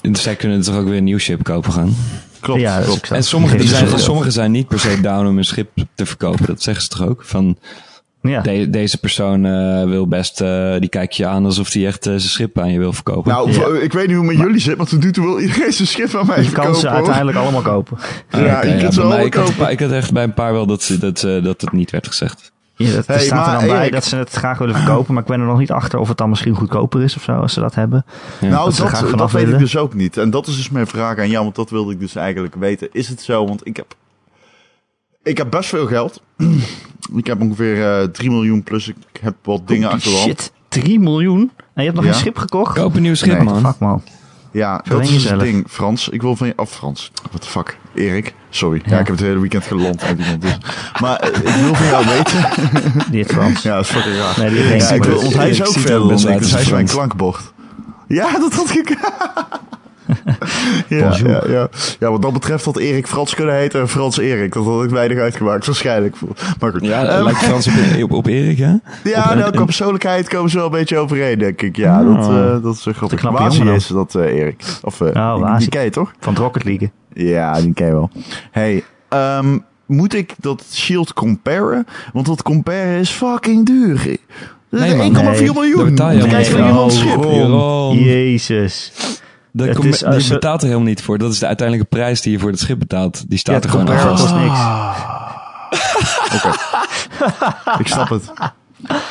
Dus 0.01 0.21
zij 0.21 0.35
kunnen 0.35 0.61
toch 0.61 0.75
ook 0.77 0.85
weer 0.87 0.97
een 0.97 1.03
nieuw 1.03 1.17
ship 1.17 1.43
kopen 1.43 1.71
gaan. 1.71 1.95
Klopt, 2.39 2.61
Ja, 2.61 2.77
dus 2.77 2.85
klopt. 2.85 3.05
ik 3.05 3.11
En 3.11 3.23
sommige, 3.23 3.67
zijn, 3.67 3.87
zo. 3.87 3.97
sommige 3.97 4.31
zijn 4.31 4.51
niet 4.51 4.67
per 4.67 4.79
se 4.79 5.01
down 5.01 5.27
om 5.27 5.37
een 5.37 5.45
schip 5.45 5.69
te 5.95 6.05
verkopen. 6.05 6.45
Dat 6.45 6.61
zeggen 6.61 6.83
ze 6.83 6.89
toch 6.89 7.07
ook? 7.07 7.23
Van 7.25 7.57
Ja. 8.21 8.41
de- 8.41 8.69
deze 8.69 8.97
persoon 8.97 9.45
eh, 9.45 9.83
wil 9.83 10.07
best, 10.07 10.41
eh, 10.41 10.75
die 10.79 10.89
kijkt 10.89 11.15
je 11.15 11.25
aan 11.25 11.45
alsof 11.45 11.73
hij 11.73 11.85
echt 11.85 12.05
eh, 12.05 12.11
zijn 12.11 12.21
schip 12.29 12.59
aan 12.59 12.71
je 12.71 12.79
wil 12.79 12.93
verkopen. 12.93 13.31
Nou, 13.31 13.51
Ja. 13.51 13.81
ik 13.81 13.93
weet 13.93 14.07
niet 14.07 14.15
hoe 14.15 14.25
het 14.27 14.35
met 14.37 14.45
jullie 14.45 14.61
zit, 14.61 14.77
maar 14.77 14.85
tot 14.87 15.03
nu 15.03 15.11
toe 15.11 15.25
wil 15.25 15.39
iedereen 15.39 15.73
zijn 15.73 15.87
schip 15.87 16.15
aan 16.15 16.25
mij 16.25 16.37
Je 16.37 16.43
verkopen. 16.43 16.71
kan 16.71 16.79
ze 16.79 16.87
hoor. 16.87 16.95
uiteindelijk 16.95 17.37
allemaal 17.37 17.61
kopen. 17.61 17.97
Ja, 18.31 18.57
Oké, 18.57 18.67
je 18.67 18.77
kunt 18.77 18.93
ze 18.93 18.99
bij 18.99 19.09
allemaal 19.09 19.25
ik, 19.25 19.33
had, 19.33 19.43
kopen. 19.43 19.57
paar- 19.59 19.71
ik 19.71 19.79
had 19.79 19.91
echt 19.91 20.11
bij 20.13 20.23
een 20.23 20.33
paar 20.33 20.53
wel 20.53 20.65
dat, 20.65 20.83
ze- 20.83 20.97
dat, 20.97 21.19
ze- 21.19 21.39
dat 21.43 21.61
het 21.61 21.71
niet 21.71 21.91
werd 21.91 22.07
gezegd. 22.07 22.51
Ja, 22.87 22.95
dat, 22.95 23.07
er 23.07 23.13
Hey, 23.15 23.23
staat 23.23 23.47
er 23.47 23.59
dan 23.59 23.67
bij 23.67 23.79
Erik- 23.79 23.91
dat 23.91 24.03
ze 24.05 24.15
het 24.15 24.29
graag 24.31 24.57
willen 24.57 24.75
verkopen, 24.75 25.13
maar 25.13 25.21
ik 25.23 25.29
ben 25.29 25.39
er 25.39 25.45
nog 25.45 25.59
niet 25.59 25.71
achter 25.71 25.99
of 25.99 26.07
het 26.07 26.17
dan 26.17 26.29
misschien 26.29 26.55
goedkoper 26.55 27.01
is 27.01 27.15
of 27.15 27.23
zo, 27.23 27.31
als 27.31 27.53
ze 27.53 27.59
dat 27.59 27.75
hebben. 27.75 28.05
Ja. 28.41 28.47
Nou, 28.49 28.65
Dat 28.65 28.77
er 28.77 28.83
dat, 28.83 28.93
graag 28.93 29.11
dat, 29.11 29.31
weet 29.31 29.47
ik 29.47 29.57
dus 29.59 29.77
ook 29.77 29.93
niet. 29.93 30.17
En 30.17 30.29
dat 30.29 30.47
is 30.47 30.55
dus 30.55 30.69
mijn 30.69 30.87
vraag 30.87 31.17
aan 31.17 31.29
jou, 31.29 31.43
want 31.43 31.55
dat 31.55 31.69
wilde 31.69 31.91
ik 31.93 31.99
dus 31.99 32.15
eigenlijk 32.15 32.55
weten. 32.55 32.87
Is 32.91 33.07
het 33.07 33.21
zo? 33.21 33.45
Want 33.47 33.67
ik 33.67 33.75
heb, 33.75 33.95
ik 35.23 35.37
heb 35.37 35.49
best 35.51 35.69
veel 35.69 35.85
geld. 35.87 36.21
ik 37.15 37.27
heb 37.27 37.41
ongeveer 37.41 37.99
eh 38.01 38.07
3 38.07 38.29
miljoen 38.29 38.63
plus 38.63 38.87
ik 38.87 38.95
heb 39.21 39.35
wat 39.43 39.67
dingen 39.67 39.83
Holy 39.83 39.95
achter 39.95 40.11
de 40.11 40.17
hand. 40.17 40.29
Shit, 40.29 40.51
3 40.67 40.99
miljoen? 40.99 41.51
En 41.57 41.67
je 41.73 41.81
hebt 41.83 41.95
nog 41.95 42.03
Ja. 42.03 42.09
een 42.11 42.15
schip 42.17 42.37
gekocht? 42.37 42.75
Koop 42.77 42.95
een 42.95 43.01
nieuw 43.01 43.15
schip, 43.15 43.33
Nee, 43.35 43.43
man. 43.43 43.59
Fuck 43.65 43.79
man. 43.79 44.01
Ja, 44.51 44.83
dat 44.89 45.01
is 45.01 45.29
het 45.29 45.39
ding. 45.39 45.65
Frans, 45.69 46.09
ik 46.09 46.21
wil 46.21 46.35
van 46.35 46.47
je... 46.47 46.53
Of 46.55 46.71
Frans, 46.71 47.11
what 47.29 47.41
the 47.41 47.47
fuck. 47.47 47.77
Erik, 47.93 48.33
sorry. 48.49 48.81
Ja, 48.85 48.91
Ja. 48.91 48.99
ik 48.99 49.07
heb 49.07 49.15
het 49.15 49.25
hele 49.25 49.39
weekend 49.39 49.65
iemand. 49.71 50.03
Dus. 50.39 50.57
Maar 51.01 51.15
eh, 51.19 51.27
ik 51.39 51.61
wil 51.63 51.75
van 51.75 51.85
jou 51.85 52.05
weten... 52.05 52.43
Die 53.11 53.17
heeft 53.17 53.31
Frans. 53.31 53.61
ja, 53.61 53.75
dat 53.75 53.85
is 53.85 53.91
fucking 53.91 54.15
raar. 54.15 54.33
Nee, 54.39 54.49
die 54.49 54.75
Ja, 54.77 54.89
ik 54.89 55.03
wil, 55.03 55.21
want 55.21 55.35
hij 55.35 55.49
is 55.49 55.61
ook 55.61 55.73
verder 55.73 56.07
dan 56.07 56.29
ik, 56.33 56.39
dus 56.39 56.51
hij 56.51 56.61
is 56.61 56.69
mijn 56.69 56.87
klankbord. 56.87 57.53
Ja, 58.07 58.31
dat 58.39 58.53
had 58.53 58.69
ik... 58.69 58.97
ja, 60.87 61.15
ja, 61.25 61.41
ja. 61.47 61.69
ja, 61.99 62.11
wat 62.11 62.21
dat 62.21 62.33
betreft 62.33 62.65
had 62.65 62.77
Erik 62.77 63.07
Frans 63.07 63.35
kunnen 63.35 63.55
heten 63.55 63.79
en 63.81 63.87
Frans 63.89 64.17
Erik. 64.17 64.53
Dat 64.53 64.65
had 64.65 64.83
ik 64.83 64.89
weinig 64.89 65.17
uitgemaakt, 65.17 65.65
waarschijnlijk. 65.65 66.15
Maar 66.59 66.71
goed. 66.71 66.85
Ja, 66.85 67.05
Ehm, 67.05 67.23
lijkt 67.23 67.39
Frans 67.39 67.67
op, 67.67 67.73
op, 68.03 68.11
op 68.11 68.25
Erik, 68.27 68.57
hè? 68.57 68.73
ja, 69.03 69.29
Op- 69.29 69.35
nou, 69.37 69.51
qua 69.51 69.63
persoonlijkheid 69.65 70.27
komen 70.27 70.49
ze 70.49 70.55
wel 70.57 70.65
een 70.65 70.71
beetje 70.71 70.97
overeen, 70.97 71.39
denk 71.39 71.61
ik. 71.61 71.75
Ja, 71.77 72.03
dat, 72.03 72.29
eh, 72.29 72.63
dat 72.63 72.75
is 72.75 72.85
een 72.85 72.93
knappe 73.15 73.41
Wazi 73.43 73.63
is 73.69 73.87
dat, 73.87 74.15
eh, 74.15 74.25
Erik. 74.25 74.63
Of, 74.81 75.01
eh, 75.01 75.07
Oh, 75.35 75.57
die, 75.57 75.69
ken 75.69 75.83
je 75.83 75.89
toch? 75.89 76.11
Van 76.19 76.33
het 76.33 76.41
Rocket 76.41 76.63
League. 76.63 76.91
Ja, 77.13 77.61
die 77.61 77.73
ken 77.73 77.85
je 77.85 77.91
wel. 77.91 78.09
Hey, 78.51 78.83
ehm, 79.09 79.57
moet 79.85 80.13
ik 80.13 80.33
dat 80.39 80.63
Shield 80.73 81.13
comparen? 81.13 81.85
Want 82.13 82.25
dat 82.25 82.41
comparen 82.41 82.99
is 82.99 83.09
fucking 83.09 83.65
duur. 83.65 83.95
Dat 84.69 84.79
is 84.81 84.93
Nee, 84.93 84.95
man. 84.95 85.05
1,4 85.05 85.41
Nee. 85.41 85.53
miljoen. 85.53 85.85
Helemaal 85.87 86.27
krijg 86.27 86.47
je 86.47 86.57
iemand 86.65 86.93
schip. 86.93 87.25
Oh. 87.25 87.93
Jezus. 87.99 88.91
Dat 89.53 89.83
is 89.85 90.03
als 90.05 90.15
je 90.15 90.21
ze- 90.21 90.33
betaalt 90.33 90.61
er 90.61 90.67
helemaal 90.67 90.87
niet 90.87 91.01
voor. 91.01 91.17
Dat 91.17 91.31
is 91.31 91.39
de 91.39 91.47
uiteindelijke 91.47 91.95
prijs 91.95 92.21
die 92.21 92.31
je 92.31 92.39
voor 92.39 92.49
het 92.49 92.59
schip 92.59 92.79
betaalt. 92.79 93.29
Die 93.29 93.39
staat 93.39 93.55
Ja, 93.55 93.61
er 93.61 93.69
gewoon 93.69 93.89
aan 93.91 93.99
vast. 94.17 94.21
kost 94.23 94.35
niks. 94.35 94.59
Ik 97.79 97.87
snap 97.87 98.09
het. 98.09 98.31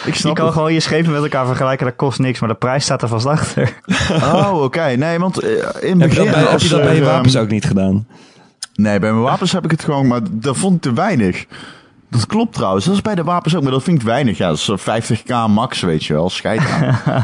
Ik 0.05 0.13
Je 0.15 0.19
snap 0.19 0.35
kan 0.35 0.45
het. 0.45 0.55
gewoon 0.55 0.73
je 0.73 0.81
schepen 0.81 1.13
met 1.13 1.23
elkaar 1.23 1.47
vergelijken, 1.47 1.87
dat 1.87 1.97
kost 1.97 2.19
niks, 2.19 2.41
maar 2.41 2.49
de 2.49 2.55
prijs 2.55 2.85
staat 2.85 3.03
er 3.03 3.09
vast 3.09 3.27
achter. 3.27 3.81
Oh, 4.23 4.63
oké. 4.63 4.95
Nee, 4.97 5.19
want 5.19 5.39
eh, 5.41 5.51
in 5.51 5.61
het 5.61 5.83
Heb 5.83 5.91
je 5.91 5.97
begin... 5.97 6.25
dat 6.25 6.33
bij, 6.35 6.43
heb 6.43 6.51
als 6.53 6.63
je 6.63 6.69
dat 6.69 6.83
bij 6.83 6.95
je 6.95 7.01
ehm, 7.03 7.11
wapens 7.11 7.37
ook 7.37 7.49
niet 7.49 7.65
gedaan? 7.65 8.07
Nee, 8.75 8.99
bij 8.99 9.11
mijn 9.13 9.23
wapens 9.23 9.53
heb 9.53 9.65
ik 9.65 9.71
het 9.71 9.85
gewoon, 9.85 10.07
maar 10.07 10.21
dat 10.31 10.57
vond 10.57 10.75
ik 10.77 10.81
te 10.83 10.93
weinig. 10.93 11.45
Dat 12.11 12.27
klopt 12.27 12.53
trouwens, 12.55 12.85
dat 12.85 12.95
is 12.95 13.03
bij 13.03 13.15
de 13.15 13.25
wapens 13.25 13.57
ook, 13.57 13.63
maar 13.63 13.73
dat 13.73 13.83
vind 13.83 14.01
ik 14.01 14.07
weinig. 14.07 14.39
Ja, 14.39 14.49
dat 14.49 14.57
is 14.57 14.65
zo'n 14.65 14.79
50k 14.79 15.51
max, 15.51 15.81
weet 15.81 16.05
je 16.05 16.13
wel, 16.13 16.31
scheid. 16.31 16.61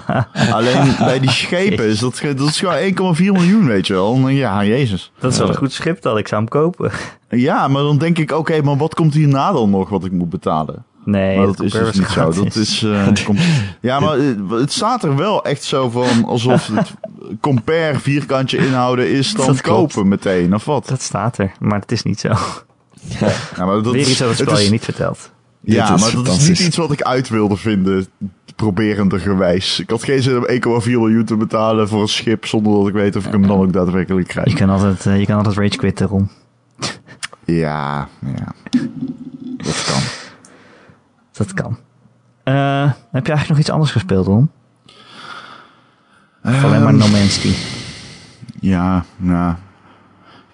Alleen 0.53 0.95
bij 0.99 1.21
die 1.21 1.31
schepen 1.31 1.85
is 1.87 1.99
dat, 1.99 2.21
dat 2.37 2.49
is 2.49 2.59
gewoon 2.61 3.15
1,4 3.17 3.23
miljoen, 3.23 3.67
weet 3.67 3.87
je 3.87 3.93
wel. 3.93 4.29
Ja, 4.29 4.65
jezus. 4.65 5.13
Dat 5.19 5.33
is 5.33 5.39
wel 5.39 5.49
een 5.49 5.57
goed 5.57 5.73
schip 5.73 6.03
dan, 6.03 6.19
ik 6.19 6.29
zou 6.29 6.41
hem 6.41 6.51
kopen. 6.51 6.91
Ja, 7.29 7.69
maar 7.69 7.83
dan 7.83 7.99
denk 7.99 8.19
ik, 8.19 8.33
oké, 8.33 8.63
maar 8.63 8.77
wat 8.77 8.95
komt 8.95 9.15
hierna 9.15 9.53
dan 9.53 9.71
nog 9.71 9.89
wat 9.89 10.05
ik 10.05 10.13
moet 10.13 10.31
betalen? 10.31 10.85
Nee, 11.05 11.37
Maar 11.37 11.47
dat 11.47 11.57
dat 11.57 11.67
is 11.67 11.73
dus 11.73 11.99
niet 11.99 12.09
zo. 12.09 12.33
Dat 12.33 12.55
is, 12.55 12.83
eh, 12.83 13.07
komt- 13.25 13.41
ja, 13.81 14.01
maar 14.01 14.19
eh, 14.19 14.25
het 14.51 14.73
staat 14.73 15.05
er 15.05 15.17
wel 15.17 15.45
echt 15.45 15.63
zo 15.65 15.91
van 15.91 16.25
alsof 16.25 16.67
het 16.73 16.95
compare 17.41 17.99
vierkantje 17.99 18.57
inhouden 18.67 19.11
is 19.11 19.33
dan 19.35 19.47
Dat 19.47 19.61
klopt. 19.61 19.93
kopen 19.95 20.09
meteen, 20.09 20.55
of 20.55 20.65
wat? 20.65 20.89
Dat 20.89 21.03
staat 21.03 21.39
er, 21.39 21.53
maar 21.61 21.81
het 21.81 21.93
is 21.93 22.03
niet 22.03 22.21
zo. 22.21 22.29
Ja, 23.57 23.65
maar 23.65 23.83
dat 23.83 23.93
Weer 23.93 24.09
iets 24.09 24.23
over 24.23 24.29
het 24.29 24.39
het 24.39 24.49
spel 24.49 24.59
is- 24.59 24.65
je 24.65 24.71
niet 24.71 24.85
verteld. 24.85 25.31
Ja, 25.61 25.95
is 25.95 26.01
maar 26.01 26.25
dat 26.25 26.37
is 26.37 26.49
niet 26.49 26.59
iets 26.61 26.77
wat 26.77 26.93
ik 26.93 27.03
uit 27.03 27.29
wilde 27.29 27.57
vinden, 27.57 28.07
proberendergewijs. 28.57 29.81
Ik 29.81 29.91
had 29.91 30.05
geen 30.05 30.23
zin 30.23 30.37
om 30.37 30.45
1,4 30.47 30.99
miljoen 30.99 31.25
te 31.25 31.37
betalen 31.37 31.89
voor 31.89 32.01
een 32.03 32.09
schip, 32.09 32.47
zonder 32.47 32.73
dat 32.73 32.89
ik 32.89 32.93
weet 32.95 33.17
of 33.17 33.27
ik 33.27 33.33
hem 33.33 33.47
dan 33.47 33.59
ook 33.59 33.73
daadwerkelijk 33.73 34.27
Je 34.27 34.33
krijg. 34.33 34.55
kan 34.55 34.71
altijd, 34.71 35.07
eh, 35.07 35.19
je 35.19 35.27
kan 35.27 35.37
altijd 35.37 35.57
rage 35.57 35.77
quitten, 35.77 36.07
Ron. 36.07 36.31
Ja, 37.45 38.09
ja. 38.37 38.55
Dat 39.57 39.85
kan. 39.85 40.01
Dat 41.33 41.55
kan. 41.55 41.79
Eh, 42.45 42.83
heb 43.13 43.27
je 43.27 43.33
eigenlijk 43.33 43.49
nog 43.49 43.59
iets 43.59 43.71
anders 43.71 43.91
gespeeld, 43.91 44.27
Ron? 44.27 44.51
Of 46.45 46.65
alleen 46.65 46.83
maar 46.83 46.95
No 46.95 47.09
Man's 47.09 47.35
Sky? 47.35 47.53
Ja, 48.61 49.05
nou. 49.17 49.55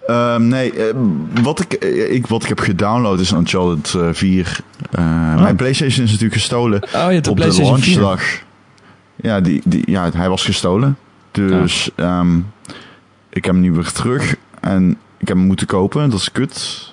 Ehm, 0.07 0.47
nee, 0.47 0.73
eh, 0.73 0.95
wat, 1.41 1.59
ik, 1.59 1.73
eh, 1.73 2.13
ik, 2.13 2.27
wat 2.27 2.41
ik 2.43 2.49
heb 2.49 2.59
gedownload 2.59 3.19
is 3.19 3.31
Uncharted 3.31 3.93
eh, 3.93 4.07
4. 4.11 4.59
Eh, 4.91 5.35
Mijn 5.41 5.55
PlayStation 5.55 6.03
is 6.05 6.11
natuurlijk 6.11 6.41
gestolen 6.41 6.83
Oh, 6.83 6.89
je 6.91 6.97
hebt 6.97 7.23
de 7.25 7.31
op 7.31 7.37
de 7.37 7.51
4. 7.53 7.63
launchdag. 7.65 8.21
Ja, 9.15 9.39
die, 9.41 9.61
die, 9.65 9.83
ja, 9.85 10.09
hij 10.15 10.29
was 10.29 10.45
gestolen. 10.45 10.97
Dus 11.31 11.89
ehm, 11.95 12.37
ik 13.29 13.45
heb 13.45 13.53
hem 13.53 13.59
nu 13.59 13.71
weer 13.71 13.91
terug. 13.91 14.35
En 14.59 14.89
ik 15.17 15.27
heb 15.27 15.37
hem 15.37 15.45
moeten 15.45 15.67
kopen. 15.67 16.09
Dat 16.09 16.19
is 16.19 16.31
kut. 16.31 16.91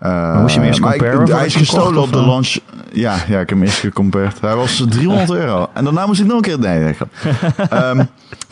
Moest 0.00 0.54
je 0.54 0.60
hem 0.60 0.68
eerst 0.68 0.80
comparen 0.80 1.30
Hij 1.36 1.46
is 1.46 1.54
gestolen 1.56 2.02
op 2.02 2.12
de 2.12 2.26
launch. 2.26 2.56
Ja, 2.92 3.12
ja, 3.14 3.40
ik 3.40 3.48
heb 3.48 3.48
hem 3.48 3.62
eerst 3.62 3.78
gecompared. 3.78 4.40
Hij 4.40 4.54
was 4.54 4.84
300 4.88 5.30
euro. 5.30 5.68
En 5.72 5.84
daarna 5.84 6.06
moest 6.06 6.20
ik 6.20 6.26
nog 6.26 6.36
een 6.36 6.42
keer... 6.42 6.58
Nee. 6.58 6.94
Ehm, 7.70 8.04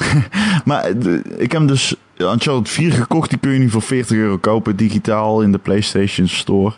maar 0.65 0.99
de- 0.99 1.23
ik 1.37 1.53
heb 1.53 1.61
hem 1.61 1.67
dus 1.67 1.95
Uncharted 2.17 2.69
4 2.69 2.93
gekocht. 2.93 3.31
Die 3.31 3.39
kun 3.39 3.51
je 3.51 3.59
nu 3.59 3.71
voor 3.71 3.83
40 3.83 4.17
euro 4.17 4.39
kopen. 4.39 4.77
Digitaal 4.77 5.43
in 5.43 5.53
de 5.53 5.59
PlayStation 5.59 6.29
Store. 6.29 6.73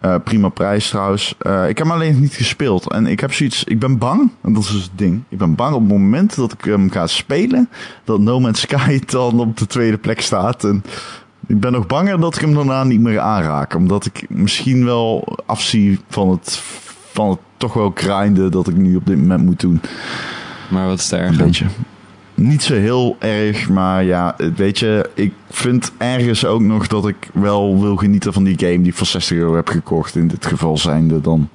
Eh, 0.00 0.14
prima 0.24 0.48
prijs 0.48 0.88
trouwens. 0.88 1.34
Eh, 1.38 1.68
ik 1.68 1.78
heb 1.78 1.86
hem 1.86 1.96
alleen 1.96 2.20
niet 2.20 2.34
gespeeld. 2.34 2.90
En 2.90 3.06
ik 3.06 3.20
heb 3.20 3.32
zoiets... 3.32 3.64
Ik 3.64 3.78
ben 3.78 3.98
bang. 3.98 4.30
En 4.42 4.52
dat 4.52 4.62
is 4.62 4.70
dus 4.70 4.82
het 4.82 4.90
ding. 4.96 5.22
Ik 5.28 5.38
ben 5.38 5.54
bang 5.54 5.74
op 5.74 5.80
het 5.80 5.90
moment 5.90 6.36
dat 6.36 6.52
ik 6.52 6.64
hem 6.64 6.90
ga 6.90 7.06
spelen... 7.06 7.68
dat 8.04 8.20
No 8.20 8.40
Man's 8.40 8.60
Sky 8.60 9.00
dan 9.06 9.40
op 9.40 9.56
de 9.56 9.66
tweede 9.66 9.98
plek 9.98 10.20
staat. 10.20 10.64
En 10.64 10.84
ik 11.46 11.60
ben 11.60 11.72
nog 11.72 11.86
banger 11.86 12.20
dat 12.20 12.34
ik 12.34 12.40
hem 12.40 12.54
daarna 12.54 12.84
niet 12.84 13.00
meer 13.00 13.20
aanraak. 13.20 13.74
Omdat 13.74 14.06
ik 14.06 14.26
misschien 14.28 14.84
wel 14.84 15.38
afzie 15.46 16.00
van 16.08 16.30
het... 16.30 16.62
Van 17.12 17.30
het 17.30 17.38
toch 17.56 17.74
wel 17.74 17.92
grinden 17.94 18.50
dat 18.50 18.68
ik 18.68 18.76
nu 18.76 18.96
op 18.96 19.06
dit 19.06 19.18
moment 19.18 19.44
moet 19.44 19.60
doen. 19.60 19.80
Maar 20.70 20.86
wat 20.86 20.98
is 20.98 21.12
er 21.12 21.18
Een 21.18 21.26
erg 21.26 21.36
beetje. 21.36 21.66
Niet 22.34 22.62
zo 22.62 22.74
heel 22.74 23.16
erg, 23.18 23.68
maar 23.68 24.04
ja, 24.04 24.36
weet 24.56 24.78
je, 24.78 25.10
ik 25.14 25.32
vind 25.50 25.92
ergens 25.98 26.44
ook 26.44 26.60
nog 26.60 26.86
dat 26.86 27.08
ik 27.08 27.16
wel 27.32 27.80
wil 27.80 27.96
genieten 27.96 28.32
van 28.32 28.44
die 28.44 28.58
game 28.58 28.76
die 28.78 28.86
ik 28.86 28.94
voor 28.94 29.06
60 29.06 29.36
euro 29.36 29.54
heb 29.54 29.68
gekocht. 29.68 30.16
In 30.16 30.28
dit 30.28 30.46
geval 30.46 30.78
zijnde 30.78 31.20
dan 31.20 31.48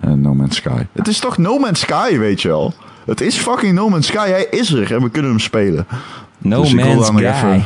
eh, 0.00 0.12
No 0.12 0.34
Man's 0.34 0.56
Sky. 0.56 0.82
Het 0.92 1.08
is 1.08 1.18
toch 1.18 1.38
No 1.38 1.58
Man's 1.58 1.80
Sky, 1.80 2.18
weet 2.18 2.42
je 2.42 2.48
wel? 2.48 2.74
Het 3.06 3.20
is 3.20 3.36
fucking 3.36 3.74
No 3.74 3.88
Man's 3.88 4.06
Sky, 4.06 4.28
hij 4.28 4.46
is 4.50 4.72
er 4.72 4.94
en 4.94 5.02
we 5.02 5.10
kunnen 5.10 5.30
hem 5.30 5.40
spelen. 5.40 5.86
No 6.38 6.60
Dus 6.62 6.72
ik 6.72 6.80
wil 6.80 6.94
Man's 6.94 7.08
Guy. 7.08 7.24
even- 7.26 7.64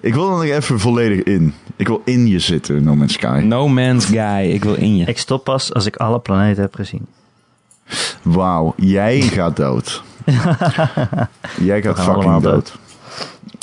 Ik 0.00 0.14
wil 0.14 0.24
er 0.24 0.30
nog 0.30 0.42
even 0.56 0.80
volledig 0.80 1.22
in. 1.22 1.54
Ik 1.76 1.86
wil 1.86 2.02
in 2.04 2.26
je 2.26 2.38
zitten, 2.38 2.82
No 2.84 2.94
Man's 2.96 3.12
Sky. 3.12 3.40
No 3.44 3.68
Man's 3.68 4.04
Guy. 4.04 4.50
Ik 4.52 4.64
wil 4.64 4.74
in 4.74 4.96
je. 4.96 5.04
Ik 5.04 5.18
stop 5.18 5.44
pas 5.44 5.74
als 5.74 5.86
ik 5.86 5.96
alle 5.96 6.18
planeten 6.20 6.62
heb 6.62 6.74
gezien. 6.74 7.06
Wauw, 8.22 8.72
jij 8.76 9.20
gaat 9.20 9.56
dood. 9.56 10.02
jij 11.60 11.82
gaat 11.82 11.96
fucking 11.96 12.14
allemaal 12.16 12.40
dood. 12.40 12.78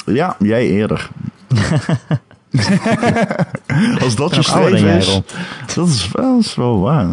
Ja, 0.06 0.36
jij 0.40 0.68
eerder. 0.68 1.10
Als 4.04 4.16
dat 4.16 4.36
je 4.36 4.44
streven 4.44 4.88
is, 4.98 5.22
dat 5.76 5.88
is 5.88 6.12
wel, 6.12 6.32
dat 6.36 6.46
is 6.46 6.56
wel 6.56 6.80
waar. 6.80 7.08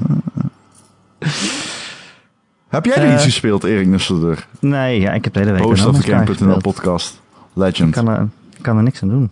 Heb 2.69 2.85
jij 2.85 2.95
er 2.97 3.07
Eh, 3.09 3.15
iets 3.15 3.25
gespeeld, 3.25 3.65
Erik 3.65 3.87
Nusselder? 3.87 4.47
Nee, 4.61 5.01
ja, 5.01 5.13
ik 5.13 5.25
heb 5.25 5.33
de 5.33 5.39
hele 5.39 5.53
week 5.53 5.63
gespeeld. 5.79 6.63
podcast. 6.63 7.15
Ik 7.15 7.41
Legend. 7.53 7.95
kan 7.95 8.09
er, 8.09 8.29
ik 8.57 8.63
kan 8.63 8.77
er 8.77 8.83
niks 8.83 9.03
aan 9.03 9.09
doen. 9.09 9.31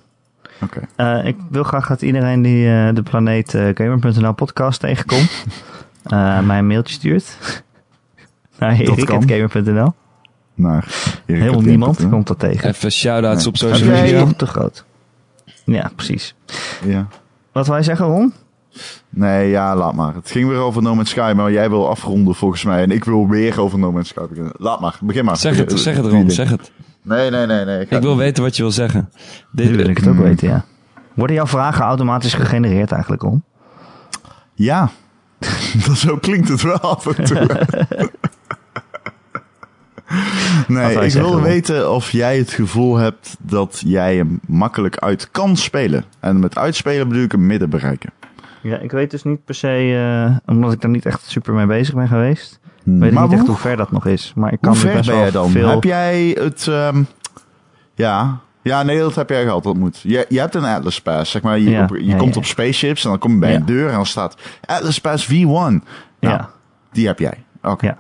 Oké. 0.62 0.81
Eh, 0.97 1.24
ik 1.26 1.37
wil 1.51 1.62
graag 1.62 1.87
dat 1.89 2.03
iedereen 2.03 2.43
die 2.43 2.68
eh, 2.68 2.95
de 2.95 3.03
planeet 3.03 3.51
Gamer.nl 3.74 4.33
podcast 4.33 4.81
tegenkomt, 4.81 5.45
mij 6.47 6.59
een 6.59 6.66
mailtje 6.66 6.95
stuurt. 6.95 7.37
Naar 8.59 8.80
erik.gamer.nl. 8.80 9.92
naar 10.54 10.86
Erik 11.26 11.40
Helemaal 11.40 11.61
niemand 11.61 12.09
komt 12.09 12.26
dat 12.26 12.38
tegen. 12.38 12.68
Even 12.68 12.92
shout-outs 12.92 13.38
Nee. 13.38 13.48
op 13.48 13.56
social 13.56 13.90
media. 13.90 14.26
Te 14.36 14.46
groot. 14.46 14.84
Ja, 15.64 15.90
precies. 15.96 16.34
Ja. 16.84 17.06
Wat 17.52 17.66
wij 17.66 17.82
zeggen, 17.82 18.06
Ron? 18.06 18.32
Nee, 19.09 19.48
ja, 19.50 19.76
laat 19.76 19.94
maar. 19.94 20.14
Het 20.14 20.30
ging 20.30 20.48
weer 20.48 20.59
over 20.59 20.82
No 20.82 20.94
Man's 20.94 21.11
Sky, 21.11 21.32
maar 21.36 21.52
jij 21.52 21.70
wil 21.70 21.88
afronden 21.88 22.34
volgens 22.34 22.64
mij. 22.64 22.82
En 22.82 22.90
ik 22.90 23.04
wil 23.04 23.28
weer 23.28 23.61
over 23.61 23.78
No 23.78 23.92
Man's 23.92 24.09
Sky 24.09 24.26
beginnen. 24.28 24.52
Laat 24.56 24.80
maar, 24.80 24.98
begin 25.02 25.24
maar. 25.24 25.36
Zeg 25.36 25.56
het, 25.56 25.80
zeg 25.80 25.94
het 25.94 26.04
Doe 26.04 26.12
Ron, 26.12 26.30
zeg 26.30 26.50
het. 26.50 26.70
Nee, 27.02 27.30
nee, 27.30 27.46
nee. 27.46 27.64
nee. 27.64 27.86
ga 27.86 27.96
Ik 27.96 28.02
wil 28.02 28.16
weten 28.16 28.42
wat 28.42 28.56
je 28.56 28.62
wil 28.62 28.70
zeggen. 28.72 29.11
Nu 29.50 29.76
wil 29.76 29.88
ik 29.88 29.96
het 29.96 30.06
ook 30.09 30.14
Mm. 30.14 30.22
weten, 30.22 30.48
ja. 30.48 30.64
Worden 31.14 31.36
jouw 31.36 31.46
vragen 31.46 31.84
automatisch 31.84 32.34
gegenereerd 32.34 32.92
eigenlijk, 32.92 33.22
Ron? 33.22 33.42
Ja, 34.54 34.90
dat 35.86 35.96
zo 36.06 36.16
klinkt 36.16 36.48
het 36.48 36.62
wel 36.62 36.78
af 36.80 37.06
en 37.06 37.24
toe. 37.24 37.46
Nee, 40.68 41.00
ik 41.04 41.12
wil 41.12 41.40
weten 41.42 41.92
of 41.92 42.11
jij 42.11 42.38
het 42.38 42.50
gevoel 42.52 42.96
hebt 42.96 43.36
dat 43.40 43.82
jij 43.86 44.16
hem 44.16 44.40
makkelijk 44.46 44.96
uit 44.96 45.30
kan 45.30 45.56
spelen. 45.56 46.04
En 46.20 46.38
met 46.40 46.59
uitspelen 46.59 47.09
bedoel 47.09 47.22
ik 47.22 47.32
hem 47.32 47.46
midden 47.46 47.70
bereiken. 47.70 48.11
Ja, 48.62 48.76
ik 48.78 48.90
weet 48.90 49.11
dus 49.11 49.24
niet 49.24 49.44
per 49.44 49.54
se, 49.54 49.68
eh, 50.28 50.36
omdat 50.54 50.72
ik 50.72 50.80
daar 50.80 50.90
niet 50.90 51.06
echt 51.06 51.22
super 51.26 51.54
mee 51.54 51.66
bezig 51.66 51.94
ben 51.94 52.09
geweest. 52.09 52.61
Hmm. 52.82 53.00
Weet 53.00 53.12
ik 53.12 53.20
niet 53.20 53.32
echt 53.32 53.46
hoe, 53.46 53.56
ver 53.56 53.76
dat 53.76 53.92
nog 53.92 54.06
is. 54.06 54.32
Maar 54.36 54.52
ik 54.52 54.59
kan 54.61 54.72
hoe 54.72 54.80
ver 54.80 54.92
best 54.92 55.06
ben 55.06 55.14
wel 55.14 55.22
jij 55.24 55.32
dan? 55.32 55.50
veel... 55.50 55.68
Heb 55.68 55.84
jij 55.84 56.36
het... 56.40 56.66
ehm, 56.68 57.02
ja... 57.94 58.38
Ja, 58.62 58.82
nee, 58.82 58.98
dat 58.98 59.14
heb 59.14 59.28
jij 59.28 59.42
gehad. 59.44 59.62
Dat 59.62 59.76
moet. 59.76 60.00
Je, 60.02 60.26
je 60.28 60.38
hebt 60.40 60.54
een 60.54 60.64
Atlas 60.64 61.00
Pass, 61.02 61.30
zeg 61.30 61.42
maar. 61.42 61.59
Je, 61.59 61.70
Ja, 61.70 61.82
op- 61.82 61.96
je 61.96 62.04
ja, 62.04 62.16
komt 62.16 62.34
ja. 62.34 62.40
op 62.40 62.46
spaceships 62.46 63.04
en 63.04 63.11
dan 63.11 63.18
kom 63.18 63.32
je 63.32 63.38
bij 63.38 63.50
Ja. 63.50 63.56
een 63.56 63.64
deur 63.66 63.88
en 63.88 63.94
dan 63.94 64.06
staat 64.06 64.36
Atlas 64.64 65.00
Pass 65.00 65.26
V1. 65.26 65.30
Nou, 65.40 65.82
Ja, 66.20 66.50
die 66.92 67.06
heb 67.06 67.18
jij. 67.18 67.44
Oké. 67.62 67.86
ja. 67.86 67.96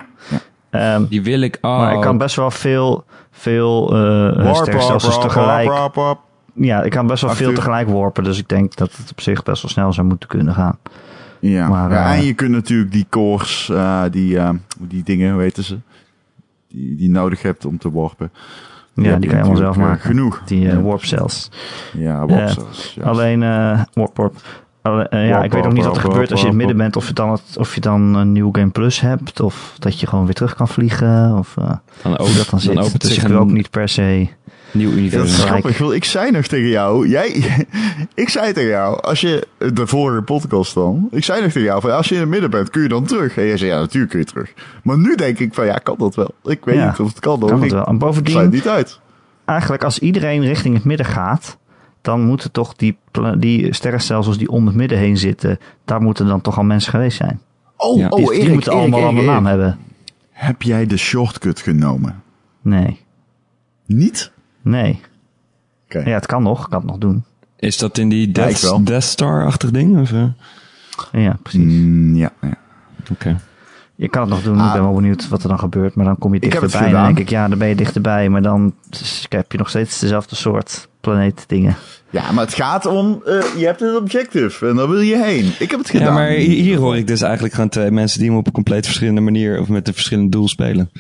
Ehm, 0.70 1.04
Die 1.08 1.22
wil 1.22 1.40
ik. 1.40 1.58
Maar 1.60 1.94
ik 1.94 2.00
kan 2.00 2.18
best 2.18 2.36
wel 2.36 2.50
veel, 2.50 3.04
veel 3.30 3.88
eh 3.96 4.42
Warp, 4.44 4.54
sterrenstelsels 4.56 5.14
warp, 5.16 5.28
tegelijk... 5.28 5.68
warp, 5.68 5.94
warp. 5.94 6.18
Ja, 6.54 6.82
ik 6.82 6.90
kan 6.90 7.06
best 7.06 7.22
wel 7.22 7.34
veel 7.34 7.52
tegelijk 7.54 7.88
worpen. 7.88 8.24
Dus 8.24 8.38
ik 8.38 8.48
denk 8.48 8.76
dat 8.76 8.96
het 8.96 9.10
op 9.10 9.20
zich 9.20 9.42
best 9.42 9.62
wel 9.62 9.70
snel 9.70 9.92
zou 9.92 10.06
moeten 10.06 10.28
kunnen 10.28 10.54
gaan. 10.54 10.78
Ja, 11.40 11.68
Maar, 11.68 11.90
ja 11.90 12.12
eh, 12.12 12.18
en 12.18 12.24
je 12.24 12.34
kunt 12.34 12.50
natuurlijk 12.50 12.92
die 12.92 13.06
cores, 13.10 13.68
eh, 13.70 14.02
die, 14.10 14.38
eh, 14.38 14.50
die 14.78 15.02
dingen, 15.02 15.32
hoe 15.32 15.42
heten 15.42 15.64
ze? 15.64 15.78
Die, 16.68 16.96
die 16.96 17.06
je 17.06 17.10
nodig 17.12 17.42
hebt 17.42 17.64
om 17.64 17.78
te 17.78 17.92
warpen. 17.92 18.30
Ja, 18.94 19.16
die 19.16 19.28
kan 19.28 19.38
je 19.38 19.44
allemaal 19.44 19.56
zelf 19.62 19.76
maken. 19.76 20.00
eh, 20.00 20.06
Genoeg. 20.06 20.42
Die 20.44 20.66
eh, 20.66 20.72
Ja. 20.72 20.80
warp 20.80 21.04
cells. 21.04 21.50
Ja, 21.92 22.20
Eh, 22.22 22.28
warp 22.28 22.48
cells. 22.48 22.96
Alleen 23.02 23.42
eh 23.42 23.80
warp 23.92 24.16
warp. 24.16 24.34
Eh, 24.96 25.28
ja, 25.28 25.42
ik 25.42 25.52
weet 25.52 25.66
ook 25.66 25.72
niet 25.72 25.84
wat 25.84 25.96
er 25.96 26.02
gebeurt 26.02 26.30
als 26.30 26.40
je 26.40 26.46
in 26.46 26.52
het 26.52 26.58
midden 26.58 26.76
bent. 26.76 26.96
Of 26.96 27.06
je, 27.06 27.12
dan 27.14 27.30
het, 27.30 27.56
of 27.58 27.74
je 27.74 27.80
dan 27.80 28.14
een 28.14 28.32
New 28.32 28.48
Game 28.52 28.70
Plus 28.70 29.00
hebt. 29.00 29.40
Of 29.40 29.74
dat 29.78 30.00
je 30.00 30.06
gewoon 30.06 30.24
weer 30.24 30.34
terug 30.34 30.54
kan 30.54 30.68
vliegen. 30.68 31.36
Of 31.38 31.54
eh, 31.56 31.64
Dan, 31.64 31.80
hoe 32.02 32.18
opent, 32.18 32.36
dat 32.36 32.50
dan 32.50 32.60
zit. 32.60 32.74
dan 32.74 32.84
opent 32.84 33.00
dus 33.00 33.14
zich 33.14 33.22
ik 33.22 33.28
wil 33.28 33.38
ook 33.38 33.50
niet 33.50 33.70
per 33.70 33.88
se... 33.88 34.28
nieuw 34.72 34.88
dat 34.88 34.96
is 34.96 35.00
universum. 35.00 35.46
gelijk. 35.46 35.74
grappig, 35.74 35.94
ik 35.96 36.04
zei 36.04 36.30
nog 36.30 36.46
tegen 36.46 36.68
jou, 36.68 37.08
jij, 37.08 37.44
ik 38.14 38.28
zei 38.28 38.52
tegen 38.52 38.70
jou, 38.70 39.00
als 39.02 39.20
je, 39.20 39.46
de 39.74 39.86
vorige 39.86 40.22
podcast 40.22 40.74
dan, 40.74 41.08
ik 41.10 41.24
zei 41.24 41.42
nog 41.42 41.52
tegen 41.52 41.68
jou, 41.68 41.80
van, 41.80 41.92
als 41.96 42.08
je 42.08 42.14
in 42.14 42.20
het 42.20 42.30
midden 42.30 42.50
bent, 42.50 42.70
kun 42.70 42.82
je 42.82 42.88
dan 42.88 43.04
terug? 43.04 43.36
En 43.36 43.46
jij 43.46 43.56
zei, 43.56 43.70
ja, 43.70 43.78
natuurlijk 43.78 44.10
kun 44.10 44.20
je 44.20 44.26
terug. 44.26 44.52
Maar 44.82 44.98
nu 44.98 45.14
denk 45.14 45.38
ik 45.38 45.54
van, 45.54 45.66
ja, 45.66 45.78
kan 45.82 45.96
dat 45.98 46.14
wel? 46.14 46.30
Ik 46.44 46.64
weet 46.64 46.76
Ja, 46.76 46.86
niet 46.86 47.00
of 47.00 47.08
het 47.08 47.18
kan. 47.20 47.40
Dan. 47.40 47.48
Kan 47.48 47.58
het 47.58 47.66
ik 47.66 47.72
wel. 47.72 47.86
En 47.86 47.98
sluit 47.98 47.98
bovendien, 47.98 48.38
het 48.38 48.50
niet 48.50 48.68
uit. 48.68 49.00
eigenlijk 49.44 49.84
als 49.84 49.98
iedereen 49.98 50.42
richting 50.42 50.74
het 50.74 50.84
midden 50.84 51.06
gaat... 51.06 51.56
dan 52.00 52.20
moeten 52.24 52.50
toch 52.52 52.74
die, 52.74 52.98
die 53.38 53.74
sterrenstelsels 53.74 54.38
die 54.38 54.48
om 54.50 54.66
het 54.66 54.74
midden 54.76 54.98
heen 54.98 55.16
zitten... 55.16 55.58
daar 55.84 56.00
moeten 56.02 56.26
dan 56.26 56.40
toch 56.40 56.56
al 56.58 56.64
mensen 56.64 56.90
geweest 56.90 57.16
zijn. 57.16 57.40
Oh, 57.76 57.98
Ja. 57.98 58.08
oh, 58.08 58.16
Die, 58.16 58.26
Erik, 58.32 58.40
die 58.40 58.52
moeten 58.52 58.72
Erik, 58.72 58.82
allemaal 58.82 59.00
al 59.02 59.06
Erik, 59.10 59.18
een 59.20 59.26
naam 59.26 59.46
Erik. 59.46 59.58
hebben. 59.58 59.78
Heb 60.30 60.62
jij 60.62 60.86
de 60.86 60.96
shortcut 60.96 61.60
genomen? 61.60 62.22
Nee. 62.62 63.00
Niet? 63.86 64.30
Nee. 64.62 65.00
Oké. 65.84 65.98
Ja, 65.98 66.14
het 66.14 66.26
kan 66.26 66.42
nog. 66.42 66.64
Ik 66.64 66.70
kan 66.70 66.78
het 66.80 66.88
nog 66.88 66.98
doen. 66.98 67.24
Is 67.56 67.78
dat 67.78 67.98
in 67.98 68.08
die. 68.08 68.32
Death 68.32 69.02
Star-achtig 69.04 69.70
ding? 69.70 70.00
Of, 70.00 70.12
eh? 70.12 70.24
Ja, 71.12 71.38
precies. 71.42 71.60
Mm, 71.72 72.14
ja, 72.16 72.32
ja. 72.40 72.54
Oké. 73.12 73.36
Je 74.00 74.08
kan 74.08 74.20
het 74.22 74.30
nog 74.30 74.42
doen. 74.42 74.58
Ah. 74.60 74.66
ik 74.66 74.72
ben 74.72 74.82
wel 74.82 74.94
benieuwd 74.94 75.28
wat 75.28 75.42
er 75.42 75.48
dan 75.48 75.58
gebeurt. 75.58 75.94
Maar 75.94 76.04
dan 76.04 76.18
kom 76.18 76.34
je 76.34 76.40
dichterbij. 76.40 76.80
En 76.86 76.92
dan 76.92 77.04
denk 77.04 77.18
ik, 77.18 77.28
ja, 77.28 77.48
dan 77.48 77.58
ben 77.58 77.68
je 77.68 77.74
dichterbij. 77.74 78.28
Maar 78.28 78.42
dan 78.42 78.74
heb 79.28 79.52
je 79.52 79.58
nog 79.58 79.68
steeds 79.68 79.98
dezelfde 79.98 80.36
soort 80.36 80.88
planeet 81.00 81.44
dingen. 81.46 81.76
Ja, 82.10 82.32
maar 82.32 82.44
het 82.44 82.54
gaat 82.54 82.86
om, 82.86 83.22
eh, 83.26 83.42
je 83.56 83.64
hebt 83.66 83.80
een 83.82 83.96
objective 83.96 84.68
en 84.68 84.76
daar 84.76 84.88
wil 84.88 85.00
je 85.00 85.24
heen. 85.24 85.52
Ik 85.58 85.70
heb 85.70 85.78
het 85.80 85.90
gedaan. 85.90 86.06
Ja, 86.06 86.12
maar 86.12 86.28
hi- 86.28 86.60
hier 86.60 86.78
hoor 86.78 86.96
ik 86.96 87.06
dus 87.06 87.20
eigenlijk 87.22 87.54
gewoon 87.54 87.68
twee 87.68 87.90
mensen 87.90 88.18
die 88.20 88.28
hem 88.28 88.38
op 88.38 88.46
een 88.46 88.52
compleet 88.52 88.84
verschillende 88.86 89.20
manier 89.20 89.60
of 89.60 89.68
met 89.68 89.88
een 89.88 89.94
verschillend 89.94 90.32
doel 90.32 90.48
spelen. 90.48 90.90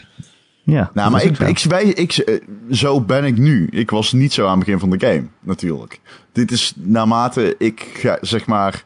Ja, 0.62 0.90
Nou, 0.94 1.10
maar 1.10 1.24
ik, 1.24 1.36
zo. 1.36 1.44
ik, 1.44 1.64
wij, 1.68 1.84
ik, 1.84 2.12
eh, 2.16 2.40
zo 2.70 3.00
ben 3.00 3.24
ik 3.24 3.38
nu. 3.38 3.66
Ik 3.70 3.90
was 3.90 4.12
niet 4.12 4.32
zo 4.32 4.44
aan 4.46 4.50
het 4.56 4.58
begin 4.64 4.78
van 4.78 4.90
de 4.90 5.06
game, 5.06 5.22
natuurlijk. 5.40 6.00
Dit 6.32 6.50
is 6.50 6.72
naarmate 6.76 7.54
ik, 7.58 7.86
ga, 7.94 8.18
zeg 8.20 8.46
maar, 8.46 8.84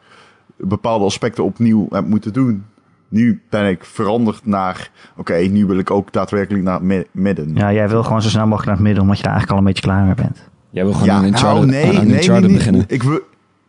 bepaalde 0.56 1.04
aspecten 1.04 1.44
opnieuw 1.44 1.86
heb 1.90 2.06
moeten 2.06 2.32
doen. 2.32 2.64
Nu 3.12 3.40
ben 3.50 3.68
ik 3.68 3.84
veranderd 3.84 4.46
naar, 4.46 4.90
oké, 5.16 5.34
nu 5.34 5.66
wil 5.66 5.78
ik 5.78 5.90
ook 5.90 6.12
daadwerkelijk 6.12 6.64
naar 6.64 6.74
het 6.74 6.82
mi- 6.82 7.04
midden. 7.12 7.50
Ja, 7.54 7.72
jij 7.72 7.88
wil 7.88 8.02
gewoon 8.02 8.22
zo 8.22 8.28
snel 8.28 8.42
mogelijk 8.46 8.66
naar 8.66 8.74
het 8.76 8.84
midden. 8.84 9.02
Omdat 9.02 9.16
je 9.16 9.22
daar 9.22 9.32
eigenlijk 9.32 9.60
al 9.60 9.66
een 9.66 9.72
beetje 9.74 9.88
klaar 9.88 10.04
mee 10.04 10.14
bent. 10.14 10.38
Jij 10.70 10.82
wil 10.84 10.92
gewoon 10.92 11.08
Ja, 11.08 11.14
aan 11.14 11.24
Uncharted, 11.24 11.54
nou, 11.54 11.66
nee, 11.66 11.98
aan 12.30 12.40
nee, 12.42 12.52
beginnen. 12.52 12.84
Ik 12.88 13.02
wil, 13.02 13.20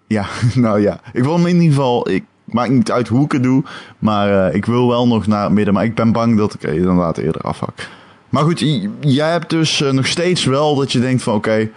ja, 0.07 0.25
nou 0.55 0.81
ja. 0.81 0.99
Ik 1.13 1.23
wil 1.23 1.35
in 1.35 1.47
ieder 1.47 1.63
geval, 1.69 2.09
ik 2.09 2.23
maakt 2.45 2.69
niet 2.69 2.91
uit 2.91 3.07
hoe 3.07 3.25
ik 3.25 3.31
het 3.31 3.43
doe, 3.43 3.63
maar 3.99 4.47
eh, 4.47 4.55
ik 4.55 4.65
wil 4.65 4.87
wel 4.87 5.07
nog 5.07 5.27
naar 5.27 5.43
het 5.43 5.53
midden. 5.53 5.73
Maar 5.73 5.83
ik 5.83 5.95
ben 5.95 6.11
bang 6.11 6.37
dat 6.37 6.53
ik 6.53 6.63
eh, 6.63 6.75
inderdaad 6.75 7.17
eerder 7.17 7.41
afhak. 7.41 7.89
Maar 8.29 8.43
goed, 8.43 8.63
jij 8.99 9.31
hebt 9.31 9.49
dus 9.49 9.81
eh, 9.81 9.91
nog 9.91 10.07
steeds 10.07 10.45
wel 10.45 10.75
dat 10.75 10.91
je 10.91 10.99
denkt 10.99 11.23
van 11.23 11.33
oké, 11.33 11.69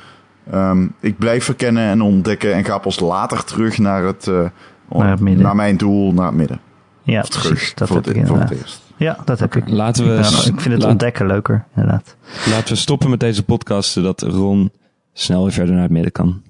ehm, 0.51 0.87
ik 1.01 1.19
blijf 1.19 1.45
verkennen 1.45 1.83
en 1.83 2.03
ontdekken 2.03 2.55
en 2.55 2.65
ga 2.65 2.79
pas 2.79 3.01
later 3.01 3.45
terug 3.45 3.79
naar 3.79 4.03
het, 4.05 4.27
eh, 4.29 4.45
Naar 4.89 5.11
het 5.11 5.21
midden. 5.21 5.43
naar 5.45 5.57
mijn 5.57 5.77
doel, 5.77 6.13
naar 6.13 6.27
het 6.27 6.35
midden. 6.35 6.61
Ja, 7.07 7.21
precies. 7.21 7.75
Dat 7.75 7.89
heb 7.89 8.07
ik 8.07 8.17
inderdaad. 8.17 8.81
Ja, 8.97 9.19
dat 9.25 9.39
heb 9.39 9.57
ik. 9.57 9.69
Laten 9.69 10.07
we, 10.07 10.19
ik 10.47 10.61
vind 10.61 10.75
het 10.75 10.85
ontdekken 10.85 11.27
leuker, 11.27 11.65
inderdaad. 11.75 12.17
laten 12.51 12.69
we 12.69 12.81
stoppen 12.81 13.11
met 13.11 13.21
deze 13.21 13.43
podcast, 13.43 13.91
zodat 13.91 14.23
Ron 14.23 14.71
snel 15.13 15.43
weer 15.43 15.53
verder 15.53 15.75
naar 15.75 15.83
het 15.83 15.93
midden 15.93 16.13
kan. 16.13 16.43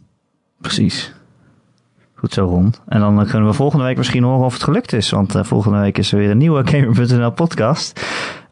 Precies. 0.61 1.15
Goed 2.15 2.33
zo 2.33 2.45
rond. 2.45 2.81
En 2.89 3.01
dan 3.01 3.27
kunnen 3.27 3.49
we 3.49 3.55
volgende 3.55 3.85
week 3.85 3.97
misschien 3.97 4.23
horen 4.23 4.45
of 4.45 4.53
het 4.53 4.63
gelukt 4.63 4.93
is. 4.93 5.11
Want 5.11 5.35
eh, 5.35 5.45
volgende 5.45 5.79
week 5.79 5.99
is 5.99 6.13
er 6.13 6.19
weer 6.19 6.31
een 6.31 6.39
nieuwe 6.39 6.67
Gamer.nl 6.71 7.31
podcast. 7.31 8.01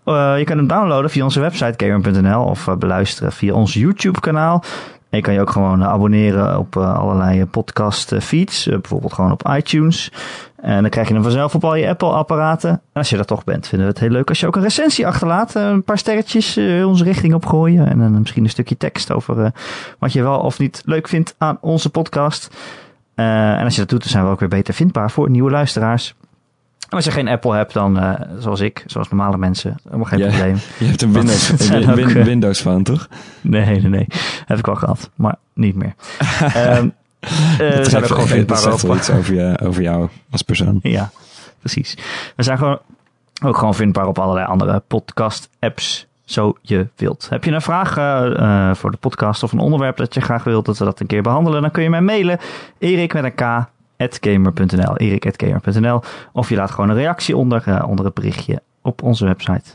Eh, 0.05 0.39
je 0.39 0.45
kunt 0.45 0.59
hem 0.59 0.69
downloaden 0.69 1.11
via 1.11 1.25
onze 1.25 1.41
website 1.41 1.85
Gamer.nl 1.85 2.45
of 2.45 2.69
eh, 2.69 2.77
beluisteren 2.77 3.33
via 3.33 3.55
ons 3.55 3.75
YouTube 3.75 4.21
kanaal. 4.21 4.65
En 5.15 5.21
je 5.21 5.27
kan 5.27 5.35
je 5.35 5.41
ook 5.41 5.51
gewoon 5.51 5.83
eh, 5.83 5.89
abonneren 5.89 6.59
op 6.59 6.77
eh, 6.77 6.99
allerlei 6.99 7.45
podcast 7.47 8.13
eh, 8.13 8.21
feeds. 8.21 8.67
eh, 8.67 8.73
bijvoorbeeld 8.73 9.13
gewoon 9.13 9.33
op 9.33 9.49
iTunes. 9.57 10.13
En 10.57 10.81
dan 10.81 10.91
krijg 10.91 11.09
je 11.09 11.15
hem 11.15 11.23
vanzelf 11.23 11.55
op 11.55 11.65
al 11.65 11.75
je 11.75 11.89
Apple 11.89 12.09
apparaten. 12.09 12.71
En 12.71 12.81
als 12.93 13.11
je 13.11 13.19
er 13.19 13.25
toch 13.25 13.45
bent, 13.45 13.67
vinden 13.67 13.87
we 13.87 13.93
het 13.93 14.03
heel 14.03 14.11
leuk 14.13 14.29
als 14.29 14.41
je 14.41 14.47
ook 14.47 14.57
een 14.57 14.63
recensie 14.63 15.07
achterlaat. 15.07 15.55
Een 15.55 15.83
paar 15.83 15.99
sterretjes 15.99 16.57
onze 16.85 17.05
richting 17.05 17.35
opgooien. 17.35 17.89
En 17.89 17.99
dan 17.99 18.19
misschien 18.19 18.45
een 18.45 18.51
stukje 18.51 18.77
tekst 18.77 19.13
over 19.13 19.53
wat 19.99 20.13
je 20.13 20.23
wel 20.23 20.39
of 20.39 20.59
niet 20.59 20.83
leuk 20.85 21.09
vindt 21.09 21.35
aan 21.39 21.59
onze 21.61 21.91
podcast. 21.91 22.57
En 23.15 23.65
als 23.65 23.75
je 23.75 23.81
dat 23.81 23.89
doet, 23.91 24.01
dan 24.03 24.11
zijn 24.11 24.25
we 24.25 24.31
ook 24.31 24.41
weer 24.41 24.49
beter 24.49 24.75
vindbaar 24.75 25.11
voor 25.11 25.31
nieuwe 25.31 25.51
luisteraars. 25.51 26.15
Als 26.95 27.05
je 27.05 27.11
geen 27.11 27.29
Apple 27.29 27.55
hebt, 27.55 27.73
dan 27.73 27.99
eh, 27.99 28.21
zoals 28.39 28.61
ik, 28.61 28.83
zoals 28.87 29.09
normale 29.09 29.37
mensen, 29.37 29.77
helemaal 29.85 30.05
geen 30.07 30.19
Ja. 30.19 30.29
probleem. 30.29 30.57
Je 30.79 30.85
hebt 30.85 31.03
een 31.03 31.13
Windows, 31.13 31.49
een 31.71 31.89
ook, 31.91 31.95
Win- 31.95 32.17
eh, 32.17 32.25
Windows 32.25 32.61
phone, 32.61 32.83
toch? 32.83 33.09
Nee, 33.41 33.65
nee, 33.65 33.89
nee. 33.89 34.07
Heb 34.47 34.59
ik 34.59 34.67
wel 34.67 34.75
gehad, 34.75 35.11
maar 35.15 35.35
niet 35.53 35.75
meer. 35.75 35.95
We 37.59 37.73
dat 37.77 37.87
zijn 37.89 38.03
ook 38.03 38.09
gewoon 38.09 38.27
vindbaar 38.27 38.63
wel 38.65 38.73
op. 38.91 38.95
iets 38.97 39.11
over, 39.11 39.35
je, 39.35 39.59
over 39.63 39.83
jou 39.83 40.09
als 40.31 40.43
persoon. 40.43 40.79
Ja, 40.83 41.11
precies. 41.61 41.97
We 42.37 42.43
zijn 42.43 42.59
gewoon 42.59 42.79
ook 43.45 43.57
gewoon 43.57 43.75
vindbaar 43.75 44.07
op 44.07 44.19
allerlei 44.19 44.47
andere 44.47 44.83
podcast-apps, 44.87 46.07
zo 46.25 46.57
je 46.63 46.87
wilt. 46.97 47.27
Heb 47.31 47.45
je 47.45 47.51
een 47.51 47.61
vraag 47.63 47.95
voor 48.77 48.91
de 48.91 48.97
podcast 48.97 49.43
of 49.43 49.53
een 49.53 49.59
onderwerp 49.59 49.97
dat 49.97 50.15
je 50.15 50.21
graag 50.21 50.45
wilt 50.45 50.67
dat 50.67 50.79
we 50.79 50.85
dat 50.85 51.01
een 51.01 51.07
keer 51.07 51.23
behandelen, 51.23 51.63
dan 51.63 51.71
kun 51.71 51.83
je 51.83 51.91
mij 51.91 52.01
mailen. 52.01 52.39
Erik 52.79 53.13
met 53.15 53.25
een 53.25 53.35
K. 53.35 53.67
gamer.nl, 54.21 54.97
erik.gamer.nl. 54.97 56.01
Of 56.33 56.49
je 56.49 56.57
laat 56.57 56.71
gewoon 56.71 56.91
een 56.91 56.97
reactie 56.97 57.37
onder, 57.37 57.63
eh, 57.67 57.89
onder 57.89 58.05
het 58.05 58.15
berichtje 58.15 58.63
op 58.83 59.03
onze 59.03 59.25
website. 59.25 59.71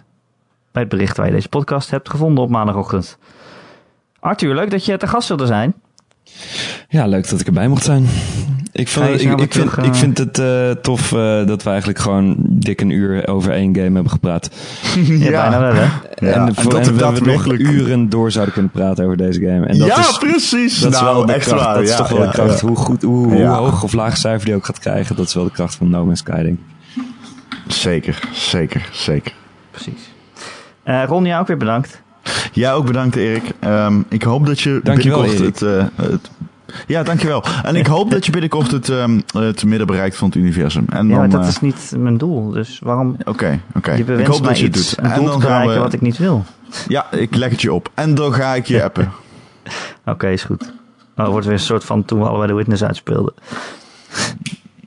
Bij 0.71 0.81
het 0.81 0.89
bericht 0.89 1.17
waar 1.17 1.25
je 1.25 1.31
deze 1.31 1.49
podcast 1.49 1.89
hebt 1.91 2.09
gevonden 2.09 2.43
op 2.43 2.49
maandagochtend. 2.49 3.17
Arthur, 4.19 4.55
leuk 4.55 4.71
dat 4.71 4.85
je 4.85 4.97
te 4.97 5.07
gast 5.07 5.27
wilde 5.27 5.45
zijn. 5.45 5.73
Ja, 6.87 7.05
leuk 7.05 7.29
dat 7.29 7.39
ik 7.39 7.47
erbij 7.47 7.67
mocht 7.67 7.83
zijn. 7.83 8.05
Ik, 8.71 8.87
vond, 8.87 9.21
je 9.21 9.29
ik, 9.29 9.37
vind, 9.37 9.51
terug, 9.51 9.77
eh? 9.77 9.85
ik 9.85 9.95
vind 9.95 10.17
het 10.17 10.39
eh, 10.39 10.69
tof 10.71 11.11
eh, 11.11 11.45
dat 11.45 11.63
we 11.63 11.69
eigenlijk 11.69 11.99
gewoon 11.99 12.35
dik 12.39 12.81
een 12.81 12.89
uur 12.89 13.27
over 13.27 13.51
één 13.51 13.75
game 13.75 13.93
hebben 13.93 14.09
gepraat. 14.09 14.49
Ja, 15.05 15.29
bijna 15.29 15.59
wel 15.59 15.73
hè. 15.73 15.81
Ja, 15.81 16.33
en, 16.33 16.53
dat 16.69 16.87
en 16.87 17.13
we 17.13 17.21
nog 17.21 17.47
uren 17.47 18.09
door 18.09 18.31
zouden 18.31 18.53
kunnen 18.53 18.71
praten 18.71 19.05
over 19.05 19.17
deze 19.17 19.39
game. 19.39 19.65
En 19.65 19.77
dat 19.77 19.87
ja, 19.87 19.99
is, 19.99 20.17
precies. 20.17 20.79
dat 20.79 20.93
is 20.93 20.99
nou, 20.99 21.15
wel 21.15 21.25
de 21.25 21.33
echt 21.33 21.47
kracht. 21.47 21.63
waar. 21.63 21.73
dat 21.73 21.83
is 21.83 21.89
ja, 21.89 21.97
toch 21.97 22.09
wel 22.09 22.19
ja, 22.19 22.25
de 22.25 22.31
kracht. 22.31 22.59
ja. 22.59 22.67
Hoe, 22.67 22.75
goed, 22.75 23.01
hoe, 23.01 23.45
hoog 23.45 23.83
of 23.83 23.93
laag 23.93 24.17
cijfer 24.17 24.45
die 24.45 24.55
ook 24.55 24.65
gaat 24.65 24.79
krijgen, 24.79 25.15
dat 25.15 25.27
is 25.27 25.33
wel 25.33 25.43
de 25.43 25.51
kracht 25.51 25.75
van 25.75 25.89
No 25.89 26.05
Man's 26.05 26.19
Sky, 26.19 26.41
denk 26.41 26.57
ik. 26.57 27.03
Zeker, 27.67 28.19
zeker, 28.31 28.89
zeker. 28.91 29.33
Precies. 29.71 30.11
Eh 30.83 31.03
Ron, 31.07 31.25
jou 31.25 31.41
ook 31.41 31.47
weer 31.47 31.57
bedankt. 31.57 32.01
Ja, 32.51 32.71
ook 32.71 32.85
bedankt 32.85 33.15
Erik. 33.15 33.43
Ehm, 33.59 34.01
ik 34.09 34.23
hoop 34.23 34.45
dat 34.45 34.59
je 34.59 34.79
Dankjewel, 34.83 35.21
binnenkort 35.21 35.59
het, 35.59 35.69
eh, 35.69 35.85
het... 35.95 36.29
Ja, 36.87 37.03
dankjewel. 37.03 37.43
En 37.63 37.75
ik 37.75 37.87
hoop 37.87 38.11
dat 38.11 38.25
je 38.25 38.31
binnenkort 38.31 38.71
het, 38.71 38.89
ehm, 38.89 39.19
het 39.31 39.65
midden 39.65 39.87
bereikt 39.87 40.15
van 40.17 40.27
het 40.27 40.37
universum. 40.37 40.85
En 40.89 41.07
Ja, 41.07 41.09
dan, 41.09 41.19
maar 41.19 41.29
dat 41.29 41.41
eh, 41.41 41.47
is 41.47 41.59
niet 41.59 41.93
mijn 41.97 42.17
doel. 42.17 42.49
Dus 42.49 42.79
waarom... 42.83 43.15
Oké, 43.25 43.59
oké. 43.75 43.91
Je 43.91 44.17
Ik 44.17 44.25
hoop 44.27 44.43
dat 44.43 44.59
je 44.59 44.65
het 44.65 44.75
iets, 44.75 44.89
doet. 44.95 45.05
een 45.05 45.11
En 45.11 45.23
dan 45.23 45.29
gaan 45.31 45.39
bereiken 45.39 45.73
we... 45.73 45.79
wat 45.79 45.93
ik 45.93 46.01
niet 46.01 46.17
wil. 46.17 46.45
Ja, 46.87 47.11
ik 47.11 47.35
leg 47.35 47.49
het 47.49 47.61
je 47.61 47.73
op. 47.73 47.91
En 47.93 48.15
dan 48.15 48.33
ga 48.33 48.55
ik 48.55 48.65
je 48.65 48.83
appen. 48.89 49.11
Oké, 50.05 50.27
is 50.29 50.43
goed. 50.43 50.73
Het 51.15 51.27
wordt 51.27 51.45
weer 51.45 51.55
een 51.55 51.61
soort 51.61 51.83
van 51.83 52.05
toen 52.05 52.19
we 52.19 52.25
allebei 52.27 52.47
de 52.47 52.53
Witness 52.53 52.83
uitspeelden. 52.83 53.33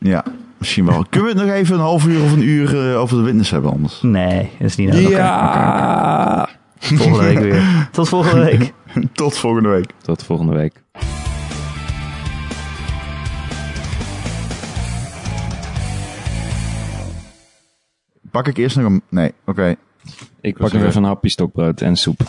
Ja, 0.05 0.25
misschien 0.59 0.87
wel. 0.87 1.07
Kunnen 1.11 1.35
we 1.35 1.39
het 1.39 1.47
nog 1.47 1.57
even 1.57 1.75
een 1.75 1.81
half 1.81 2.07
uur 2.07 2.23
of 2.23 2.33
een 2.33 2.43
uur 2.43 2.91
eh, 2.91 3.01
over 3.01 3.17
de 3.17 3.23
witness 3.23 3.51
hebben 3.51 3.71
anders? 3.71 3.99
Nee, 4.03 4.51
dat 4.59 4.69
is 4.69 4.77
niet 4.77 4.89
nodig. 4.89 5.09
Ja! 5.09 6.49
Volgende 6.79 7.19
week 7.25 7.39
weer. 7.39 7.63
Tot 7.93 8.09
volgende 8.09 8.45
week. 8.45 8.73
Tot 9.13 9.37
volgende 9.39 9.69
week. 9.69 9.91
Tot 10.03 10.23
volgende 10.25 10.55
week. 10.55 10.82
Pak 18.33 18.47
ik 18.49 18.57
eerst 18.57 18.77
nog 18.77 18.87
een... 18.87 19.03
Nee, 19.09 19.33
oké. 19.47 19.75
Ik 20.41 20.57
pak 20.57 20.73
even 20.73 20.97
een 20.97 21.05
hapje 21.05 21.29
stokbrood 21.31 21.81
en 21.81 21.97
soep. 21.97 22.21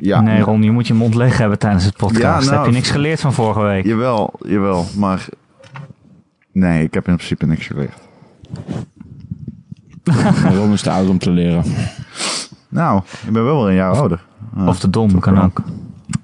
Ja, 0.00 0.20
Nee, 0.20 0.40
Ron, 0.40 0.62
je 0.62 0.70
moet 0.70 0.86
je 0.86 0.94
mond 0.94 1.14
leeg 1.14 1.38
hebben 1.38 1.58
tijdens 1.58 1.84
het 1.84 1.96
podcast. 1.96 2.44
Ja, 2.44 2.50
nou, 2.50 2.56
Heb 2.56 2.64
je 2.66 2.72
niks 2.72 2.90
geleerd 2.90 3.20
van 3.20 3.32
vorige 3.32 3.60
week? 3.60 3.84
Jawel, 3.84 4.32
jawel. 4.46 4.86
Maar... 4.96 5.26
Nee, 6.52 6.84
ik 6.84 6.94
heb 6.94 7.08
in 7.08 7.14
principe 7.16 7.46
niks 7.46 7.66
geleerd. 7.66 7.98
Ron 10.54 10.72
is 10.72 10.82
te 10.82 10.90
oud 10.90 11.08
om 11.08 11.18
te 11.18 11.30
leren. 11.30 11.64
Nou, 12.68 13.02
ik 13.26 13.32
ben 13.32 13.44
wel 13.44 13.60
weer 13.60 13.68
een 13.68 13.74
jaar 13.74 13.92
ouder. 13.94 14.24
Ah, 14.56 14.66
Of 14.66 14.78
te 14.78 14.90
dom, 14.90 15.18
kan 15.18 15.40
ook. 15.42 15.62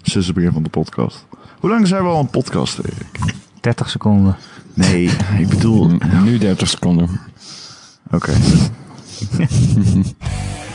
Sinds 0.02 0.26
het 0.26 0.36
begin 0.36 0.52
van 0.52 0.62
de 0.62 0.68
podcast. 0.70 1.26
Hoe 1.58 1.70
lang 1.70 1.86
zijn 1.86 2.02
we 2.02 2.08
al 2.08 2.20
een 2.20 2.30
podcast, 2.30 2.78
Erik? 2.78 3.34
30 3.60 3.90
seconden. 3.90 4.36
Nee, 4.74 5.10
ik 5.38 5.48
bedoel... 5.48 5.90
Nu 6.24 6.38
30 6.38 6.68
seconden. 6.68 7.08
Oké. 8.10 8.32
listening. 9.22 10.16